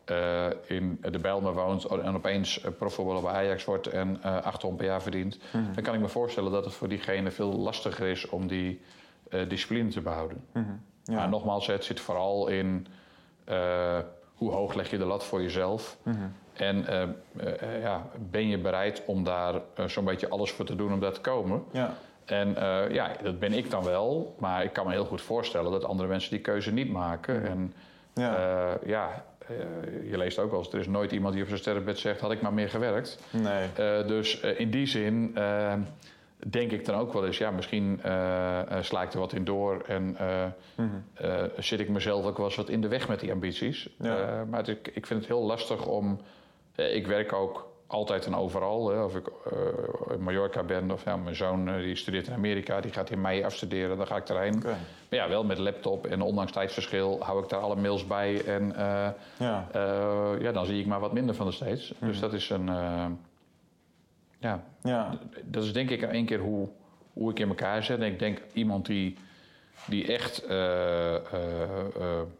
eh, 0.04 0.46
in 0.66 0.98
de 1.10 1.18
Bijlmer 1.18 1.54
woont 1.54 1.84
en 1.84 2.14
opeens 2.14 2.64
uh, 2.64 2.70
profvoetballer 2.78 3.22
bij 3.22 3.32
Ajax 3.32 3.64
wordt 3.64 3.86
en 3.86 4.20
uh, 4.24 4.36
800 4.42 4.76
per 4.76 4.86
jaar 4.90 5.02
verdient, 5.02 5.38
Mhm. 5.52 5.72
dan 5.74 5.82
kan 5.82 5.94
ik 5.94 6.00
me 6.00 6.08
voorstellen 6.08 6.52
dat 6.52 6.64
het 6.64 6.74
voor 6.74 6.88
diegene 6.88 7.30
veel 7.30 7.52
lastiger 7.52 8.06
is 8.06 8.28
om 8.28 8.46
die 8.46 8.80
eh, 9.30 9.48
discipline 9.48 9.88
te 9.90 10.00
behouden. 10.00 10.44
Mhm. 10.52 10.64
Ja. 11.04 11.14
Maar 11.14 11.28
nogmaals, 11.28 11.66
het 11.66 11.84
zit 11.84 12.00
vooral 12.00 12.46
in 12.48 12.86
eh, 13.44 13.98
hoe 14.34 14.50
hoog 14.52 14.74
leg 14.74 14.90
je 14.90 14.98
de 14.98 15.04
lat 15.04 15.24
voor 15.24 15.42
jezelf. 15.42 15.96
Mhm. 16.02 16.16
En 16.52 16.86
eh, 16.86 17.02
eh, 17.02 17.80
ja, 17.82 18.06
ben 18.30 18.48
je 18.48 18.58
bereid 18.58 19.02
om 19.06 19.24
daar 19.24 19.54
eh, 19.74 19.84
zo'n 19.86 20.04
beetje 20.04 20.28
alles 20.28 20.50
voor 20.52 20.64
te 20.64 20.76
doen 20.76 20.92
om 20.92 21.00
daar 21.00 21.12
te 21.12 21.20
komen? 21.20 21.62
Ja. 21.72 21.94
En 22.24 22.56
eh, 22.56 22.90
ja, 22.94 23.10
dat 23.22 23.38
ben 23.38 23.52
ik 23.52 23.70
dan 23.70 23.84
wel. 23.84 24.34
Maar 24.38 24.64
ik 24.64 24.72
kan 24.72 24.86
me 24.86 24.92
heel 24.92 25.04
goed 25.04 25.22
voorstellen 25.22 25.72
dat 25.72 25.84
andere 25.84 26.08
mensen 26.08 26.30
die 26.30 26.40
keuze 26.40 26.72
niet 26.72 26.90
maken. 26.90 27.46
En 27.46 27.74
Ja. 28.14 28.36
eh, 28.36 28.88
ja, 28.88 29.24
eh, 29.48 30.10
je 30.10 30.16
leest 30.18 30.38
ook 30.38 30.50
wel 30.50 30.58
eens, 30.60 30.72
er 30.72 30.78
is 30.78 30.86
nooit 30.86 31.12
iemand 31.12 31.32
die 31.34 31.42
op 31.42 31.48
zijn 31.48 31.60
sterrenbed 31.60 31.98
zegt... 31.98 32.20
had 32.20 32.32
ik 32.32 32.40
maar 32.42 32.52
meer 32.52 32.68
gewerkt. 32.70 33.18
Nee. 33.30 33.68
Eh, 33.76 34.06
dus 34.06 34.40
eh, 34.40 34.60
in 34.60 34.70
die 34.70 34.86
zin 34.86 35.36
denk 36.50 36.70
ik 36.70 36.84
dan 36.84 36.94
ook 36.94 37.12
wel 37.12 37.26
eens... 37.26 37.38
ja, 37.38 37.50
misschien 37.50 38.00
sla 38.80 39.02
ik 39.02 39.12
er 39.12 39.18
wat 39.18 39.32
in 39.32 39.44
door... 39.44 39.82
en 39.86 40.16
Mhm. 40.76 40.88
zit 41.58 41.80
ik 41.80 41.88
mezelf 41.88 42.24
ook 42.26 42.36
wel 42.36 42.46
eens 42.46 42.56
wat 42.56 42.68
in 42.68 42.80
de 42.80 42.88
weg 42.88 43.08
met 43.08 43.20
die 43.20 43.32
ambities. 43.32 43.88
Ja. 43.98 44.44
Maar 44.50 44.58
het- 44.58 44.68
ik, 44.68 44.88
ik 44.94 45.06
vind 45.06 45.20
het 45.20 45.28
heel 45.28 45.42
lastig 45.42 45.86
om... 45.86 46.20
ik 46.74 47.06
werk 47.06 47.32
ook 47.32 47.72
altijd 47.94 48.26
en 48.26 48.34
overal. 48.34 48.88
Hè. 48.90 49.02
Of 49.04 49.16
ik 49.16 49.26
eh, 49.26 50.14
in 50.14 50.22
Mallorca 50.22 50.62
ben, 50.62 50.90
of 50.90 51.04
ja, 51.04 51.16
mijn 51.16 51.36
zoon 51.36 51.68
eh, 51.68 51.76
die 51.76 51.96
studeert 51.96 52.26
in 52.26 52.32
Amerika... 52.32 52.80
die 52.80 52.92
gaat 52.92 53.10
in 53.10 53.20
mei 53.20 53.44
afstuderen, 53.44 53.96
dan 53.96 54.06
ga 54.06 54.16
ik 54.16 54.28
erheen. 54.28 54.60
Maar 54.64 54.78
ja, 55.08 55.28
wel 55.28 55.44
met 55.44 55.58
laptop 55.58 56.06
en 56.06 56.20
ondanks 56.20 56.52
tijdsverschil... 56.52 57.18
hou 57.22 57.42
ik 57.42 57.48
daar 57.48 57.60
alle 57.60 57.76
mails 57.76 58.06
bij 58.06 58.44
en... 58.44 58.76
eh, 58.76 59.08
Ja. 59.38 59.68
ja, 60.40 60.52
dan 60.52 60.66
zie 60.66 60.80
ik 60.80 60.86
maar 60.86 61.00
wat 61.00 61.12
minder 61.12 61.34
van 61.34 61.46
de 61.46 61.52
steeds. 61.52 61.92
Mhm. 61.98 62.06
Dus 62.06 62.20
dat 62.20 62.32
is 62.32 62.50
een. 62.50 62.66
ja, 64.38 64.64
Ja. 64.82 65.18
dat 65.44 65.62
is 65.64 65.72
denk 65.72 65.90
ik 65.90 66.02
in 66.02 66.10
één 66.10 66.24
keer 66.26 66.40
hoe, 66.40 66.68
hoe 67.12 67.30
ik 67.30 67.38
in 67.38 67.48
elkaar 67.48 67.82
zet. 67.82 67.98
En 68.00 68.06
ik 68.06 68.18
denk 68.18 68.40
iemand 68.52 68.86
die, 68.86 69.16
die 69.86 70.06
echt 70.06 70.46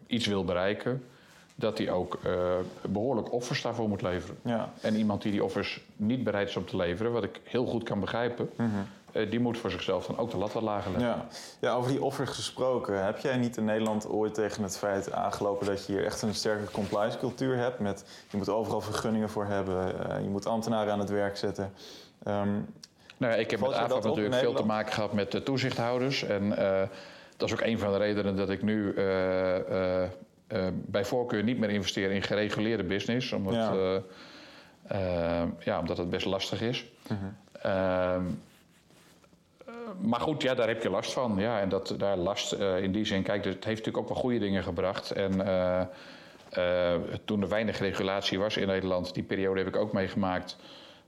iets 0.07 0.27
wil 0.27 0.45
bereiken, 0.45 1.05
dat 1.55 1.79
hij 1.79 1.91
ook 1.91 2.19
eh, 2.25 2.33
behoorlijk 2.89 3.33
offers 3.33 3.63
daarvoor 3.63 3.89
moet 3.89 4.03
leveren. 4.03 4.37
Ja. 4.43 4.71
En 4.81 4.95
iemand 4.97 5.23
die 5.23 5.33
die 5.33 5.45
offers 5.45 5.81
niet 5.97 6.25
bereid 6.25 6.49
is 6.49 6.57
om 6.57 6.67
te 6.67 6.77
leveren, 6.77 7.13
wat 7.13 7.25
ik 7.25 7.41
heel 7.45 7.67
goed 7.67 7.83
kan 7.83 8.01
begrijpen, 8.01 8.51
Mhm. 8.57 8.69
eh, 9.13 9.31
die 9.31 9.41
moet 9.41 9.59
voor 9.59 9.71
zichzelf 9.71 10.07
dan 10.07 10.19
ook 10.19 10.31
de 10.31 10.37
lat 10.37 10.53
wat 10.53 10.63
lager 10.63 10.91
leggen. 10.93 11.09
Ja. 11.11 11.27
ja, 11.61 11.75
over 11.75 11.91
die 11.91 12.03
offers 12.03 12.31
gesproken. 12.31 13.05
Heb 13.05 13.19
jij 13.19 13.37
niet 13.37 13.57
in 13.57 13.65
Nederland 13.65 14.09
ooit 14.09 14.35
tegen 14.35 14.63
het 14.63 14.77
feit 14.79 15.13
aangelopen 15.13 15.67
dat 15.67 15.87
je 15.87 15.93
hier 15.93 16.05
echt 16.05 16.23
een 16.23 16.35
sterke 16.35 16.71
compliance 16.73 17.19
cultuur 17.19 17.57
hebt? 17.57 17.79
Met 17.79 18.05
je 18.31 18.37
moet 18.37 18.49
overal 18.49 18.81
vergunningen 18.81 19.31
voor 19.31 19.45
hebben, 19.47 20.09
eh, 20.11 20.23
je 20.23 20.29
moet 20.29 20.47
ambtenaren 20.47 20.93
aan 20.93 20.99
het 20.99 21.11
werk 21.11 21.37
zetten. 21.37 21.73
Ehm, 22.23 22.53
Nou 23.17 23.33
ja, 23.33 23.39
ik 23.39 23.51
heb 23.51 23.61
met 23.61 23.73
AFAP 23.73 24.05
natuurlijk 24.05 24.35
veel 24.35 24.55
te 24.55 24.65
maken 24.65 24.93
gehad 24.93 25.13
met 25.13 25.33
de 25.33 25.43
toezichthouders. 25.43 26.23
En 26.23 26.49
dat 27.37 27.49
is 27.49 27.53
ook 27.55 27.61
een 27.61 27.79
van 27.79 27.93
de 27.93 27.99
redenen 27.99 28.37
dat 28.37 28.51
ik 28.51 28.63
nu 28.63 28.95
bij 30.75 31.05
voorkeur 31.05 31.43
niet 31.43 31.59
meer 31.59 31.71
investeer 31.71 32.11
in 32.11 32.23
gereguleerde 32.23 32.85
business. 32.85 33.33
Omdat, 33.33 33.55
Ja. 33.55 33.73
eh, 33.73 35.43
eh, 35.43 35.49
ja, 35.59 35.79
omdat 35.81 35.97
het 35.99 36.11
best 36.11 36.27
lastig 36.27 36.61
is. 36.61 36.85
Mhm. 37.09 37.15
Ehm, 37.63 38.23
eh, 39.67 39.75
maar 40.01 40.21
goed, 40.21 40.43
ja, 40.43 40.55
daar 40.55 40.69
heb 40.69 40.83
je 40.83 40.91
last 40.91 41.13
van. 41.13 41.35
Ja, 41.39 41.61
en 41.61 41.69
dat, 41.69 41.95
daar 41.99 42.17
last 42.17 42.53
eh, 42.53 42.83
in 42.83 42.93
die 42.93 43.05
zin, 43.05 43.23
kijk, 43.23 43.45
het 43.45 43.53
heeft 43.55 43.65
natuurlijk 43.67 43.97
ook 43.99 44.09
wel 44.09 44.17
goede 44.23 44.39
dingen 44.39 44.63
gebracht. 44.63 45.11
En 45.11 45.47
eh, 45.47 45.81
eh, 46.51 47.01
toen 47.25 47.43
er 47.43 47.49
weinig 47.49 47.79
regulatie 47.79 48.39
was 48.39 48.57
in 48.57 48.67
Nederland, 48.67 49.15
die 49.15 49.23
periode 49.23 49.59
heb 49.59 49.69
ik 49.69 49.77
ook 49.77 49.93
meegemaakt. 49.93 50.57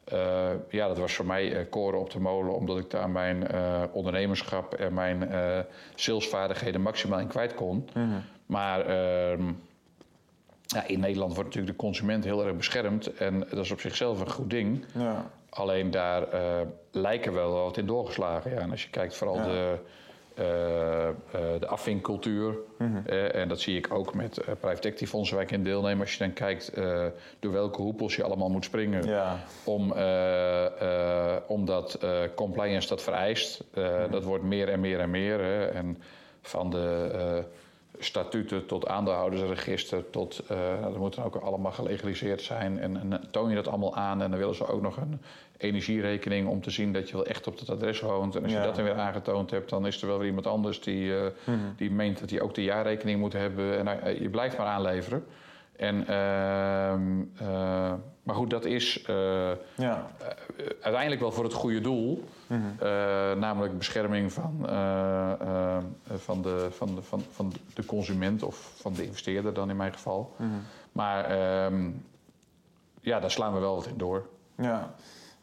Eh, 0.04 0.50
ja, 0.70 0.88
dat 0.88 0.98
was 0.98 1.12
voor 1.14 1.26
mij 1.26 1.56
eh, 1.56 1.64
koren 1.70 2.00
op 2.00 2.10
de 2.10 2.20
molen, 2.20 2.54
omdat 2.54 2.78
ik 2.78 2.90
daar 2.90 3.10
mijn 3.10 3.46
eh, 3.48 3.82
ondernemerschap 3.92 4.74
en 4.74 4.94
mijn 4.94 5.30
eh, 5.30 5.58
salesvaardigheden 5.94 6.80
maximaal 6.80 7.18
in 7.20 7.26
kwijt 7.26 7.54
kon. 7.54 7.88
Mhm. 7.94 8.06
Maar 8.46 8.80
ehm, 8.86 9.42
ja, 10.66 10.86
in 10.86 11.00
Nederland 11.00 11.34
wordt 11.34 11.48
natuurlijk 11.48 11.78
de 11.78 11.84
consument 11.84 12.24
heel 12.24 12.44
erg 12.46 12.56
beschermd 12.56 13.14
en 13.14 13.38
dat 13.38 13.64
is 13.64 13.70
op 13.70 13.80
zichzelf 13.80 14.20
een 14.20 14.30
goed 14.30 14.50
ding. 14.50 14.84
Ja. 14.94 15.30
Alleen 15.50 15.90
daar 15.90 16.28
eh, 16.28 16.60
lijken 16.90 17.32
wel 17.32 17.52
wat 17.52 17.76
in 17.76 17.86
doorgeslagen. 17.86 18.50
Ja. 18.50 18.58
En 18.58 18.70
als 18.70 18.82
je 18.82 18.90
kijkt 18.90 19.16
vooral 19.16 19.36
Ja. 19.36 19.44
de, 19.44 19.78
eh, 20.34 21.60
de 21.60 21.66
afvinkcultuur. 21.66 22.54
Mhm. 22.78 23.06
en 23.08 23.48
dat 23.48 23.60
zie 23.60 23.76
ik 23.76 23.94
ook 23.94 24.14
met 24.14 24.34
private 24.60 24.88
equity 24.88 25.06
fondsen 25.06 25.34
waar 25.36 25.44
ik 25.44 25.50
in 25.50 25.64
deelneem. 25.64 26.00
Als 26.00 26.12
je 26.12 26.18
dan 26.18 26.32
kijkt 26.32 26.72
door 27.40 27.52
welke 27.52 27.82
hoepels 27.82 28.16
je 28.16 28.22
allemaal 28.22 28.50
moet 28.50 28.64
springen. 28.64 29.04
Ja. 29.06 29.38
Om, 29.64 29.92
omdat 31.46 31.98
compliance 32.34 32.88
dat 32.88 33.02
vereist. 33.02 33.64
Eh, 33.74 34.10
Dat 34.10 34.24
wordt 34.24 34.44
meer 34.44 34.68
en 34.68 34.80
meer 34.80 35.00
en 35.00 35.10
meer. 35.10 35.40
Hè. 35.40 35.66
En 35.66 35.98
van 36.42 36.70
de 36.70 37.44
statuten 37.98 38.66
tot 38.66 38.86
aandeelhoudersregister... 38.86 40.10
tot, 40.10 40.42
eh, 40.48 40.82
dat 40.82 40.96
moet 40.96 41.14
dan 41.14 41.24
ook 41.24 41.36
allemaal 41.36 41.72
gelegaliseerd 41.72 42.42
zijn. 42.42 42.78
En, 42.78 42.96
en 42.96 43.20
toon 43.30 43.48
je 43.48 43.54
dat 43.54 43.68
allemaal 43.68 43.94
aan 43.96 44.22
en 44.22 44.30
dan 44.30 44.38
willen 44.38 44.54
ze 44.54 44.66
ook 44.66 44.82
nog 44.82 44.96
een 44.96 45.20
energierekening... 45.58 46.48
om 46.48 46.60
te 46.62 46.70
zien 46.70 46.92
dat 46.92 47.08
je 47.08 47.14
wel 47.16 47.26
echt 47.26 47.46
op 47.46 47.58
dat 47.58 47.70
adres 47.70 48.00
woont. 48.00 48.36
En 48.36 48.42
als 48.42 48.52
Ja. 48.52 48.58
je 48.60 48.66
dat 48.66 48.74
dan 48.76 48.84
weer 48.84 48.94
aangetoond 48.94 49.50
hebt... 49.50 49.70
dan 49.70 49.86
is 49.86 50.00
er 50.02 50.08
wel 50.08 50.18
weer 50.18 50.26
iemand 50.28 50.46
anders 50.46 50.80
die, 50.80 51.16
eh, 51.16 51.26
Mhm. 51.44 51.58
die 51.76 51.90
meent 51.90 52.20
dat 52.20 52.30
hij 52.30 52.40
ook 52.40 52.54
de 52.54 52.62
jaarrekening 52.62 53.20
moet 53.20 53.32
hebben. 53.32 53.86
En 53.86 54.22
je 54.22 54.28
blijft 54.28 54.58
maar 54.58 54.66
aanleveren. 54.66 55.24
En, 55.76 56.06
ehm, 56.06 57.22
eh, 57.38 57.92
maar 58.22 58.34
goed, 58.34 58.50
dat 58.50 58.64
is 58.64 59.02
eh, 59.02 59.50
Ja. 59.76 60.06
eh, 60.18 60.26
uiteindelijk 60.80 61.20
wel 61.20 61.32
voor 61.32 61.44
het 61.44 61.52
goede 61.52 61.80
doel. 61.80 62.24
Mhm. 62.46 63.38
Namelijk 63.38 63.78
bescherming 63.78 64.32
van, 64.32 64.58
van, 66.16 66.42
de, 66.42 66.68
van, 66.70 66.94
de, 66.94 67.02
van, 67.02 67.22
van 67.30 67.52
de 67.74 67.84
consument 67.84 68.42
of 68.42 68.72
van 68.80 68.92
de 68.92 69.04
investeerder 69.04 69.54
dan 69.54 69.70
in 69.70 69.76
mijn 69.76 69.92
geval. 69.92 70.34
Mhm. 70.36 70.50
Maar 70.92 71.24
ehm, 71.24 71.90
ja, 73.00 73.20
daar 73.20 73.30
slaan 73.30 73.54
we 73.54 73.60
wel 73.60 73.74
wat 73.74 73.86
in 73.86 73.96
door. 73.96 74.26
Ja. 74.56 74.94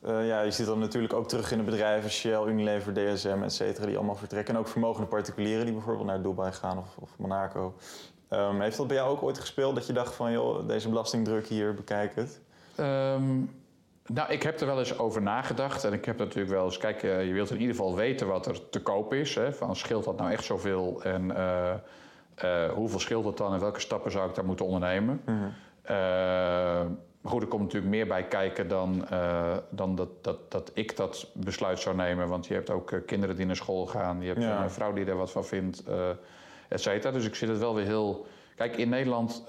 Ja, 0.06 0.42
je 0.42 0.52
ziet 0.52 0.66
dan 0.66 0.80
natuurlijk 0.80 1.14
ook 1.14 1.28
terug 1.28 1.52
in 1.52 1.58
de 1.58 1.64
bedrijven 1.64 2.10
Shell, 2.10 2.46
Unilever, 2.48 2.94
DSM, 2.94 3.42
et 3.44 3.54
cetera, 3.54 3.86
die 3.86 3.98
allemaal 3.98 4.16
vertrekken. 4.16 4.54
En 4.54 4.60
ook 4.60 4.68
vermogende 4.68 5.08
particulieren 5.08 5.66
die 5.66 5.74
bijvoorbeeld 5.74 6.08
naar 6.08 6.22
Dubai 6.22 6.52
gaan 6.52 6.78
of, 6.78 6.96
of 7.00 7.10
Monaco. 7.18 7.74
Ehm, 8.34 8.60
heeft 8.60 8.78
dat 8.78 8.88
bij 8.88 8.96
jou 8.96 9.10
ook 9.10 9.24
ooit 9.24 9.40
gespeeld 9.40 9.76
dat 9.76 9.88
je 9.88 9.94
dacht 9.94 10.14
van, 10.14 10.32
joh, 10.32 10.68
deze 10.68 10.90
belastingdruk 10.90 11.48
hier, 11.48 11.74
bekijk 11.74 12.16
het? 12.16 12.40
Ehm, 12.76 13.40
nou, 14.06 14.32
ik 14.32 14.44
heb 14.44 14.60
er 14.60 14.66
wel 14.66 14.80
eens 14.80 14.98
over 14.98 15.22
nagedacht. 15.22 15.84
En 15.84 15.94
ik 15.94 16.06
heb 16.06 16.18
natuurlijk 16.18 16.54
wel 16.54 16.66
eens... 16.66 16.78
Kijk, 16.78 17.04
eh, 17.04 17.28
je 17.28 17.34
wilt 17.34 17.50
in 17.52 17.60
ieder 17.60 17.76
geval 17.76 17.96
weten 17.96 18.28
wat 18.28 18.46
er 18.46 18.70
te 18.70 18.82
koop 18.82 19.14
is. 19.14 19.36
Hè, 19.36 19.54
van, 19.54 19.76
scheelt 19.76 20.04
dat 20.04 20.18
nou 20.18 20.32
echt 20.32 20.44
zoveel? 20.44 21.02
En 21.04 21.36
eh, 21.36 21.74
eh, 22.36 22.72
hoeveel 22.72 23.00
scheelt 23.00 23.26
het 23.26 23.38
dan? 23.38 23.54
En 23.54 23.60
welke 23.60 23.80
stappen 23.80 24.12
zou 24.12 24.30
ik 24.30 24.36
daar 24.36 24.46
moeten 24.46 24.66
ondernemen? 24.66 25.22
Mhm. 25.26 25.36
Eh, 25.82 25.94
maar 27.22 27.32
goed, 27.32 27.42
er 27.42 27.48
komt 27.48 27.62
natuurlijk 27.62 27.92
meer 27.92 28.08
bij 28.08 28.24
kijken 28.24 28.68
dan, 28.68 29.08
dan 29.70 29.96
dat, 29.96 30.10
dat, 30.22 30.52
dat 30.52 30.72
ik 30.74 30.98
dat 30.98 31.28
besluit 31.34 31.80
zou 31.80 31.96
nemen. 31.96 32.28
Want 32.28 32.48
je 32.48 32.54
hebt 32.54 32.70
ook 32.70 33.02
kinderen 33.06 33.36
die 33.36 33.46
naar 33.46 33.56
school 33.56 33.86
gaan. 33.86 34.22
Je 34.22 34.28
hebt 34.28 34.42
ja. 34.42 34.64
een 34.64 34.72
vrouw 34.72 34.94
die 34.94 35.06
er 35.06 35.18
wat 35.18 35.32
van 35.32 35.46
vindt, 35.46 35.84
et 36.74 36.82
cetera. 36.82 37.12
Dus 37.12 37.26
ik 37.26 37.36
zit 37.36 37.50
het 37.50 37.58
wel 37.58 37.76
weer 37.76 37.86
heel... 37.86 38.26
Kijk, 38.56 38.78
in 38.78 38.90
Nederland, 38.90 39.44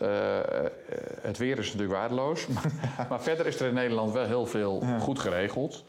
het 1.21 1.39
weer 1.39 1.59
is 1.59 1.67
natuurlijk 1.67 1.99
waardeloos. 1.99 2.47
Maar, 2.97 3.07
maar, 3.09 3.23
verder 3.23 3.47
is 3.47 3.61
er 3.61 3.69
in 3.69 3.75
Nederland 3.75 4.13
wel 4.13 4.27
heel 4.27 4.47
veel 4.47 4.81
ja. 4.83 4.99
goed 4.99 5.19
geregeld. 5.19 5.85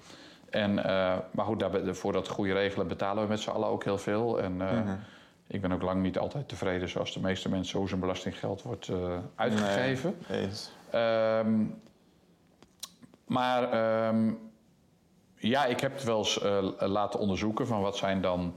En, 0.50 0.74
maar 1.32 1.46
goed, 1.46 1.60
daar, 1.60 1.96
voor 1.96 2.14
dat 2.14 2.28
goede 2.28 2.54
regelen 2.54 2.88
betalen 2.88 3.24
we 3.24 3.30
met 3.30 3.40
z'n 3.40 3.50
allen 3.50 3.68
ook 3.68 3.84
heel 3.84 3.98
veel. 3.98 4.42
En 4.42 4.54
mm-hmm. 4.54 5.00
ik 5.48 5.62
ben 5.62 5.72
ook 5.72 5.82
lang 5.82 6.02
niet 6.02 6.18
altijd 6.18 6.48
tevreden 6.48 6.90
zoals 6.90 7.14
de 7.14 7.20
meeste 7.20 7.50
mensen 7.50 7.80
hoe 7.80 7.88
zijn 7.88 8.00
belastinggeld 8.00 8.62
wordt 8.62 8.92
uitgegeven. 9.36 10.16
Nee, 10.28 10.50
Um, 10.96 11.82
maar 13.26 14.08
um, 14.08 14.40
ja, 15.36 15.66
ik 15.66 15.80
heb 15.80 15.94
het 15.94 16.04
wel 16.04 16.18
eens 16.18 16.40
laten 16.80 17.20
onderzoeken 17.20 17.68
van 17.68 17.82
wat 17.82 17.98
zijn 17.98 18.22
dan 18.22 18.56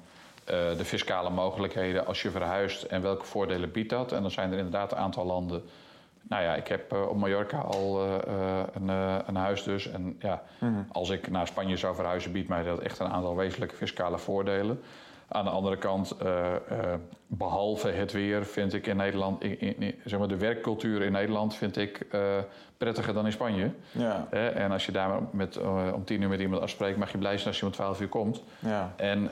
de 0.49 0.85
fiscale 0.85 1.31
mogelijkheden 1.31 2.07
als 2.07 2.23
je 2.23 2.31
verhuist 2.31 2.83
en 2.83 3.03
welke 3.03 3.25
voordelen 3.25 3.73
biedt 3.73 3.91
dat. 3.91 4.13
En 4.13 4.23
dan 4.23 4.31
zijn 4.31 4.53
er 4.53 4.57
inderdaad 4.57 4.93
een 4.93 4.99
aantal 4.99 5.27
landen. 5.27 5.63
Nou 6.23 6.43
ja, 6.43 6.55
ik 6.55 6.69
heb 6.69 6.93
uh, 6.93 7.09
op 7.09 7.17
Mallorca 7.17 7.59
al 7.59 8.03
een, 8.75 8.89
een, 9.27 9.37
huis 9.37 9.63
dus. 9.63 9.91
En 9.91 10.17
ja, 10.21 10.43
mm 10.59 10.75
-hmm. 10.75 10.87
als 10.93 11.11
ik 11.11 11.31
naar 11.31 11.47
Spanje 11.47 11.77
zou 11.77 11.95
verhuizen, 11.95 12.33
biedt 12.33 12.49
mij 12.49 12.63
dat 12.63 12.79
echt 12.79 12.99
een 12.99 13.09
aantal 13.09 13.37
wezenlijke 13.37 13.75
fiscale 13.75 14.19
voordelen. 14.19 14.81
Aan 15.31 15.45
de 15.45 15.51
andere 15.51 15.77
kant, 15.77 16.17
uh, 16.23 16.47
uh, 16.73 16.79
behalve 17.27 17.89
het 17.89 18.13
weer, 18.13 18.47
vind 18.47 18.75
ik 18.75 18.87
in 18.87 18.97
Nederland, 18.97 19.43
in, 19.43 19.81
in, 19.81 19.95
zeg 20.05 20.19
maar 20.19 20.29
de 20.29 20.37
werkcultuur 20.37 21.03
in 21.03 21.13
Nederland 21.13 21.55
vind 21.55 21.77
ik 21.77 22.07
uh, 22.13 22.21
prettiger 22.77 23.15
dan 23.15 23.27
in 23.27 23.33
Spanje. 23.33 23.71
Ja. 23.91 24.27
en 24.31 24.71
als 24.71 24.87
je 24.87 24.93
daar 24.93 25.21
met, 25.31 25.59
om 25.95 26.05
tien 26.05 26.23
uur 26.23 26.29
met 26.29 26.41
iemand 26.41 26.63
afspreekt, 26.63 26.99
mag 26.99 27.13
je 27.13 27.19
blij 27.19 27.37
zijn 27.37 27.49
als 27.49 27.61
je 27.61 27.67
om 27.67 27.73
twaalf 27.73 28.01
uur 28.01 28.09
komt. 28.09 28.43
Ja. 28.59 28.93
En 28.97 29.31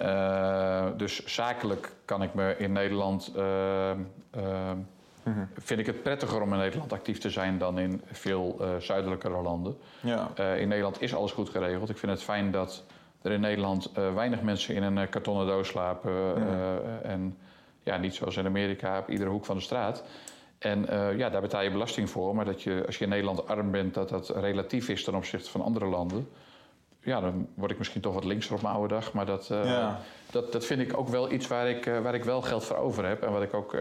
dus 0.96 1.24
zakelijk 1.24 1.92
kan 2.04 2.22
ik 2.22 2.34
me 2.34 2.54
in 2.58 2.72
Nederland. 2.72 3.32
Mm-hmm. 3.34 5.48
Vind 5.58 5.80
ik 5.80 5.86
het 5.86 6.02
prettiger 6.02 6.42
om 6.42 6.52
in 6.52 6.58
Nederland 6.58 6.92
actief 6.92 7.18
te 7.18 7.30
zijn 7.30 7.58
dan 7.58 7.78
in 7.78 8.02
veel 8.12 8.60
zuidelijkere 8.78 9.42
landen. 9.42 9.76
Ja. 10.00 10.28
in 10.36 10.68
Nederland 10.68 11.02
is 11.02 11.14
alles 11.14 11.32
goed 11.32 11.48
geregeld. 11.48 11.90
Ik 11.90 11.98
vind 11.98 12.12
het 12.12 12.22
fijn 12.22 12.50
dat 12.50 12.84
er 13.26 13.32
in 13.32 13.40
Nederland 13.40 13.90
uh, 13.98 14.14
weinig 14.14 14.42
mensen 14.42 14.74
in 14.74 14.82
een 14.82 14.96
uh, 14.96 15.02
kartonnen 15.10 15.46
doos 15.46 15.68
slapen. 15.68 16.12
Uh, 16.12 17.10
en 17.10 17.36
ja, 17.82 17.96
niet 17.96 18.14
zoals 18.14 18.36
in 18.36 18.46
Amerika 18.46 18.98
op 18.98 19.08
iedere 19.08 19.30
hoek 19.30 19.44
van 19.44 19.56
de 19.56 19.62
straat. 19.62 20.04
En 20.58 20.86
ja, 21.16 21.30
daar 21.30 21.40
betaal 21.40 21.62
je 21.62 21.70
belasting 21.70 22.10
voor. 22.10 22.34
Maar 22.34 22.44
dat 22.44 22.62
je, 22.62 22.82
als 22.86 22.98
je 22.98 23.04
in 23.04 23.10
Nederland 23.10 23.48
arm 23.48 23.70
bent, 23.70 23.94
dat 23.94 24.08
dat 24.08 24.28
relatief 24.28 24.88
is 24.88 25.04
ten 25.04 25.14
opzichte 25.14 25.50
van 25.50 25.60
andere 25.60 25.86
landen. 25.86 26.28
Ja, 27.00 27.20
dan 27.20 27.48
word 27.54 27.70
ik 27.70 27.78
misschien 27.78 28.00
toch 28.00 28.14
wat 28.14 28.24
linkser 28.24 28.54
op 28.54 28.62
mijn 28.62 28.74
oude 28.74 28.94
dag. 28.94 29.12
Maar 29.12 29.26
dat, 29.26 29.46
ja. 29.46 30.00
dat, 30.30 30.52
dat 30.52 30.64
vind 30.64 30.80
ik 30.80 30.98
ook 30.98 31.08
wel 31.08 31.32
iets 31.32 31.46
waar 31.46 31.68
ik, 31.68 31.84
waar 32.02 32.14
ik 32.14 32.24
wel 32.24 32.42
geld 32.42 32.64
voor 32.64 32.76
over 32.76 33.06
heb. 33.06 33.22
En 33.22 33.32
wat 33.32 33.42
ik 33.42 33.54
ook 33.54 33.76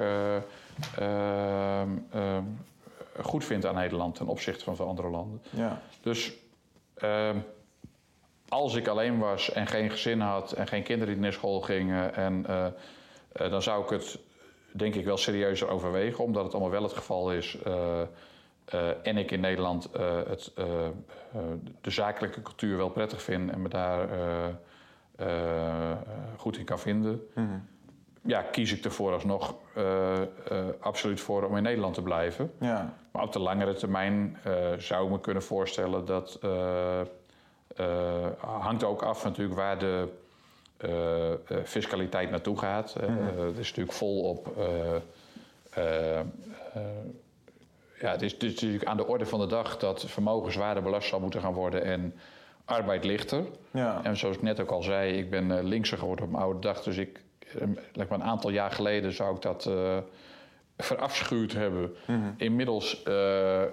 goed 3.21 3.43
vind 3.45 3.65
aan 3.65 3.75
Nederland 3.75 4.15
ten 4.15 4.27
opzichte 4.27 4.63
van 4.63 4.75
veel 4.75 4.87
andere 4.87 5.09
landen. 5.09 5.41
Ja. 5.49 5.81
Dus 6.01 6.33
ehm, 6.95 7.37
als 8.49 8.75
ik 8.75 8.87
alleen 8.87 9.19
was 9.19 9.51
en 9.51 9.67
geen 9.67 9.89
gezin 9.89 10.19
had 10.19 10.51
en 10.51 10.67
geen 10.67 10.83
kinderen 10.83 11.13
die 11.13 11.23
naar 11.23 11.33
school 11.33 11.61
gingen, 11.61 12.15
en, 12.15 12.45
uh, 12.49 12.65
uh, 13.41 13.49
dan 13.49 13.61
zou 13.61 13.83
ik 13.83 13.89
het 13.89 14.19
denk 14.71 14.95
ik 14.95 15.05
wel 15.05 15.17
serieuzer 15.17 15.69
overwegen, 15.69 16.23
omdat 16.23 16.43
het 16.43 16.53
allemaal 16.53 16.71
wel 16.71 16.83
het 16.83 16.93
geval 16.93 17.33
is. 17.33 17.57
Uh, 17.67 18.01
en 19.03 19.17
ik 19.17 19.31
in 19.31 19.39
Nederland 19.39 19.89
het, 20.27 20.51
de 21.81 21.91
zakelijke 21.91 22.41
cultuur 22.41 22.77
wel 22.77 22.89
prettig 22.89 23.21
vind 23.21 23.51
en 23.51 23.61
me 23.61 23.69
daar 23.69 24.09
goed 26.37 26.57
in 26.57 26.65
kan 26.65 26.79
vinden. 26.79 27.27
Mm-hmm. 27.35 27.67
Ja, 28.21 28.41
kies 28.41 28.73
ik 28.73 28.85
ervoor 28.85 29.13
alsnog 29.13 29.55
absoluut 30.79 31.19
voor 31.19 31.43
om 31.43 31.57
in 31.57 31.63
Nederland 31.63 31.93
te 31.93 32.01
blijven. 32.01 32.51
Ja. 32.59 32.93
Maar 33.11 33.23
op 33.23 33.33
de 33.33 33.39
langere 33.39 33.73
termijn 33.73 34.37
zou 34.77 35.05
ik 35.05 35.11
me 35.11 35.19
kunnen 35.19 35.43
voorstellen 35.43 36.05
dat 36.05 36.39
hangt 38.39 38.83
ook 38.83 39.01
af 39.01 39.23
natuurlijk 39.23 39.59
waar 39.59 39.79
de 39.79 40.07
uh, 40.85 41.57
fiscaliteit 41.63 42.29
naartoe 42.29 42.57
gaat. 42.57 42.95
Mm 43.01 43.17
-hmm. 43.17 43.45
het 43.45 43.57
is 43.57 43.67
natuurlijk 43.67 43.97
volop. 43.97 44.53
ja, 47.99 48.11
het 48.11 48.21
is, 48.21 48.31
het 48.31 48.43
is 48.43 48.53
natuurlijk 48.53 48.85
aan 48.85 48.97
de 48.97 49.07
orde 49.07 49.25
van 49.25 49.39
de 49.39 49.47
dag 49.47 49.77
dat 49.77 50.05
vermogen 50.05 50.51
zwaarder 50.51 50.83
belast 50.83 51.07
zal 51.07 51.19
moeten 51.19 51.41
gaan 51.41 51.53
worden 51.53 51.83
en 51.83 52.13
arbeid 52.65 53.03
lichter. 53.03 53.43
Ja. 53.71 53.99
En 54.03 54.17
zoals 54.17 54.35
ik 54.35 54.41
net 54.41 54.59
ook 54.59 54.71
al 54.71 54.83
zei, 54.83 55.17
ik 55.17 55.29
ben 55.29 55.63
linkser 55.63 55.97
geworden 55.97 56.25
op 56.25 56.31
mijn 56.31 56.43
oude 56.43 56.59
dag. 56.59 56.83
Dus 56.83 56.97
ik, 56.97 57.21
een 57.93 58.23
aantal 58.23 58.49
jaar 58.49 58.71
geleden 58.71 59.13
zou 59.13 59.35
ik 59.35 59.41
dat 59.41 59.69
verafschuwd 60.77 61.51
hebben. 61.51 61.95
Mm-hmm. 62.05 62.33
Inmiddels 62.37 63.03
uh, 63.07 63.61
uh, 63.61 63.65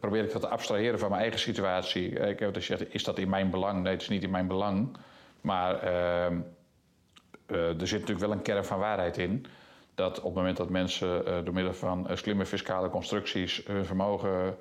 probeer 0.00 0.24
ik 0.24 0.32
dat 0.32 0.40
te 0.40 0.48
abstraheren 0.48 0.98
van 0.98 1.08
mijn 1.08 1.20
eigen 1.20 1.40
situatie. 1.40 2.08
Ik 2.08 2.38
heb 2.38 2.54
gezegd, 2.54 2.94
is 2.94 3.04
dat 3.04 3.18
in 3.18 3.28
mijn 3.28 3.50
belang? 3.50 3.82
Nee, 3.82 3.92
het 3.92 4.02
is 4.02 4.08
niet 4.08 4.22
in 4.22 4.30
mijn 4.30 4.46
belang. 4.46 4.96
Maar 5.40 5.84
uh, 5.84 6.26
er 7.48 7.86
zit 7.86 8.00
natuurlijk 8.00 8.26
wel 8.26 8.32
een 8.32 8.42
kern 8.42 8.64
van 8.64 8.78
waarheid 8.78 9.18
in. 9.18 9.46
Dat 9.94 10.18
op 10.18 10.24
het 10.24 10.34
moment 10.34 10.56
dat 10.56 10.70
mensen 10.70 11.24
door 11.44 11.54
middel 11.54 11.74
van 11.74 12.06
slimme 12.12 12.46
fiscale 12.46 12.88
constructies 12.88 13.62
hun 13.66 13.84
vermogen 13.84 14.56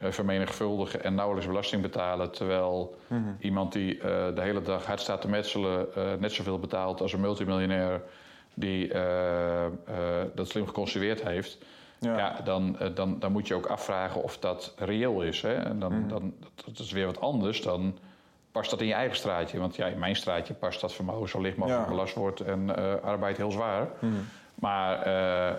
vermenigvuldigen 0.00 1.04
en 1.04 1.14
nauwelijks 1.14 1.48
belasting 1.48 1.82
betalen. 1.82 2.30
Terwijl 2.30 2.96
mm-hmm. 3.06 3.36
iemand 3.40 3.72
die 3.72 3.98
de 4.34 4.40
hele 4.40 4.62
dag 4.62 4.86
hard 4.86 5.00
staat 5.00 5.20
te 5.20 5.28
metselen 5.28 5.88
net 6.18 6.32
zoveel 6.32 6.58
betaalt 6.58 7.00
als 7.00 7.12
een 7.12 7.20
multimiljonair 7.20 8.02
die 8.54 8.88
uh, 8.88 8.94
uh, 8.94 9.66
dat 10.34 10.48
slim 10.48 10.66
geconstrueerd 10.66 11.22
heeft, 11.22 11.58
ja. 11.98 12.18
ja 12.18 12.40
dan, 12.44 12.76
uh, 12.82 12.88
dan, 12.94 13.18
dan 13.18 13.32
moet 13.32 13.48
je 13.48 13.54
ook 13.54 13.66
afvragen 13.66 14.22
of 14.22 14.38
dat 14.38 14.74
reëel 14.76 15.22
is. 15.22 15.42
Hè? 15.42 15.54
En 15.54 15.78
dan, 15.78 15.92
Mm. 15.92 16.08
dan, 16.08 16.34
dat 16.64 16.78
is 16.78 16.92
weer 16.92 17.06
wat 17.06 17.20
anders 17.20 17.62
dan 17.62 17.98
past 18.52 18.70
dat 18.70 18.80
in 18.80 18.86
je 18.86 18.92
eigen 18.92 19.16
straatje. 19.16 19.58
Want 19.58 19.76
ja, 19.76 19.86
in 19.86 19.98
mijn 19.98 20.16
straatje 20.16 20.54
past 20.54 20.80
dat 20.80 20.92
vermogen 20.92 21.28
zo 21.28 21.40
licht 21.40 21.56
mogelijk 21.56 21.84
Ja. 21.84 21.90
belast 21.90 22.14
wordt 22.14 22.40
en 22.40 22.76
arbeid 23.02 23.36
heel 23.36 23.50
zwaar. 23.50 23.88
Mm. 24.00 24.14
Maar, 24.54 25.02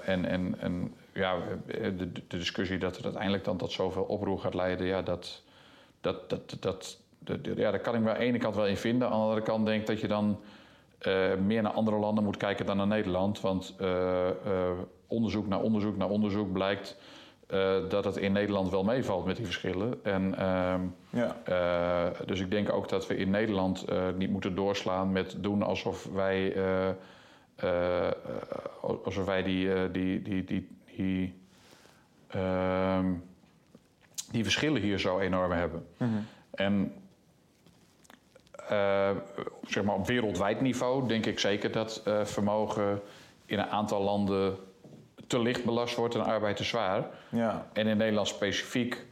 en, 0.01 0.25
en, 0.25 0.55
en 0.59 0.93
ja, 1.13 1.35
de, 1.67 2.11
de 2.11 2.37
discussie 2.37 2.77
dat 2.77 2.95
het 2.95 3.03
uiteindelijk 3.05 3.43
dan 3.43 3.57
tot 3.57 3.71
zoveel 3.71 4.03
oproer 4.03 4.39
gaat 4.39 4.53
leiden, 4.53 4.85
ja, 4.87 5.01
dat, 5.01 5.41
dat, 6.01 6.29
dat, 6.29 6.57
dat, 6.59 6.97
dat, 7.19 7.37
ja, 7.43 7.71
daar 7.71 7.79
kan 7.79 7.95
ik 7.95 8.01
me 8.01 8.09
aan 8.09 8.19
de 8.19 8.25
ene 8.25 8.37
kant 8.37 8.55
wel 8.55 8.67
in 8.67 8.77
vinden. 8.77 9.07
Aan 9.07 9.13
de 9.13 9.19
andere 9.19 9.41
kant 9.41 9.65
denk 9.65 9.81
ik 9.81 9.87
dat 9.87 9.99
je 9.99 10.07
dan 10.07 10.39
uh, 11.07 11.35
meer 11.35 11.61
naar 11.61 11.71
andere 11.71 11.97
landen 11.97 12.23
moet 12.23 12.37
kijken 12.37 12.65
dan 12.65 12.77
naar 12.77 12.87
Nederland. 12.87 13.41
Want 13.41 13.75
uh, 13.81 13.87
uh, 13.87 14.71
onderzoek 15.07 15.47
naar 15.47 15.61
onderzoek 15.61 15.97
naar 15.97 16.09
onderzoek 16.09 16.51
blijkt 16.51 16.97
dat 17.89 18.05
het 18.05 18.17
in 18.17 18.31
Nederland 18.31 18.69
wel 18.69 18.83
meevalt 18.83 19.25
met 19.25 19.35
die 19.35 19.45
verschillen. 19.45 20.03
En, 20.03 20.37
ehm, 20.37 20.81
ja. 21.09 21.35
dus 22.25 22.39
ik 22.39 22.51
denk 22.51 22.71
ook 22.71 22.89
dat 22.89 23.07
we 23.07 23.17
in 23.17 23.29
Nederland 23.29 23.85
niet 24.17 24.29
moeten 24.29 24.55
doorslaan 24.55 25.11
met 25.11 25.35
doen 25.39 25.63
alsof 25.63 26.09
wij, 26.13 26.55
alsof 29.03 29.25
wij 29.25 29.43
die, 29.43 29.91
die, 29.91 30.21
die, 30.21 30.43
die, 30.43 30.67
die, 30.95 31.33
ehm, 32.27 33.13
die 34.31 34.43
verschillen 34.43 34.81
hier 34.81 34.99
zo 34.99 35.19
enorm 35.19 35.51
hebben. 35.51 35.87
Mm-hmm. 35.97 36.25
En 36.51 36.93
uh, 38.71 39.09
zeg 39.67 39.83
maar 39.83 39.95
op 39.95 40.07
wereldwijd 40.07 40.61
niveau 40.61 41.07
denk 41.07 41.25
ik 41.25 41.39
zeker 41.39 41.71
dat 41.71 42.01
uh, 42.07 42.25
vermogen 42.25 43.01
in 43.45 43.59
een 43.59 43.69
aantal 43.69 44.01
landen 44.01 44.57
te 45.27 45.39
licht 45.39 45.65
belast 45.65 45.95
wordt 45.95 46.15
en 46.15 46.23
arbeid 46.23 46.57
te 46.57 46.63
zwaar. 46.63 47.07
Ja. 47.29 47.67
En 47.73 47.87
in 47.87 47.97
Nederland 47.97 48.27
specifiek 48.27 49.05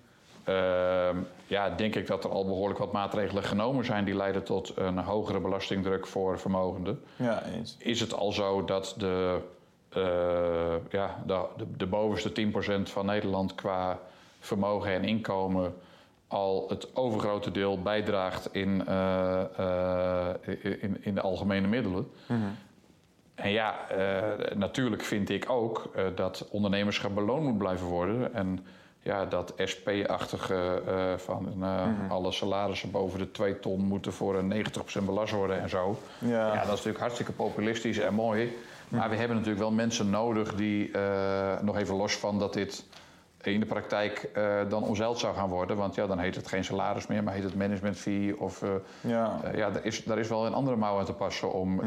uh, 0.49 1.09
ja, 1.45 1.69
denk 1.69 1.95
ik 1.95 2.07
dat 2.07 2.23
er 2.23 2.29
al 2.29 2.45
behoorlijk 2.45 2.79
wat 2.79 2.91
maatregelen 2.91 3.43
genomen 3.43 3.85
zijn 3.85 4.05
die 4.05 4.15
leiden 4.15 4.43
tot 4.43 4.77
een 4.77 4.97
hogere 4.97 5.39
belastingdruk 5.39 6.07
voor 6.07 6.39
vermogenden. 6.39 7.01
Ja, 7.15 7.43
eens. 7.45 7.75
Is 7.79 7.99
het 7.99 8.13
al 8.13 8.31
zo 8.31 8.65
dat 8.65 8.95
de, 8.97 9.39
ja, 10.89 11.23
de, 11.25 11.45
de, 11.57 11.65
de 11.77 11.87
bovenste 11.87 12.31
10% 12.31 12.81
van 12.83 13.05
Nederland 13.05 13.55
qua 13.55 13.99
vermogen 14.39 14.91
en 14.91 15.03
inkomen 15.03 15.73
al 16.33 16.65
het 16.69 16.95
overgrote 16.95 17.51
deel 17.51 17.81
bijdraagt 17.81 18.53
in, 18.53 18.83
uh, 18.89 19.41
uh, 19.59 20.29
in, 20.61 20.97
in, 20.99 21.15
de 21.15 21.21
algemene 21.21 21.67
middelen. 21.67 22.11
Mm-hmm. 22.27 22.57
En 23.35 23.49
ja, 23.49 23.75
uh, 23.91 24.55
natuurlijk 24.55 25.03
vind 25.03 25.29
ik 25.29 25.49
ook 25.49 25.91
dat 26.15 26.47
ondernemerschap 26.49 27.15
beloond 27.15 27.43
moet 27.43 27.57
blijven 27.57 27.87
worden. 27.87 28.33
En 28.33 28.65
ja, 29.01 29.25
dat 29.25 29.53
SP-achtige 29.57 30.81
van 31.17 31.53
Mm-hmm. 31.55 32.11
alle 32.11 32.31
salarissen 32.31 32.91
boven 32.91 33.19
de 33.19 33.31
2 33.31 33.59
ton 33.59 33.81
moeten 33.81 34.13
voor 34.13 34.35
een 34.35 34.65
90% 35.01 35.03
belast 35.05 35.33
worden 35.33 35.61
en 35.61 35.69
zo. 35.69 35.97
Ja. 36.17 36.53
dat 36.53 36.63
is 36.63 36.69
natuurlijk 36.69 36.99
hartstikke 36.99 37.31
populistisch 37.31 37.97
en 37.97 38.13
mooi. 38.13 38.57
Maar 38.87 39.09
we 39.09 39.15
hebben 39.15 39.35
natuurlijk 39.37 39.63
wel 39.63 39.71
mensen 39.71 40.09
nodig 40.09 40.55
die, 40.55 40.91
nog 41.61 41.77
even 41.77 41.95
los 41.95 42.15
van 42.15 42.39
dat 42.39 42.53
dit 42.53 42.85
in 43.51 43.59
de 43.59 43.65
praktijk 43.65 44.29
uh, 44.37 44.69
dan 44.69 44.83
omzeild 44.83 45.19
zou 45.19 45.35
gaan 45.35 45.49
worden. 45.49 45.77
Want 45.77 45.95
ja, 45.95 46.07
dan 46.07 46.19
heet 46.19 46.35
het 46.35 46.47
geen 46.47 46.63
salaris 46.63 47.07
meer, 47.07 47.23
maar 47.23 47.33
heet 47.33 47.43
het 47.43 47.55
management 47.55 47.97
fee. 47.97 48.39
Of, 48.39 48.61
uh, 48.61 48.69
ja, 49.01 49.39
uh, 49.45 49.57
ja 49.57 49.69
daar, 49.69 49.85
is, 49.85 50.03
daar 50.03 50.19
is 50.19 50.27
wel 50.27 50.45
een 50.45 50.53
andere 50.53 50.75
mouw 50.75 50.99
aan 50.99 51.05
te 51.05 51.13
passen 51.13 51.53
om 51.53 51.81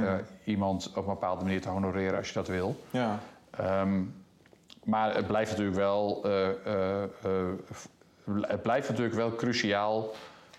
iemand 0.44 0.88
op 0.88 0.96
een 0.96 1.04
bepaalde 1.04 1.44
manier 1.44 1.60
te 1.60 1.68
honoreren 1.68 2.18
als 2.18 2.28
je 2.28 2.34
dat 2.34 2.48
wil. 2.48 2.76
Ja. 2.90 3.18
Um, 3.80 4.14
maar 4.84 5.14
het 5.14 5.26
blijft 5.26 5.50
natuurlijk 5.50 5.76
wel, 5.76 6.22
het 8.40 8.62
blijft 8.62 8.88
natuurlijk 8.88 9.16
wel 9.16 9.34
cruciaal 9.34 10.10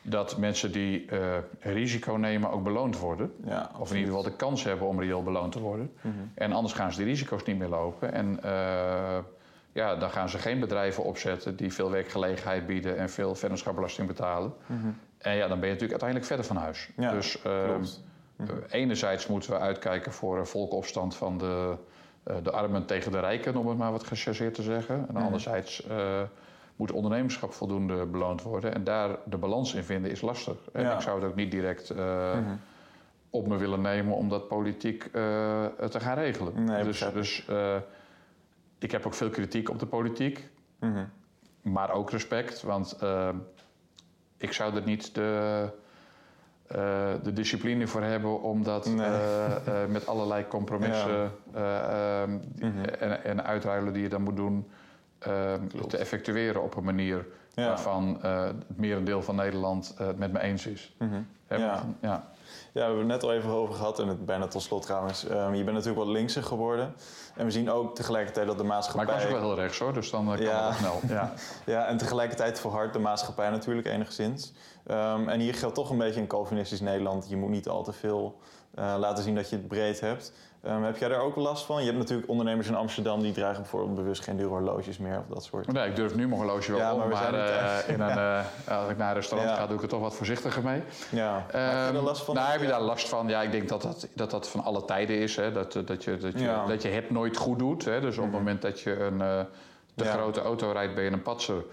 dat 0.01 0.37
mensen 0.37 0.71
die 0.71 1.09
risico 1.59 2.13
nemen 2.13 2.51
ook 2.51 2.63
beloond 2.63 2.99
worden. 2.99 3.33
Ja, 3.45 3.71
of 3.79 3.89
in 3.89 3.97
ieder 3.97 4.13
geval 4.13 4.31
de 4.31 4.35
kans 4.35 4.63
hebben 4.63 4.87
om 4.87 4.99
reëel 4.99 5.23
beloond 5.23 5.51
te 5.51 5.59
worden. 5.59 5.91
Mm 6.01 6.11
-hmm. 6.11 6.31
En 6.35 6.51
anders 6.51 6.73
gaan 6.73 6.91
ze 6.91 6.97
die 6.97 7.07
risico's 7.07 7.43
niet 7.43 7.57
meer 7.57 7.67
lopen. 7.67 8.13
En 8.13 8.39
ja, 9.77 9.95
dan 9.95 10.09
gaan 10.09 10.29
ze 10.29 10.37
geen 10.37 10.59
bedrijven 10.59 11.03
opzetten 11.03 11.55
die 11.55 11.73
veel 11.73 11.91
werkgelegenheid 11.91 12.67
bieden 12.67 12.97
en 12.97 13.09
veel 13.09 13.35
vennootschapbelasting 13.35 14.07
betalen. 14.07 14.53
Mhm. 14.65 14.87
En 15.17 15.35
ja, 15.35 15.47
dan 15.47 15.59
ben 15.59 15.67
je 15.67 15.73
natuurlijk 15.73 16.01
uiteindelijk 16.01 16.25
verder 16.25 16.45
van 16.45 16.55
huis. 16.55 16.89
Ja, 16.95 17.11
dus 17.11 17.43
uh, 17.45 17.75
enerzijds 18.69 19.27
moeten 19.27 19.51
we 19.51 19.57
uitkijken 19.59 20.11
voor 20.11 20.37
een 20.37 20.45
volkopstand 20.45 21.15
van 21.15 21.37
de, 21.37 21.75
uh, 22.27 22.35
de 22.43 22.51
armen 22.51 22.85
tegen 22.85 23.11
de 23.11 23.19
rijken, 23.19 23.55
om 23.55 23.67
het 23.67 23.77
maar 23.77 23.91
wat 23.91 24.03
gechargeerd 24.03 24.53
te 24.53 24.61
zeggen. 24.61 24.95
En 24.95 25.13
mhm. 25.13 25.23
anderzijds 25.23 25.87
uh, 25.89 26.21
moet 26.75 26.91
ondernemerschap 26.91 27.53
voldoende 27.53 28.05
beloond 28.05 28.41
worden. 28.41 28.73
En 28.73 28.83
daar 28.83 29.17
de 29.25 29.37
balans 29.37 29.73
in 29.73 29.83
vinden 29.83 30.11
is 30.11 30.21
lastig. 30.21 30.57
En 30.73 30.91
ik 30.91 31.01
zou 31.01 31.21
het 31.21 31.29
ook 31.29 31.35
niet 31.35 31.51
direct 31.51 31.93
op 33.29 33.47
me 33.47 33.57
willen 33.57 33.81
nemen 33.81 34.15
om 34.15 34.29
dat 34.29 34.47
politiek 34.47 35.03
te 35.11 35.99
gaan 35.99 36.17
regelen. 36.17 36.63
Nee, 36.63 36.83
dus, 36.83 37.05
dus 37.13 37.47
ik 38.77 38.91
heb 38.91 39.05
ook 39.05 39.13
veel 39.13 39.29
kritiek 39.29 39.69
op 39.69 39.79
de 39.79 39.85
politiek. 39.85 40.49
Mhm. 40.79 41.05
Maar 41.61 41.91
ook 41.91 42.11
respect, 42.11 42.61
want 42.61 42.97
uh, 43.03 43.29
ik 44.37 44.53
zou 44.53 44.75
er 44.75 44.83
niet 44.83 45.15
de, 45.15 45.69
uh, 46.71 47.13
de 47.23 47.33
discipline 47.33 47.87
voor 47.87 48.01
hebben 48.01 48.41
om 48.41 48.63
dat 48.63 48.85
nee. 48.85 49.09
uh, 49.09 49.85
met 49.89 50.07
allerlei 50.07 50.47
compromissen 50.47 51.31
ja. 51.53 52.21
Ehm, 52.21 52.31
mm 52.31 52.83
en, 52.99 53.23
en, 53.23 53.45
uitruilen 53.45 53.93
die 53.93 54.01
je 54.01 54.09
dan 54.09 54.21
moet 54.21 54.35
doen, 54.35 54.67
ehm, 55.19 55.67
te 55.87 55.97
effectueren 55.97 56.63
op 56.63 56.75
een 56.75 56.83
manier 56.83 57.25
ja. 57.53 57.67
waarvan 57.67 58.17
het 58.21 58.77
merendeel 58.77 59.21
van 59.21 59.35
Nederland 59.35 59.93
het 59.97 60.17
met 60.17 60.31
me 60.31 60.39
eens 60.39 60.65
is. 60.65 60.95
Mm 60.99 61.09
-hmm. 61.09 61.27
ja. 61.47 61.83
ja. 62.01 62.27
Ja, 62.73 62.79
we 62.79 62.79
hebben 62.79 62.97
het 62.97 63.07
net 63.07 63.23
al 63.23 63.33
even 63.33 63.49
over 63.49 63.75
gehad 63.75 63.99
en 63.99 64.07
het 64.07 64.25
bijna 64.25 64.47
tot 64.47 64.61
slot 64.61 64.81
trouwens. 64.81 65.29
Um, 65.29 65.53
je 65.53 65.63
bent 65.63 65.75
natuurlijk 65.75 66.05
wat 66.05 66.15
linkser 66.15 66.43
geworden. 66.43 66.93
En 67.35 67.45
we 67.45 67.51
zien 67.51 67.71
ook 67.71 67.95
tegelijkertijd 67.95 68.47
dat 68.47 68.57
de 68.57 68.63
maatschappij... 68.63 69.05
Maar 69.05 69.15
ik 69.15 69.21
was 69.21 69.31
ook 69.31 69.39
wel 69.39 69.49
heel 69.49 69.59
rechts 69.59 69.79
hoor, 69.79 69.93
dus 69.93 70.09
dan 70.09 70.25
uh, 70.25 70.33
kan 70.35 70.43
ja. 70.43 70.67
het 70.67 70.77
snel. 70.77 70.99
Ja. 71.17 71.33
ja, 71.65 71.85
en 71.85 71.97
tegelijkertijd 71.97 72.59
verhardt 72.59 72.93
de 72.93 72.99
maatschappij 72.99 73.49
natuurlijk 73.49 73.87
enigszins. 73.87 74.53
Um, 74.91 75.29
en 75.29 75.39
hier 75.39 75.53
geldt 75.53 75.75
toch 75.75 75.89
een 75.89 75.97
beetje 75.97 76.19
in 76.19 76.27
Calvinistisch 76.27 76.81
Nederland... 76.81 77.29
je 77.29 77.37
moet 77.37 77.49
niet 77.49 77.67
al 77.67 77.83
te 77.83 77.93
veel 77.93 78.39
uh, 78.79 78.95
laten 78.99 79.23
zien 79.23 79.35
dat 79.35 79.49
je 79.49 79.55
het 79.55 79.67
breed 79.67 79.99
hebt. 79.99 80.33
Um, 80.65 80.83
heb 80.83 80.97
jij 80.97 81.09
daar 81.09 81.21
ook 81.21 81.35
last 81.35 81.65
van? 81.65 81.79
Je 81.79 81.85
hebt 81.85 81.97
natuurlijk 81.97 82.29
ondernemers 82.29 82.67
in 82.67 82.75
Amsterdam 82.75 83.21
die 83.21 83.31
dragen 83.31 83.61
bijvoorbeeld 83.61 83.95
bewust 83.95 84.23
geen 84.23 84.37
dure 84.37 84.49
horloges 84.49 84.97
meer 84.97 85.17
of 85.17 85.25
dat 85.33 85.43
soort. 85.43 85.71
Nee, 85.71 85.89
ik 85.89 85.95
durf 85.95 86.15
nu 86.15 86.27
mijn 86.27 86.41
horloge 86.41 86.71
wel 86.71 86.79
ja, 86.79 86.93
om, 86.93 87.09
maar, 87.09 87.33
uh, 87.33 87.77
in 87.87 87.99
een, 87.99 88.17
uh, 88.17 88.45
als 88.67 88.89
ik 88.89 88.97
naar 88.97 89.09
een 89.09 89.15
restaurant 89.15 89.51
ja. 89.51 89.57
ga, 89.57 89.67
doe 89.67 89.75
ik 89.75 89.81
er 89.81 89.89
toch 89.89 89.99
wat 89.99 90.15
voorzichtiger 90.15 90.63
mee. 90.63 90.81
Ja. 91.09 91.35
Um, 91.35 91.43
heb 91.43 91.51
je 91.51 91.57
daar 91.57 91.95
ehm, 91.95 92.03
last 92.03 92.23
van? 92.23 92.35
Nou, 92.35 92.51
heb 92.51 92.61
je 92.61 92.67
daar 92.67 92.81
last 92.81 93.09
van? 93.09 93.27
Ja, 93.27 93.41
ik 93.41 93.51
denk 93.51 93.69
dat 93.69 93.81
dat, 93.81 94.07
dat, 94.13 94.31
dat 94.31 94.49
van 94.49 94.63
alle 94.63 94.85
tijden 94.85 95.17
is. 95.17 95.35
Hè? 95.35 95.51
Dat, 95.51 95.73
dat, 95.73 96.03
je, 96.03 96.17
dat, 96.17 96.39
je, 96.39 96.63
dat 96.67 96.81
je 96.81 96.89
het 96.89 97.09
nooit 97.09 97.37
goed 97.37 97.59
doet. 97.59 97.85
Hè? 97.85 98.01
Dus 98.01 98.17
op 98.17 98.23
het 98.23 98.31
mhm. 98.31 98.37
moment 98.37 98.61
dat 98.61 98.79
je 98.79 98.99
een 98.99 99.47
te 99.95 100.05
grote 100.05 100.41
auto 100.41 100.71
rijdt, 100.71 100.95
ben 100.95 101.03
je 101.03 101.11
een 101.11 101.21
patser. 101.21 101.63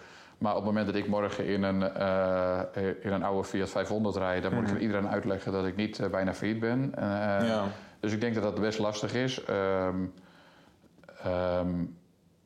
Maar 0.44 0.52
op 0.52 0.58
het 0.64 0.72
moment 0.72 0.86
dat 0.86 0.94
ik 0.94 1.06
morgen 1.06 1.46
in 1.46 1.62
een, 1.62 1.80
uh, 1.80 2.60
in 3.00 3.12
een 3.12 3.22
oude 3.22 3.44
Fiat 3.48 3.70
500 3.70 4.16
rijd, 4.16 4.42
dan 4.42 4.54
moet 4.54 4.66
ik 4.66 4.72
mhm. 4.72 4.82
iedereen 4.82 5.08
uitleggen 5.08 5.52
dat 5.52 5.66
ik 5.66 5.76
niet 5.76 5.98
uh, 5.98 6.06
bijna 6.06 6.34
failliet 6.34 6.60
ben. 6.60 6.92
Uh, 6.98 7.04
ja. 7.48 7.64
Dus 8.00 8.12
ik 8.12 8.20
denk 8.20 8.34
dat 8.34 8.42
dat 8.42 8.60
best 8.60 8.78
lastig 8.78 9.14
is. 9.14 9.42
Um, 9.48 10.12
um, 11.26 11.96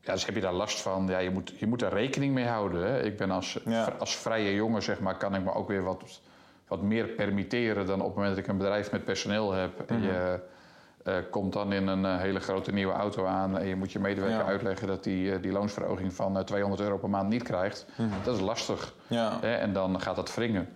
ja, 0.00 0.12
dus 0.12 0.26
heb 0.26 0.34
je 0.34 0.40
daar 0.40 0.52
last 0.52 0.80
van? 0.80 1.06
Ja, 1.06 1.18
je 1.18 1.30
moet, 1.30 1.52
je 1.56 1.66
moet 1.66 1.82
er 1.82 1.92
rekening 1.92 2.34
mee 2.34 2.46
houden. 2.46 2.86
Hè? 2.86 3.02
Ik 3.02 3.16
ben 3.16 3.30
als, 3.30 3.58
als 3.98 4.16
vrije 4.16 4.54
jongen, 4.54 4.82
zeg 4.82 5.00
maar, 5.00 5.16
kan 5.16 5.34
ik 5.34 5.44
me 5.44 5.54
ook 5.54 5.68
weer 5.68 5.82
wat, 5.82 6.20
wat 6.68 6.82
meer 6.82 7.06
permitteren 7.06 7.86
dan 7.86 8.00
op 8.00 8.06
het 8.06 8.14
moment 8.14 8.34
dat 8.34 8.44
ik 8.44 8.50
een 8.50 8.58
bedrijf 8.58 8.92
met 8.92 9.04
personeel 9.04 9.52
heb. 9.52 9.90
Mm 9.90 10.02
Je 10.02 10.40
uh, 11.08 11.14
komt 11.30 11.52
dan 11.52 11.72
in 11.72 11.86
een 11.86 12.04
uh, 12.04 12.20
hele 12.20 12.40
grote 12.40 12.72
nieuwe 12.72 12.92
auto 12.92 13.26
aan 13.26 13.58
en 13.58 13.66
je 13.66 13.76
moet 13.76 13.92
je 13.92 13.98
medewerker 13.98 14.38
ja. 14.38 14.44
uitleggen 14.44 14.86
dat 14.86 15.04
die, 15.04 15.32
uh, 15.32 15.42
die 15.42 15.52
loonsverhoging 15.52 16.14
van 16.14 16.44
200 16.44 16.82
euro 16.82 16.98
per 16.98 17.10
maand 17.10 17.28
niet 17.28 17.42
krijgt. 17.42 17.86
Mm 17.96 18.08
-hmm. 18.08 18.18
Dat 18.24 18.34
is 18.34 18.40
lastig. 18.40 18.94
Ja. 19.06 19.42
En 19.42 19.72
dan 19.72 20.00
gaat 20.00 20.16
dat 20.16 20.34
wringen. 20.34 20.68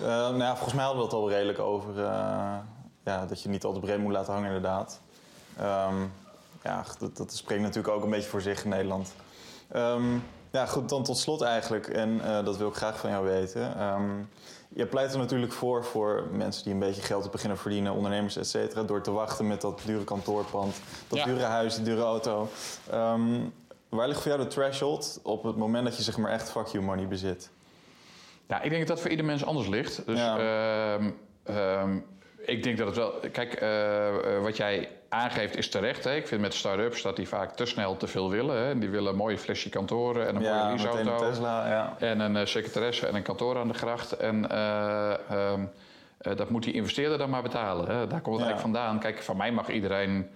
nou 0.00 0.38
ja, 0.38 0.54
volgens 0.54 0.74
mij 0.74 0.84
hadden 0.84 1.02
we 1.02 1.08
het 1.08 1.18
al 1.18 1.30
redelijk 1.30 1.58
over 1.58 1.94
ja, 3.04 3.26
dat 3.26 3.42
je 3.42 3.48
niet 3.48 3.64
al 3.64 3.72
te 3.72 3.80
breed 3.80 3.98
moet 3.98 4.12
laten 4.12 4.32
hangen, 4.32 4.46
inderdaad. 4.46 5.00
Um, 5.60 6.12
ja, 6.62 6.84
dat, 6.98 7.16
dat 7.16 7.32
spreekt 7.34 7.62
natuurlijk 7.62 7.94
ook 7.94 8.02
een 8.02 8.10
beetje 8.10 8.28
voor 8.28 8.40
zich 8.40 8.64
in 8.64 8.70
Nederland. 8.70 9.14
Um, 9.76 10.22
ja, 10.50 10.66
goed, 10.66 10.88
dan 10.88 11.02
tot 11.02 11.18
slot 11.18 11.42
eigenlijk, 11.42 11.86
en 11.86 12.20
dat 12.44 12.56
wil 12.56 12.68
ik 12.68 12.74
graag 12.74 12.98
van 12.98 13.10
jou 13.10 13.24
weten. 13.24 13.82
Um, 13.82 14.28
je 14.74 14.86
pleit 14.86 15.12
er 15.12 15.18
natuurlijk 15.18 15.52
voor 15.52 15.84
voor 15.84 16.28
mensen 16.32 16.64
die 16.64 16.72
een 16.72 16.78
beetje 16.78 17.02
geld 17.02 17.22
te 17.22 17.28
beginnen 17.28 17.58
verdienen, 17.58 17.92
ondernemers, 17.92 18.36
et 18.36 18.46
cetera, 18.46 18.82
door 18.82 19.00
te 19.00 19.10
wachten 19.10 19.46
met 19.46 19.60
dat 19.60 19.82
dure 19.84 20.04
kantoorpand, 20.04 20.80
dat 21.08 21.18
ja. 21.18 21.24
dure 21.24 21.42
huis, 21.44 21.74
die 21.74 21.84
dure 21.84 22.02
auto. 22.02 22.48
Um, 22.94 23.52
waar 23.88 24.08
ligt 24.08 24.20
voor 24.20 24.30
jou 24.30 24.42
de 24.42 24.48
threshold 24.48 25.20
op 25.22 25.42
het 25.42 25.56
moment 25.56 25.84
dat 25.84 25.96
je 25.96 26.02
zeg 26.02 26.16
maar 26.16 26.32
echt 26.32 26.50
fuck 26.50 26.66
you 26.66 26.84
money 26.84 27.08
bezit? 27.08 27.50
Ja, 28.46 28.62
ik 28.62 28.70
denk 28.70 28.80
dat 28.80 28.88
dat 28.88 29.00
voor 29.00 29.10
ieder 29.10 29.26
mens 29.26 29.44
anders 29.44 29.68
ligt. 29.68 30.06
Dus 30.06 30.18
ja. 30.18 30.94
um, 31.82 32.04
ik 32.36 32.62
denk 32.62 32.78
dat 32.78 32.86
het 32.86 32.96
wel. 32.96 33.12
Kijk, 33.32 33.62
uh, 33.62 34.42
wat 34.42 34.56
jij 34.56 34.88
aangeeft 35.10 35.56
is 35.56 35.68
terecht. 35.68 36.04
Hè. 36.04 36.14
Ik 36.14 36.26
vind 36.28 36.40
met 36.40 36.54
start-ups 36.54 37.02
dat 37.02 37.16
die 37.16 37.28
vaak 37.28 37.56
te 37.56 37.66
snel 37.66 37.96
te 37.96 38.06
veel 38.06 38.30
willen. 38.30 38.66
Hè. 38.66 38.78
Die 38.78 38.90
willen 38.90 39.10
een 39.10 39.16
mooie 39.16 39.38
flesje 39.38 39.68
kantoren 39.68 40.26
en 40.26 40.36
een 40.36 40.42
ja, 40.42 40.64
mooie 40.64 40.76
leaseauto. 40.76 41.28
Tesla, 41.28 41.68
ja. 41.68 41.94
En 41.98 42.20
een 42.20 42.36
uh, 42.36 42.44
secretaresse 42.44 43.06
en 43.06 43.14
een 43.14 43.22
kantoor 43.22 43.58
aan 43.58 43.68
de 43.68 43.74
gracht. 43.74 44.12
En 44.12 44.46
uh, 44.50 45.12
um, 45.32 45.70
dat 46.18 46.50
moet 46.50 46.62
die 46.62 46.74
investeerder 46.74 47.18
dan 47.18 47.30
maar 47.30 47.42
betalen. 47.42 47.86
Hè. 47.86 48.06
Daar 48.06 48.20
komt 48.20 48.36
het 48.36 48.46
ja. 48.46 48.50
eigenlijk 48.50 48.60
vandaan. 48.60 48.98
Kijk, 48.98 49.22
van 49.22 49.36
mij 49.36 49.52
mag 49.52 49.68
iedereen. 49.68 50.30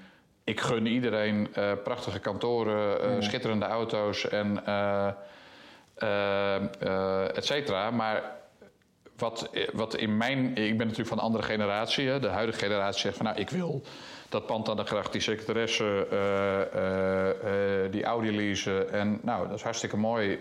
Ik 0.45 0.61
gun 0.61 0.87
iedereen 0.87 1.49
prachtige 1.85 2.19
kantoren, 2.19 3.15
mm. 3.15 3.23
schitterende 3.23 3.65
auto's 3.67 4.29
en 4.29 4.65
et 7.35 7.45
cetera. 7.45 7.91
Maar 7.91 8.23
wat, 9.25 9.51
wat 9.73 9.97
in 9.97 10.17
mijn. 10.17 10.49
Ik 10.49 10.77
ben 10.77 10.87
natuurlijk 10.87 11.09
van 11.09 11.19
een 11.19 11.25
andere 11.25 11.45
generatie. 11.45 12.09
Hè. 12.09 12.21
De 12.21 12.29
huidige 12.29 12.59
generatie 12.59 13.01
zegt 13.01 13.17
van 13.17 13.27
nou, 13.27 13.39
ik 13.39 13.51
wil 13.51 13.83
dat 14.29 14.47
pand 14.47 14.69
aan 14.69 14.77
de 14.77 14.85
gracht, 14.85 15.13
die 15.13 15.21
secretaresse, 15.21 16.07
uh, 16.13 16.81
uh, 17.85 17.93
die 17.93 18.05
Audi 18.05 18.37
leasen. 18.37 18.93
En 18.93 19.19
nou, 19.23 19.49
dat 19.49 19.57
is 19.57 19.63
hartstikke 19.63 19.97
mooi. 19.97 20.39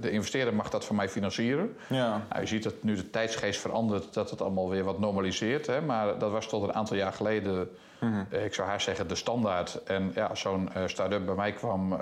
de 0.00 0.10
investeerder 0.10 0.54
mag 0.54 0.70
dat 0.70 0.84
voor 0.84 0.96
mij 0.96 1.08
financieren. 1.08 1.76
Ja. 1.88 2.22
Nou, 2.28 2.40
je 2.40 2.46
ziet 2.46 2.62
dat 2.62 2.74
nu 2.80 2.94
de 2.94 3.10
tijdsgeest 3.10 3.60
verandert, 3.60 4.14
dat 4.14 4.30
het 4.30 4.40
allemaal 4.40 4.70
weer 4.70 4.84
wat 4.84 4.98
normaliseert. 4.98 5.66
Hè. 5.66 5.80
Maar 5.80 6.18
dat 6.18 6.30
was 6.30 6.48
tot 6.48 6.62
een 6.62 6.74
aantal 6.74 6.96
jaar 6.96 7.12
geleden, 7.12 7.70
mm 8.00 8.26
ik 8.30 8.54
zou 8.54 8.68
haar 8.68 8.80
zeggen, 8.80 9.08
de 9.08 9.14
standaard. 9.14 9.82
En 9.82 10.12
ja, 10.14 10.34
zo'n 10.34 10.70
start-up 10.86 11.26
bij 11.26 11.34
mij 11.34 11.52
kwam, 11.52 12.00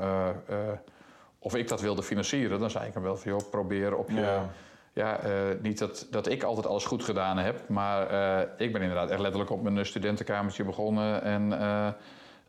of 1.39 1.55
ik 1.55 1.69
dat 1.69 1.81
wilde 1.81 2.03
financieren, 2.03 2.61
dan 2.61 2.71
zei 2.71 2.87
ik 2.87 2.95
hem 2.95 3.03
wel 3.03 3.17
van 3.17 3.31
joh, 3.33 3.51
probeer 3.51 3.97
op 3.97 4.11
je. 4.11 4.21
Ja 4.21 4.51
ja, 4.97 5.27
uh, 5.27 5.31
niet 5.63 5.79
dat, 5.79 6.07
dat 6.11 6.29
ik 6.29 6.43
altijd 6.43 6.67
alles 6.67 6.85
goed 6.85 7.05
gedaan 7.05 7.39
heb, 7.39 7.69
maar 7.69 8.13
uh, 8.13 8.41
ik 8.57 8.73
ben 8.73 8.83
inderdaad 8.83 9.11
echt 9.11 9.21
letterlijk 9.21 9.51
op 9.51 9.63
mijn 9.63 9.87
studentenkamertje 9.87 10.65
begonnen. 10.65 11.23
En 11.23 11.53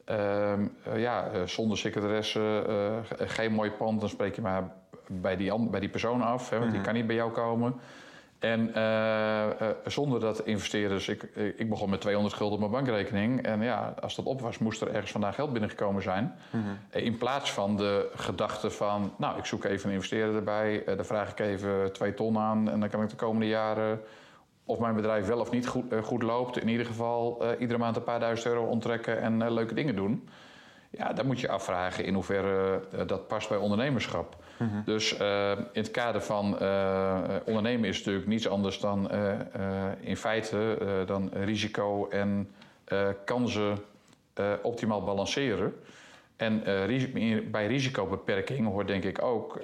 uh, 0.10 1.00
ja, 1.02 1.46
zonder 1.46 1.78
secretaresse, 1.78 2.64
geen 3.18 3.52
mooi 3.52 3.72
pand, 3.72 4.00
dan 4.00 4.10
spreek 4.10 4.36
je 4.36 4.42
maar 4.42 4.72
bij 5.08 5.36
die, 5.36 5.70
bij 5.70 5.80
die 5.80 5.90
persoon 5.90 6.22
af, 6.22 6.50
hè, 6.50 6.58
want 6.58 6.60
mm 6.60 6.62
-hmm. 6.62 6.72
die 6.72 6.82
kan 6.82 6.94
niet 6.94 7.08
bij 7.08 7.16
jou 7.16 7.32
komen. 7.32 7.76
En 8.40 8.70
uh, 8.76 9.46
uh, 9.62 9.68
zonder 9.86 10.20
dat 10.20 10.46
investeerders, 10.46 11.08
ik, 11.08 11.24
ik 11.56 11.70
begon 11.70 11.90
met 11.90 12.02
200 12.02 12.36
gulden 12.36 12.54
op 12.54 12.60
mijn 12.60 12.86
bankrekening. 12.86 13.42
En 13.42 13.62
ja, 13.62 13.94
als 14.02 14.16
dat 14.16 14.26
op 14.26 14.42
was, 14.42 14.58
moest 14.58 14.82
er 14.82 14.94
ergens 14.94 15.12
vandaan 15.12 15.34
geld 15.34 15.52
binnengekomen 15.52 16.02
zijn. 16.02 16.36
Mm 16.52 16.64
-hmm. 16.64 16.78
In 16.90 17.18
plaats 17.18 17.52
van 17.52 17.78
de 17.78 18.10
gedachte 18.16 18.70
van, 18.70 19.14
nou, 19.18 19.38
ik 19.38 19.46
zoek 19.46 19.64
even 19.64 19.90
een 19.90 19.96
investeerder 19.96 20.36
erbij. 20.36 20.84
Daar 20.86 21.06
vraag 21.06 21.32
ik 21.32 21.40
even 21.40 21.94
twee 21.94 22.14
ton 22.14 22.38
aan. 22.38 22.70
En 22.70 22.80
dan 22.80 22.90
kan 22.90 23.04
ik 23.04 23.10
de 23.10 23.16
komende 23.16 23.48
jaren, 23.48 24.02
of 24.66 24.80
mijn 24.80 24.96
bedrijf 24.96 25.28
wel 25.28 25.40
of 25.40 25.52
niet 25.52 25.68
goed, 25.68 25.94
goed 26.04 26.24
loopt, 26.24 26.58
in 26.58 26.68
ieder 26.68 26.86
geval 26.86 27.44
iedere 27.60 27.80
maand 27.80 27.96
een 27.96 28.04
paar 28.04 28.20
duizend 28.20 28.54
euro 28.54 28.66
onttrekken 28.66 29.22
en 29.22 29.54
leuke 29.54 29.74
dingen 29.74 29.96
doen. 29.96 30.30
Ja, 30.90 31.14
dan 31.14 31.26
moet 31.26 31.40
je 31.40 31.50
afvragen 31.50 32.06
in 32.06 32.14
hoeverre 32.14 32.82
dat 33.06 33.28
past 33.28 33.50
bij 33.50 33.58
ondernemerschap. 33.58 34.36
Mhm. 34.58 34.84
Dus 34.86 35.20
uh, 35.20 35.52
in 35.52 35.82
het 35.82 35.92
kader 35.92 36.22
van 36.22 36.58
uh, 36.62 37.18
ondernemen 37.46 37.90
is 37.90 37.98
natuurlijk 37.98 38.28
niets 38.28 38.48
anders 38.48 38.80
dan 38.80 39.10
uh, 39.12 39.32
in 40.00 40.18
feite 40.18 40.78
dan 41.06 41.30
risico 41.34 42.08
en 42.10 42.50
kansen 43.26 43.78
optimaal 44.62 45.04
balanceren. 45.04 45.74
En 46.36 46.64
bij 47.52 47.68
risicobeperking 47.68 48.68
hoort 48.68 48.88
denk 48.88 49.04
ik 49.04 49.22
ook 49.22 49.60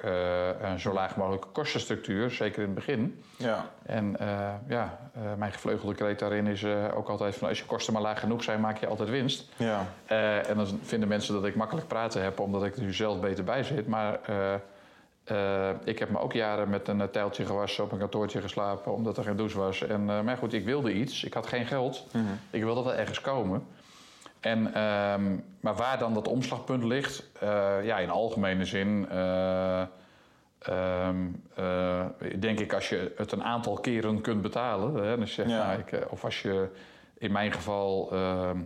een 0.61 0.79
zo 0.79 0.93
laag 0.93 1.15
mogelijke 1.15 1.47
kostenstructuur, 1.47 2.31
zeker 2.31 2.59
in 2.59 2.65
het 2.65 2.75
begin. 2.75 3.23
Ja. 3.37 3.69
En 3.85 4.15
uh, 4.21 4.53
ja, 4.67 4.99
mijn 5.37 5.51
gevleugelde 5.51 5.95
kreet 5.95 6.19
daarin 6.19 6.47
is 6.47 6.65
ook 6.95 7.09
altijd 7.09 7.35
van 7.35 7.47
als 7.47 7.59
je 7.59 7.65
kosten 7.65 7.93
maar 7.93 8.01
laag 8.01 8.19
genoeg 8.19 8.43
zijn, 8.43 8.59
maak 8.59 8.77
je 8.77 8.87
altijd 8.87 9.09
winst. 9.09 9.51
Ja. 9.55 9.85
en 10.45 10.55
dan 10.55 10.79
vinden 10.83 11.09
mensen 11.09 11.33
dat 11.33 11.45
ik 11.45 11.55
makkelijk 11.55 11.87
praten 11.87 12.23
heb, 12.23 12.39
omdat 12.39 12.63
ik 12.63 12.75
er 12.75 12.81
nu 12.81 12.93
zelf 12.93 13.19
beter 13.19 13.43
bij 13.43 13.63
zit. 13.63 13.87
Maar 13.87 14.19
ik 15.83 15.99
heb 15.99 16.09
me 16.09 16.19
ook 16.19 16.33
jaren 16.33 16.69
met 16.69 16.87
een 16.87 17.09
tijltje 17.11 17.45
gewassen, 17.45 17.83
op 17.83 17.91
een 17.91 17.99
kantoortje 17.99 18.41
geslapen, 18.41 18.93
omdat 18.93 19.17
er 19.17 19.23
geen 19.23 19.35
douche 19.35 19.57
was. 19.57 19.81
En, 19.81 20.05
maar 20.05 20.37
goed, 20.37 20.53
ik 20.53 20.65
wilde 20.65 20.93
iets, 20.93 21.23
ik 21.23 21.33
had 21.33 21.47
geen 21.47 21.65
geld, 21.65 22.05
mm 22.11 22.25
-hmm. 22.25 22.39
ik 22.49 22.63
wilde 22.63 22.83
wel 22.83 22.93
ergens 22.93 23.21
komen. 23.21 23.65
En, 24.39 24.73
ehm, 24.73 25.35
maar 25.59 25.75
waar 25.75 25.97
dan 25.97 26.13
dat 26.13 26.27
omslagpunt 26.27 26.83
ligt, 26.83 27.23
ja, 27.83 27.99
in 27.99 28.09
algemene 28.09 28.65
zin. 28.65 29.07
Uh, 30.69 32.05
denk 32.39 32.59
ik 32.59 32.73
als 32.73 32.89
je 32.89 33.13
het 33.17 33.31
een 33.31 33.43
aantal 33.43 33.73
keren 33.73 34.21
kunt 34.21 34.41
betalen. 34.41 34.95
Hè, 34.95 35.25
zeg, 35.25 35.47
ja. 35.47 35.65
nou, 35.65 35.79
ik, 35.79 36.11
of 36.11 36.23
als 36.23 36.41
je 36.41 36.67
in 37.17 37.31
mijn 37.31 37.51
geval 37.51 38.09
ehm, 38.11 38.57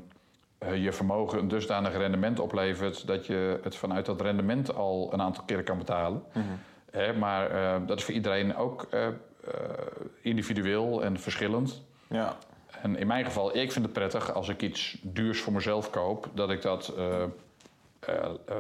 je 0.76 0.92
vermogen 0.92 1.40
een 1.40 1.48
dusdanig 1.48 1.98
rendement 1.98 2.40
oplevert 2.40 3.08
dat 3.08 3.26
je 3.26 3.60
het 3.64 3.76
vanuit 3.76 4.06
dat 4.06 4.22
rendement 4.22 4.76
al 4.76 5.10
een 5.14 5.22
aantal 5.22 5.44
keren 5.44 5.64
kan 5.64 5.78
betalen. 5.78 6.24
Mm 6.34 6.42
-hmm. 6.42 6.60
hè, 6.92 7.14
maar 7.14 7.50
dat 7.86 7.98
is 7.98 8.04
voor 8.04 8.14
iedereen 8.14 8.56
ook 8.56 8.88
individueel 10.22 11.04
en 11.04 11.20
verschillend. 11.20 11.82
Ja. 12.08 12.38
En 12.82 12.98
in 12.98 13.08
mijn 13.08 13.26
geval, 13.26 13.58
ik 13.58 13.72
vind 13.72 13.86
het 13.86 13.94
prettig 13.94 14.34
als 14.34 14.50
ik 14.50 14.62
iets 14.62 14.98
duurs 15.02 15.42
voor 15.42 15.54
mezelf 15.54 15.90
koop, 15.90 16.30
dat 16.34 16.50
ik 16.50 16.62
dat, 16.62 16.94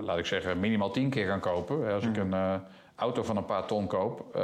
laat 0.02 0.18
ik 0.18 0.26
zeggen, 0.26 0.60
minimaal 0.60 0.91
tien 0.91 1.10
keer 1.10 1.28
kan 1.28 1.40
kopen. 1.40 1.94
Als 1.94 2.03
ik 2.03 2.18
mhm. 2.18 2.34
een 2.34 2.61
auto 2.95 3.24
van 3.24 3.38
een 3.38 3.45
paar 3.45 3.65
ton 3.65 3.88
koop, 3.88 4.38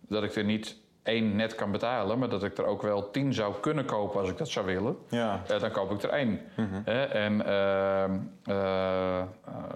dat 0.00 0.22
ik 0.22 0.34
er 0.34 0.44
niet 0.44 0.76
één 1.02 1.36
net 1.36 1.54
kan 1.54 1.70
betalen, 1.70 2.18
maar 2.18 2.28
dat 2.28 2.44
ik 2.44 2.58
er 2.58 2.64
ook 2.64 2.82
wel 2.82 3.10
tien 3.10 3.34
zou 3.34 3.54
kunnen 3.60 3.84
kopen 3.84 4.20
als 4.20 4.28
ik 4.28 4.38
dat 4.38 4.48
zou 4.48 4.66
willen. 4.66 4.96
Ja. 5.08 5.42
dan 5.58 5.70
koop 5.70 5.90
ik 5.90 6.02
er 6.02 6.10
één. 6.10 6.40
Mhm. 6.56 6.90
en, 7.12 7.46
ehm, 7.46 8.18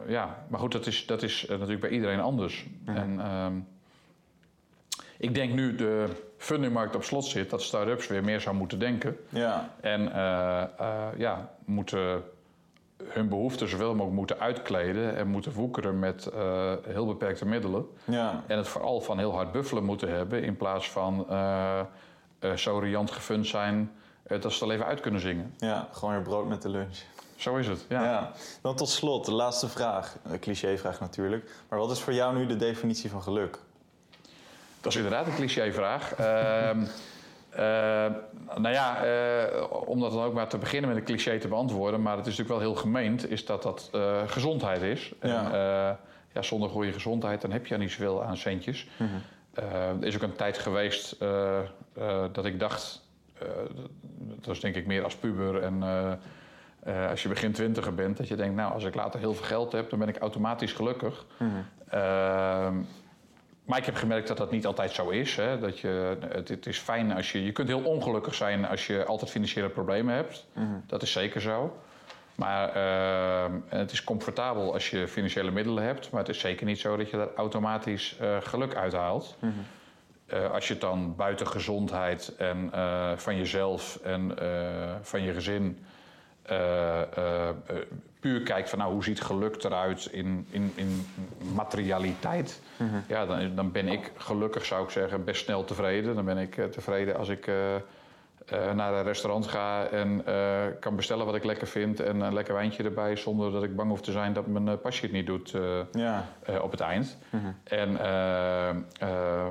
ja, 0.07 0.45
maar 0.49 0.61
goed, 0.61 0.73
dat 0.73 0.87
is, 0.87 1.07
dat 1.07 1.23
is 1.23 1.47
natuurlijk 1.49 1.81
bij 1.81 1.91
iedereen 1.91 2.21
anders. 2.21 2.67
Mhm. 2.85 2.97
En, 2.97 3.21
ehm, 3.21 3.55
ik 5.19 5.35
denk 5.35 5.53
nu 5.53 5.75
de 5.75 6.07
fundingmarkt 6.37 6.95
op 6.95 7.05
slot 7.05 7.25
zit, 7.25 7.51
dat 7.51 7.63
start-ups 7.63 8.07
weer 8.07 8.25
meer 8.25 8.41
zou 8.41 8.57
moeten 8.57 8.79
denken. 8.79 9.17
Ja. 9.29 9.75
En 9.81 10.03
ja, 11.17 11.51
moeten 11.65 12.23
hun 13.05 13.29
behoeften 13.29 13.69
zoveel 13.69 13.91
mogelijk 13.91 14.17
moeten 14.17 14.39
uitkleden 14.39 15.17
en 15.17 15.29
moeten 15.29 15.53
woekeren 15.53 15.99
met 15.99 16.31
uh, 16.35 16.73
heel 16.83 17.07
beperkte 17.07 17.47
middelen. 17.47 17.87
Ja. 18.05 18.43
En 18.47 18.57
het 18.57 18.69
vooral 18.69 19.01
van 19.01 19.19
heel 19.19 19.33
hard 19.33 19.53
buffelen 19.53 19.85
moeten 19.85 20.09
hebben 20.09 20.43
in 20.43 20.57
plaats 20.57 20.91
van 20.91 21.27
zo 22.57 22.79
riant 22.79 23.11
gefund 23.11 23.47
zijn 23.47 23.93
dat 24.23 24.43
ze 24.43 24.49
het 24.49 24.63
al 24.63 24.71
even 24.71 24.87
uit 24.87 25.01
kunnen 25.01 25.21
zingen. 25.21 25.55
Ja, 25.57 25.89
gewoon 25.93 26.15
weer 26.15 26.23
brood 26.23 26.49
met 26.49 26.63
de 26.63 26.69
lunch. 26.69 26.99
Zo 27.37 27.57
is 27.57 27.67
het, 27.67 27.85
ja. 27.89 28.05
ja. 28.05 28.33
Dan 28.61 28.77
tot 28.77 28.89
slot, 28.89 29.25
de 29.25 29.33
laatste 29.33 29.69
vraag. 29.69 30.17
Een 30.25 30.39
clichévraag 30.39 31.01
natuurlijk. 31.01 31.51
Maar 31.69 31.79
wat 31.79 31.91
is 31.91 32.01
voor 32.01 32.13
jou 32.13 32.37
nu 32.37 32.47
de 32.47 32.57
definitie 32.57 33.11
van 33.11 33.23
geluk? 33.23 33.59
Dat 34.81 34.93
is 34.93 34.97
inderdaad 34.97 35.27
een 35.27 35.35
clichévraag. 35.35 36.15
uh, 37.59 37.63
nou 38.57 38.75
ja, 38.75 39.07
uh, 39.07 39.89
om 39.89 40.01
dat 40.01 40.13
dan 40.13 40.23
ook 40.23 40.35
maar 40.35 40.49
te 40.49 40.59
beginnen 40.59 40.89
met 40.89 40.99
een 40.99 41.05
cliché 41.05 41.39
te 41.39 41.49
beantwoorden, 41.49 42.03
maar 42.03 42.17
het 42.17 42.27
is 42.27 42.37
natuurlijk 42.37 42.61
wel 42.61 42.73
heel 42.73 42.81
gemeend, 42.83 43.31
is 43.31 43.45
dat 43.45 43.63
dat 43.63 43.91
uh, 43.95 44.23
gezondheid 44.27 44.83
is. 44.83 45.13
Ja. 45.23 45.53
En, 45.53 45.99
ja, 46.33 46.43
zonder 46.43 46.69
goede 46.69 46.93
gezondheid 46.93 47.41
dan 47.41 47.53
heb 47.53 47.67
je 47.67 47.77
niet 47.77 47.91
zoveel 47.91 48.23
aan 48.23 48.37
centjes. 48.37 48.89
Mm 48.97 49.09
-hmm. 49.09 50.03
er 50.03 50.07
is 50.07 50.15
ook 50.15 50.23
een 50.23 50.37
tijd 50.37 50.59
geweest 50.59 51.17
dat 52.33 52.45
ik 52.45 52.61
dacht, 52.61 53.09
dat 54.19 54.47
was 54.47 54.61
denk 54.61 54.75
ik 54.75 54.87
meer 54.87 55.05
als 55.05 55.17
puber 55.17 55.63
en 55.63 55.83
als 57.11 57.23
je 57.23 57.29
begin 57.29 57.53
twintiger 57.53 57.95
bent, 57.95 58.17
dat 58.17 58.29
je 58.29 58.37
denkt, 58.37 58.57
nou 58.57 58.73
als 58.73 58.85
ik 58.85 58.95
later 58.95 59.21
heel 59.21 59.35
veel 59.35 59.47
geld 59.47 59.73
heb, 59.73 59.91
dan 59.91 59.99
ben 59.99 60.09
ik 60.09 60.17
automatisch 60.17 60.73
gelukkig. 60.73 61.27
Mm 61.39 61.51
-hmm. 61.51 62.87
Maar 63.67 63.79
ik 63.79 63.85
heb 63.85 63.95
gemerkt 63.95 64.29
dat 64.29 64.37
dat 64.37 64.51
niet 64.51 64.67
altijd 64.67 64.91
zo 64.93 65.09
is. 65.09 65.37
Hè? 65.37 65.59
Dat 65.59 65.79
je, 65.79 66.17
het, 66.29 66.49
het, 66.49 66.67
is 66.67 66.79
fijn 66.79 67.13
als 67.13 67.33
je. 67.33 67.45
Je 67.45 67.53
kunt 67.53 67.69
heel 67.69 67.83
ongelukkig 67.83 68.35
zijn 68.35 68.67
als 68.67 68.87
je 68.87 69.05
altijd 69.05 69.31
financiële 69.31 69.69
problemen 69.69 70.15
hebt. 70.15 70.47
Mhm. 70.53 70.67
Dat 70.87 71.03
is 71.03 71.13
zeker 71.13 71.41
zo. 71.41 71.77
Maar 72.35 72.77
uh, 72.77 73.55
het 73.69 73.93
is 73.93 74.05
comfortabel 74.05 74.73
als 74.73 74.91
je 74.91 75.09
financiële 75.09 75.51
middelen 75.51 75.85
hebt. 75.85 76.11
Maar 76.11 76.21
het 76.21 76.29
is 76.29 76.41
zeker 76.41 76.67
niet 76.67 76.79
zo 76.79 76.97
dat 76.97 77.11
je 77.11 77.17
daar 77.17 77.35
automatisch 77.37 78.17
uh, 78.21 78.37
geluk 78.41 78.75
uithaalt. 78.75 79.37
Mm 79.41 79.53
uh, 80.33 80.51
als 80.51 80.67
je 80.67 80.73
het 80.73 80.83
dan 80.83 81.17
buiten 81.17 81.47
gezondheid 81.47 82.37
en 82.37 82.71
van 83.17 83.37
jezelf 83.37 83.99
en 84.03 84.37
van 85.03 85.23
je 85.23 85.33
gezin 85.33 85.85
puur 88.27 88.43
kijkt 88.43 88.69
van 88.69 88.79
nou, 88.79 88.93
hoe 88.93 89.05
ziet 89.05 89.21
geluk 89.21 89.65
eruit 89.65 90.09
in, 90.13 90.47
in, 90.51 90.73
in 90.75 91.07
materialiteit. 91.55 92.63
Mhm. 92.77 92.97
Ja, 93.09 93.27
dan, 93.27 93.55
dan 93.55 93.73
ben 93.73 93.89
ik 93.89 94.13
gelukkig, 94.17 94.65
zou 94.65 94.85
ik 94.85 94.91
zeggen, 94.91 95.25
best 95.25 95.45
snel 95.45 95.65
tevreden. 95.65 96.15
Dan 96.15 96.25
ben 96.25 96.39
ik 96.39 96.57
uh, 96.57 96.65
tevreden 96.65 97.17
als 97.17 97.29
ik 97.29 97.47
uh, 97.47 97.55
uh, 98.53 98.73
naar 98.73 98.95
een 98.95 99.03
restaurant 99.03 99.47
ga 99.47 99.85
en 99.87 100.25
kan 100.81 100.97
bestellen 100.97 101.27
wat 101.27 101.35
ik 101.35 101.45
lekker 101.45 101.67
vind 101.67 102.01
en 102.01 102.21
een 102.21 102.33
lekker 102.33 102.55
wijntje 102.55 102.83
erbij, 102.83 103.17
zonder 103.17 103.53
dat 103.53 103.63
ik 103.63 103.77
bang 103.77 103.89
hoef 103.89 104.01
te 104.01 104.13
zijn 104.13 104.33
dat 104.33 104.47
mijn 104.47 104.81
pasje 104.81 105.03
het 105.03 105.13
niet 105.13 105.27
doet 105.27 105.55
ja. 105.93 106.29
op 106.63 106.71
het 106.71 106.81
eind. 106.81 107.17
Mhm. 107.31 107.47
En 107.65 107.99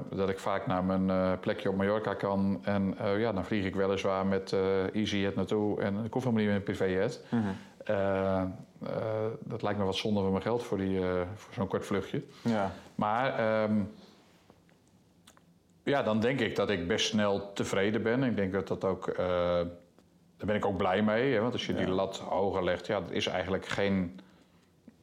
dat 0.09 0.29
ik 0.29 0.39
vaak 0.39 0.67
naar 0.67 0.83
mijn 0.83 1.39
plekje 1.39 1.69
op 1.69 1.75
Mallorca 1.75 2.13
kan 2.13 2.59
en 2.63 2.95
ja, 3.17 3.31
dan 3.31 3.45
vlieg 3.45 3.65
ik 3.65 3.75
weliswaar 3.75 4.25
met 4.25 4.55
EasyJet 4.93 5.35
naartoe 5.35 5.81
en 5.81 6.05
ik 6.05 6.13
hoef 6.13 6.23
helemaal 6.23 6.43
niet 6.43 6.53
met 6.53 6.67
een 6.67 6.75
privéjet. 6.75 7.21
Mm 7.29 7.55
uh, 7.89 8.43
dat 9.39 9.61
lijkt 9.61 9.79
me 9.79 9.85
wat 9.85 9.95
zonde 9.95 10.21
van 10.21 10.31
mijn 10.31 10.43
geld 10.43 10.63
voor, 10.63 10.77
die, 10.77 10.99
uh, 10.99 11.21
voor 11.35 11.53
zo'n 11.53 11.67
kort 11.67 11.85
vluchtje. 11.85 12.23
Ja. 12.41 12.71
Maar 12.95 13.63
um, 13.63 13.91
ja, 15.83 16.03
dan 16.03 16.19
denk 16.19 16.39
ik 16.39 16.55
dat 16.55 16.69
ik 16.69 16.87
best 16.87 17.07
snel 17.07 17.53
tevreden 17.53 18.03
ben. 18.03 18.23
Ik 18.23 18.35
denk 18.35 18.53
dat 18.53 18.67
dat 18.67 18.83
ook. 18.83 19.15
Daar 20.37 20.47
ben 20.47 20.55
ik 20.55 20.65
ook 20.65 20.77
blij 20.77 21.01
mee. 21.01 21.33
Hè? 21.33 21.39
Want 21.39 21.53
als 21.53 21.65
je 21.65 21.73
die 21.73 21.87
lat 21.87 22.17
hoger 22.17 22.63
legt, 22.63 22.87
ja, 22.87 22.95
er 22.95 23.13
is 23.13 23.27
eigenlijk 23.27 23.65
geen, 23.65 24.19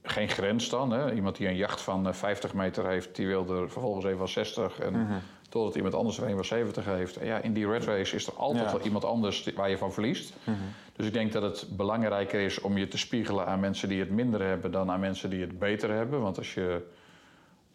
geen 0.02 0.28
grens 0.28 0.68
dan. 0.68 0.90
Hè? 0.90 1.12
Iemand 1.12 1.36
die 1.36 1.48
een 1.48 1.56
jacht 1.56 1.80
van 1.80 2.14
50 2.14 2.54
meter 2.54 2.86
heeft, 2.86 3.16
die 3.16 3.26
wil 3.26 3.56
er 3.56 3.70
vervolgens 3.70 4.04
even 4.04 4.18
wel 4.18 4.28
60. 4.28 4.78
En 4.78 4.92
mm 4.92 5.06
-hmm. 5.06 5.20
Totdat 5.52 5.74
iemand 5.74 5.94
anders 5.94 6.18
er 6.18 6.28
een 6.28 6.34
van 6.34 6.44
70 6.44 6.84
heeft. 6.84 7.16
En 7.16 7.26
ja, 7.26 7.38
in 7.38 7.52
die 7.52 7.68
red 7.68 7.84
race 7.84 8.16
is 8.16 8.26
er 8.26 8.32
altijd 8.32 8.72
wel 8.72 8.80
iemand 8.80 9.04
anders 9.04 9.48
waar 9.54 9.70
je 9.70 9.78
van 9.78 9.92
verliest. 9.92 10.34
Mm 10.44 10.54
-hmm. 10.54 10.62
Dus 10.96 11.06
ik 11.06 11.12
denk 11.12 11.32
dat 11.32 11.42
het 11.42 11.76
belangrijker 11.76 12.40
is 12.40 12.60
om 12.60 12.78
je 12.78 12.88
te 12.88 12.98
spiegelen 12.98 13.46
aan 13.46 13.60
mensen 13.60 13.88
die 13.88 14.00
het 14.00 14.10
minder 14.10 14.42
hebben 14.42 14.70
dan 14.70 14.90
aan 14.90 15.00
mensen 15.00 15.30
die 15.30 15.40
het 15.40 15.58
beter 15.58 15.90
hebben. 15.90 16.20
Want 16.20 16.38
als 16.38 16.54
je 16.54 16.82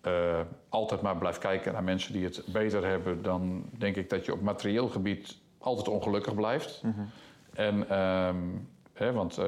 uh, 0.07 0.39
altijd 0.69 1.01
maar 1.01 1.17
blijft 1.17 1.39
kijken 1.39 1.73
naar 1.73 1.83
mensen 1.83 2.13
die 2.13 2.23
het 2.23 2.43
beter 2.45 2.85
hebben, 2.85 3.21
dan 3.21 3.69
denk 3.71 3.95
ik 3.95 4.09
dat 4.09 4.25
je 4.25 4.33
op 4.33 4.41
materieel 4.41 4.87
gebied 4.87 5.37
altijd 5.57 5.87
ongelukkig 5.87 6.35
blijft. 6.35 6.81
Mm 6.83 6.93
-hmm. 6.95 7.09
En, 7.53 7.99
um, 7.99 8.67
want 8.97 9.39
uh, 9.39 9.45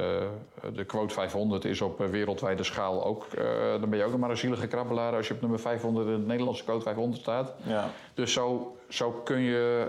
de 0.73 0.83
quote 0.85 1.13
500 1.13 1.65
is 1.65 1.81
op 1.81 1.99
wereldwijde 1.99 2.63
schaal 2.63 3.05
ook. 3.05 3.25
Uh, 3.37 3.43
dan 3.79 3.89
ben 3.89 3.99
je 3.99 4.05
ook 4.05 4.11
nog 4.11 4.19
maar 4.19 4.29
een 4.29 4.37
zielige 4.37 4.67
krabbelaar 4.67 5.15
als 5.15 5.27
je 5.27 5.33
op 5.33 5.41
nummer 5.41 5.59
500 5.59 6.07
in 6.07 6.19
de 6.19 6.25
Nederlandse 6.25 6.63
quote 6.63 6.83
500 6.83 7.21
staat. 7.21 7.53
Ja. 7.63 7.89
Dus 8.13 8.33
zo, 8.33 8.77
zo 8.89 9.11
kun 9.11 9.39
je. 9.39 9.87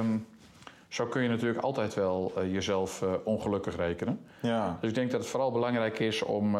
Um, 0.00 0.26
zo 0.88 1.06
kun 1.06 1.22
je 1.22 1.28
natuurlijk 1.28 1.60
altijd 1.60 1.94
wel 1.94 2.32
jezelf 2.50 3.04
ongelukkig 3.24 3.76
rekenen. 3.76 4.20
Ja. 4.40 4.78
Dus 4.80 4.88
ik 4.88 4.94
denk 4.94 5.10
dat 5.10 5.20
het 5.20 5.28
vooral 5.28 5.52
belangrijk 5.52 5.98
is 5.98 6.22
om 6.22 6.52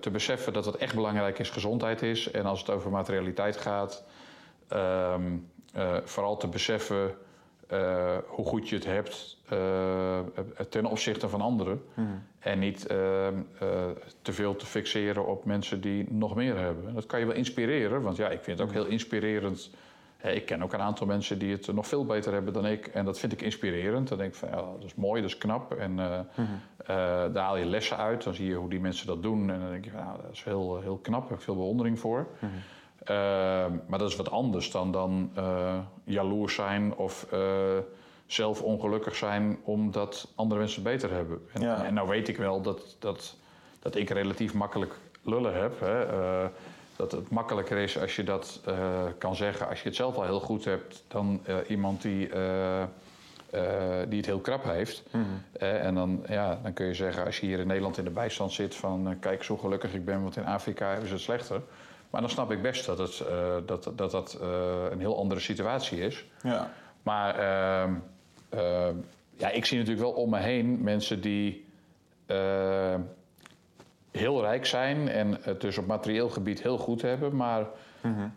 te 0.00 0.10
beseffen 0.12 0.52
dat 0.52 0.64
het 0.64 0.76
echt 0.76 0.94
belangrijk 0.94 1.38
is 1.38 1.50
gezondheid 1.50 2.02
is. 2.02 2.30
En 2.30 2.44
als 2.46 2.60
het 2.60 2.70
over 2.70 2.90
materialiteit 2.90 3.56
gaat, 3.56 4.04
um, 4.72 5.50
vooral 6.04 6.36
te 6.36 6.48
beseffen 6.48 7.14
hoe 8.26 8.44
goed 8.44 8.68
je 8.68 8.74
het 8.74 8.84
hebt 8.84 9.38
ten 10.68 10.84
opzichte 10.84 11.28
van 11.28 11.40
anderen. 11.40 11.82
Hmm. 11.94 12.22
En 12.38 12.58
niet 12.58 12.86
ehm, 12.86 13.34
te 14.22 14.32
veel 14.32 14.56
te 14.56 14.66
fixeren 14.66 15.26
op 15.26 15.44
mensen 15.44 15.80
die 15.80 16.12
nog 16.12 16.34
meer 16.34 16.58
hebben. 16.58 16.94
Dat 16.94 17.06
kan 17.06 17.20
je 17.20 17.26
wel 17.26 17.34
inspireren, 17.34 18.02
want 18.02 18.16
ja, 18.16 18.28
ik 18.28 18.42
vind 18.42 18.58
het 18.58 18.68
ook 18.68 18.74
heel 18.74 18.86
inspirerend 18.86 19.70
ik 20.32 20.46
ken 20.46 20.62
ook 20.62 20.72
een 20.72 20.80
aantal 20.80 21.06
mensen 21.06 21.38
die 21.38 21.52
het 21.52 21.72
nog 21.72 21.86
veel 21.86 22.04
beter 22.04 22.32
hebben 22.32 22.52
dan 22.52 22.66
ik. 22.66 22.86
En 22.86 23.04
dat 23.04 23.18
vind 23.18 23.32
ik 23.32 23.42
inspirerend. 23.42 24.08
Dan 24.08 24.18
denk 24.18 24.32
ik 24.32 24.38
van, 24.38 24.48
ja, 24.48 24.54
dat 24.54 24.84
is 24.84 24.94
mooi, 24.94 25.20
dat 25.20 25.30
is 25.30 25.38
knap. 25.38 25.74
En 25.74 25.90
uh, 25.90 26.18
daar 26.86 27.36
haal 27.36 27.56
je 27.56 27.66
lessen 27.66 27.96
uit. 27.96 28.24
Dan 28.24 28.34
zie 28.34 28.46
je 28.46 28.54
hoe 28.54 28.70
die 28.70 28.80
mensen 28.80 29.06
dat 29.06 29.22
doen. 29.22 29.50
En 29.50 29.60
dan 29.60 29.70
denk 29.70 29.84
je 29.84 29.90
van, 29.90 30.04
nou, 30.04 30.22
dat 30.22 30.32
is 30.32 30.44
heel, 30.44 30.80
heel 30.80 30.96
knap. 30.96 31.20
Daar 31.20 31.28
heb 31.28 31.38
ik 31.38 31.44
veel 31.44 31.54
bewondering 31.54 31.98
voor. 31.98 32.26
Mm-hmm. 32.40 32.58
Uh, 33.10 33.16
maar 33.86 33.98
dat 33.98 34.08
is 34.08 34.16
wat 34.16 34.30
anders 34.30 34.70
dan, 34.70 34.92
dan 34.92 35.30
jaloers 36.04 36.54
zijn 36.54 36.94
of 36.94 37.26
zelf 38.26 38.62
ongelukkig 38.62 39.14
zijn 39.14 39.58
omdat 39.62 40.28
andere 40.34 40.60
mensen 40.60 40.82
het 40.82 40.92
beter 40.92 41.16
hebben. 41.16 41.48
En, 41.52 41.60
ja. 41.60 41.84
en 41.84 41.94
nou 41.94 42.08
weet 42.08 42.28
ik 42.28 42.36
wel 42.36 42.60
dat... 42.60 42.96
dat 42.98 43.36
dat 43.84 43.96
ik 43.96 44.10
relatief 44.10 44.54
makkelijk 44.54 44.94
lullen 45.22 45.54
heb. 45.54 45.80
Hè. 45.80 46.04
Eh, 46.04 46.48
dat 46.96 47.12
het 47.12 47.30
makkelijker 47.30 47.76
is 47.76 47.98
als 47.98 48.16
je 48.16 48.24
dat 48.24 48.60
eh, 48.64 49.02
kan 49.18 49.36
zeggen 49.36 49.68
als 49.68 49.82
je 49.82 49.88
het 49.88 49.96
zelf 49.96 50.16
al 50.16 50.24
heel 50.24 50.40
goed 50.40 50.64
hebt, 50.64 51.04
dan 51.08 51.40
eh, 51.44 51.56
iemand 51.68 52.02
die, 52.02 52.28
eh, 52.28 52.82
eh, 52.82 52.88
die 54.08 54.16
het 54.16 54.26
heel 54.26 54.38
krap 54.38 54.64
heeft. 54.64 55.02
Eh, 55.52 55.84
en 55.84 55.94
dan, 55.94 56.24
ja, 56.28 56.58
dan 56.62 56.72
kun 56.72 56.86
je 56.86 56.94
zeggen, 56.94 57.24
als 57.24 57.40
je 57.40 57.46
hier 57.46 57.58
in 57.58 57.66
Nederland 57.66 57.98
in 57.98 58.04
de 58.04 58.10
bijstand 58.10 58.52
zit, 58.52 58.74
van 58.74 59.08
eh, 59.08 59.14
kijk 59.20 59.42
zo 59.42 59.56
gelukkig 59.56 59.94
ik 59.94 60.04
ben, 60.04 60.22
want 60.22 60.36
in 60.36 60.46
Afrika 60.46 60.92
is 60.92 61.10
het 61.10 61.20
slechter. 61.20 61.60
Maar 62.14 62.22
dan 62.22 62.32
snap 62.32 62.50
ik 62.50 62.62
best 62.62 62.86
dat 62.86 62.98
het, 62.98 63.20
eh, 63.20 63.54
dat, 63.66 63.90
dat, 63.94 64.10
dat 64.10 64.38
eh, 64.40 64.48
een 64.90 65.00
heel 65.00 65.18
andere 65.18 65.40
situatie 65.40 66.00
is. 66.00 66.24
Ja. 66.42 66.70
Maar 67.02 67.38
ehm, 67.38 67.94
ehm, 68.48 68.94
ja, 69.36 69.50
ik 69.50 69.64
zie 69.64 69.78
natuurlijk 69.78 70.06
wel 70.06 70.14
om 70.22 70.30
me 70.30 70.38
heen 70.38 70.82
mensen 70.82 71.20
die 71.20 71.66
eh, 72.26 72.94
heel 74.10 74.40
rijk 74.40 74.66
zijn 74.66 75.08
en 75.08 75.38
het 75.40 75.60
dus 75.60 75.78
op 75.78 75.86
materieel 75.86 76.28
gebied 76.28 76.62
heel 76.62 76.78
goed 76.78 77.02
hebben, 77.02 77.36
maar 77.36 77.66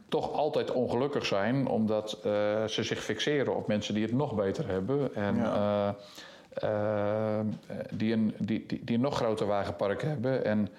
toch 0.09 0.31
altijd 0.31 0.71
ongelukkig 0.71 1.25
zijn 1.25 1.67
omdat 1.67 2.13
eh, 2.23 2.65
ze 2.65 2.83
zich 2.83 3.03
fixeren 3.03 3.55
op 3.55 3.67
mensen 3.67 3.93
die 3.93 4.03
het 4.03 4.13
nog 4.13 4.35
beter 4.35 4.67
hebben. 4.67 5.15
En 5.15 5.35
Ja. 5.35 5.95
die, 7.91 8.13
een, 8.13 8.35
die, 8.37 8.65
die, 8.67 8.81
die 8.83 8.95
een 8.95 9.01
nog 9.01 9.15
groter 9.15 9.47
wagenpark 9.47 10.01
hebben 10.01 10.45
en 10.45 10.69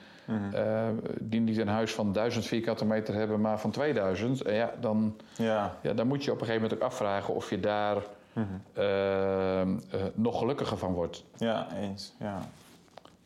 eh, 0.53 0.89
die 1.21 1.41
niet 1.41 1.59
een 1.59 1.69
huis 1.69 1.95
van 1.95 2.13
1000 2.13 2.47
vierkante 2.47 2.85
meter 2.85 3.15
hebben, 3.15 3.41
maar 3.41 3.61
van 3.61 3.71
2000. 3.71 4.43
En 4.43 4.55
ja, 4.55 4.73
dan, 4.81 5.17
Ja. 5.37 5.77
ja, 5.83 5.93
dan 5.93 6.07
moet 6.07 6.25
je 6.25 6.31
op 6.33 6.41
een 6.41 6.47
gegeven 6.47 6.63
moment 6.63 6.83
ook 6.83 6.89
afvragen 6.91 7.35
of 7.35 7.51
je 7.51 7.61
daar 7.61 7.97
eh, 8.73 9.61
eh, 9.61 9.69
nog 10.15 10.39
gelukkiger 10.39 10.77
van 10.79 10.93
wordt. 10.93 11.25
Ja, 11.37 11.67
eens. 11.77 12.15
Ja. 12.19 12.39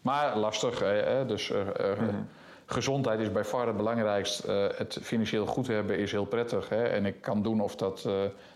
Maar 0.03 0.37
lastig, 0.37 0.83
eh, 0.83 1.27
dus 1.27 1.51
eh, 1.51 1.61
eh, 1.91 1.99
gezondheid 2.67 3.21
is 3.21 3.33
bij 3.33 3.45
far 3.45 3.67
het 3.67 3.77
belangrijkst. 3.77 4.43
Het 4.77 4.99
financieel 5.03 5.47
goed 5.47 5.67
hebben 5.67 5.99
is 5.99 6.13
heel 6.13 6.25
prettig. 6.25 6.69
Hè? 6.69 6.83
En 6.83 7.07
ik 7.07 7.21
kan 7.21 7.43
doen 7.43 7.61
of 7.61 7.77
dat 7.77 8.09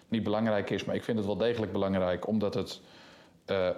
niet 0.09 0.23
belangrijk 0.23 0.71
is, 0.71 0.85
maar 0.85 0.95
ik 0.95 1.05
vind 1.05 1.17
het 1.17 1.27
wel 1.27 1.37
degelijk 1.37 1.73
belangrijk 1.73 2.27
omdat 2.27 2.55
het 2.55 2.81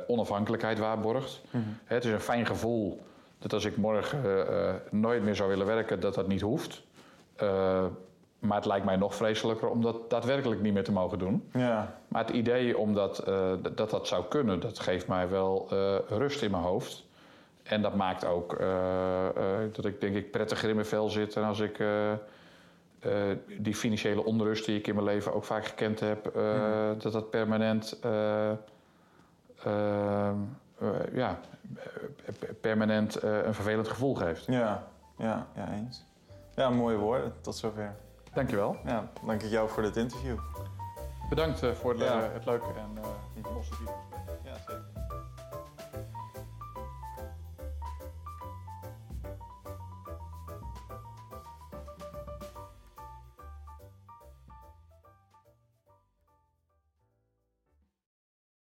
onafhankelijkheid 0.07 0.79
waarborgt. 0.79 1.41
Het 1.85 2.05
is 2.05 2.13
een 2.13 2.21
fijn 2.21 2.47
gevoel 2.47 3.03
dat 3.39 3.53
als 3.53 3.65
ik 3.65 3.77
morgen 3.77 4.25
eh, 4.25 4.69
eh, 4.69 4.75
nooit 4.91 5.23
meer 5.23 5.37
zou 5.37 5.49
willen 5.49 5.67
werken, 5.67 6.01
dat 6.01 6.15
dat 6.15 6.29
niet 6.29 6.41
hoeft. 6.41 6.83
Eh, 7.37 7.85
maar 8.39 8.57
het 8.57 8.67
lijkt 8.67 8.85
mij 8.85 8.97
nog 8.97 9.15
vreselijker 9.15 9.69
om 9.69 9.83
dat 9.83 10.11
daadwerkelijk 10.11 10.61
niet 10.61 10.73
meer 10.73 10.85
te 10.85 10.93
mogen 10.93 11.19
doen. 11.19 11.49
Ja. 11.53 11.99
Maar 12.09 12.27
het 12.27 12.35
idee 12.35 12.79
om 12.79 12.95
dat, 12.95 13.23
dat 13.75 13.91
dat 13.91 14.07
zou 14.09 14.25
kunnen, 14.29 14.61
dat 14.61 14.79
geeft 14.79 15.07
mij 15.07 15.29
wel 15.29 15.67
rust 16.09 16.43
in 16.43 16.51
mijn 16.51 16.63
hoofd. 16.63 17.05
En 17.63 17.83
dat 17.83 17.95
maakt 17.95 18.25
ook 18.25 18.59
dat 19.73 19.85
ik 19.85 20.01
denk 20.01 20.17
ik 20.17 20.31
prettiger 20.31 20.69
in 20.69 20.75
mijn 20.75 20.87
vel 20.87 21.09
zit. 21.09 21.37
En 21.37 21.45
als 21.45 21.61
ik 21.61 21.83
die 23.59 23.75
financiële 23.75 24.25
onrust 24.25 24.65
die 24.65 24.79
ik 24.79 24.87
in 24.87 24.95
mijn 24.95 25.07
leven 25.07 25.35
ook 25.35 25.45
vaak 25.45 25.67
gekend 25.67 26.01
heb, 26.01 26.33
dat 26.99 27.13
dat 27.13 27.31
permanent, 27.31 27.99
eh, 28.03 28.51
eh, 28.51 28.57
eh, 29.65 30.35
ja, 31.13 31.39
eh, 31.77 32.49
permanent 32.61 33.17
eh, 33.17 33.45
een 33.45 33.55
vervelend 33.55 33.89
gevoel 33.89 34.15
geeft. 34.15 34.45
Ja. 34.47 34.87
Ja, 35.19 35.47
ja, 35.55 35.69
eens. 35.73 36.05
Ja, 36.55 36.71
mooie 36.71 36.97
woorden. 36.97 37.33
Tot 37.41 37.57
zover. 37.57 37.95
Dankjewel. 38.33 38.77
Ja, 38.85 39.11
dank 39.27 39.43
ik 39.43 39.51
jou 39.51 39.69
voor 39.69 39.83
dit 39.83 39.97
interview. 39.97 40.37
Bedankt 41.29 41.63
eh, 41.63 41.73
voor 41.73 41.97
Ja. 41.97 42.31
het 42.33 42.45
leuke 42.45 42.67
en 42.67 42.99
eh 43.03 43.45
gesprek. 43.59 43.89